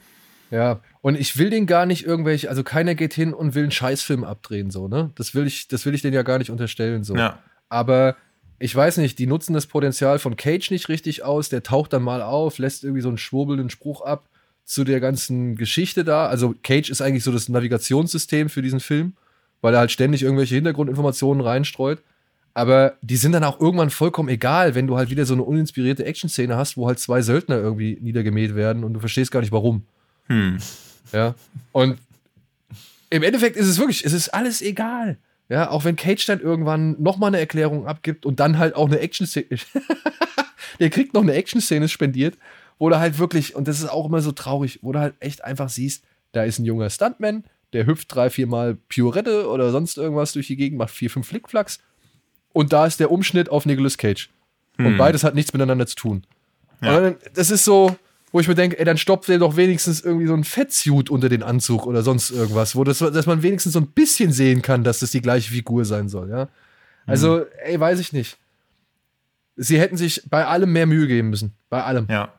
Ja, 0.51 0.81
und 1.01 1.19
ich 1.19 1.39
will 1.39 1.49
den 1.49 1.67
gar 1.67 1.87
nicht 1.87 2.05
irgendwelche, 2.05 2.51
also 2.51 2.63
keiner 2.63 2.95
geht 2.95 3.15
hin 3.15 3.33
und 3.33 3.55
will 3.55 3.63
einen 3.63 3.71
Scheißfilm 3.73 4.25
abdrehen, 4.25 4.71
so, 4.71 4.87
ne? 4.89 5.11
Das 5.15 5.35
will 5.35 5.47
ich, 5.47 5.69
das 5.69 5.87
will 5.87 5.95
ich 5.95 6.03
denen 6.03 6.13
ja 6.13 6.23
gar 6.23 6.37
nicht 6.37 6.51
unterstellen, 6.51 7.05
so. 7.05 7.17
Ja. 7.17 7.39
Aber 7.71 8.17
ich 8.63 8.77
weiß 8.77 8.99
nicht, 8.99 9.19
die 9.19 9.27
nutzen 9.27 9.55
das 9.55 9.67
Potenzial 9.67 10.21
von 10.21 10.37
Cage 10.37 10.71
nicht 10.71 10.89
richtig 10.89 11.25
aus. 11.25 11.49
Der 11.49 11.65
taucht 11.65 11.93
dann 11.93 12.05
mal 12.05 12.23
auf, 12.23 12.59
lässt 12.59 12.85
irgendwie 12.85 13.03
so 13.03 13.09
einen 13.09 13.19
schwurbelnden 13.19 13.71
Spruch 13.71 14.03
ab 14.03 14.29
zu 14.65 14.85
der 14.85 15.01
ganzen 15.01 15.57
Geschichte 15.57 16.05
da. 16.05 16.27
Also 16.27 16.55
Cage 16.63 16.89
ist 16.89 17.03
eigentlich 17.03 17.25
so 17.25 17.33
das 17.33 17.49
Navigationssystem 17.49 18.49
für 18.49 18.63
diesen 18.63 18.79
Film, 18.79 19.15
weil 19.63 19.75
er 19.75 19.81
halt 19.81 19.91
ständig 19.91 20.23
irgendwelche 20.23 20.55
Hintergrundinformationen 20.55 21.43
reinstreut. 21.43 22.03
Aber 22.55 22.95
die 23.03 23.17
sind 23.17 23.33
dann 23.33 23.43
auch 23.43 23.61
irgendwann 23.61 23.91
vollkommen 23.91 24.29
egal, 24.29 24.77
wenn 24.77 24.87
du 24.87 24.97
halt 24.97 25.11
wieder 25.11 25.27
so 25.27 25.35
eine 25.35 25.43
uninspirierte 25.43 26.05
Action-Szene 26.05 26.57
hast, 26.57 26.77
wo 26.77 26.87
halt 26.87 27.01
zwei 27.01 27.21
Söldner 27.21 27.57
irgendwie 27.57 27.99
niedergemäht 28.01 28.55
werden 28.55 28.85
und 28.85 28.93
du 28.93 29.01
verstehst 29.01 29.33
gar 29.33 29.41
nicht 29.41 29.53
warum. 29.53 29.83
Hm. 30.29 30.59
Ja. 31.13 31.35
Und 31.73 31.99
im 33.11 33.25
Endeffekt 33.25 33.57
ist 33.57 33.67
es 33.67 33.79
wirklich, 33.79 34.05
es 34.05 34.13
ist 34.13 34.29
alles 34.29 34.63
egal. 34.63 35.19
Ja, 35.53 35.69
auch 35.69 35.85
wenn 35.85 35.97
Cage 35.97 36.25
dann 36.25 36.41
irgendwann 36.41 36.97
nochmal 36.99 37.29
eine 37.29 37.39
Erklärung 37.39 37.87
abgibt 37.87 38.25
und 38.25 38.41
dann 38.41 38.57
halt 38.57 38.75
auch 38.75 38.87
eine 38.87 39.01
Action-Szene. 39.01 39.49
Der 40.81 40.89
kriegt 40.89 41.13
noch 41.13 41.21
eine 41.21 41.35
Action-Szene 41.35 41.91
spendiert, 41.91 42.39
wo 42.79 42.89
du 42.89 42.99
halt 42.99 43.19
wirklich, 43.19 43.55
und 43.55 43.69
das 43.69 43.81
ist 43.81 43.91
auch 43.91 44.07
immer 44.07 44.23
so 44.23 44.33
traurig, 44.33 44.79
wo 44.81 44.93
du 44.93 44.99
halt 44.99 45.15
echt 45.21 45.45
einfach 45.45 45.69
siehst, 45.69 46.05
da 46.33 46.43
ist 46.43 46.59
ein 46.59 46.65
junger 46.65 46.89
Stuntman, 46.89 47.45
der 47.75 47.85
hüpft 47.85 48.15
drei, 48.15 48.31
viermal 48.31 48.79
Piorette 48.89 49.47
oder 49.47 49.71
sonst 49.73 49.99
irgendwas 49.99 50.33
durch 50.33 50.47
die 50.47 50.57
Gegend, 50.57 50.79
macht 50.79 50.95
vier, 50.95 51.11
fünf 51.11 51.29
Flickflacks. 51.29 51.81
Und 52.55 52.73
da 52.73 52.87
ist 52.87 52.99
der 52.99 53.11
Umschnitt 53.11 53.51
auf 53.51 53.67
Nicolas 53.67 53.99
Cage. 53.99 54.31
Und 54.79 54.97
beides 54.97 55.23
hat 55.23 55.35
nichts 55.35 55.53
miteinander 55.53 55.87
zu 55.87 55.97
tun. 55.97 56.23
Ja. 56.81 57.15
Das 57.35 57.51
ist 57.51 57.67
so, 57.67 57.95
wo 58.33 58.41
ich 58.41 58.49
mir 58.49 58.55
denke, 58.55 58.79
ey, 58.79 58.85
dann 58.85 58.97
stopft 58.97 59.29
der 59.29 59.39
doch 59.39 59.57
wenigstens 59.57 60.01
irgendwie 60.01 60.27
so 60.27 60.35
ein 60.35 60.45
Fettsuit 60.45 61.11
unter 61.11 61.29
den 61.29 61.43
Anzug 61.43 61.87
oder 61.87 62.03
sonst 62.03 62.31
irgendwas, 62.31 62.75
wo 62.75 62.83
das, 62.83 62.99
dass 62.99 63.27
man 63.27 63.43
wenigstens 63.43 63.75
so 63.75 63.81
ein 63.81 63.89
bisschen 63.89 64.33
sehen 64.33 64.63
kann, 64.63 64.85
dass 64.85 65.01
das 65.01 65.11
die 65.11 65.21
gleiche 65.21 65.53
Figur 65.53 65.85
sein 65.85 66.09
soll, 66.09 66.31
ja. 66.31 66.49
Also, 67.07 67.45
ey, 67.65 67.79
weiß 67.79 67.99
ich 67.99 68.13
nicht. 68.13 68.39
Sie 69.57 69.79
hätten 69.79 69.97
sich 69.97 70.23
bei 70.31 70.47
allem 70.47 70.73
mehr 70.73 70.87
Mühe 70.87 71.07
geben 71.07 71.31
müssen. 71.31 71.55
Bei 71.69 71.83
allem. 71.83 72.07
Ja. 72.09 72.33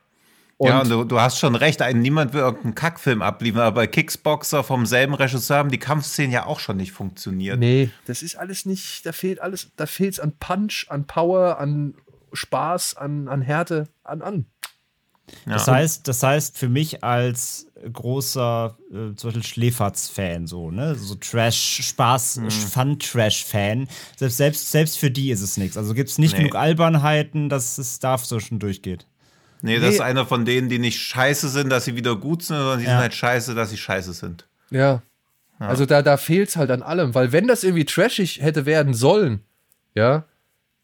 ja, 0.59 0.81
und 0.81 0.89
du, 0.89 1.03
du, 1.03 1.19
hast 1.19 1.37
schon 1.37 1.55
recht, 1.55 1.81
ein, 1.81 1.99
niemand 1.99 2.33
will 2.33 2.41
irgendeinen 2.41 2.73
Kackfilm 2.73 3.21
abliefern, 3.21 3.61
aber 3.61 3.75
bei 3.75 3.87
Kicksboxer 3.87 4.63
vom 4.63 4.85
selben 4.85 5.13
Regisseur 5.13 5.57
haben 5.57 5.69
die 5.69 5.79
Kampfszenen 5.79 6.31
ja 6.31 6.45
auch 6.45 6.59
schon 6.59 6.77
nicht 6.77 6.93
funktioniert. 6.93 7.59
Nee, 7.59 7.89
das 8.07 8.23
ist 8.23 8.37
alles 8.37 8.65
nicht, 8.65 9.05
da 9.05 9.11
fehlt 9.11 9.41
alles, 9.41 9.71
da 9.75 9.85
fehlt 9.85 10.13
es 10.13 10.19
an 10.19 10.37
Punch, 10.39 10.87
an 10.89 11.05
Power, 11.05 11.59
an 11.59 11.95
Spaß, 12.31 12.95
an, 12.95 13.27
an 13.27 13.41
Härte, 13.41 13.89
an, 14.03 14.21
an. 14.21 14.45
Ja. 15.45 15.53
Das 15.53 15.67
heißt, 15.67 16.07
das 16.07 16.23
heißt 16.23 16.57
für 16.57 16.69
mich 16.69 17.03
als 17.03 17.67
großer 17.91 18.77
äh, 18.91 19.15
zum 19.15 19.29
Beispiel 19.29 19.43
Schläferz-Fan, 19.43 20.47
so, 20.47 20.71
ne? 20.71 20.95
So 20.95 21.15
Trash, 21.15 21.81
Spaß, 21.84 22.38
mhm. 22.38 22.49
Fun-Trash-Fan. 22.49 23.88
Selbst, 24.15 24.38
selbst, 24.38 24.71
selbst 24.71 24.97
für 24.97 25.11
die 25.11 25.31
ist 25.31 25.41
es 25.41 25.57
nichts. 25.57 25.77
Also 25.77 25.93
gibt 25.93 26.09
es 26.09 26.17
nicht 26.17 26.34
nee. 26.34 26.39
genug 26.39 26.55
Albernheiten, 26.55 27.49
dass 27.49 27.77
es 27.77 27.99
da 27.99 28.17
so 28.17 28.39
schon 28.39 28.59
durchgeht. 28.59 29.05
Nee, 29.61 29.75
das 29.75 29.89
nee. 29.89 29.95
ist 29.95 30.01
einer 30.01 30.25
von 30.25 30.45
denen, 30.45 30.69
die 30.69 30.79
nicht 30.79 30.99
scheiße 30.99 31.49
sind, 31.49 31.69
dass 31.69 31.86
sie 31.86 31.95
wieder 31.95 32.15
gut 32.15 32.43
sind, 32.43 32.57
sondern 32.57 32.79
die 32.79 32.86
ja. 32.86 32.91
sind 32.91 32.99
halt 32.99 33.13
scheiße, 33.13 33.55
dass 33.55 33.69
sie 33.69 33.77
scheiße 33.77 34.13
sind. 34.13 34.47
Ja. 34.69 35.01
ja. 35.59 35.67
Also 35.67 35.86
da, 35.86 36.01
da 36.01 36.17
fehlt 36.17 36.49
es 36.49 36.57
halt 36.57 36.69
an 36.69 36.81
allem, 36.81 37.15
weil 37.15 37.31
wenn 37.31 37.47
das 37.47 37.63
irgendwie 37.63 37.86
trashig 37.86 38.41
hätte 38.41 38.65
werden 38.65 38.93
sollen, 38.93 39.41
ja, 39.95 40.25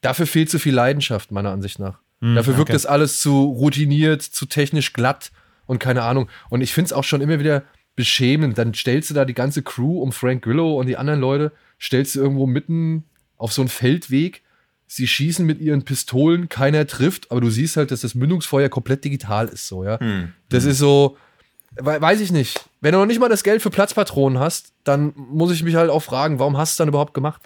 dafür 0.02 0.28
fehlt 0.28 0.50
zu 0.50 0.60
viel 0.60 0.74
Leidenschaft, 0.74 1.32
meiner 1.32 1.52
Ansicht 1.52 1.80
nach. 1.80 2.00
Mhm, 2.20 2.36
dafür 2.36 2.58
wirkt 2.58 2.70
okay. 2.70 2.74
das 2.74 2.86
alles 2.86 3.22
zu 3.22 3.44
routiniert, 3.44 4.22
zu 4.22 4.46
technisch 4.46 4.94
glatt 4.94 5.32
und 5.66 5.80
keine 5.80 6.04
Ahnung. 6.04 6.30
Und 6.50 6.62
ich 6.62 6.74
finde 6.74 6.88
es 6.88 6.94
auch 6.94 7.04
schon 7.04 7.22
immer 7.22 7.40
wieder 7.40 7.64
beschämend. 7.96 8.58
Dann 8.58 8.74
stellst 8.74 9.10
du 9.10 9.14
da 9.14 9.26
die 9.26 9.34
ganze 9.34 9.62
Crew 9.62 10.02
um 10.02 10.12
Frank 10.12 10.44
Grillo 10.44 10.80
und 10.80 10.88
die 10.88 10.98
anderen 10.98 11.20
Leute, 11.20 11.52
stellst 11.80 12.16
du 12.16 12.20
irgendwo 12.20 12.46
mitten 12.46 13.04
auf 13.38 13.54
so 13.54 13.62
einen 13.62 13.70
Feldweg 13.70 14.44
sie 14.90 15.08
schießen 15.08 15.46
mit 15.46 15.62
ihren 15.62 15.86
Pistolen, 15.86 16.50
keiner 16.50 16.88
trifft, 16.88 17.32
aber 17.32 17.42
du 17.42 17.50
siehst 17.50 17.78
halt, 17.78 17.92
dass 17.92 18.02
das 18.02 18.16
Mündungsfeuer 18.16 18.70
komplett 18.70 19.06
digital 19.06 19.48
ist, 19.48 19.68
so, 19.68 19.86
ja. 19.86 20.00
Hm. 20.00 20.34
Das 20.50 20.66
ist 20.66 20.80
so, 20.80 21.16
weiß 21.78 22.20
ich 22.22 22.32
nicht. 22.32 22.68
Wenn 22.82 22.94
du 22.94 22.98
noch 22.98 23.06
nicht 23.06 23.20
mal 23.20 23.30
das 23.30 23.44
Geld 23.44 23.62
für 23.62 23.70
Platzpatronen 23.70 24.40
hast, 24.40 24.74
dann 24.84 25.14
muss 25.16 25.52
ich 25.52 25.62
mich 25.62 25.76
halt 25.76 25.92
auch 25.92 26.02
fragen, 26.02 26.40
warum 26.40 26.58
hast 26.58 26.72
du 26.72 26.74
es 26.74 26.78
dann 26.78 26.88
überhaupt 26.88 27.14
gemacht? 27.14 27.42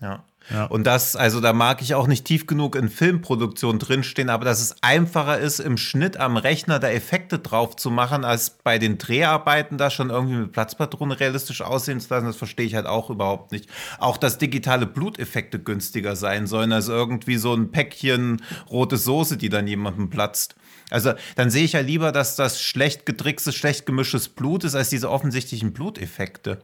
Ja. 0.00 0.22
Ja. 0.50 0.66
Und 0.66 0.84
das, 0.84 1.16
also 1.16 1.40
da 1.40 1.52
mag 1.52 1.80
ich 1.80 1.94
auch 1.94 2.06
nicht 2.06 2.24
tief 2.24 2.46
genug 2.46 2.76
in 2.76 2.88
Filmproduktion 2.88 3.78
drinstehen, 3.78 4.28
aber 4.28 4.44
dass 4.44 4.60
es 4.60 4.76
einfacher 4.82 5.38
ist, 5.38 5.58
im 5.58 5.76
Schnitt 5.76 6.18
am 6.18 6.36
Rechner 6.36 6.78
da 6.78 6.90
Effekte 6.90 7.38
drauf 7.38 7.76
zu 7.76 7.90
machen, 7.90 8.24
als 8.24 8.50
bei 8.50 8.78
den 8.78 8.98
Dreharbeiten 8.98 9.78
da 9.78 9.90
schon 9.90 10.10
irgendwie 10.10 10.36
mit 10.36 10.52
Platzpatronen 10.52 11.16
realistisch 11.16 11.62
aussehen 11.62 12.00
zu 12.00 12.12
lassen, 12.12 12.26
das 12.26 12.36
verstehe 12.36 12.66
ich 12.66 12.74
halt 12.74 12.86
auch 12.86 13.10
überhaupt 13.10 13.52
nicht. 13.52 13.68
Auch, 13.98 14.16
dass 14.16 14.38
digitale 14.38 14.86
Bluteffekte 14.86 15.58
günstiger 15.58 16.16
sein 16.16 16.46
sollen, 16.46 16.72
als 16.72 16.88
irgendwie 16.88 17.36
so 17.36 17.54
ein 17.54 17.70
Päckchen 17.70 18.42
rote 18.70 18.96
Soße, 18.96 19.36
die 19.36 19.48
dann 19.48 19.66
jemandem 19.66 20.10
platzt. 20.10 20.56
Also 20.90 21.14
dann 21.36 21.50
sehe 21.50 21.64
ich 21.64 21.72
ja 21.72 21.80
lieber, 21.80 22.12
dass 22.12 22.36
das 22.36 22.60
schlecht 22.60 23.06
getrickstes, 23.06 23.54
schlecht 23.54 23.86
gemischtes 23.86 24.28
Blut 24.28 24.64
ist, 24.64 24.74
als 24.74 24.90
diese 24.90 25.10
offensichtlichen 25.10 25.72
Bluteffekte. 25.72 26.60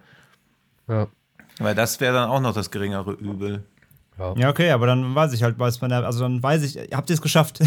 Ja. 0.88 1.08
Weil 1.60 1.74
das 1.74 2.00
wäre 2.00 2.14
dann 2.14 2.30
auch 2.30 2.40
noch 2.40 2.54
das 2.54 2.70
geringere 2.70 3.12
Übel. 3.12 3.64
Ja. 4.20 4.34
ja, 4.36 4.48
okay, 4.50 4.70
aber 4.70 4.86
dann 4.86 5.14
weiß 5.14 5.32
ich 5.32 5.42
halt, 5.42 5.58
weiß 5.58 5.80
man, 5.80 5.90
also 5.92 6.20
dann 6.20 6.42
weiß 6.42 6.62
ich, 6.62 6.94
habt 6.94 7.08
ihr 7.08 7.14
es 7.14 7.22
geschafft? 7.22 7.60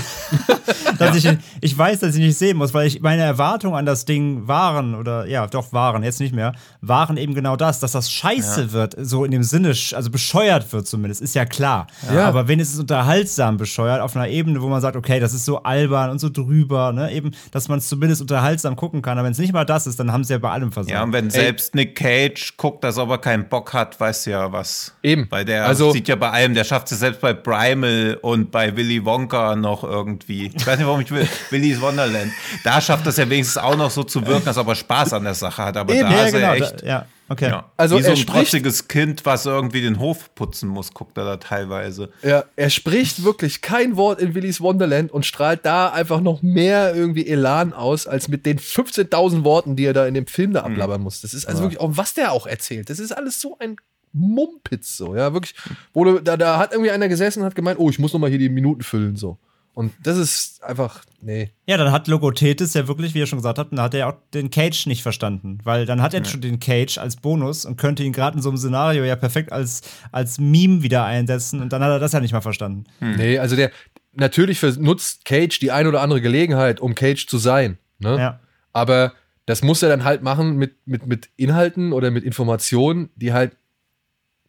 dass 1.00 1.16
ich, 1.16 1.28
ich 1.62 1.76
weiß, 1.76 2.02
dass 2.02 2.14
ich 2.16 2.22
nicht 2.22 2.38
sehen 2.38 2.58
muss, 2.58 2.76
weil 2.76 2.86
ich 2.86 3.02
meine 3.02 3.24
Erwartungen 3.24 3.76
an 3.76 3.88
das 3.88 4.06
Ding 4.06 4.48
waren, 4.48 4.94
oder 4.94 5.26
ja, 5.26 5.48
doch 5.48 5.74
waren, 5.74 6.04
jetzt 6.04 6.20
nicht 6.20 6.36
mehr, 6.36 6.54
waren 6.82 7.18
eben 7.18 7.34
genau 7.34 7.56
das, 7.56 7.80
dass 7.80 7.94
das 7.94 8.12
scheiße 8.12 8.62
ja. 8.62 8.72
wird, 8.72 8.96
so 9.00 9.26
in 9.26 9.32
dem 9.32 9.42
Sinne, 9.42 9.70
also 9.70 10.12
bescheuert 10.12 10.72
wird 10.74 10.88
zumindest, 10.88 11.24
ist 11.24 11.34
ja 11.34 11.46
klar. 11.46 11.88
Ja. 12.14 12.28
Aber 12.28 12.48
wenigstens 12.48 12.80
unterhaltsam 12.80 13.58
bescheuert, 13.58 14.02
auf 14.02 14.16
einer 14.16 14.28
Ebene, 14.28 14.62
wo 14.62 14.68
man 14.68 14.80
sagt, 14.80 14.96
okay, 14.96 15.20
das 15.20 15.34
ist 15.34 15.46
so 15.46 15.64
albern 15.64 16.12
und 16.12 16.20
so 16.20 16.30
drüber, 16.30 16.92
ne, 16.92 17.12
eben, 17.12 17.32
dass 17.50 17.68
man 17.68 17.80
es 17.80 17.90
zumindest 17.90 18.22
unterhaltsam 18.22 18.76
gucken 18.76 19.02
kann. 19.02 19.18
Aber 19.18 19.26
wenn 19.26 19.32
es 19.32 19.40
nicht 19.40 19.54
mal 19.54 19.66
das 19.66 19.88
ist, 19.88 20.00
dann 20.00 20.12
haben 20.12 20.24
sie 20.24 20.34
ja 20.34 20.40
bei 20.40 20.52
allem 20.52 20.72
versagt. 20.72 20.94
Ja, 20.94 21.04
und 21.04 21.14
wenn 21.14 21.26
Ey. 21.26 21.32
selbst 21.32 21.74
Nick 21.74 21.96
Cage 21.96 22.56
guckt, 22.58 22.84
dass 22.84 22.98
er 22.98 23.04
aber 23.04 23.18
keinen 23.18 23.50
Bock 23.50 23.74
hat, 23.74 24.00
weiß 24.00 24.26
ja 24.26 24.52
was. 24.52 24.94
Eben. 25.02 25.28
Bei 25.30 25.44
der 25.44 25.66
also, 25.66 25.92
sieht 25.92 26.08
ja 26.08 26.16
bei 26.16 26.30
allem 26.30 26.43
allem. 26.44 26.54
Der 26.54 26.64
schafft 26.64 26.92
es 26.92 27.00
selbst 27.00 27.22
bei 27.22 27.34
Primal 27.34 28.18
und 28.22 28.52
bei 28.52 28.76
Willy 28.76 29.04
Wonka 29.06 29.56
noch 29.56 29.84
irgendwie. 29.84 30.52
Ich 30.54 30.66
weiß 30.66 30.78
nicht, 30.78 30.88
warum 30.88 31.02
ich 31.02 31.12
will. 31.12 31.28
Willy's 31.50 31.82
Wonderland. 31.82 32.32
Da 32.64 32.82
schafft 32.82 33.08
es 33.08 33.18
ja 33.18 33.30
wenigstens 33.30 33.58
auch 33.62 33.76
noch 33.76 33.92
so 33.92 34.04
zu 34.04 34.26
wirken, 34.26 34.46
dass 34.46 34.58
er 34.58 34.62
aber 34.62 34.76
Spaß 34.76 35.14
an 35.14 35.24
der 35.24 35.34
Sache 35.34 35.64
hat. 35.64 35.78
Aber 35.78 35.94
Eben, 35.94 36.10
da 36.10 36.12
ja, 36.12 36.24
ist 36.26 36.34
er 36.34 36.40
genau, 36.40 36.54
echt. 36.54 36.82
Da, 36.82 36.86
ja. 36.86 37.06
Okay. 37.30 37.50
Ja. 37.50 37.72
Also 37.78 37.98
Wie 37.98 38.04
so 38.04 38.12
ein 38.12 38.28
trotziges 38.28 38.88
Kind, 38.88 39.26
was 39.26 39.46
irgendwie 39.46 39.82
den 39.82 39.98
Hof 39.98 40.36
putzen 40.36 40.70
muss, 40.70 40.94
guckt 40.94 41.18
er 41.18 41.24
da 41.24 41.38
teilweise. 41.38 42.10
Ja, 42.22 42.44
er 42.56 42.70
spricht 42.70 43.24
wirklich 43.24 43.62
kein 43.62 43.96
Wort 43.96 44.20
in 44.20 44.36
Willy's 44.36 44.60
Wonderland 44.60 45.12
und 45.12 45.26
strahlt 45.26 45.66
da 45.66 45.90
einfach 45.90 46.20
noch 46.20 46.42
mehr 46.42 46.94
irgendwie 46.94 47.26
Elan 47.26 47.74
aus, 47.74 48.08
als 48.08 48.28
mit 48.28 48.46
den 48.46 48.60
15.000 48.60 49.46
Worten, 49.46 49.76
die 49.76 49.86
er 49.86 49.94
da 49.94 50.06
in 50.06 50.14
dem 50.14 50.28
Film 50.28 50.54
da 50.54 50.66
hm. 50.66 50.74
ablabbern 50.74 51.02
muss. 51.02 51.22
Das 51.22 51.34
ist 51.34 51.46
also 51.46 51.60
ja. 51.60 51.64
wirklich 51.64 51.80
auch, 51.80 51.92
was 51.94 52.14
der 52.14 52.34
auch 52.34 52.46
erzählt. 52.46 52.90
Das 52.90 53.00
ist 53.00 53.14
alles 53.14 53.40
so 53.40 53.58
ein 53.58 53.78
Mumpitz 54.14 54.96
so, 54.96 55.16
ja, 55.16 55.34
wirklich. 55.34 55.56
Wo 55.94 56.06
du, 56.06 56.20
da, 56.20 56.38
da 56.38 56.58
hat 56.58 56.72
irgendwie 56.72 56.92
einer 56.92 57.10
gesessen 57.10 57.40
und 57.40 57.46
hat 57.46 57.56
gemeint, 57.56 57.80
oh, 57.80 57.90
ich 57.90 58.00
muss 58.00 58.14
noch 58.14 58.20
mal 58.20 58.30
hier 58.30 58.40
die 58.40 58.50
Minuten 58.50 58.84
füllen, 58.84 59.16
so. 59.16 59.38
Und 59.76 59.92
das 60.04 60.18
ist 60.18 60.64
einfach, 60.64 61.04
nee. 61.20 61.52
Ja, 61.66 61.78
dann 61.78 61.92
hat 61.92 62.08
Logothetis 62.08 62.76
ja 62.76 62.88
wirklich, 62.88 63.16
wie 63.16 63.22
er 63.22 63.26
schon 63.26 63.40
gesagt 63.40 63.58
hat, 63.58 63.72
dann 63.72 63.82
hat 63.82 63.96
er 63.96 64.08
auch 64.08 64.14
den 64.34 64.52
Cage 64.52 64.86
nicht 64.86 65.02
verstanden. 65.02 65.58
Weil 65.64 65.88
dann 65.88 66.02
hat 66.02 66.14
er 66.14 66.20
ja. 66.22 66.26
schon 66.26 66.42
den 66.42 66.60
Cage 66.60 67.00
als 67.00 67.16
Bonus 67.16 67.66
und 67.66 67.76
könnte 67.76 68.04
ihn 68.04 68.14
gerade 68.14 68.38
in 68.38 68.44
so 68.44 68.50
einem 68.50 68.58
Szenario 68.58 69.04
ja 69.04 69.16
perfekt 69.16 69.52
als, 69.52 69.82
als 70.12 70.40
Meme 70.40 70.84
wieder 70.84 71.06
einsetzen. 71.06 71.60
Und 71.60 71.74
dann 71.74 71.82
hat 71.82 71.90
er 71.90 71.98
das 71.98 72.12
ja 72.12 72.20
nicht 72.20 72.34
mal 72.34 72.42
verstanden. 72.42 72.84
Hm. 73.00 73.16
Nee, 73.16 73.40
also 73.40 73.56
der, 73.56 73.72
natürlich 74.14 74.62
nutzt 74.62 75.26
Cage 75.26 75.58
die 75.58 75.72
ein 75.72 75.88
oder 75.88 76.02
andere 76.02 76.22
Gelegenheit, 76.22 76.80
um 76.80 76.94
Cage 76.94 77.26
zu 77.26 77.40
sein. 77.40 77.80
Ne? 77.98 78.18
Ja. 78.20 78.40
Aber 78.74 79.14
das 79.48 79.64
muss 79.64 79.82
er 79.82 79.90
dann 79.90 80.04
halt 80.04 80.22
machen 80.22 80.56
mit, 80.56 80.76
mit, 80.86 81.08
mit 81.08 81.30
Inhalten 81.36 81.94
oder 81.94 82.12
mit 82.12 82.24
Informationen, 82.24 83.10
die 83.16 83.34
halt 83.34 83.58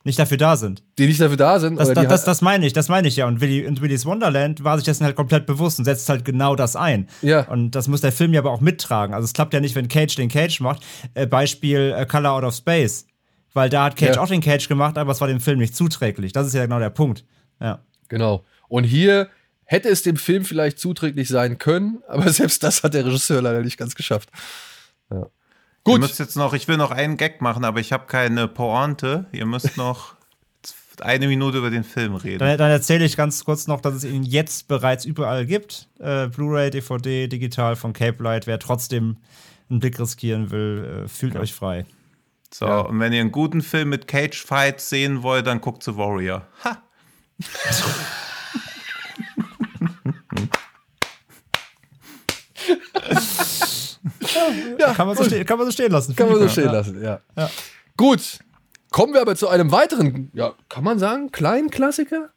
nicht 0.04 0.18
dafür 0.18 0.36
da 0.36 0.56
sind. 0.56 0.82
Die 0.98 1.06
nicht 1.06 1.20
dafür 1.20 1.38
da 1.38 1.58
sind. 1.58 1.78
Das, 1.80 1.92
das, 1.92 2.06
das, 2.06 2.24
das, 2.24 2.42
meine 2.42 2.66
ich, 2.66 2.74
das 2.74 2.88
meine 2.88 3.08
ich 3.08 3.16
ja. 3.16 3.26
Und 3.26 3.40
Willy, 3.40 3.60
in 3.60 3.80
Willy's 3.80 4.04
Wonderland 4.04 4.62
war 4.62 4.76
sich 4.76 4.84
dessen 4.84 5.04
halt 5.04 5.16
komplett 5.16 5.46
bewusst 5.46 5.78
und 5.78 5.86
setzt 5.86 6.08
halt 6.10 6.26
genau 6.26 6.54
das 6.54 6.76
ein. 6.76 7.08
Ja. 7.22 7.48
Und 7.48 7.70
das 7.70 7.88
muss 7.88 8.02
der 8.02 8.12
Film 8.12 8.34
ja 8.34 8.40
aber 8.40 8.50
auch 8.50 8.60
mittragen. 8.60 9.14
Also 9.14 9.24
es 9.24 9.32
klappt 9.32 9.54
ja 9.54 9.60
nicht, 9.60 9.74
wenn 9.74 9.88
Cage 9.88 10.14
den 10.14 10.28
Cage 10.28 10.60
macht. 10.60 10.82
Äh, 11.14 11.26
Beispiel 11.26 11.94
äh, 11.96 12.04
Color 12.04 12.32
Out 12.32 12.44
of 12.44 12.54
Space. 12.54 13.06
Weil 13.54 13.70
da 13.70 13.84
hat 13.84 13.96
Cage 13.96 14.16
ja. 14.16 14.22
auch 14.22 14.28
den 14.28 14.42
Cage 14.42 14.68
gemacht, 14.68 14.98
aber 14.98 15.12
es 15.12 15.20
war 15.20 15.28
dem 15.28 15.40
Film 15.40 15.58
nicht 15.58 15.74
zuträglich. 15.74 16.32
Das 16.32 16.46
ist 16.46 16.52
ja 16.54 16.62
genau 16.62 16.78
der 16.78 16.90
Punkt. 16.90 17.24
Ja. 17.60 17.80
Genau. 18.08 18.44
Und 18.68 18.84
hier 18.84 19.28
hätte 19.64 19.88
es 19.88 20.02
dem 20.02 20.16
Film 20.16 20.44
vielleicht 20.44 20.78
zuträglich 20.78 21.28
sein 21.28 21.56
können, 21.56 22.02
aber 22.08 22.28
selbst 22.32 22.62
das 22.62 22.82
hat 22.82 22.92
der 22.92 23.06
Regisseur 23.06 23.40
leider 23.40 23.62
nicht 23.62 23.78
ganz 23.78 23.94
geschafft. 23.94 24.28
Ja. 25.10 25.28
Gut. 25.84 25.96
Ihr 25.96 26.00
müsst 26.00 26.18
jetzt 26.18 26.36
noch, 26.36 26.54
ich 26.54 26.66
will 26.66 26.78
noch 26.78 26.90
einen 26.90 27.18
Gag 27.18 27.42
machen, 27.42 27.64
aber 27.64 27.78
ich 27.78 27.92
habe 27.92 28.06
keine 28.06 28.48
Pointe. 28.48 29.26
Ihr 29.32 29.44
müsst 29.44 29.76
noch 29.76 30.14
eine 31.00 31.28
Minute 31.28 31.58
über 31.58 31.70
den 31.70 31.84
Film 31.84 32.14
reden. 32.14 32.38
Dann, 32.38 32.56
dann 32.56 32.70
erzähle 32.70 33.04
ich 33.04 33.16
ganz 33.16 33.44
kurz 33.44 33.66
noch, 33.66 33.82
dass 33.82 33.94
es 33.94 34.04
ihn 34.04 34.22
jetzt 34.22 34.66
bereits 34.66 35.04
überall 35.04 35.44
gibt. 35.44 35.88
Äh, 35.98 36.28
Blu-ray, 36.28 36.70
DVD, 36.70 37.28
digital 37.28 37.76
von 37.76 37.92
Cape 37.92 38.22
Light. 38.22 38.46
Wer 38.46 38.58
trotzdem 38.58 39.18
einen 39.68 39.80
Blick 39.80 40.00
riskieren 40.00 40.50
will, 40.50 41.04
äh, 41.04 41.08
fühlt 41.08 41.34
ja. 41.34 41.40
euch 41.40 41.52
frei. 41.52 41.84
So, 42.50 42.66
ja. 42.66 42.80
und 42.80 42.98
wenn 43.00 43.12
ihr 43.12 43.20
einen 43.20 43.32
guten 43.32 43.60
Film 43.60 43.90
mit 43.90 44.06
Cage 44.06 44.42
Fights 44.42 44.88
sehen 44.88 45.22
wollt, 45.22 45.46
dann 45.46 45.60
guckt 45.60 45.82
zu 45.82 45.98
Warrior. 45.98 46.46
Ha! 46.64 46.82
ja, 54.78 54.94
kann, 54.94 55.06
man 55.06 55.16
so 55.16 55.24
kann 55.44 55.58
man 55.58 55.66
so 55.66 55.72
stehen 55.72 55.92
lassen. 55.92 56.14
Kann 56.16 56.28
man 56.28 56.38
so 56.38 56.48
stehen 56.48 56.66
ja. 56.66 56.72
lassen, 56.72 57.02
ja. 57.02 57.20
ja. 57.36 57.50
Gut, 57.96 58.38
kommen 58.90 59.14
wir 59.14 59.20
aber 59.20 59.36
zu 59.36 59.48
einem 59.48 59.70
weiteren, 59.72 60.30
ja, 60.34 60.54
kann 60.68 60.84
man 60.84 60.98
sagen, 60.98 61.30
kleinen 61.30 61.70
Klassiker? 61.70 62.30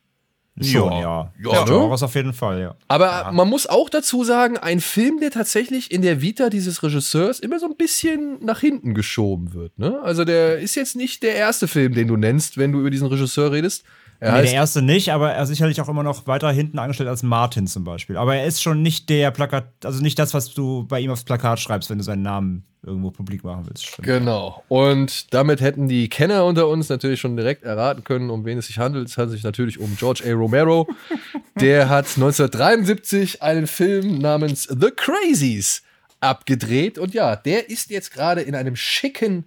Schon, 0.60 0.92
ja. 0.92 1.32
Ja, 1.40 1.54
ja 1.54 1.64
Genres 1.66 2.02
auf 2.02 2.16
jeden 2.16 2.34
Fall, 2.34 2.60
ja. 2.60 2.76
Aber 2.88 3.06
ja. 3.06 3.32
man 3.32 3.48
muss 3.48 3.68
auch 3.68 3.90
dazu 3.90 4.24
sagen, 4.24 4.58
ein 4.58 4.80
Film, 4.80 5.20
der 5.20 5.30
tatsächlich 5.30 5.92
in 5.92 6.02
der 6.02 6.22
Vita 6.22 6.50
dieses 6.50 6.82
Regisseurs 6.82 7.40
immer 7.40 7.60
so 7.60 7.68
ein 7.68 7.76
bisschen 7.76 8.44
nach 8.44 8.60
hinten 8.60 8.96
geschoben 8.96 9.54
wird. 9.54 9.78
Ne? 9.78 10.00
Also 10.02 10.26
der 10.26 10.58
ist 10.58 10.74
jetzt 10.74 10.96
nicht 10.96 11.22
der 11.22 11.36
erste 11.36 11.68
Film, 11.68 11.94
den 11.94 12.08
du 12.08 12.18
nennst, 12.18 12.58
wenn 12.58 12.72
du 12.72 12.80
über 12.80 12.90
diesen 12.90 13.08
Regisseur 13.08 13.52
redest. 13.52 13.84
Er 14.20 14.34
nee, 14.34 14.44
der 14.44 14.54
erste 14.54 14.82
nicht, 14.82 15.12
aber 15.12 15.34
er 15.34 15.44
ist 15.44 15.50
sicherlich 15.50 15.80
auch 15.80 15.90
immer 15.90 16.02
noch 16.02 16.26
weiter 16.26 16.52
hinten 16.52 16.80
angestellt 16.80 17.10
als 17.10 17.22
Martin 17.22 17.68
zum 17.68 17.84
Beispiel. 17.84 18.18
Aber 18.18 18.36
er 18.36 18.46
ist 18.46 18.64
schon 18.64 18.82
nicht 18.82 19.10
der 19.10 19.30
Plakat, 19.30 19.68
also 19.84 20.02
nicht 20.02 20.18
das, 20.18 20.34
was 20.34 20.54
du 20.54 20.86
bei 20.88 21.00
ihm 21.00 21.12
aufs 21.12 21.24
Plakat 21.24 21.60
schreibst, 21.60 21.90
wenn 21.92 22.00
du 22.00 22.04
seinen 22.04 22.24
Namen 22.24 22.66
irgendwo 22.84 23.12
publik 23.12 23.44
machen 23.44 23.66
willst. 23.68 23.86
Stimmt. 23.86 24.08
Genau. 24.08 24.64
Und 24.70 25.34
damit 25.34 25.62
hätten 25.62 25.88
die 25.88 26.10
Kenner 26.10 26.46
unter 26.46 26.68
uns 26.68 26.90
natürlich 26.90 27.20
schon 27.20 27.38
direkt 27.38 27.64
erraten 27.64 28.04
können, 28.04 28.32
um 28.32 28.44
wen 28.46 28.58
es 28.58 28.68
sich 28.68 28.80
handelt. 28.80 29.08
Es 29.08 29.18
handelt 29.18 29.34
sich 29.34 29.44
natürlich 29.44 29.80
um 29.80 29.96
George 29.98 30.24
A. 30.26 30.34
Romero. 30.34 30.88
der 31.60 31.90
hat 31.90 32.06
1973 32.06 33.44
einen 33.44 33.68
Film 33.68 34.18
namens 34.18 34.64
The 34.64 34.90
Crazies 34.96 35.84
abgedreht. 36.22 36.98
Und 36.98 37.14
ja, 37.14 37.36
der 37.36 37.70
ist 37.70 37.92
jetzt 37.92 38.12
gerade 38.12 38.42
in 38.42 38.56
einem 38.56 38.76
schicken, 38.76 39.46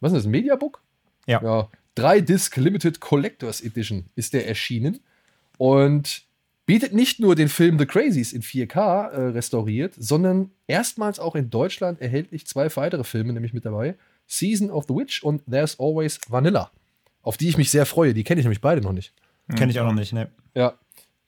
was 0.00 0.12
ist 0.12 0.24
das, 0.24 0.30
Mediabook? 0.30 0.80
Ja. 1.26 1.42
ja 1.42 1.68
3 1.98 2.20
Disc 2.20 2.56
Limited 2.56 3.00
Collectors 3.00 3.60
Edition 3.60 4.06
ist 4.14 4.32
der 4.32 4.46
erschienen. 4.46 5.00
Und 5.56 6.22
bietet 6.66 6.92
nicht 6.92 7.18
nur 7.18 7.34
den 7.34 7.48
Film 7.48 7.78
The 7.78 7.86
Crazies 7.86 8.32
in 8.32 8.42
4K 8.42 9.08
äh, 9.08 9.20
restauriert, 9.30 9.94
sondern 9.96 10.50
erstmals 10.66 11.18
auch 11.18 11.34
in 11.34 11.50
Deutschland 11.50 12.00
erhältlich 12.00 12.46
zwei 12.46 12.68
weitere 12.76 13.04
Filme, 13.04 13.32
nämlich 13.32 13.52
mit 13.52 13.64
dabei: 13.64 13.96
Season 14.26 14.70
of 14.70 14.84
the 14.86 14.94
Witch 14.94 15.22
und 15.22 15.42
There's 15.50 15.80
Always 15.80 16.20
Vanilla. 16.28 16.70
Auf 17.22 17.36
die 17.36 17.48
ich 17.48 17.58
mich 17.58 17.70
sehr 17.70 17.86
freue. 17.86 18.14
Die 18.14 18.22
kenne 18.22 18.40
ich 18.40 18.44
nämlich 18.44 18.60
beide 18.60 18.80
noch 18.80 18.92
nicht. 18.92 19.12
Kenne 19.56 19.72
ich 19.72 19.80
auch 19.80 19.86
noch 19.86 19.94
nicht, 19.94 20.12
ne? 20.12 20.30
Ja. 20.54 20.74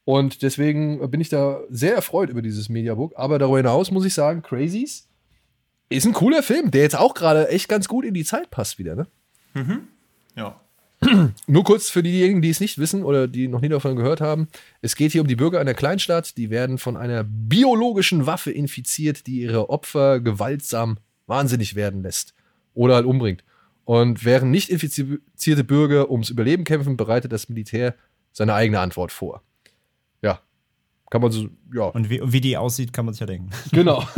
Und 0.04 0.42
deswegen 0.42 1.10
bin 1.10 1.20
ich 1.20 1.30
da 1.30 1.60
sehr 1.68 1.94
erfreut 1.94 2.30
über 2.30 2.42
dieses 2.42 2.68
Mediabook. 2.68 3.14
Aber 3.16 3.38
darüber 3.38 3.56
hinaus 3.56 3.90
muss 3.90 4.04
ich 4.04 4.14
sagen, 4.14 4.42
Crazies 4.42 5.08
ist 5.88 6.06
ein 6.06 6.12
cooler 6.12 6.42
Film, 6.42 6.70
der 6.70 6.82
jetzt 6.82 6.96
auch 6.96 7.14
gerade 7.14 7.48
echt 7.48 7.68
ganz 7.68 7.88
gut 7.88 8.04
in 8.04 8.14
die 8.14 8.24
Zeit 8.24 8.50
passt 8.50 8.78
wieder, 8.78 8.94
ne? 8.94 9.06
Ja. 10.36 10.59
Nur 11.46 11.64
kurz 11.64 11.88
für 11.88 12.02
diejenigen, 12.02 12.42
die 12.42 12.50
es 12.50 12.60
nicht 12.60 12.78
wissen 12.78 13.04
oder 13.04 13.26
die 13.26 13.48
noch 13.48 13.60
nie 13.60 13.68
davon 13.68 13.96
gehört 13.96 14.20
haben. 14.20 14.48
Es 14.82 14.96
geht 14.96 15.12
hier 15.12 15.22
um 15.22 15.26
die 15.26 15.36
Bürger 15.36 15.60
einer 15.60 15.74
Kleinstadt, 15.74 16.36
die 16.36 16.50
werden 16.50 16.78
von 16.78 16.96
einer 16.96 17.24
biologischen 17.24 18.26
Waffe 18.26 18.50
infiziert, 18.50 19.26
die 19.26 19.40
ihre 19.40 19.70
Opfer 19.70 20.20
gewaltsam 20.20 20.98
wahnsinnig 21.26 21.74
werden 21.74 22.02
lässt 22.02 22.34
oder 22.74 22.96
halt 22.96 23.06
umbringt. 23.06 23.44
Und 23.84 24.24
während 24.24 24.50
nicht 24.50 24.68
infizierte 24.68 25.64
Bürger 25.64 26.10
ums 26.10 26.30
Überleben 26.30 26.64
kämpfen, 26.64 26.96
bereitet 26.96 27.32
das 27.32 27.48
Militär 27.48 27.94
seine 28.32 28.54
eigene 28.54 28.80
Antwort 28.80 29.10
vor. 29.10 29.42
Ja, 31.10 31.18
kann 31.18 31.22
man 31.22 31.32
so, 31.32 31.48
ja, 31.74 31.84
Und 31.84 32.08
wie, 32.08 32.20
wie 32.24 32.40
die 32.40 32.56
aussieht, 32.56 32.92
kann 32.92 33.04
man 33.04 33.14
sich 33.14 33.20
ja 33.20 33.26
denken. 33.26 33.50
genau. 33.72 34.04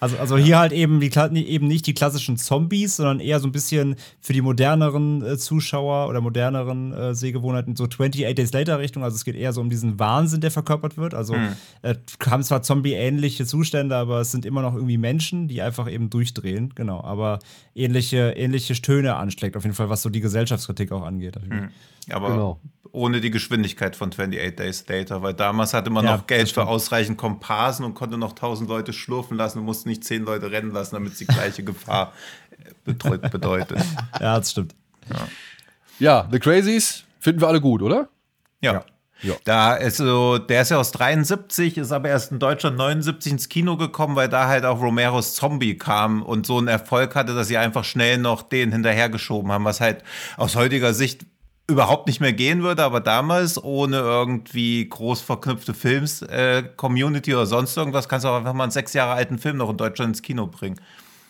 Also, 0.00 0.18
also 0.18 0.36
hier 0.36 0.58
halt 0.58 0.72
eben, 0.72 1.00
die, 1.00 1.48
eben 1.48 1.66
nicht 1.66 1.86
die 1.86 1.94
klassischen 1.94 2.36
Zombies, 2.36 2.96
sondern 2.96 3.20
eher 3.20 3.40
so 3.40 3.46
ein 3.48 3.52
bisschen 3.52 3.96
für 4.20 4.32
die 4.32 4.42
moderneren 4.42 5.22
äh, 5.22 5.38
Zuschauer 5.38 6.08
oder 6.08 6.20
moderneren 6.20 6.92
äh, 6.92 7.14
Sehgewohnheiten 7.14 7.76
so 7.76 7.84
28 7.84 8.34
Days 8.34 8.52
Later 8.52 8.78
Richtung. 8.78 9.02
Also 9.02 9.14
es 9.14 9.24
geht 9.24 9.36
eher 9.36 9.52
so 9.52 9.60
um 9.60 9.70
diesen 9.70 9.98
Wahnsinn, 9.98 10.40
der 10.40 10.50
verkörpert 10.50 10.96
wird. 10.96 11.14
Also 11.14 11.34
äh, 11.82 11.94
haben 12.26 12.42
zwar 12.42 12.62
Zombie-ähnliche 12.62 13.46
Zustände, 13.46 13.96
aber 13.96 14.20
es 14.20 14.30
sind 14.30 14.44
immer 14.44 14.62
noch 14.62 14.74
irgendwie 14.74 14.98
Menschen, 14.98 15.48
die 15.48 15.62
einfach 15.62 15.90
eben 15.90 16.10
durchdrehen. 16.10 16.72
Genau, 16.74 17.02
aber 17.02 17.38
ähnliche, 17.74 18.32
ähnliche 18.36 18.74
Töne 18.74 19.16
anschlägt, 19.16 19.56
auf 19.56 19.64
jeden 19.64 19.74
Fall, 19.74 19.88
was 19.88 20.02
so 20.02 20.10
die 20.10 20.20
Gesellschaftskritik 20.20 20.92
auch 20.92 21.02
angeht. 21.02 21.38
Aber 22.10 22.28
Genau. 22.28 22.60
ohne 22.92 23.20
die 23.20 23.30
Geschwindigkeit 23.30 23.96
von 23.96 24.10
28 24.10 24.56
Days 24.56 24.84
Later, 24.88 25.22
weil 25.22 25.34
damals 25.34 25.73
hatte 25.74 25.90
man 25.90 26.04
Ja, 26.04 26.16
noch 26.16 26.26
Geld 26.26 26.50
für 26.50 26.66
ausreichend 26.66 27.18
Komparsen 27.18 27.84
und 27.84 27.94
konnte 27.94 28.16
noch 28.16 28.30
1000 28.30 28.68
Leute 28.68 28.92
schlurfen 28.92 29.36
lassen 29.36 29.58
und 29.58 29.64
musste 29.64 29.88
nicht 29.88 30.04
10 30.04 30.24
Leute 30.24 30.50
rennen 30.50 30.72
lassen, 30.72 30.94
damit 30.94 31.12
es 31.12 31.18
die 31.18 31.26
gleiche 31.26 31.62
Gefahr 31.64 32.12
äh, 32.52 32.70
betreut, 32.84 33.30
bedeutet. 33.30 33.78
Ja, 34.20 34.38
das 34.38 34.52
stimmt. 34.52 34.74
Ja, 35.98 36.28
The 36.30 36.38
Crazies 36.38 37.04
finden 37.20 37.40
wir 37.40 37.48
alle 37.48 37.60
gut, 37.60 37.82
oder? 37.82 38.08
Ja. 38.60 38.84
Ja. 39.22 39.34
Da 39.44 39.74
ist 39.74 39.96
so, 39.96 40.36
der 40.38 40.62
ist 40.62 40.70
ja 40.70 40.76
aus 40.76 40.92
73, 40.92 41.78
ist 41.78 41.92
aber 41.92 42.10
erst 42.10 42.30
in 42.30 42.38
Deutschland 42.38 42.76
79 42.76 43.32
ins 43.32 43.48
Kino 43.48 43.76
gekommen, 43.78 44.16
weil 44.16 44.28
da 44.28 44.48
halt 44.48 44.66
auch 44.66 44.82
Romeros 44.82 45.34
Zombie 45.34 45.78
kam 45.78 46.22
und 46.22 46.46
so 46.46 46.58
einen 46.58 46.68
Erfolg 46.68 47.14
hatte, 47.14 47.34
dass 47.34 47.48
sie 47.48 47.56
einfach 47.56 47.84
schnell 47.84 48.18
noch 48.18 48.42
den 48.42 48.70
hinterhergeschoben 48.70 49.50
haben, 49.50 49.64
was 49.64 49.80
halt 49.80 50.02
aus 50.36 50.56
heutiger 50.56 50.92
Sicht 50.92 51.24
überhaupt 51.66 52.06
nicht 52.08 52.20
mehr 52.20 52.32
gehen 52.32 52.62
würde, 52.62 52.82
aber 52.84 53.00
damals 53.00 53.62
ohne 53.62 53.96
irgendwie 53.96 54.86
groß 54.88 55.22
verknüpfte 55.22 55.72
Films, 55.72 56.22
äh, 56.22 56.62
Community 56.76 57.34
oder 57.34 57.46
sonst 57.46 57.76
irgendwas, 57.76 58.08
kannst 58.08 58.24
du 58.24 58.28
auch 58.28 58.36
einfach 58.38 58.52
mal 58.52 58.64
einen 58.64 58.72
sechs 58.72 58.92
Jahre 58.92 59.12
alten 59.12 59.38
Film 59.38 59.56
noch 59.56 59.70
in 59.70 59.76
Deutschland 59.76 60.10
ins 60.10 60.22
Kino 60.22 60.46
bringen. 60.46 60.78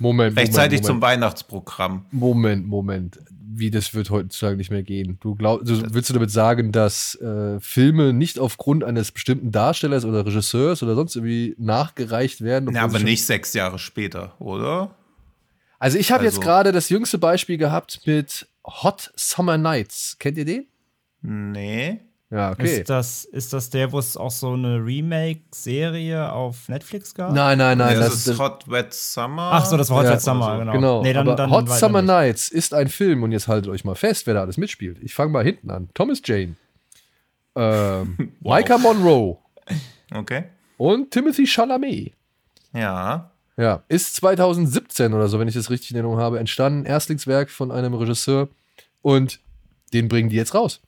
Moment, 0.01 0.37
Rechtzeitig 0.37 0.79
Moment, 0.81 0.87
zum 0.87 0.97
Moment. 0.97 1.03
Weihnachtsprogramm. 1.13 2.05
Moment, 2.11 2.67
Moment. 2.67 3.21
Wie 3.57 3.71
das 3.71 3.95
wird 3.95 4.11
heutzutage 4.11 4.57
nicht 4.57 4.73
mehr 4.73 4.83
gehen. 4.83 5.19
Du 5.21 5.37
glaubst, 5.37 5.69
willst 5.95 6.11
du 6.11 6.15
damit 6.15 6.33
sagen, 6.33 6.73
dass 6.73 7.15
äh, 7.21 7.61
Filme 7.61 8.13
nicht 8.13 8.41
aufgrund 8.41 8.83
eines 8.83 9.13
bestimmten 9.13 9.53
Darstellers 9.53 10.05
oder 10.05 10.27
Regisseurs 10.27 10.83
oder 10.83 10.97
sonst 10.97 11.15
irgendwie 11.15 11.55
nachgereicht 11.59 12.41
werden? 12.41 12.75
Ja, 12.75 12.83
aber 12.83 12.99
nicht 12.99 13.25
sechs 13.25 13.55
Jahre 13.55 13.79
später, 13.79 14.35
oder? 14.41 14.97
Also 15.79 15.97
ich 15.99 16.11
habe 16.11 16.25
jetzt 16.25 16.39
Also- 16.39 16.49
gerade 16.49 16.73
das 16.73 16.89
jüngste 16.89 17.19
Beispiel 17.19 17.57
gehabt 17.57 18.01
mit 18.07 18.49
Hot 18.67 19.13
Summer 19.17 19.59
Nights. 19.59 20.17
Kennt 20.19 20.39
ihr 20.39 20.45
den? 20.45 20.67
Nee. 21.23 22.01
Ja, 22.31 22.51
okay. 22.53 22.81
Ist, 22.81 22.91
das, 22.91 23.25
ist 23.27 23.53
das 23.53 23.71
der, 23.71 23.93
wo 23.93 23.99
es 23.99 24.17
auch 24.17 24.31
so 24.31 24.55
eine 24.55 24.85
Remake-Serie 24.85 26.33
auf 26.33 26.69
Netflix 26.69 27.15
gab? 27.15 27.33
Nein, 27.33 27.59
nein, 27.59 27.79
nein. 27.79 27.97
das, 27.97 28.25
Das, 28.25 28.27
ist 28.27 28.39
Hot 28.41 28.69
Wet 28.69 28.93
Summer. 28.93 29.51
Ach 29.53 29.65
so, 29.65 29.77
das 29.77 29.89
war 29.91 29.99
Hot 29.99 30.05
Ja, 30.07 30.13
Wet 30.13 30.21
Summer, 30.23 30.53
so. 30.55 30.59
genau. 30.61 30.73
genau. 30.73 31.03
Nee, 31.03 31.13
dann, 31.13 31.29
aber 31.29 31.37
dann 31.37 31.51
Hot 31.51 31.69
Summer 31.71 32.03
nicht. 32.03 32.09
Nights 32.09 32.49
ist 32.49 32.75
ein 32.75 32.89
Film 32.89 33.23
und 33.23 33.31
jetzt 33.33 33.47
haltet 33.47 33.71
euch 33.71 33.85
mal 33.85 33.95
fest, 33.95 34.27
wer 34.27 34.35
da 34.35 34.41
alles 34.41 34.57
mitspielt. 34.57 34.99
Ich 35.03 35.15
fange 35.15 35.31
mal 35.31 35.45
hinten 35.45 35.71
an. 35.71 35.91
Thomas 35.95 36.21
Jane, 36.25 36.57
ähm, 37.55 38.33
Micah 38.41 38.79
Monroe 38.79 39.39
Okay. 40.13 40.45
und 40.77 41.11
Timothy 41.11 41.47
Chalamet. 41.47 42.13
Ja. 42.73 43.31
Ja, 43.57 43.85
ist 43.89 44.17
2017 44.17 45.15
oder 45.15 45.29
so, 45.29 45.39
wenn 45.39 45.49
ich 45.49 45.55
das 45.55 45.71
richtig 45.71 45.91
in 45.91 45.97
Erinnerung 45.97 46.19
habe, 46.19 46.39
entstanden. 46.39 46.87
Erstlingswerk 46.87 47.51
von 47.51 47.71
einem 47.71 47.95
Regisseur 47.95 48.49
und 49.01 49.41
den 49.93 50.09
bringen 50.09 50.29
die 50.29 50.37
jetzt 50.37 50.55
raus. 50.55 50.81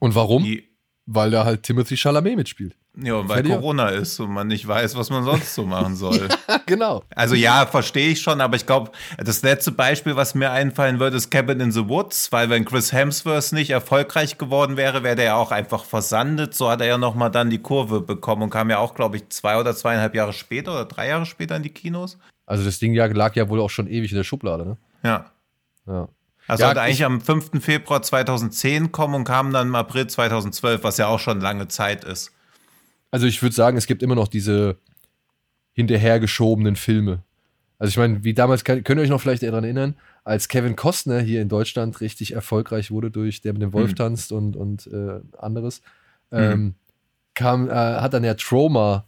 Und 0.00 0.14
warum? 0.14 0.44
Die, 0.44 0.68
Weil 1.04 1.30
da 1.30 1.44
halt 1.44 1.62
Timothy 1.62 1.96
Chalamet 1.96 2.36
mitspielt. 2.36 2.74
Ja, 2.96 3.28
weil? 3.28 3.42
Corona 3.42 3.88
ist 3.90 4.18
und 4.20 4.30
man 4.30 4.46
nicht 4.46 4.66
weiß, 4.66 4.96
was 4.96 5.10
man 5.10 5.22
sonst 5.24 5.54
so 5.54 5.64
machen 5.66 5.94
soll. 5.96 6.28
genau. 6.66 7.02
Also 7.14 7.34
ja, 7.34 7.66
verstehe 7.66 8.08
ich 8.10 8.20
schon, 8.20 8.40
aber 8.40 8.56
ich 8.56 8.66
glaube, 8.66 8.90
das 9.18 9.42
letzte 9.42 9.70
Beispiel, 9.72 10.16
was 10.16 10.34
mir 10.34 10.50
einfallen 10.50 10.98
würde, 10.98 11.16
ist 11.16 11.30
Cabin 11.30 11.60
in 11.60 11.72
the 11.72 11.88
Woods, 11.88 12.32
weil 12.32 12.48
wenn 12.50 12.64
Chris 12.64 12.92
Hemsworth 12.92 13.52
nicht 13.52 13.70
erfolgreich 13.70 14.38
geworden 14.38 14.76
wäre, 14.76 15.02
wäre 15.02 15.16
der 15.16 15.24
ja 15.26 15.34
auch 15.36 15.52
einfach 15.52 15.84
versandet. 15.84 16.54
So 16.54 16.70
hat 16.70 16.80
er 16.80 16.86
ja 16.86 16.98
nochmal 16.98 17.30
dann 17.30 17.50
die 17.50 17.58
Kurve 17.58 18.00
bekommen 18.00 18.42
und 18.42 18.50
kam 18.50 18.70
ja 18.70 18.78
auch, 18.78 18.94
glaube 18.94 19.16
ich, 19.16 19.28
zwei 19.28 19.58
oder 19.58 19.76
zweieinhalb 19.76 20.14
Jahre 20.14 20.32
später 20.32 20.72
oder 20.72 20.84
drei 20.86 21.08
Jahre 21.08 21.26
später 21.26 21.56
in 21.56 21.62
die 21.62 21.70
Kinos. 21.70 22.18
Also 22.46 22.64
das 22.64 22.78
Ding 22.78 22.94
ja, 22.94 23.06
lag 23.06 23.34
ja 23.36 23.48
wohl 23.48 23.60
auch 23.60 23.70
schon 23.70 23.88
ewig 23.88 24.10
in 24.12 24.16
der 24.16 24.24
Schublade, 24.24 24.64
ne? 24.64 24.76
Ja. 25.02 25.26
Ja. 25.86 26.08
Also 26.48 26.62
Ja, 26.62 26.70
hat 26.70 26.76
er 26.76 26.82
ich- 26.84 26.86
eigentlich 26.86 27.04
am 27.04 27.20
5. 27.20 27.60
Februar 27.60 28.02
2010 28.02 28.92
kommen 28.92 29.14
und 29.16 29.24
kam 29.24 29.52
dann 29.52 29.68
im 29.68 29.74
April 29.74 30.06
2012, 30.06 30.84
was 30.84 30.96
ja 30.96 31.08
auch 31.08 31.18
schon 31.18 31.40
lange 31.40 31.66
Zeit 31.68 32.04
ist. 32.04 32.32
Also 33.16 33.26
ich 33.26 33.40
würde 33.40 33.54
sagen, 33.54 33.78
es 33.78 33.86
gibt 33.86 34.02
immer 34.02 34.14
noch 34.14 34.28
diese 34.28 34.76
hinterhergeschobenen 35.72 36.76
Filme. 36.76 37.22
Also 37.78 37.88
ich 37.88 37.96
meine, 37.96 38.24
wie 38.24 38.34
damals, 38.34 38.62
könnt 38.62 38.86
ihr 38.86 38.98
euch 38.98 39.08
noch 39.08 39.22
vielleicht 39.22 39.42
daran 39.42 39.64
erinnern, 39.64 39.94
als 40.22 40.48
Kevin 40.48 40.76
Costner 40.76 41.20
hier 41.20 41.40
in 41.40 41.48
Deutschland 41.48 42.02
richtig 42.02 42.32
erfolgreich 42.32 42.90
wurde 42.90 43.10
durch 43.10 43.40
Der 43.40 43.54
mit 43.54 43.62
dem 43.62 43.72
Wolf 43.72 43.88
Hm. 43.92 43.96
tanzt 43.96 44.32
und, 44.32 44.54
und 44.54 44.86
äh, 44.88 45.20
anderes, 45.38 45.80
ähm, 46.30 46.74
kam, 47.32 47.70
äh, 47.70 47.72
hat 47.72 48.12
dann 48.12 48.22
ja 48.22 48.34
Trauma 48.34 49.06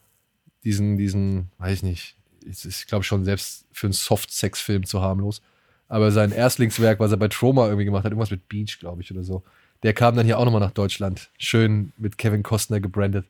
diesen, 0.64 0.96
diesen, 0.96 1.50
weiß 1.58 1.74
ich 1.74 1.82
nicht, 1.82 2.16
ist, 2.46 2.64
ist, 2.64 2.80
ich 2.80 2.86
glaube 2.86 3.04
schon 3.04 3.26
selbst 3.26 3.66
für 3.72 3.88
einen 3.88 3.92
Soft-Sex-Film 3.92 4.86
zu 4.86 5.02
harmlos. 5.02 5.42
Aber 5.86 6.12
sein 6.12 6.32
Erstlingswerk, 6.32 6.98
was 6.98 7.10
er 7.10 7.18
bei 7.18 7.28
Trauma 7.28 7.66
irgendwie 7.66 7.84
gemacht 7.84 8.04
hat, 8.04 8.12
irgendwas 8.12 8.30
mit 8.30 8.48
Beach, 8.48 8.78
glaube 8.80 9.02
ich, 9.02 9.12
oder 9.12 9.22
so, 9.22 9.42
der 9.82 9.92
kam 9.92 10.16
dann 10.16 10.24
hier 10.24 10.38
auch 10.38 10.46
nochmal 10.46 10.62
nach 10.62 10.70
Deutschland. 10.70 11.28
Schön 11.36 11.92
mit 11.98 12.16
Kevin 12.16 12.42
Costner 12.42 12.80
gebrandet. 12.80 13.26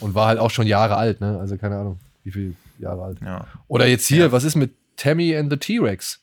Und 0.00 0.14
war 0.14 0.28
halt 0.28 0.38
auch 0.38 0.50
schon 0.50 0.66
Jahre 0.66 0.96
alt, 0.96 1.20
ne? 1.20 1.38
Also 1.38 1.56
keine 1.56 1.76
Ahnung, 1.76 1.98
wie 2.24 2.30
viele 2.30 2.54
Jahre 2.78 3.02
alt. 3.02 3.18
Ja. 3.20 3.46
Oder 3.68 3.86
jetzt 3.86 4.06
hier, 4.06 4.32
was 4.32 4.44
ist 4.44 4.56
mit 4.56 4.72
Tammy 4.96 5.36
and 5.36 5.50
the 5.50 5.56
T-Rex? 5.56 6.20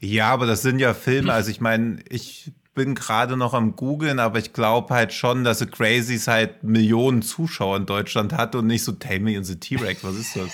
Ja, 0.00 0.28
aber 0.32 0.46
das 0.46 0.62
sind 0.62 0.78
ja 0.78 0.94
Filme, 0.94 1.32
also 1.32 1.50
ich 1.50 1.60
meine, 1.60 1.98
ich 2.08 2.52
bin 2.74 2.94
gerade 2.94 3.36
noch 3.36 3.54
am 3.54 3.74
googeln, 3.74 4.18
aber 4.18 4.38
ich 4.38 4.52
glaube 4.52 4.94
halt 4.94 5.12
schon, 5.12 5.44
dass 5.44 5.60
The 5.60 5.66
Crazies 5.66 6.28
halt 6.28 6.62
Millionen 6.62 7.22
Zuschauer 7.22 7.78
in 7.78 7.86
Deutschland 7.86 8.34
hat 8.34 8.54
und 8.54 8.66
nicht 8.66 8.84
so 8.84 8.92
Tammy 8.92 9.36
and 9.36 9.46
the 9.46 9.56
T-Rex. 9.56 10.04
Was 10.04 10.16
ist 10.16 10.36
das? 10.36 10.50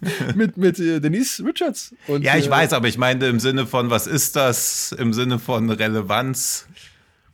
mit 0.36 0.56
mit 0.56 0.78
äh, 0.78 1.00
Denise 1.00 1.44
Richards. 1.44 1.94
Und, 2.06 2.22
Ja, 2.22 2.36
ich 2.36 2.46
äh, 2.46 2.50
weiß, 2.50 2.72
aber 2.72 2.86
ich 2.86 2.98
meine 2.98 3.26
im 3.26 3.40
Sinne 3.40 3.66
von, 3.66 3.90
was 3.90 4.06
ist 4.06 4.36
das? 4.36 4.92
Im 4.92 5.12
Sinne 5.12 5.40
von 5.40 5.70
Relevanz. 5.70 6.68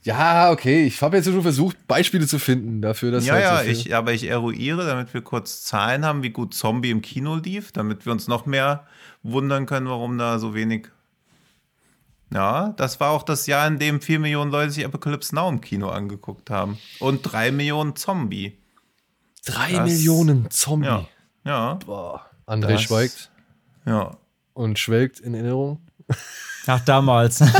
Ja, 0.05 0.51
okay. 0.51 0.85
Ich 0.87 1.01
habe 1.03 1.17
jetzt 1.17 1.27
schon 1.27 1.41
versucht, 1.43 1.87
Beispiele 1.87 2.27
zu 2.27 2.39
finden 2.39 2.83
dafür, 2.83 3.11
dass 3.11 3.25
Ja, 3.27 3.35
halt 3.35 3.43
ja, 3.45 3.59
so 3.65 3.71
ich, 3.71 3.95
aber 3.95 4.13
ich 4.13 4.25
eruiere, 4.25 4.87
damit 4.87 5.13
wir 5.15 5.23
kurz 5.23 5.65
Zahlen 5.65 6.05
haben, 6.05 6.23
wie 6.23 6.31
gut 6.31 6.53
Zombie 6.55 6.91
im 6.91 7.01
Kino 7.03 7.37
lief, 7.37 7.73
damit 7.73 8.05
wir 8.05 8.13
uns 8.13 8.29
noch 8.29 8.45
mehr 8.45 8.87
wundern 9.23 9.65
können, 9.67 9.89
warum 9.89 10.19
da 10.19 10.39
so 10.39 10.55
wenig. 10.55 10.89
Ja, 12.33 12.75
das 12.77 13.01
war 13.01 13.11
auch 13.13 13.23
das 13.23 13.47
Jahr, 13.47 13.67
in 13.67 13.79
dem 13.79 14.01
4 14.01 14.19
Millionen 14.19 14.51
Leute 14.51 14.73
sich 14.73 14.85
Apocalypse 14.85 15.35
Now 15.35 15.49
im 15.49 15.61
Kino 15.61 15.89
angeguckt 15.89 16.51
haben. 16.51 16.79
Und 16.99 17.23
3 17.23 17.51
Millionen 17.53 17.97
Zombie. 17.97 18.59
Drei 19.47 19.73
das- 19.73 19.89
Millionen 19.91 20.51
Zombie. 20.51 20.87
Ja. 20.87 21.07
Ja. 21.45 21.75
Boah. 21.87 22.27
André 22.47 22.73
Das- 22.73 22.83
schweigt 22.83 23.31
Ja. 23.87 24.17
und 24.53 24.79
schwelgt 24.79 25.21
in 25.21 25.33
Erinnerung. 25.35 25.81
Ach, 26.67 26.81
damals. 26.81 27.41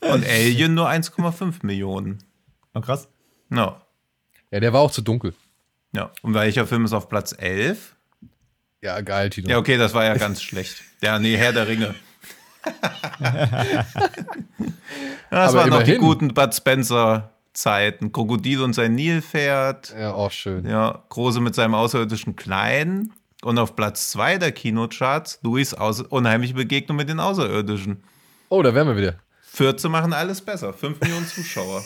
Und 0.00 0.26
Alien 0.26 0.74
nur 0.74 0.88
1,5 0.88 1.64
Millionen. 1.64 2.18
oh, 2.74 2.80
krass. 2.80 3.08
Ja. 3.50 3.80
Ja, 4.50 4.60
der 4.60 4.72
war 4.72 4.80
auch 4.80 4.90
zu 4.90 5.02
dunkel. 5.02 5.34
Ja. 5.92 6.10
Und 6.22 6.34
welcher 6.34 6.66
Film 6.66 6.84
ist 6.84 6.92
auf 6.92 7.08
Platz 7.08 7.34
11? 7.36 7.96
Ja, 8.82 9.00
geil, 9.00 9.30
Tino. 9.30 9.48
Ja, 9.48 9.58
okay, 9.58 9.76
das 9.78 9.94
war 9.94 10.04
ja 10.04 10.14
ganz 10.16 10.42
schlecht. 10.42 10.82
Ja, 11.02 11.18
nee, 11.18 11.36
Herr 11.36 11.52
der 11.52 11.66
Ringe. 11.66 11.94
das 15.30 15.50
Aber 15.50 15.54
waren 15.54 15.70
noch 15.70 15.82
die 15.82 15.96
guten 15.96 16.34
Bud 16.34 16.54
Spencer 16.54 17.30
Zeiten. 17.52 18.12
Krokodil 18.12 18.62
und 18.62 18.74
sein 18.74 18.94
Nilpferd. 18.94 19.94
Ja, 19.98 20.12
auch 20.12 20.30
schön. 20.30 20.66
Ja, 20.66 21.02
Große 21.08 21.40
mit 21.40 21.54
seinem 21.54 21.74
außerirdischen 21.74 22.36
Kleinen. 22.36 23.12
Und 23.42 23.58
auf 23.58 23.76
Platz 23.76 24.10
zwei 24.10 24.38
der 24.38 24.52
Kinocharts 24.52 25.40
Louis 25.42 25.72
unheimliche 25.72 26.54
Begegnung 26.54 26.96
mit 26.96 27.08
den 27.08 27.20
Außerirdischen. 27.20 28.02
Oh, 28.48 28.62
da 28.62 28.74
wären 28.74 28.88
wir 28.88 28.96
wieder. 28.96 29.14
Fürze 29.56 29.88
machen 29.88 30.12
alles 30.12 30.42
besser. 30.42 30.74
Fünf 30.74 31.00
Millionen 31.00 31.26
Zuschauer. 31.26 31.82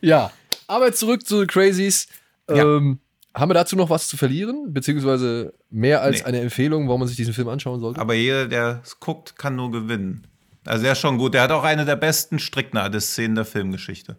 ja, 0.00 0.32
aber 0.66 0.92
zurück 0.92 1.24
zu 1.24 1.40
The 1.40 1.46
Crazies. 1.46 2.08
Ja. 2.50 2.56
Ähm, 2.76 2.98
haben 3.34 3.50
wir 3.50 3.54
dazu 3.54 3.76
noch 3.76 3.88
was 3.88 4.08
zu 4.08 4.16
verlieren? 4.16 4.72
Beziehungsweise 4.72 5.54
mehr 5.70 6.02
als 6.02 6.18
Nee. 6.18 6.24
eine 6.24 6.40
Empfehlung, 6.40 6.88
warum 6.88 7.00
man 7.02 7.08
sich 7.08 7.16
diesen 7.16 7.34
Film 7.34 7.46
anschauen 7.48 7.78
sollte? 7.78 8.00
Aber 8.00 8.14
jeder, 8.14 8.48
der 8.48 8.80
es 8.82 8.98
guckt, 8.98 9.36
kann 9.38 9.54
nur 9.54 9.70
gewinnen. 9.70 10.26
Also 10.66 10.82
der 10.82 10.92
ist 10.92 10.98
schon 10.98 11.18
gut. 11.18 11.34
Der 11.34 11.42
hat 11.42 11.52
auch 11.52 11.62
eine 11.62 11.84
der 11.84 11.94
besten 11.94 12.40
Stricknadel-Szenen 12.40 13.36
der 13.36 13.44
Filmgeschichte. 13.44 14.16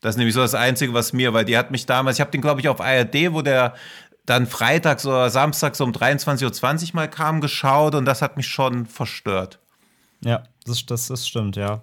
Das 0.00 0.14
ist 0.14 0.18
nämlich 0.18 0.34
so 0.34 0.42
das 0.42 0.54
Einzige, 0.54 0.94
was 0.94 1.12
mir, 1.12 1.32
weil 1.32 1.44
die 1.44 1.56
hat 1.58 1.72
mich 1.72 1.86
damals, 1.86 2.18
ich 2.18 2.20
habe 2.20 2.30
den, 2.30 2.40
glaube 2.42 2.60
ich, 2.60 2.68
auf 2.68 2.80
ARD, 2.80 3.32
wo 3.32 3.42
der 3.42 3.74
dann 4.26 4.46
freitags 4.46 5.06
oder 5.06 5.30
samstags 5.30 5.80
um 5.80 5.92
23.20 5.92 6.88
Uhr 6.88 6.94
mal 6.94 7.08
kam, 7.08 7.40
geschaut 7.40 7.94
und 7.94 8.04
das 8.04 8.22
hat 8.22 8.36
mich 8.36 8.48
schon 8.48 8.86
verstört. 8.86 9.60
Ja, 10.24 10.42
das, 10.64 10.84
das, 10.84 11.08
das 11.08 11.26
stimmt, 11.26 11.56
ja. 11.56 11.82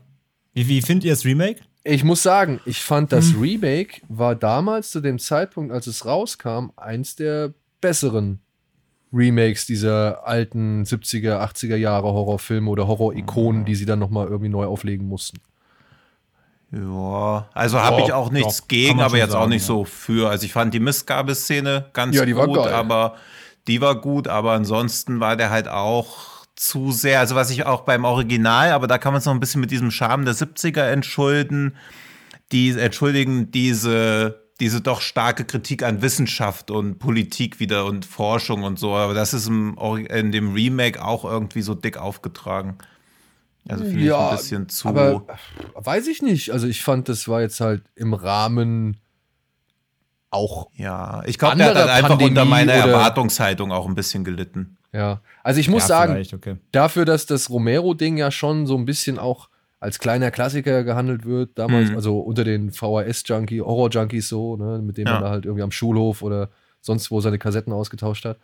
Wie, 0.54 0.68
wie 0.68 0.82
findet 0.82 1.06
ihr 1.06 1.14
das 1.14 1.26
Remake? 1.26 1.62
Ich 1.86 2.04
muss 2.04 2.24
sagen, 2.24 2.62
ich 2.66 2.82
fand 2.82 3.12
das 3.12 3.34
Hm. 3.34 3.42
Remake 3.42 4.02
war 4.08 4.36
damals 4.36 4.92
zu 4.92 5.02
dem 5.02 5.20
Zeitpunkt, 5.20 5.74
als 5.74 5.88
es 5.88 6.06
rauskam, 6.06 6.72
eins 6.76 7.16
der 7.16 7.54
besseren 7.82 8.40
Remakes 9.12 9.66
dieser 9.66 10.26
alten 10.26 10.84
70er, 10.84 11.40
80er 11.40 11.76
Jahre 11.76 12.08
Horrorfilme 12.08 12.70
oder 12.70 12.88
Horror-Ikonen, 12.88 13.66
die 13.66 13.76
sie 13.76 13.86
dann 13.86 14.00
nochmal 14.00 14.28
irgendwie 14.28 14.50
neu 14.50 14.66
auflegen 14.66 15.08
mussten. 15.08 15.40
Ja, 16.76 17.48
also 17.54 17.80
habe 17.82 18.02
ich 18.02 18.14
auch 18.14 18.32
nichts 18.32 18.62
doch, 18.62 18.68
gegen, 18.68 19.00
aber 19.00 19.18
jetzt 19.18 19.36
auch 19.36 19.42
sagen, 19.42 19.50
nicht 19.50 19.62
ja. 19.62 19.68
so 19.68 19.86
für. 19.86 20.30
Also 20.30 20.46
ich 20.46 20.54
fand 20.54 20.74
die 20.74 20.80
Missgabeszene 20.80 21.86
ganz 21.94 22.16
Ja, 22.16 22.26
die 22.26 22.36
war 22.36 22.48
gut, 22.48 22.56
geil. 22.56 22.74
aber 22.74 23.16
die 23.68 23.80
war 23.80 23.96
gut, 23.96 24.28
aber 24.28 24.54
ansonsten 24.54 25.20
war 25.20 25.36
der 25.36 25.52
halt 25.52 25.68
auch 25.68 26.46
zu 26.56 26.92
sehr, 26.92 27.20
also 27.20 27.36
was 27.36 27.52
ich 27.52 27.66
auch 27.66 27.82
beim 27.82 28.06
Original, 28.06 28.72
aber 28.72 28.88
da 28.88 28.98
kann 28.98 29.14
man 29.14 29.20
es 29.20 29.26
noch 29.26 29.34
ein 29.34 29.40
bisschen 29.40 29.62
mit 29.62 29.70
diesem 29.70 29.92
Charme 29.92 30.26
der 30.26 30.34
70er 30.34 30.84
entschulden, 30.84 31.76
die 32.52 32.72
entschuldigen 32.72 33.52
diese 33.52 34.42
diese 34.60 34.82
doch 34.82 35.02
starke 35.02 35.46
Kritik 35.46 35.84
an 35.84 36.02
Wissenschaft 36.02 36.72
und 36.72 37.00
Politik 37.00 37.60
wieder 37.60 37.86
und 37.86 38.06
Forschung 38.06 38.64
und 38.64 38.80
so, 38.80 38.96
aber 38.96 39.14
das 39.14 39.34
ist 39.34 39.48
im, 39.48 39.78
in 40.10 40.32
dem 40.32 40.54
Remake 40.54 41.04
auch 41.04 41.26
irgendwie 41.26 41.62
so 41.62 41.74
dick 41.74 41.98
aufgetragen. 41.98 42.78
Also 43.68 43.84
finde 43.86 44.04
ich 44.04 44.14
ein 44.14 44.36
bisschen 44.36 44.70
zu. 44.70 44.88
Aber 44.90 45.26
weiß 45.76 46.08
ich 46.08 46.22
nicht. 46.22 46.52
Also 46.52 46.68
ich 46.68 46.82
fand, 46.84 47.08
das 47.10 47.28
war 47.28 47.42
jetzt 47.42 47.60
halt 47.62 47.84
im 47.96 48.14
Rahmen 48.14 48.98
auch 50.30 50.70
Ja, 50.76 51.22
ich 51.26 51.38
glaube, 51.38 51.58
der 51.58 51.68
hat 51.70 51.76
halt 51.76 51.90
einfach 51.90 52.10
unter 52.12 52.26
Pandemie 52.26 52.50
meiner 52.50 52.74
oder- 52.74 52.88
Erwartungshaltung 52.92 53.72
auch 53.72 53.88
ein 53.88 53.96
bisschen 53.96 54.24
gelitten. 54.24 54.78
Ja, 54.92 55.22
also 55.44 55.60
ich 55.60 55.70
muss 55.70 55.84
ja, 55.84 55.88
sagen, 55.88 56.24
okay. 56.34 56.58
dafür, 56.72 57.06
dass 57.06 57.26
das 57.26 57.50
Romero-Ding 57.50 58.18
ja 58.18 58.32
schon 58.32 58.68
so 58.68 58.76
ein 58.78 58.86
bisschen 58.86 59.18
auch 59.20 59.50
als 59.80 60.00
kleiner 60.00 60.32
Klassiker 60.32 60.84
gehandelt 60.84 61.26
wird, 61.26 61.58
damals, 61.60 61.90
Mhm. 61.90 61.96
also 61.96 62.20
unter 62.20 62.44
den 62.44 62.72
VHS-Junkie, 62.72 63.62
Horror-Junkies 63.62 64.30
so, 64.30 64.56
ne, 64.56 64.80
mit 64.82 64.98
denen 64.98 65.08
Ja. 65.08 65.14
man 65.16 65.24
da 65.24 65.30
halt 65.30 65.46
irgendwie 65.46 65.64
am 65.64 65.72
Schulhof 65.72 66.22
oder 66.22 66.50
sonst 66.82 67.12
wo 67.12 67.22
seine 67.22 67.38
Kassetten 67.40 67.74
ausgetauscht 67.74 68.26
hat, 68.26 68.38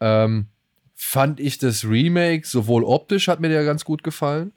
ähm, 0.00 0.46
fand 0.94 1.40
ich 1.40 1.58
das 1.58 1.84
Remake, 1.84 2.46
sowohl 2.46 2.84
optisch 2.84 3.28
hat 3.28 3.40
mir 3.40 3.48
der 3.48 3.64
ganz 3.64 3.84
gut 3.84 4.02
gefallen. 4.02 4.52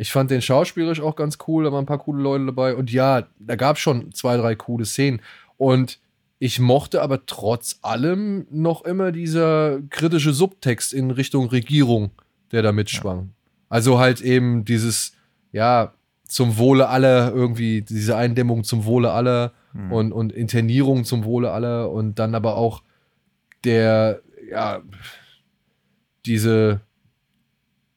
Ich 0.00 0.12
fand 0.12 0.30
den 0.30 0.40
schauspielerisch 0.40 1.02
auch 1.02 1.14
ganz 1.14 1.36
cool, 1.46 1.64
da 1.64 1.72
waren 1.72 1.82
ein 1.82 1.86
paar 1.86 1.98
coole 1.98 2.22
Leute 2.22 2.46
dabei. 2.46 2.74
Und 2.74 2.90
ja, 2.90 3.26
da 3.38 3.54
gab 3.54 3.76
es 3.76 3.82
schon 3.82 4.12
zwei, 4.14 4.38
drei 4.38 4.54
coole 4.54 4.86
Szenen. 4.86 5.20
Und 5.58 6.00
ich 6.38 6.58
mochte 6.58 7.02
aber 7.02 7.26
trotz 7.26 7.80
allem 7.82 8.46
noch 8.50 8.86
immer 8.86 9.12
dieser 9.12 9.78
kritische 9.90 10.32
Subtext 10.32 10.94
in 10.94 11.10
Richtung 11.10 11.48
Regierung, 11.48 12.12
der 12.50 12.62
da 12.62 12.72
mitschwang. 12.72 13.34
Also 13.68 13.98
halt 13.98 14.22
eben 14.22 14.64
dieses, 14.64 15.12
ja, 15.52 15.92
zum 16.24 16.56
Wohle 16.56 16.88
aller, 16.88 17.34
irgendwie 17.34 17.82
diese 17.82 18.16
Eindämmung 18.16 18.64
zum 18.64 18.86
Wohle 18.86 19.12
aller 19.12 19.52
und, 19.90 20.12
und 20.12 20.32
Internierung 20.32 21.04
zum 21.04 21.24
Wohle 21.24 21.50
aller 21.50 21.90
und 21.90 22.18
dann 22.18 22.34
aber 22.34 22.56
auch 22.56 22.82
der, 23.64 24.22
ja, 24.50 24.80
diese 26.24 26.80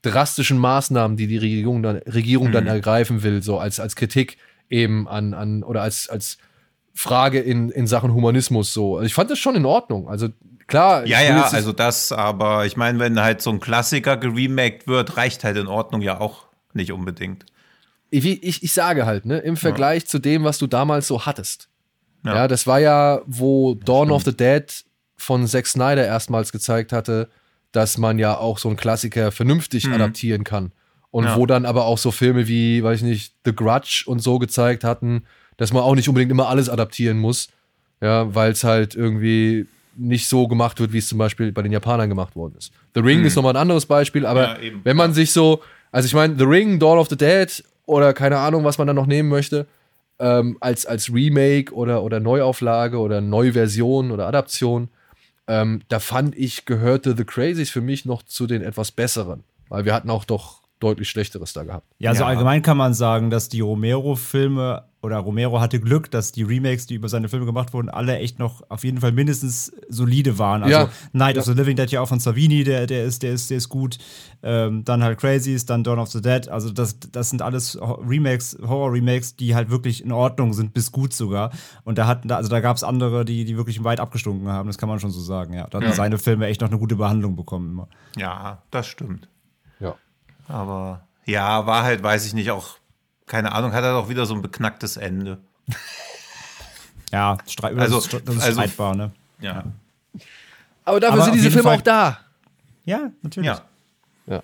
drastischen 0.04 0.58
Maßnahmen, 0.60 1.18
die 1.18 1.28
die 1.28 1.38
Regierung 1.38 1.82
dann, 1.82 1.98
Regierung 1.98 2.52
dann 2.52 2.66
Mhm. 2.66 2.70
ergreifen 2.70 3.24
will, 3.24 3.42
so 3.42 3.58
als, 3.58 3.80
als 3.80 3.96
Kritik 3.96 4.38
eben 4.70 5.08
an, 5.08 5.34
an 5.34 5.64
oder 5.64 5.82
als, 5.82 6.08
als 6.10 6.38
Frage 6.94 7.40
in, 7.40 7.70
in 7.70 7.88
Sachen 7.88 8.14
Humanismus 8.14 8.72
so. 8.74 8.98
Also 8.98 9.06
ich 9.08 9.14
fand 9.14 9.32
das 9.32 9.40
schon 9.40 9.56
in 9.56 9.66
Ordnung. 9.66 10.08
Also 10.08 10.30
klar. 10.68 11.06
Ja, 11.08 11.22
ja, 11.22 11.44
also 11.44 11.72
das, 11.74 12.12
aber 12.12 12.66
ich 12.66 12.78
meine, 12.78 13.00
wenn 13.00 13.20
halt 13.20 13.42
so 13.42 13.50
ein 13.50 13.60
Klassiker 13.60 14.18
geremaked 14.18 14.88
wird, 14.88 15.18
reicht 15.18 15.44
halt 15.44 15.58
in 15.58 15.68
Ordnung 15.68 16.02
ja 16.02 16.20
auch 16.20 16.46
nicht 16.74 16.92
unbedingt. 16.92 17.46
ich, 18.12 18.26
ich, 18.26 18.62
ich 18.64 18.74
sage 18.74 19.06
halt, 19.06 19.26
ne, 19.26 19.40
im 19.40 19.58
Vergleich 19.58 20.06
zu 20.06 20.20
dem, 20.20 20.44
was 20.44 20.58
du 20.60 20.68
damals 20.68 21.08
so 21.08 21.26
hattest. 21.26 21.70
Ja, 22.26 22.36
Ja. 22.36 22.48
das 22.48 22.68
war 22.68 22.80
ja, 22.80 23.22
wo 23.26 23.74
Dawn 23.76 24.12
of 24.12 24.24
the 24.24 24.36
Dead 24.36 24.66
von 25.18 25.48
Zack 25.48 25.68
Snyder 25.68 26.06
erstmals 26.06 26.52
gezeigt 26.52 26.92
hatte, 26.94 27.30
dass 27.74 27.98
man 27.98 28.18
ja 28.20 28.38
auch 28.38 28.58
so 28.60 28.70
einen 28.70 28.78
Klassiker 28.78 29.32
vernünftig 29.32 29.90
adaptieren 29.90 30.44
kann. 30.46 30.72
Und 31.12 31.26
Ja. 31.26 31.36
wo 31.38 31.46
dann 31.46 31.66
aber 31.66 31.86
auch 31.86 31.98
so 31.98 32.10
Filme 32.12 32.48
wie, 32.48 32.82
weiß 32.84 33.00
ich 33.02 33.06
nicht, 33.06 33.34
The 33.46 33.54
Grudge 33.56 34.04
und 34.08 34.20
so 34.20 34.40
gezeigt 34.40 34.84
hatten, 34.84 35.24
dass 35.58 35.72
man 35.74 35.84
auch 35.84 35.94
nicht 35.96 36.08
unbedingt 36.08 36.32
immer 36.32 36.48
alles 36.48 36.70
adaptieren 36.70 37.20
muss. 37.20 37.50
Ja, 38.02 38.34
weil 38.34 38.52
es 38.52 38.64
halt 38.64 38.96
irgendwie 38.96 39.68
nicht 39.96 40.28
so 40.28 40.48
gemacht 40.48 40.80
wird, 40.80 40.92
wie 40.92 40.98
es 40.98 41.08
zum 41.08 41.20
Beispiel 41.20 41.52
bei 41.52 41.62
den 41.62 41.72
Japanern 41.72 42.10
gemacht 42.10 42.36
worden 42.36 42.56
ist. 42.58 42.72
The 42.96 43.02
Ring 43.02 43.24
ist 43.26 43.36
nochmal 43.36 43.54
ein 43.54 43.62
anderes 43.62 43.86
Beispiel, 43.86 44.26
aber 44.26 44.60
Ja, 44.64 44.72
wenn 44.84 44.98
man 44.98 45.14
sich 45.14 45.32
so, 45.32 45.62
also 45.92 46.06
ich 46.08 46.14
meine, 46.16 46.36
The 46.38 46.46
Ring, 46.46 46.80
Dawn 46.80 46.98
of 46.98 47.10
the 47.10 47.16
Dead 47.18 47.64
oder 47.86 48.14
keine 48.14 48.40
Ahnung, 48.40 48.64
was 48.64 48.78
man 48.80 48.88
dann 48.88 48.96
noch 48.96 49.06
nehmen 49.06 49.30
möchte, 49.30 49.68
ähm, 50.20 50.58
als, 50.62 50.86
als 50.86 51.14
Remake 51.14 51.74
oder, 51.74 52.02
oder 52.04 52.20
Neuauflage 52.20 52.98
oder 52.98 53.22
Neuversion 53.22 54.10
oder 54.12 54.28
Adaption, 54.28 54.90
ähm, 55.48 55.82
da 55.90 56.00
fand 56.00 56.38
ich, 56.38 56.66
gehörte 56.66 57.16
The 57.16 57.26
Crazies 57.26 57.70
für 57.70 57.82
mich 57.82 58.06
noch 58.06 58.24
zu 58.24 58.48
den 58.48 58.62
etwas 58.62 58.92
besseren. 58.92 59.44
Weil 59.70 59.86
wir 59.86 59.94
hatten 59.94 60.10
auch 60.10 60.26
doch 60.26 60.63
deutlich 60.84 61.10
Schlechteres 61.10 61.54
da 61.54 61.64
gehabt. 61.64 61.88
Ja, 62.00 62.14
so 62.14 62.22
Ja. 62.24 62.28
allgemein 62.28 62.62
kann 62.62 62.78
man 62.78 62.94
sagen, 62.94 63.30
dass 63.30 63.50
die 63.50 63.62
Romero-Filme 63.62 64.84
oder 65.02 65.18
Romero 65.18 65.60
hatte 65.60 65.82
Glück, 65.82 66.10
dass 66.12 66.32
die 66.32 66.44
Remakes, 66.44 66.88
die 66.88 66.94
über 66.96 67.10
seine 67.10 67.28
Filme 67.28 67.46
gemacht 67.46 67.74
wurden, 67.74 67.90
alle 67.90 68.18
echt 68.20 68.40
noch 68.40 68.62
auf 68.70 68.86
jeden 68.86 69.02
Fall 69.02 69.12
mindestens 69.12 69.74
solide 69.90 70.38
waren. 70.40 70.64
Also 70.64 70.74
Ja. 70.78 70.90
Night 71.12 71.38
of 71.38 71.46
Ja. 71.46 71.52
the 71.54 71.60
Living 71.60 71.76
Dead 71.76 71.92
ja 71.92 72.00
auch 72.00 72.08
von 72.08 72.20
Savini, 72.22 72.64
der, 72.64 72.88
der 72.88 73.04
ist, 73.04 73.22
der 73.22 73.34
ist, 73.34 73.50
der 73.50 73.58
ist 73.58 73.68
gut. 73.68 73.98
Ähm, 74.44 74.86
dann 74.86 75.04
halt 75.04 75.20
Crazies, 75.20 75.66
dann 75.66 75.84
Dawn 75.84 76.00
of 76.00 76.10
the 76.10 76.22
Dead. 76.22 76.48
Also 76.48 76.72
das, 76.72 77.00
das 77.12 77.30
sind 77.30 77.42
alles 77.42 77.78
Remakes, 77.82 78.58
Horror-Remakes, 78.66 79.36
die 79.36 79.56
halt 79.56 79.70
wirklich 79.70 80.04
in 80.06 80.14
Ordnung 80.14 80.54
sind, 80.54 80.74
bis 80.74 80.92
gut 80.94 81.14
sogar. 81.14 81.52
Und 81.84 81.98
da 81.98 82.08
hatten, 82.08 82.32
also 82.32 82.50
da 82.50 82.62
gab 82.62 82.78
es 82.78 82.84
andere, 82.86 83.26
die, 83.26 83.44
die 83.44 83.58
wirklich 83.58 83.84
weit 83.84 84.00
abgestunken 84.00 84.48
haben, 84.48 84.68
das 84.68 84.78
kann 84.78 84.88
man 84.88 85.02
schon 85.02 85.12
so 85.12 85.20
sagen, 85.20 85.54
ja. 85.54 85.68
Da 85.68 85.82
hatten 85.82 85.92
seine 85.94 86.18
Filme 86.18 86.48
echt 86.48 86.62
noch 86.62 86.70
eine 86.70 86.80
gute 86.80 86.96
Behandlung 86.96 87.36
bekommen 87.36 87.72
immer. 87.72 87.90
Ja, 88.18 88.62
das 88.72 88.88
stimmt. 88.88 89.28
Ja. 90.50 90.56
Aber 90.56 91.08
ja, 91.26 91.66
war 91.66 91.84
halt, 91.84 92.04
weiß 92.04 92.26
ich 92.26 92.34
nicht, 92.34 92.52
auch, 92.52 92.78
keine 93.26 93.52
Ahnung, 93.54 93.72
hat 93.74 93.84
er 93.84 93.94
doch 93.94 94.10
wieder 94.10 94.26
so 94.26 94.34
ein 94.36 94.42
beknacktes 94.42 94.98
Ende. 94.98 95.40
Ja, 97.12 97.38
Streit, 97.48 97.78
Also- 97.78 97.96
das 97.96 98.06
ist, 98.14 98.28
das 98.28 98.36
ist 98.36 98.44
also- 98.44 98.62
streitbar, 98.62 98.96
ne? 98.96 99.12
Ja. 99.40 99.64
Aber 100.86 101.00
dafür 101.00 101.14
Aber 101.16 101.24
sind 101.26 101.36
diese 101.36 101.50
Filme 101.52 101.64
Fall- 101.64 101.78
auch 101.78 101.82
da. 101.82 102.20
Ja, 102.86 103.12
natürlich. 103.22 103.48
Ja. 104.28 104.44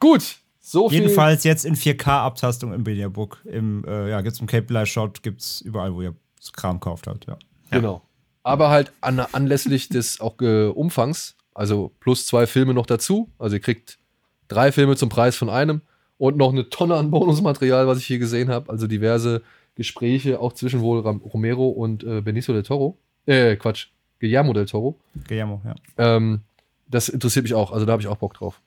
Gut, 0.00 0.36
so 0.60 0.88
viel. 0.88 1.00
Jedenfalls 1.02 1.42
jetzt 1.42 1.64
in 1.64 1.74
4K-Abtastung 1.74 2.72
im 2.72 2.84
Mediabook. 2.84 3.40
Im, 3.44 3.84
äh, 3.84 4.10
ja, 4.10 4.20
gibt's 4.20 4.38
im 4.38 4.46
Cable 4.46 4.86
Shot, 4.86 5.22
gibt's 5.24 5.60
überall, 5.60 5.92
wo 5.92 6.02
ihr 6.02 6.14
das 6.38 6.52
Kram 6.52 6.78
kauft 6.78 7.08
halt, 7.08 7.26
ja. 7.26 7.36
Genau. 7.72 8.02
Aber 8.44 8.70
halt 8.70 8.92
an, 9.00 9.18
anlässlich 9.18 9.88
des 9.88 10.20
auch 10.20 10.40
äh, 10.40 10.68
Umfangs, 10.68 11.34
also 11.52 11.92
plus 11.98 12.26
zwei 12.26 12.46
Filme 12.46 12.74
noch 12.74 12.86
dazu. 12.86 13.28
Also 13.40 13.56
ihr 13.56 13.60
kriegt 13.60 13.98
drei 14.48 14.72
Filme 14.72 14.96
zum 14.96 15.08
Preis 15.08 15.36
von 15.36 15.48
einem 15.48 15.82
und 16.18 16.36
noch 16.36 16.52
eine 16.52 16.68
Tonne 16.68 16.96
an 16.96 17.10
Bonusmaterial, 17.10 17.86
was 17.86 17.98
ich 17.98 18.06
hier 18.06 18.18
gesehen 18.18 18.50
habe. 18.50 18.70
Also 18.70 18.86
diverse 18.86 19.42
Gespräche, 19.76 20.40
auch 20.40 20.52
zwischen 20.52 20.80
wohl 20.80 21.00
Romero 21.00 21.68
und 21.68 22.02
äh, 22.04 22.20
Benicio 22.20 22.52
del 22.52 22.64
Toro. 22.64 22.98
Äh, 23.26 23.56
Quatsch, 23.56 23.88
Guillermo 24.18 24.52
del 24.52 24.66
Toro. 24.66 24.96
Guillermo, 25.28 25.62
ja. 25.64 25.74
Ähm, 25.96 26.40
das 26.88 27.08
interessiert 27.08 27.44
mich 27.44 27.54
auch, 27.54 27.70
also 27.70 27.86
da 27.86 27.92
habe 27.92 28.02
ich 28.02 28.08
auch 28.08 28.16
Bock 28.16 28.34
drauf. 28.34 28.60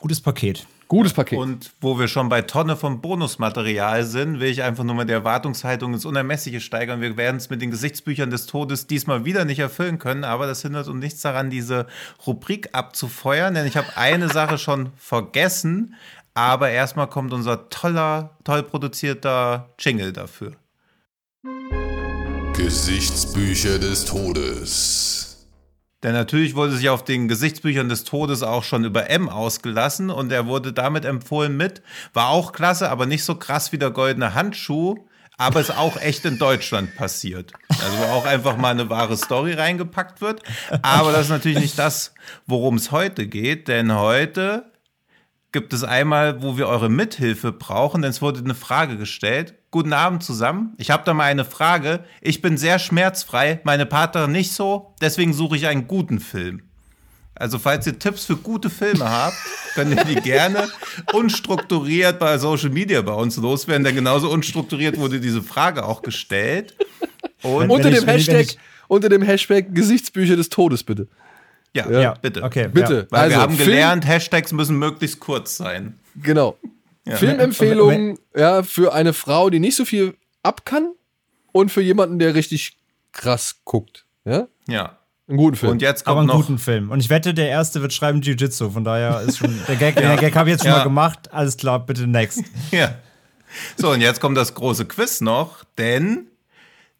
Gutes 0.00 0.20
Paket. 0.20 0.66
Gutes 0.88 1.12
Paket. 1.12 1.38
Und 1.38 1.72
wo 1.80 1.98
wir 1.98 2.08
schon 2.08 2.28
bei 2.28 2.42
Tonne 2.42 2.76
von 2.76 3.00
Bonusmaterial 3.00 4.04
sind, 4.04 4.40
will 4.40 4.50
ich 4.50 4.62
einfach 4.62 4.84
nur 4.84 4.94
mal 4.94 5.04
die 5.04 5.12
Erwartungshaltung 5.12 5.94
ins 5.94 6.04
Unermessliche 6.04 6.60
steigern. 6.60 7.00
Wir 7.00 7.16
werden 7.16 7.36
es 7.36 7.50
mit 7.50 7.62
den 7.62 7.70
Gesichtsbüchern 7.70 8.30
des 8.30 8.46
Todes 8.46 8.86
diesmal 8.86 9.24
wieder 9.24 9.44
nicht 9.44 9.58
erfüllen 9.58 9.98
können, 9.98 10.24
aber 10.24 10.46
das 10.46 10.62
hindert 10.62 10.88
uns 10.88 11.00
nichts 11.00 11.20
daran, 11.22 11.50
diese 11.50 11.86
Rubrik 12.26 12.68
abzufeuern, 12.72 13.54
denn 13.54 13.66
ich 13.66 13.76
habe 13.76 13.96
eine 13.96 14.28
Sache 14.28 14.58
schon 14.58 14.90
vergessen. 14.96 15.94
Aber 16.34 16.70
erstmal 16.70 17.06
kommt 17.06 17.32
unser 17.32 17.68
toller, 17.68 18.36
toll 18.42 18.64
produzierter 18.64 19.70
Jingle 19.78 20.12
dafür. 20.12 20.52
Gesichtsbücher 22.54 23.78
des 23.78 24.04
Todes. 24.04 25.33
Denn 26.04 26.12
natürlich 26.12 26.54
wurde 26.54 26.72
sich 26.72 26.90
auf 26.90 27.02
den 27.02 27.28
Gesichtsbüchern 27.28 27.88
des 27.88 28.04
Todes 28.04 28.42
auch 28.42 28.62
schon 28.62 28.84
über 28.84 29.08
M 29.08 29.30
ausgelassen 29.30 30.10
und 30.10 30.30
er 30.30 30.46
wurde 30.46 30.74
damit 30.74 31.06
empfohlen 31.06 31.56
mit. 31.56 31.80
War 32.12 32.28
auch 32.28 32.52
klasse, 32.52 32.90
aber 32.90 33.06
nicht 33.06 33.24
so 33.24 33.36
krass 33.36 33.72
wie 33.72 33.78
der 33.78 33.90
goldene 33.90 34.34
Handschuh, 34.34 34.98
aber 35.38 35.60
ist 35.60 35.76
auch 35.76 35.96
echt 35.96 36.26
in 36.26 36.38
Deutschland 36.38 36.94
passiert. 36.94 37.52
Also 37.70 37.98
wo 37.98 38.02
auch 38.12 38.26
einfach 38.26 38.58
mal 38.58 38.72
eine 38.72 38.90
wahre 38.90 39.16
Story 39.16 39.54
reingepackt 39.54 40.20
wird. 40.20 40.42
Aber 40.82 41.10
das 41.10 41.22
ist 41.22 41.30
natürlich 41.30 41.58
nicht 41.58 41.78
das, 41.78 42.12
worum 42.46 42.76
es 42.76 42.92
heute 42.92 43.26
geht, 43.26 43.68
denn 43.68 43.94
heute 43.94 44.66
gibt 45.54 45.72
es 45.72 45.84
einmal, 45.84 46.42
wo 46.42 46.58
wir 46.58 46.66
eure 46.68 46.90
Mithilfe 46.90 47.52
brauchen, 47.52 48.02
denn 48.02 48.10
es 48.10 48.20
wurde 48.20 48.40
eine 48.40 48.54
Frage 48.56 48.98
gestellt. 48.98 49.54
Guten 49.70 49.92
Abend 49.92 50.22
zusammen. 50.24 50.74
Ich 50.78 50.90
habe 50.90 51.04
da 51.06 51.14
mal 51.14 51.24
eine 51.24 51.44
Frage. 51.44 52.04
Ich 52.20 52.42
bin 52.42 52.58
sehr 52.58 52.78
schmerzfrei, 52.80 53.60
meine 53.64 53.86
Partnerin 53.86 54.32
nicht 54.32 54.52
so, 54.52 54.92
deswegen 55.00 55.32
suche 55.32 55.56
ich 55.56 55.66
einen 55.68 55.86
guten 55.86 56.18
Film. 56.18 56.62
Also 57.36 57.58
falls 57.60 57.86
ihr 57.86 57.98
Tipps 57.98 58.24
für 58.26 58.36
gute 58.36 58.68
Filme 58.68 59.08
habt, 59.08 59.36
könnt 59.74 59.94
ihr 59.96 60.04
die 60.04 60.16
gerne 60.16 60.68
unstrukturiert 61.12 62.18
bei 62.18 62.36
Social 62.38 62.70
Media 62.70 63.00
bei 63.02 63.12
uns 63.14 63.36
loswerden, 63.36 63.84
denn 63.84 63.94
genauso 63.94 64.30
unstrukturiert 64.30 64.98
wurde 64.98 65.20
diese 65.20 65.42
Frage 65.42 65.84
auch 65.84 66.02
gestellt. 66.02 66.74
Und 67.42 67.70
unter, 67.70 67.90
dem 67.90 68.02
ich- 68.02 68.06
Hashtag, 68.08 68.40
ich- 68.40 68.58
unter 68.88 69.08
dem 69.08 69.22
Hashtag 69.22 69.74
Gesichtsbücher 69.74 70.36
des 70.36 70.48
Todes, 70.48 70.82
bitte. 70.84 71.08
Ja, 71.74 71.90
Ja. 71.90 72.14
bitte. 72.20 72.42
Okay, 72.42 72.68
Bitte. 72.68 73.06
Weil 73.10 73.20
also, 73.22 73.36
wir 73.36 73.42
haben 73.42 73.56
Film- 73.56 73.68
gelernt, 73.68 74.06
Hashtags 74.06 74.52
müssen 74.52 74.78
möglichst 74.78 75.20
kurz 75.20 75.56
sein. 75.56 75.98
Genau. 76.22 76.56
Filmempfehlungen 77.06 78.18
ja, 78.36 78.62
für 78.62 78.92
eine 78.94 79.12
Frau, 79.12 79.50
die 79.50 79.60
nicht 79.60 79.76
so 79.76 79.84
viel 79.84 80.14
ab 80.42 80.64
kann 80.64 80.92
und 81.52 81.70
für 81.70 81.82
jemanden, 81.82 82.18
der 82.18 82.34
richtig 82.34 82.76
krass 83.12 83.56
guckt. 83.64 84.04
Ja? 84.24 84.46
Ja. 84.68 84.98
Einen 85.26 85.38
guten 85.38 85.56
Film. 85.56 85.72
Und 85.72 85.82
jetzt 85.82 86.06
Aber 86.06 86.20
kommt 86.20 86.30
einen 86.30 86.38
noch. 86.38 86.46
guten 86.46 86.58
Film. 86.58 86.90
Und 86.90 87.00
ich 87.00 87.08
wette, 87.08 87.32
der 87.32 87.48
erste 87.48 87.80
wird 87.80 87.92
schreiben 87.94 88.20
Jiu-Jitsu. 88.20 88.70
Von 88.70 88.84
daher 88.84 89.20
ist 89.22 89.38
schon. 89.38 89.58
Der 89.66 89.76
Gag, 89.76 89.96
der 89.96 90.16
Gag 90.16 90.36
habe 90.36 90.50
ich 90.50 90.54
jetzt 90.54 90.62
schon 90.64 90.70
Ja. 90.72 90.78
mal 90.78 90.84
gemacht. 90.84 91.32
Alles 91.32 91.56
klar, 91.56 91.84
bitte 91.84 92.06
next. 92.06 92.42
Ja. 92.70 92.94
So, 93.76 93.92
und 93.92 94.00
jetzt 94.00 94.20
kommt 94.20 94.36
das 94.36 94.54
große 94.54 94.84
Quiz 94.84 95.20
noch, 95.20 95.62
denn 95.78 96.26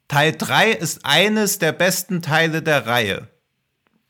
Teil 0.09 0.33
3 0.39 0.71
ist 0.71 1.01
eines 1.05 1.59
der 1.59 1.73
besten 1.73 2.23
Teile 2.23 2.63
der 2.63 2.87
Reihe. 2.87 3.27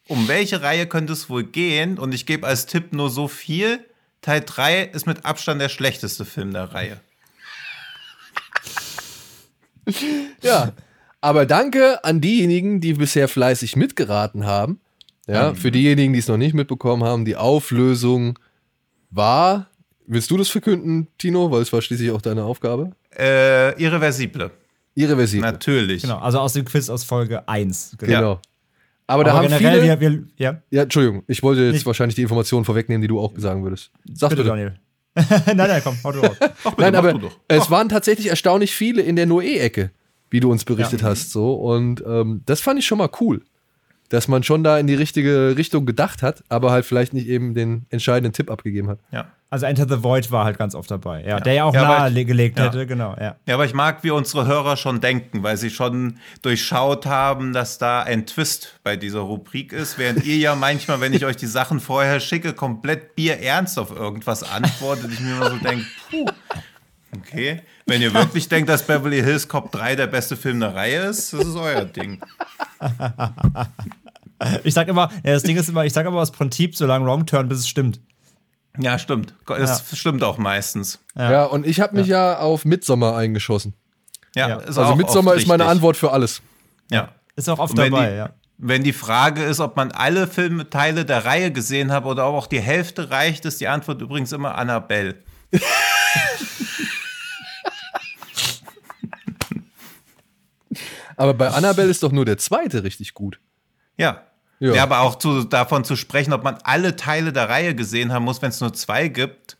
Um 0.06 0.28
welche 0.28 0.62
Reihe 0.62 0.86
könnte 0.86 1.12
es 1.12 1.31
wohl 1.31 1.44
gehen? 1.44 1.98
Und 1.98 2.12
ich 2.12 2.26
gebe 2.26 2.47
als 2.47 2.66
Tipp 2.66 2.93
nur 2.93 3.10
so 3.10 3.28
viel. 3.28 3.81
Teil 4.20 4.43
3 4.44 4.85
ist 4.85 5.06
mit 5.06 5.24
Abstand 5.24 5.60
der 5.60 5.68
schlechteste 5.68 6.24
Film 6.24 6.52
der 6.52 6.72
Reihe. 6.74 7.01
Ja. 10.43 10.72
Aber 11.20 11.47
danke 11.47 12.05
an 12.05 12.20
diejenigen, 12.20 12.81
die 12.81 12.94
bisher 12.94 13.28
fleißig 13.28 13.76
mitgeraten 13.76 14.44
haben. 14.44 14.81
Ja, 15.26 15.55
für 15.55 15.70
diejenigen, 15.70 16.12
die 16.12 16.18
es 16.18 16.28
noch 16.28 16.36
nicht 16.36 16.55
mitbekommen 16.55 17.02
haben, 17.02 17.24
die 17.24 17.36
Auflösung 17.36 18.39
war. 19.10 19.70
Willst 20.06 20.31
du 20.31 20.36
das 20.36 20.51
verkünden, 20.51 21.09
Tino? 21.16 21.51
Weil 21.51 21.62
es 21.62 21.72
war 21.72 21.81
schließlich 21.81 22.10
auch 22.10 22.20
deine 22.20 22.44
Aufgabe. 22.44 22.93
Äh, 23.18 23.82
irreversible. 23.82 24.51
Irreversibel. 24.94 25.51
Natürlich. 25.51 26.02
Genau, 26.02 26.18
also 26.18 26.40
aus 26.40 26.52
dem 26.52 26.66
Quiz 26.66 26.90
aus 26.90 27.05
Folge 27.05 27.48
1. 27.48 27.97
Genau. 27.98 28.12
Genau. 28.12 28.40
Aber 29.06 29.24
da 29.24 29.31
Aber 29.32 29.40
haben 29.40 29.48
generell, 29.48 29.81
viele. 29.82 30.01
wir, 30.01 30.12
wir, 30.12 30.24
ja, 30.36 30.62
ja, 30.70 30.82
Entschuldigung, 30.85 31.22
ich 31.26 31.43
wollte 31.43 31.62
jetzt 31.62 31.72
Nicht- 31.74 31.86
wahrscheinlich 31.86 32.14
die 32.14 32.22
Informationen 32.22 32.64
vorwegnehmen, 32.64 33.02
die 33.02 33.09
du 33.09 33.20
auch 33.20 33.32
sagen 33.36 33.62
würdest. 33.62 33.90
Sag 34.14 34.31
bitte, 34.31 34.43
bitte. 34.44 34.48
Daniel. 34.51 34.74
nein, 35.47 35.56
nein, 35.56 35.81
komm, 35.85 35.97
hau 36.02 36.10
du 36.10 36.20
raus. 36.20 36.36
Nein, 36.76 36.93
mach 36.93 36.98
aber 36.98 37.12
du 37.12 37.18
doch. 37.20 37.39
es 37.47 37.70
waren 37.70 37.89
tatsächlich 37.89 38.28
erstaunlich 38.28 38.74
viele 38.74 39.01
in 39.02 39.14
der 39.14 39.26
Noé-Ecke, 39.26 39.90
wie 40.31 40.40
du 40.40 40.51
uns 40.51 40.64
berichtet 40.64 41.02
Ja. 41.02 41.09
hast. 41.09 41.31
So. 41.31 41.55
Und 41.55 42.02
ähm, 42.05 42.43
das 42.47 42.60
fand 42.60 42.81
ich 42.81 42.86
schon 42.86 42.98
mal 42.98 43.10
cool. 43.20 43.43
Dass 44.09 44.26
man 44.28 44.43
schon 44.43 44.64
da 44.64 44.78
in 44.78 44.86
die 44.86 44.94
richtige 44.94 45.55
Richtung 45.56 45.86
gedacht 45.86 46.22
hat, 46.22 46.43
aber 46.48 46.72
halt 46.72 46.85
vielleicht 46.85 47.14
nicht 47.14 47.26
eben 47.28 47.55
den 47.55 47.86
entscheidenden 47.90 48.32
Tipp 48.32 48.51
abgegeben 48.51 48.89
hat. 48.89 48.98
Ja. 49.12 49.26
Also 49.55 49.66
Enter 49.66 49.86
the 49.89 50.02
Void 50.02 50.32
war 50.32 50.44
halt 50.44 50.59
ganz 50.59 50.74
oft 50.74 50.90
dabei. 50.90 51.22
Ja, 51.24 51.39
der 51.39 51.52
ja 51.52 51.62
auch 51.62 51.72
Ja, 51.72 52.10
nahegelegt 52.10 52.59
ja. 52.59 52.64
hätte, 52.64 52.89
genau, 52.89 53.14
ja. 53.20 53.36
Ja, 53.47 53.55
aber 53.55 53.64
ich 53.64 53.72
mag, 53.72 54.02
wie 54.02 54.10
unsere 54.10 54.48
Hörer 54.48 54.76
schon 54.76 55.01
denken, 55.01 55.44
weil 55.44 55.56
sie 55.56 55.70
schon 55.70 56.18
durchschaut 56.43 57.06
haben, 57.06 57.52
dass 57.52 57.78
da 57.78 58.02
ein 58.02 58.26
Twist 58.26 58.81
bei 58.82 58.97
dieser 58.97 59.20
Rubrik 59.20 59.72
ist, 59.72 59.97
während 59.97 60.24
ihr 60.24 60.39
ja 60.39 60.56
manchmal, 60.56 61.01
wenn 61.01 61.12
ich 61.12 61.24
euch 61.24 61.36
die 61.36 61.47
Sachen 61.47 61.78
vorher 61.78 62.18
schicke, 62.18 62.52
komplett 62.52 63.14
bierernst 63.14 63.78
auf 63.78 63.94
irgendwas 63.94 64.43
antwortet. 64.43 65.12
Ich 65.12 65.20
mir 65.20 65.36
immer 65.36 65.51
so 65.51 65.59
denke, 65.59 65.86
puh, 66.10 66.26
okay. 67.16 67.62
Wenn 67.86 68.02
ihr 68.02 68.12
wirklich 68.12 68.48
denkt, 68.48 68.68
dass 68.68 68.82
Beverly 68.85 69.22
Hills 69.22 69.47
Cop 69.47 69.70
3 69.70 69.94
der 69.94 70.09
beste 70.09 70.36
Film 70.36 70.59
der 70.59 70.74
Reihe 70.74 70.98
ist, 71.02 71.32
das 71.32 71.47
ist 71.47 71.55
euer 71.55 71.85
Ding. 71.85 72.20
Ich 74.64 74.74
sag 74.74 74.89
immer, 74.89 75.10
ja, 75.24 75.32
das 75.32 75.44
Ding 75.44 75.56
ist 75.56 75.68
immer, 75.68 75.85
ich 75.86 75.93
sag 75.93 76.05
immer 76.05 76.18
aus 76.18 76.32
Prinzip, 76.32 76.76
so 76.76 76.86
lange 76.86 77.06
Wrong 77.06 77.24
Turn, 77.24 77.48
bis 77.48 77.60
es 77.60 77.68
stimmt. 77.68 78.01
Ja, 78.78 78.98
stimmt. 78.98 79.34
Das 79.46 79.96
stimmt 79.96 80.24
auch 80.24 80.38
meistens. 80.38 80.98
Ja, 81.16 81.44
und 81.44 81.66
ich 81.66 81.80
habe 81.80 81.96
mich 81.96 82.09
ja. 82.09 82.38
auf 82.38 82.64
Midsommer 82.64 83.16
eingeschossen. 83.16 83.74
Ja, 84.34 84.48
Ja. 84.48 84.56
ist 84.56 84.78
Also 84.78 84.82
auch 84.82 84.96
Midsommer 84.96 85.30
oft 85.32 85.40
ist 85.40 85.46
meine 85.46 85.62
richtig. 85.64 85.76
Antwort 85.76 85.96
für 85.96 86.10
alles. 86.10 86.42
Ja. 86.90 87.10
Ist 87.36 87.48
auch 87.48 87.59
oft 87.59 87.78
dabei, 87.78 88.10
die, 88.10 88.16
ja. 88.16 88.30
Wenn 88.59 88.82
die 88.84 88.92
Frage 88.92 89.42
ist, 89.42 89.60
ob 89.60 89.76
man 89.76 89.92
alle 89.92 90.26
Filmteile 90.26 91.05
der 91.05 91.24
Reihe 91.24 91.52
gesehen 91.52 91.92
hat 91.92 92.05
oder 92.05 92.28
ob 92.28 92.34
auch 92.34 92.46
die 92.46 92.60
Hälfte 92.60 93.10
reicht, 93.10 93.44
ist 93.44 93.60
die 93.60 93.68
Antwort 93.68 94.01
übrigens 94.01 94.32
immer 94.32 94.56
Annabelle. 94.56 95.16
Aber 101.16 101.34
bei 101.34 101.48
Annabelle 101.48 101.90
ist 101.90 102.02
doch 102.02 102.10
nur 102.12 102.24
der 102.24 102.38
zweite 102.38 102.82
richtig 102.82 103.14
gut. 103.14 103.38
Ja. 103.96 104.22
Ja. 104.65 104.74
ja. 104.74 104.82
aber 104.85 105.01
auch 105.01 105.16
zu, 105.16 105.45
davon 105.45 105.85
zu 105.85 105.97
sprechen, 105.97 106.32
ob 106.32 106.43
man 106.43 106.59
alle 106.65 106.97
Teile 106.97 107.32
der 107.32 107.49
Reihe 107.49 107.74
gesehen 107.74 108.12
haben 108.12 108.24
muss, 108.24 108.41
wenn 108.43 108.51
es 108.51 108.61
nur 108.61 108.73
zwei 108.73 109.09
gibt, 109.09 109.57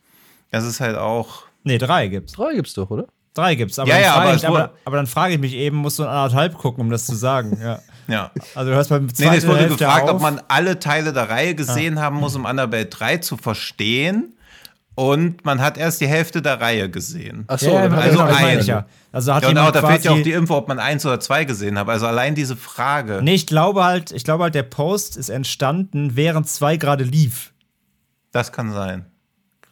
das 0.51 0.65
ist 0.65 0.81
halt 0.81 0.97
auch. 0.97 1.43
Nee, 1.63 1.79
drei 1.79 2.09
gibt's. 2.09 2.33
Drei 2.33 2.55
gibt's 2.55 2.75
doch, 2.75 2.91
oder? 2.91 3.07
Drei 3.35 3.55
gibt's. 3.55 3.79
Aber, 3.79 3.89
Ja, 3.89 3.97
dann, 3.97 4.05
ja, 4.05 4.13
frage 4.13 4.27
aber 4.29 4.37
ich, 4.37 4.47
aber, 4.47 4.71
aber 4.85 4.97
dann 4.97 5.07
frage 5.07 5.35
ich 5.35 5.41
mich 5.41 5.55
eben, 5.55 5.77
musst 5.79 5.99
du 5.99 6.05
anderthalb 6.05 6.57
gucken, 6.57 6.83
um 6.83 6.91
das 6.91 7.07
zu 7.07 7.15
sagen. 7.15 7.59
Ja. 7.63 7.81
Ja. 8.07 8.31
Also 8.55 8.69
du 8.69 8.77
hörst 8.77 8.91
beim 8.91 9.07
Nee, 9.07 9.13
zweiten 9.15 9.35
es 9.37 9.47
wurde 9.47 9.61
Hälfte 9.61 9.79
gefragt, 9.79 10.11
auf. 10.11 10.17
ob 10.17 10.21
man 10.21 10.39
alle 10.49 10.79
Teile 10.79 11.15
der 11.15 11.31
Reihe 11.31 11.55
gesehen 11.55 11.99
haben 11.99 12.17
muss, 12.17 12.37
um 12.37 12.45
Annabelle 12.45 12.85
3 12.85 13.17
zu 13.17 13.39
verstehen. 13.39 14.34
Und 14.97 15.45
man 15.45 15.61
hat 15.61 15.77
erst 15.77 16.01
die 16.01 16.07
Hälfte 16.07 16.41
der 16.41 16.61
Reihe 16.61 16.89
gesehen. 16.89 17.45
Ach 17.49 17.59
so, 17.59 17.71
ja, 17.71 17.89
genau, 17.89 18.01
also 18.01 18.21
er 18.21 18.61
ich 18.61 18.67
ja. 18.67 18.87
Also 19.11 19.35
hat 19.35 19.43
Ja, 19.43 19.49
jemand 19.49 19.75
da 19.75 19.87
fehlt 19.89 20.05
ja 20.05 20.13
auch 20.13 20.23
die 20.23 20.33
Info, 20.33 20.57
ob 20.57 20.69
man 20.69 20.79
eins 20.79 21.05
oder 21.05 21.19
zwei 21.19 21.45
gesehen 21.45 21.79
hat. 21.79 21.89
Also 21.89 22.07
allein 22.07 22.35
diese 22.35 22.57
Frage. 22.57 23.21
Nee, 23.23 23.35
ich 23.35 23.47
glaube 23.47 23.85
halt, 23.85 24.13
ich 24.13 24.23
glaube 24.23 24.45
halt, 24.45 24.55
der 24.55 24.63
Post 24.63 25.17
ist 25.17 25.31
entstanden, 25.31 26.15
während 26.15 26.49
zwei 26.49 26.77
gerade 26.77 27.03
lief. 27.03 27.53
Das 28.31 28.53
kann 28.53 28.73
sein. 28.73 29.07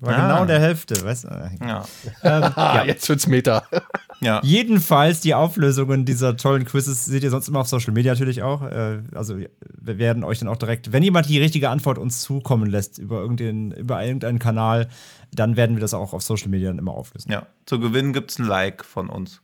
War 0.03 0.15
Ah. 0.19 0.27
genau 0.29 0.43
in 0.43 0.49
der 0.49 0.59
Hälfte, 0.61 1.03
weißt 1.05 1.25
du? 1.25 1.51
Ja. 1.65 1.85
Ah, 2.23 2.85
jetzt 2.85 3.09
wird's 3.09 3.27
Meta. 3.27 3.65
Ja. 4.21 4.41
Jedenfalls 4.45 5.21
die 5.21 5.35
Auflösungen 5.35 6.05
dieser 6.05 6.37
tollen 6.37 6.65
Quizzes 6.65 7.07
seht 7.07 7.25
ihr 7.25 7.31
sonst 7.31 7.49
immer 7.49 7.59
auf 7.59 7.67
Social 7.67 7.93
Media 7.93 8.13
natürlich 8.13 8.41
auch. 8.45 8.63
Äh, 8.63 9.03
Also 9.15 9.37
wir 9.37 9.99
werden 9.99 10.23
euch 10.23 10.39
dann 10.39 10.47
auch 10.47 10.57
direkt, 10.57 10.93
wenn 10.93 11.03
jemand 11.03 11.29
die 11.29 11.41
richtige 11.41 11.71
Antwort 11.71 11.99
uns 11.99 12.21
zukommen 12.21 12.71
lässt 12.71 12.99
über 12.99 13.19
irgendeinen, 13.21 13.73
über 13.73 14.01
irgendeinen 14.05 14.39
Kanal, 14.39 14.89
dann 15.33 15.57
werden 15.57 15.75
wir 15.75 15.81
das 15.81 15.93
auch 15.93 16.13
auf 16.13 16.23
Social 16.23 16.51
Media 16.51 16.69
dann 16.69 16.79
immer 16.79 16.93
auflösen. 16.93 17.33
ja. 17.33 17.47
Zu 17.67 17.81
gewinnen 17.81 18.13
gibt 18.13 18.31
es 18.31 18.39
ein 18.39 18.47
Like 18.47 18.85
von 18.85 19.09
uns. 19.09 19.41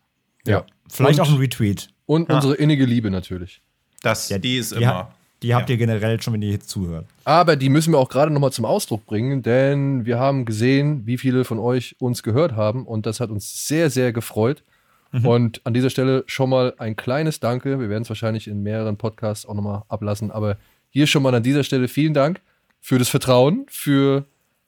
Ja. 0.46 0.64
Vielleicht 0.88 1.18
und, 1.18 1.26
auch 1.26 1.32
ein 1.32 1.38
Retweet. 1.38 1.88
Und 2.06 2.30
unsere 2.30 2.54
innige 2.54 2.84
Liebe 2.84 3.10
natürlich. 3.10 3.62
Das, 4.02 4.28
die 4.28 4.58
ist 4.58 4.70
immer. 4.70 5.10
Die 5.42 5.54
habt 5.54 5.68
Ja. 5.68 5.74
ihr 5.74 5.78
generell 5.78 6.20
schon, 6.20 6.34
wenn 6.34 6.42
ihr 6.42 6.48
hier 6.50 6.60
zuhört. 6.60 7.06
Aber 7.24 7.54
die 7.56 7.68
müssen 7.68 7.92
wir 7.92 7.98
auch 7.98 8.08
gerade 8.08 8.32
nochmal 8.32 8.52
zum 8.52 8.64
Ausdruck 8.64 9.06
bringen, 9.06 9.42
denn 9.42 10.04
wir 10.04 10.18
haben 10.18 10.44
gesehen, 10.44 11.06
wie 11.06 11.16
viele 11.18 11.44
von 11.44 11.58
euch 11.58 11.94
uns 12.00 12.22
gehört 12.22 12.52
haben 12.52 12.84
und 12.86 13.06
das 13.06 13.20
hat 13.20 13.30
uns 13.30 13.66
sehr, 13.68 13.90
sehr 13.90 14.12
gefreut. 14.12 14.62
Und 15.22 15.62
an 15.64 15.72
dieser 15.72 15.88
Stelle 15.88 16.22
schon 16.26 16.50
mal 16.50 16.74
ein 16.76 16.94
kleines 16.94 17.40
Danke. 17.40 17.80
Wir 17.80 17.88
werden 17.88 18.02
es 18.02 18.10
wahrscheinlich 18.10 18.46
in 18.46 18.62
mehreren 18.62 18.98
Podcasts 18.98 19.46
auch 19.46 19.54
nochmal 19.54 19.82
ablassen, 19.88 20.30
aber 20.30 20.58
hier 20.90 21.06
schon 21.06 21.22
mal 21.22 21.34
an 21.34 21.42
dieser 21.42 21.64
Stelle 21.64 21.88
vielen 21.88 22.12
Dank 22.12 22.42
für 22.80 22.98
das 22.98 23.08
Vertrauen, 23.08 23.64
für, 23.70 24.26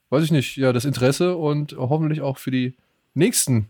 weiß 0.09 0.23
ich 0.23 0.31
nicht, 0.31 0.55
ja, 0.57 0.73
das 0.73 0.83
Interesse 0.85 1.35
und 1.35 1.75
hoffentlich 1.77 2.21
auch 2.21 2.39
für 2.39 2.49
die 2.49 2.73
nächsten 3.13 3.67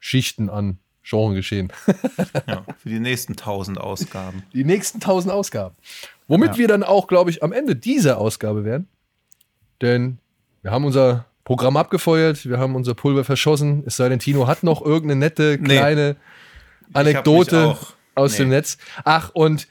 Schichten 0.00 0.50
an 0.50 0.78
Genregeschehen. 1.08 1.72
Ja, 2.46 2.64
für 2.78 2.88
die 2.88 3.00
nächsten 3.00 3.36
tausend 3.36 3.78
Ausgaben. 3.80 4.42
die 4.52 4.64
nächsten 4.64 4.98
1000 4.98 5.32
Ausgaben. 5.32 5.74
Womit 6.28 6.52
Ja. 6.52 6.58
wir 6.58 6.68
dann 6.68 6.82
auch, 6.82 7.06
glaube 7.06 7.30
ich, 7.30 7.42
am 7.42 7.52
Ende 7.52 7.76
dieser 7.76 8.18
Ausgabe 8.18 8.64
wären. 8.64 8.88
Denn 9.82 10.18
wir 10.62 10.70
haben 10.70 10.84
unser 10.84 11.26
Programm 11.44 11.76
abgefeuert, 11.76 12.46
wir 12.48 12.58
haben 12.58 12.74
unser 12.74 12.94
Pulver 12.94 13.24
verschossen. 13.24 13.82
Es 13.86 13.96
sei 13.96 14.08
denn, 14.08 14.18
Tino 14.18 14.46
hat 14.46 14.62
noch 14.62 14.80
irgendeine 14.82 15.20
nette 15.20 15.58
Nee. 15.60 15.76
kleine 15.76 16.16
mich 16.88 16.96
Anekdote 16.96 17.76
aus 18.14 18.32
nee. 18.32 18.38
dem 18.38 18.48
Netz. 18.50 18.78
Ach, 19.04 19.30
und 19.34 19.68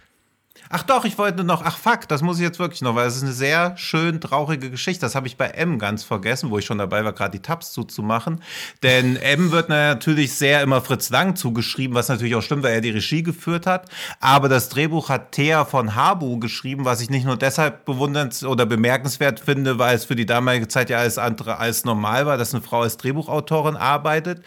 Ach 0.75 0.81
doch, 0.81 1.05
ich 1.05 1.19
wollte 1.19 1.43
noch, 1.43 1.61
ach 1.63 1.77
fuck, 1.77 2.07
das 2.07 2.23
muss 2.23 2.37
ich 2.37 2.43
jetzt 2.43 2.57
wirklich 2.57 2.81
noch, 2.81 2.95
weil 2.95 3.05
es 3.05 3.17
ist 3.17 3.21
eine 3.21 3.31
sehr 3.31 3.77
schön 3.77 4.19
traurige 4.19 4.71
Geschichte. 4.71 5.01
Das 5.01 5.13
habe 5.13 5.27
ich 5.27 5.37
bei 5.37 5.49
M 5.49 5.77
ganz 5.77 6.03
vergessen, 6.03 6.49
wo 6.49 6.57
ich 6.57 6.65
schon 6.65 6.79
dabei 6.79 7.05
war, 7.05 7.13
gerade 7.13 7.37
die 7.37 7.43
Tabs 7.43 7.73
zuzumachen. 7.73 8.41
Denn 8.81 9.15
M 9.17 9.51
wird 9.51 9.69
natürlich 9.69 10.33
sehr 10.33 10.63
immer 10.63 10.81
Fritz 10.81 11.11
Lang 11.11 11.35
zugeschrieben, 11.35 11.93
was 11.93 12.09
natürlich 12.09 12.33
auch 12.33 12.41
stimmt, 12.41 12.63
weil 12.63 12.73
er 12.73 12.81
die 12.81 12.89
Regie 12.89 13.21
geführt 13.21 13.67
hat. 13.67 13.87
Aber 14.19 14.49
das 14.49 14.69
Drehbuch 14.69 15.09
hat 15.09 15.33
Thea 15.33 15.63
von 15.63 15.93
Habu 15.93 16.39
geschrieben, 16.39 16.85
was 16.85 17.01
ich 17.01 17.11
nicht 17.11 17.27
nur 17.27 17.37
deshalb 17.37 17.87
bewunderns- 17.87 18.43
oder 18.43 18.65
bemerkenswert 18.65 19.41
finde, 19.41 19.77
weil 19.77 19.95
es 19.95 20.05
für 20.05 20.15
die 20.15 20.25
damalige 20.25 20.69
Zeit 20.69 20.89
ja 20.89 20.97
alles 20.97 21.19
andere 21.19 21.59
als 21.59 21.85
normal 21.85 22.25
war, 22.25 22.37
dass 22.37 22.51
eine 22.51 22.63
Frau 22.63 22.81
als 22.81 22.97
Drehbuchautorin 22.97 23.75
arbeitet 23.75 24.41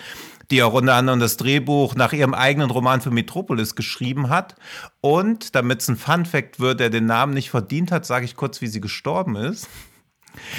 die 0.50 0.62
auch 0.62 0.72
unter 0.72 0.94
anderem 0.94 1.20
das 1.20 1.36
Drehbuch 1.36 1.94
nach 1.94 2.12
ihrem 2.12 2.34
eigenen 2.34 2.70
Roman 2.70 3.00
für 3.00 3.10
Metropolis 3.10 3.74
geschrieben 3.74 4.28
hat. 4.28 4.56
Und 5.00 5.54
damit 5.54 5.82
es 5.82 5.88
ein 5.88 5.96
Fun-Fact 5.96 6.60
wird, 6.60 6.80
der 6.80 6.90
den 6.90 7.06
Namen 7.06 7.34
nicht 7.34 7.50
verdient 7.50 7.90
hat, 7.92 8.06
sage 8.06 8.24
ich 8.24 8.36
kurz, 8.36 8.60
wie 8.60 8.66
sie 8.66 8.80
gestorben 8.80 9.36
ist. 9.36 9.68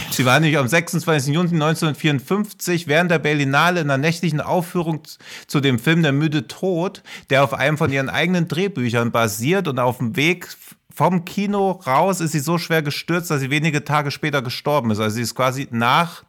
Sie 0.09 0.25
war 0.25 0.39
nämlich 0.39 0.57
am 0.57 0.67
26. 0.67 1.33
Juni 1.33 1.49
1954 1.49 2.87
während 2.87 3.11
der 3.11 3.19
Berlinale 3.19 3.81
in 3.81 3.89
einer 3.89 3.97
nächtlichen 3.97 4.41
Aufführung 4.41 5.01
zu 5.45 5.59
dem 5.59 5.79
Film 5.79 6.01
Der 6.03 6.11
müde 6.11 6.47
Tod, 6.47 7.03
der 7.29 7.43
auf 7.43 7.53
einem 7.53 7.77
von 7.77 7.91
ihren 7.91 8.09
eigenen 8.09 8.47
Drehbüchern 8.47 9.11
basiert 9.11 9.67
und 9.67 9.79
auf 9.79 9.99
dem 9.99 10.15
Weg 10.15 10.47
vom 10.93 11.25
Kino 11.25 11.71
raus 11.85 12.21
ist 12.21 12.31
sie 12.31 12.39
so 12.39 12.57
schwer 12.57 12.81
gestürzt, 12.81 13.29
dass 13.29 13.39
sie 13.39 13.51
wenige 13.51 13.83
Tage 13.83 14.09
später 14.09 14.41
gestorben 14.41 14.89
ist. 14.89 14.99
Also 14.99 15.17
sie 15.17 15.21
ist 15.21 15.35
quasi 15.35 15.67
nach 15.69 16.23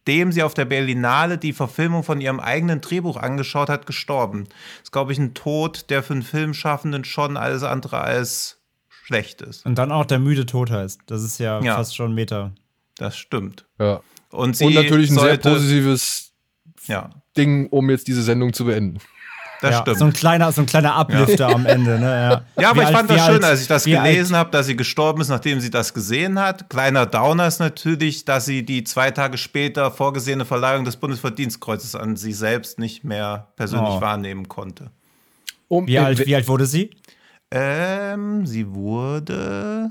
nachdem 0.00 0.32
sie 0.32 0.42
auf 0.42 0.54
der 0.54 0.64
Berlinale 0.64 1.38
die 1.38 1.52
Verfilmung 1.52 2.02
von 2.02 2.20
ihrem 2.20 2.40
eigenen 2.40 2.80
Drehbuch 2.80 3.16
angeschaut 3.16 3.68
hat, 3.68 3.86
gestorben. 3.86 4.44
Das 4.44 4.84
ist, 4.84 4.92
glaube 4.92 5.12
ich, 5.12 5.18
ein 5.18 5.34
Tod, 5.34 5.90
der 5.90 6.02
für 6.02 6.14
einen 6.14 6.22
Filmschaffenden 6.22 7.04
schon 7.04 7.36
alles 7.36 7.62
andere 7.62 7.98
als 8.00 8.58
schlecht 8.88 9.42
ist. 9.42 9.66
Und 9.66 9.76
dann 9.76 9.92
auch 9.92 10.06
der 10.06 10.18
müde 10.18 10.46
Tod 10.46 10.70
heißt. 10.70 11.00
Das 11.06 11.22
ist 11.22 11.38
ja, 11.38 11.60
Ja. 11.60 11.76
fast 11.76 11.94
schon 11.96 12.14
Meter. 12.14 12.52
Das 12.96 13.16
stimmt. 13.16 13.66
Ja. 13.78 14.00
Und, 14.30 14.56
sie 14.56 14.64
Und 14.66 14.74
natürlich 14.74 15.10
ein 15.10 15.18
sehr 15.18 15.36
positives 15.36 16.32
Ja, 16.86 17.10
Ding, 17.36 17.68
um 17.68 17.90
jetzt 17.90 18.08
diese 18.08 18.22
Sendung 18.22 18.52
zu 18.52 18.64
beenden. 18.64 18.98
Das 19.60 19.70
ja, 19.72 19.80
stimmt. 19.82 19.98
So 19.98 20.04
ein 20.06 20.12
kleiner, 20.12 20.50
so 20.52 20.60
ein 20.62 20.66
kleiner 20.66 20.98
Uplifter 20.98 21.48
am 21.48 21.66
Ende. 21.66 21.98
Ne? 21.98 22.06
Ja, 22.56 22.62
Ja, 22.62 22.70
aber 22.70 22.76
Wie 22.76 22.80
ich 22.82 22.86
alt- 22.88 22.96
fand 22.96 23.10
das 23.10 23.24
schön, 23.26 23.34
alt- 23.34 23.44
als 23.44 23.60
ich 23.62 23.68
das 23.68 23.84
gelesen 23.84 24.36
habe, 24.36 24.50
dass 24.50 24.66
sie 24.66 24.76
gestorben 24.76 25.20
ist, 25.20 25.28
nachdem 25.28 25.60
sie 25.60 25.70
das 25.70 25.92
gesehen 25.94 26.38
hat. 26.38 26.68
Kleiner 26.70 27.06
Downer 27.06 27.46
ist 27.46 27.58
natürlich, 27.58 28.24
dass 28.24 28.44
sie 28.46 28.64
die 28.64 28.84
zwei 28.84 29.10
Tage 29.10 29.36
später 29.38 29.90
vorgesehene 29.90 30.44
Verleihung 30.44 30.84
des 30.84 30.96
Bundesverdienstkreuzes 30.96 31.94
an 31.94 32.16
sie 32.16 32.32
selbst 32.32 32.78
nicht 32.78 33.04
mehr 33.04 33.48
persönlich 33.56 33.94
Oh. 33.94 34.00
wahrnehmen 34.00 34.48
konnte. 34.48 34.90
Um, 35.68 35.86
Wie 35.86 35.98
alt, 35.98 36.26
wie 36.26 36.34
alt 36.34 36.48
wurde 36.48 36.66
sie? 36.66 36.90
Ähm, 37.50 38.46
sie 38.46 38.68
wurde. 38.72 39.90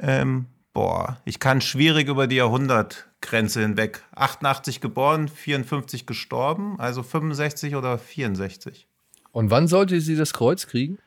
Ähm, 0.00 0.46
boah, 0.78 1.16
ich 1.24 1.40
kann 1.40 1.60
schwierig 1.60 2.06
über 2.06 2.28
die 2.28 2.36
Jahrhundertgrenze 2.36 3.60
hinweg. 3.62 4.04
88 4.14 4.80
geboren, 4.80 5.26
54 5.26 6.06
gestorben, 6.06 6.78
also 6.78 7.02
65 7.02 7.74
oder 7.74 7.98
64. 7.98 8.86
Und 9.32 9.50
wann 9.50 9.66
sollte 9.66 10.00
sie 10.00 10.14
das 10.14 10.32
Kreuz 10.32 10.68
kriegen? 10.68 10.98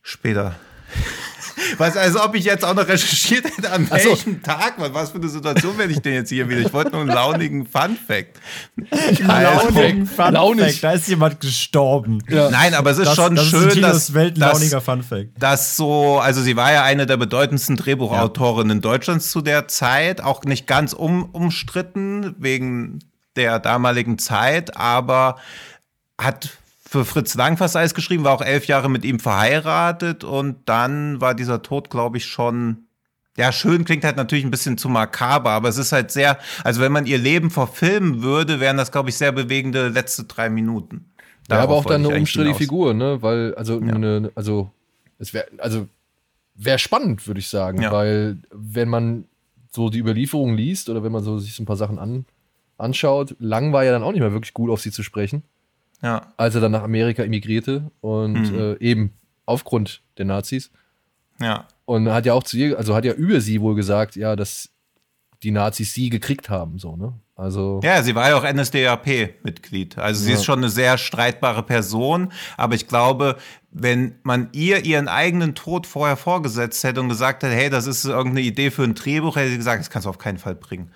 Später. 0.00 0.58
Was, 1.76 1.96
als 1.96 2.16
ob 2.16 2.34
ich 2.34 2.44
jetzt 2.44 2.64
auch 2.64 2.74
noch 2.74 2.86
recherchiert 2.88 3.44
hätte, 3.44 3.70
an 3.72 3.86
Ach 3.90 3.98
so. 3.98 4.10
welchem 4.10 4.42
Tag, 4.42 4.74
was 4.78 5.10
für 5.10 5.18
eine 5.18 5.28
Situation 5.28 5.76
werde 5.78 5.92
ich 5.92 6.00
denn 6.00 6.14
jetzt 6.14 6.28
hier 6.30 6.48
wieder? 6.48 6.60
Ich 6.60 6.72
wollte 6.72 6.92
nur 6.92 7.00
einen 7.02 7.10
launigen 7.10 7.66
Fun-Fact. 7.66 8.38
Launigen 9.26 10.06
Fun 10.06 10.32
Launig. 10.32 10.80
Da 10.80 10.92
ist 10.92 11.08
jemand 11.08 11.40
gestorben. 11.40 12.22
Nein, 12.28 12.74
aber 12.74 12.90
es 12.90 12.98
ist 12.98 13.06
Das, 13.08 13.16
schon 13.16 13.34
das 13.36 13.46
schön, 13.46 13.68
ist 13.68 13.82
dass, 13.82 14.14
weltlauniger 14.14 14.76
dass, 14.76 14.84
Fun 14.84 15.02
Fact. 15.02 15.28
dass 15.38 15.76
so, 15.76 16.18
also 16.18 16.42
sie 16.42 16.56
war 16.56 16.72
ja 16.72 16.82
eine 16.84 17.06
der 17.06 17.16
bedeutendsten 17.16 17.76
Drehbuchautorinnen 17.76 18.80
Deutschlands 18.80 19.30
zu 19.30 19.40
der 19.40 19.68
Zeit, 19.68 20.20
auch 20.20 20.44
nicht 20.44 20.66
ganz 20.66 20.92
um, 20.92 21.24
umstritten 21.24 22.34
wegen 22.38 23.00
der 23.36 23.58
damaligen 23.58 24.18
Zeit, 24.18 24.76
aber 24.76 25.36
hat 26.20 26.50
für 26.88 27.04
Fritz 27.04 27.34
Lang 27.34 27.58
fast 27.58 27.76
alles 27.76 27.92
geschrieben, 27.92 28.24
war 28.24 28.32
auch 28.32 28.40
elf 28.40 28.66
Jahre 28.66 28.88
mit 28.88 29.04
ihm 29.04 29.20
verheiratet 29.20 30.24
und 30.24 30.56
dann 30.64 31.20
war 31.20 31.34
dieser 31.34 31.60
Tod, 31.60 31.90
glaube 31.90 32.16
ich, 32.16 32.24
schon. 32.24 32.84
Ja, 33.36 33.52
schön 33.52 33.84
klingt 33.84 34.04
halt 34.04 34.16
natürlich 34.16 34.44
ein 34.44 34.50
bisschen 34.50 34.78
zu 34.78 34.88
makaber, 34.88 35.50
aber 35.50 35.68
es 35.68 35.76
ist 35.76 35.92
halt 35.92 36.10
sehr, 36.10 36.38
also 36.64 36.80
wenn 36.80 36.90
man 36.90 37.04
ihr 37.04 37.18
Leben 37.18 37.50
verfilmen 37.50 38.22
würde, 38.22 38.58
wären 38.58 38.78
das, 38.78 38.90
glaube 38.90 39.10
ich, 39.10 39.16
sehr 39.16 39.32
bewegende 39.32 39.88
letzte 39.88 40.24
drei 40.24 40.48
Minuten. 40.48 41.04
Ja, 41.50 41.58
aber 41.58 41.66
Darauf 41.66 41.84
auch 41.84 41.88
dann 41.90 42.06
eine 42.06 42.24
hinaus. 42.24 42.56
Figur, 42.56 42.94
ne? 42.94 43.20
Weil, 43.20 43.54
also, 43.54 43.78
eine, 43.78 44.32
also, 44.34 44.70
es 45.18 45.34
wäre, 45.34 45.46
also, 45.58 45.86
wäre 46.54 46.78
spannend, 46.78 47.26
würde 47.26 47.40
ich 47.40 47.48
sagen, 47.48 47.82
Ja. 47.82 47.92
weil, 47.92 48.38
wenn 48.50 48.88
man 48.88 49.24
so 49.70 49.90
die 49.90 49.98
Überlieferung 49.98 50.54
liest 50.54 50.88
oder 50.88 51.04
wenn 51.04 51.12
man 51.12 51.22
so 51.22 51.38
sich 51.38 51.54
so 51.54 51.62
ein 51.62 51.66
paar 51.66 51.76
Sachen 51.76 51.98
an, 51.98 52.24
anschaut, 52.78 53.36
Lang 53.38 53.72
war 53.74 53.84
ja 53.84 53.92
dann 53.92 54.02
auch 54.02 54.12
nicht 54.12 54.20
mehr 54.22 54.32
wirklich 54.32 54.54
gut 54.54 54.70
auf 54.70 54.80
sie 54.80 54.90
zu 54.90 55.02
sprechen, 55.02 55.42
Ja, 56.02 56.32
als 56.36 56.54
er 56.54 56.60
dann 56.60 56.72
nach 56.72 56.82
Amerika 56.84 57.22
emigrierte 57.24 57.90
und 58.00 58.52
Mhm. 58.52 58.58
äh, 58.58 58.74
eben 58.80 59.12
aufgrund 59.46 60.02
der 60.18 60.24
Nazis. 60.26 60.70
ja. 61.40 61.66
Und 61.86 62.10
hat 62.10 62.26
ja 62.26 62.34
auch 62.34 62.42
zu 62.42 62.58
ihr, 62.58 62.76
also 62.76 62.94
hat 62.94 63.06
ja 63.06 63.14
über 63.14 63.40
sie 63.40 63.62
wohl 63.62 63.74
gesagt, 63.74 64.14
ja, 64.14 64.36
dass 64.36 64.68
die 65.42 65.50
Nazis 65.52 65.94
sie 65.94 66.10
gekriegt 66.10 66.50
haben, 66.50 66.78
so, 66.78 66.96
ne? 66.96 67.14
Also, 67.34 67.80
Ja, 67.82 68.02
sie 68.02 68.14
war 68.14 68.28
ja 68.28 68.36
auch 68.36 68.44
NSDAP-Mitglied. 68.44 69.96
Also 69.98 70.22
sie 70.24 70.30
Ja. 70.32 70.36
ist 70.36 70.44
schon 70.44 70.58
eine 70.58 70.68
sehr 70.68 70.98
streitbare 70.98 71.62
Person. 71.62 72.32
Aber 72.56 72.74
ich 72.74 72.88
glaube, 72.88 73.36
wenn 73.70 74.16
man 74.22 74.48
ihr 74.52 74.84
ihren 74.84 75.08
eigenen 75.08 75.54
Tod 75.54 75.86
vorher 75.86 76.16
vorgesetzt 76.16 76.82
hätte 76.84 77.00
und 77.00 77.08
gesagt 77.08 77.42
hätte, 77.42 77.54
hey, 77.54 77.70
das 77.70 77.86
ist 77.86 78.04
irgendeine 78.04 78.46
Idee 78.46 78.70
für 78.70 78.82
ein 78.82 78.94
Drehbuch, 78.94 79.36
hätte 79.36 79.50
sie 79.50 79.56
gesagt, 79.56 79.80
das 79.80 79.90
kannst 79.90 80.06
du 80.06 80.10
auf 80.10 80.18
keinen 80.18 80.38
Fall 80.38 80.54
bringen. 80.56 80.90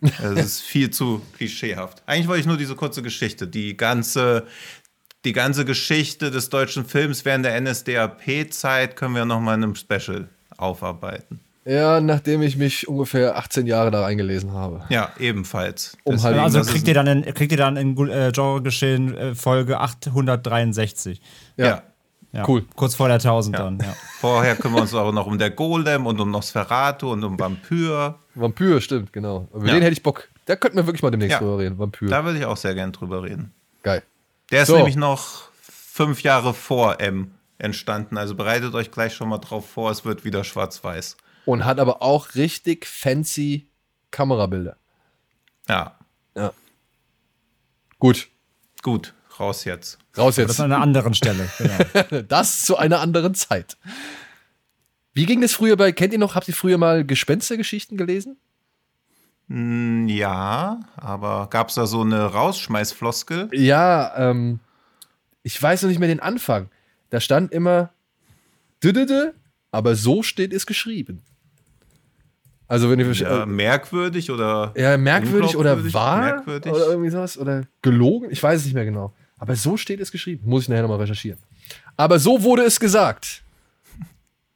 Das 0.00 0.38
ist 0.44 0.60
viel 0.62 0.90
zu 0.90 1.20
klischeehaft. 1.36 2.02
Eigentlich 2.06 2.28
wollte 2.28 2.40
ich 2.40 2.46
nur 2.46 2.56
diese 2.56 2.74
kurze 2.76 3.02
Geschichte. 3.02 3.46
Die 3.48 3.76
ganze, 3.76 4.46
die 5.24 5.32
ganze 5.32 5.64
Geschichte 5.64 6.30
des 6.30 6.50
deutschen 6.50 6.84
Films 6.84 7.24
während 7.24 7.44
der 7.44 7.60
NSDAP-Zeit 7.60 8.96
können 8.96 9.14
wir 9.14 9.24
noch 9.24 9.40
mal 9.40 9.54
in 9.54 9.64
einem 9.64 9.74
Special 9.74 10.28
aufarbeiten. 10.56 11.40
ja, 11.64 12.00
nachdem 12.00 12.42
ich 12.42 12.56
mich 12.56 12.88
ungefähr 12.88 13.36
18 13.36 13.66
Jahre 13.66 13.90
da 13.90 14.06
eingelesen 14.06 14.52
habe. 14.52 14.84
Ja, 14.88 15.12
ebenfalls. 15.18 15.96
Um 16.04 16.14
Deswegen, 16.14 16.38
Also 16.38 16.60
kriegt 16.62 16.88
ihr 16.88 16.94
dann 16.94 17.06
in, 17.06 17.34
kriegt 17.34 17.52
ihr 17.52 17.58
dann 17.58 17.76
in 17.76 17.96
äh, 18.08 18.30
Genregeschehen 18.32 19.16
äh, 19.16 19.34
Folge 19.34 19.78
863. 19.80 21.20
Ja. 21.56 21.66
Ja. 21.66 21.82
Cool. 22.46 22.64
Kurz 22.76 22.94
vor 22.94 23.08
der 23.08 23.18
1000 23.18 23.56
Ja. 23.56 23.64
dann, 23.64 23.78
ja. 23.78 23.94
Vorher 24.20 24.54
kümmern 24.56 24.76
wir 24.78 24.82
uns 24.82 24.94
auch 24.94 25.12
noch 25.12 25.26
um 25.26 25.38
der 25.38 25.50
Golem 25.50 26.06
und 26.06 26.20
um 26.20 26.30
Nosferatu 26.30 27.10
und 27.12 27.24
um 27.24 27.38
Vampyr. 27.38 28.18
Vampyr, 28.34 28.80
stimmt, 28.80 29.12
genau. 29.12 29.48
Über 29.54 29.66
Ja. 29.66 29.74
den 29.74 29.82
hätte 29.82 29.94
ich 29.94 30.02
Bock. 30.02 30.28
Da 30.44 30.54
könnten 30.56 30.76
wir 30.76 30.86
wirklich 30.86 31.02
mal 31.02 31.10
demnächst 31.10 31.32
Ja. 31.32 31.38
drüber 31.40 31.58
reden. 31.58 31.78
Vampyr. 31.78 32.08
Da 32.08 32.24
würde 32.24 32.38
ich 32.38 32.44
auch 32.44 32.56
sehr 32.56 32.74
gern 32.74 32.92
drüber 32.92 33.22
reden. 33.22 33.52
Geil. 33.82 34.02
Der 34.50 34.62
ist 34.62 34.68
So. 34.68 34.76
nämlich 34.76 34.96
noch 34.96 35.48
fünf 35.62 36.22
Jahre 36.22 36.54
vor 36.54 37.00
M 37.00 37.32
entstanden. 37.58 38.16
Also 38.18 38.34
bereitet 38.34 38.74
euch 38.74 38.90
gleich 38.90 39.14
schon 39.14 39.28
mal 39.30 39.38
drauf 39.38 39.68
vor, 39.68 39.90
es 39.90 40.04
wird 40.04 40.24
wieder 40.24 40.44
schwarz-weiß. 40.44 41.16
Und 41.44 41.64
hat 41.64 41.80
aber 41.80 42.02
auch 42.02 42.34
richtig 42.34 42.86
fancy 42.86 43.68
Kamerabilder. 44.10 44.76
Ja, 45.68 45.94
Gut, 48.00 48.28
gut, 48.82 49.12
raus 49.40 49.64
jetzt. 49.64 49.98
raus 50.16 50.36
Das 50.36 50.46
jetzt. 50.48 50.60
an 50.60 50.72
einer 50.72 50.82
anderen 50.82 51.14
Stelle. 51.14 51.48
Genau. 51.58 52.22
Das 52.28 52.62
zu 52.62 52.76
einer 52.76 53.00
anderen 53.00 53.34
Zeit. 53.34 53.76
Wie 55.14 55.26
ging 55.26 55.40
das 55.40 55.52
früher 55.52 55.76
bei, 55.76 55.90
kennt 55.92 56.12
ihr 56.12 56.18
noch, 56.18 56.34
habt 56.34 56.48
ihr 56.48 56.54
früher 56.54 56.78
mal 56.78 57.04
Gespenstergeschichten 57.04 57.96
gelesen? 57.96 58.36
Hm, 59.48 60.08
Ja, 60.08 60.80
aber 60.96 61.48
gab 61.50 61.68
es 61.70 61.74
da 61.74 61.86
so 61.86 62.02
eine 62.02 62.24
Rausschmeißfloskel? 62.26 63.48
Ja, 63.52 64.12
ähm, 64.30 64.60
ich 65.42 65.60
weiß 65.60 65.82
noch 65.82 65.88
nicht 65.88 65.98
mehr 65.98 66.08
den 66.08 66.20
Anfang. 66.20 66.68
Da 67.10 67.20
stand 67.20 67.52
immer 67.52 67.90
düdüdü, 68.84 69.32
aber 69.72 69.94
so 69.94 70.22
steht 70.22 70.52
es 70.52 70.66
geschrieben. 70.66 71.22
Also 72.68 72.90
wenn 72.90 73.00
ihr 73.00 73.10
Ja, 73.12 73.46
merkwürdig 73.46 74.30
oder 74.30 74.74
Ja, 74.76 74.98
merkwürdig 74.98 75.56
oder 75.56 75.92
wahr 75.94 76.20
Merkwürdig. 76.20 76.70
oder 76.70 76.86
irgendwie 76.88 77.08
sowas 77.10 77.38
oder 77.38 77.62
gelogen, 77.80 78.28
ich 78.30 78.42
weiß 78.42 78.60
es 78.60 78.64
nicht 78.66 78.74
mehr 78.74 78.84
genau. 78.84 79.14
Aber 79.38 79.54
so 79.56 79.76
steht 79.76 80.00
es 80.00 80.10
geschrieben. 80.12 80.48
Muss 80.48 80.64
ich 80.64 80.68
nachher 80.68 80.82
nochmal 80.82 80.98
recherchieren. 80.98 81.38
Aber 81.96 82.18
so 82.18 82.42
wurde 82.42 82.62
es 82.62 82.78
gesagt. 82.80 83.42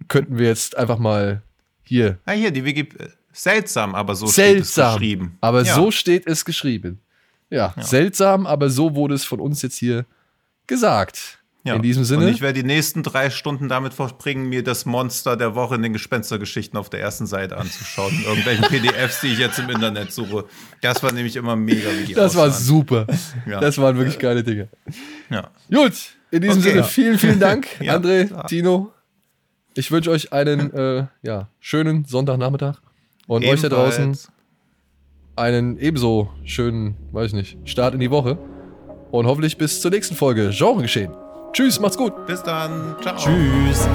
Könnten 0.09 0.39
wir 0.39 0.47
jetzt 0.49 0.77
einfach 0.77 0.99
mal 0.99 1.43
hier. 1.85 2.19
Ah, 2.25 2.33
hier, 2.33 2.51
die 2.51 2.65
Wiki. 2.65 2.89
Seltsam, 3.33 3.95
aber 3.95 4.15
so 4.15 4.27
steht 4.27 4.61
es 4.61 4.75
seltsam. 4.75 4.95
geschrieben. 4.95 5.39
Aber 5.41 5.63
Ja. 5.63 5.75
so 5.75 5.91
steht 5.91 6.27
es 6.27 6.45
geschrieben. 6.45 7.01
Ja, 7.51 7.75
seltsam, 7.79 8.47
aber 8.47 8.71
so 8.71 8.95
wurde 8.95 9.15
es 9.15 9.25
von 9.25 9.39
uns 9.41 9.63
jetzt 9.63 9.77
hier 9.77 10.05
gesagt. 10.67 11.39
Ja. 11.65 11.77
In 11.77 11.83
diesem 11.83 12.03
Sinne. 12.03 12.25
Und 12.27 12.33
ich 12.33 12.41
werde 12.41 12.61
die 12.61 12.67
nächsten 12.67 13.05
drei 13.05 13.31
Stunden 13.31 13.69
damit 13.69 13.95
verbringen, 13.95 14.49
mir 14.49 14.65
das 14.65 14.85
Monster 14.85 15.37
der 15.37 15.55
Woche 15.55 15.77
in 15.77 15.83
den 15.83 15.93
Gespenstergeschichten 15.93 16.77
auf 16.77 16.91
der 16.91 17.01
ersten 17.01 17.27
Seite 17.27 17.57
anzuschauen. 17.57 18.13
Irgendwelchen 18.27 18.65
PDFs, 18.69 19.21
die 19.21 19.29
ich 19.29 19.39
jetzt 19.39 19.61
im 19.61 19.71
Internet 19.71 20.11
suche. 20.13 20.45
Das 20.81 21.05
war 21.05 21.13
nämlich 21.13 21.37
immer 21.37 21.55
mega, 21.55 21.89
wie 22.01 22.05
die 22.07 22.15
das 22.15 22.35
war 22.35 22.49
aussahen. 22.49 22.65
super. 22.65 23.07
Ja. 23.47 23.61
Das 23.61 23.79
waren 23.79 23.97
wirklich 23.97 24.19
geile 24.19 24.43
Dinge. 24.43 24.69
Ja. 25.31 25.51
Gut, 25.73 25.93
in 26.33 26.41
diesem 26.43 26.59
Okay. 26.61 26.71
Sinne, 26.71 26.85
vielen, 26.85 27.19
vielen 27.19 27.39
Dank, 27.41 27.69
Ja, 27.81 27.97
André, 27.97 28.27
klar. 28.27 28.47
Tino. 28.49 28.91
Ich 29.75 29.91
wünsche 29.93 30.11
euch 30.11 30.33
einen 30.33 30.73
äh, 30.75 31.07
ja, 31.23 31.49
schönen 31.61 32.05
Sonntagnachmittag 32.07 32.79
und 33.29 33.45
euch 33.47 33.61
da 33.63 33.69
draußen 33.69 34.05
Ebenfalls. 34.07 34.33
einen 35.37 35.79
ebenso 35.79 36.29
schönen, 36.45 36.97
weiß 37.13 37.29
ich 37.29 37.35
nicht, 37.35 37.59
Start 37.71 37.95
in 37.95 38.01
die 38.01 38.11
Woche. 38.11 38.37
Und 39.13 39.27
hoffentlich 39.27 39.57
bis 39.59 39.81
zur 39.81 39.91
nächsten 39.93 40.17
Folge. 40.17 40.51
Genre 40.53 40.83
geschehen. 40.83 41.13
Tschüss, 41.53 41.81
macht's 41.81 41.97
gut. 41.97 42.27
Bis 42.27 42.43
dann. 42.43 42.97
Ciao. 43.03 43.17
Tschüss. 43.17 43.87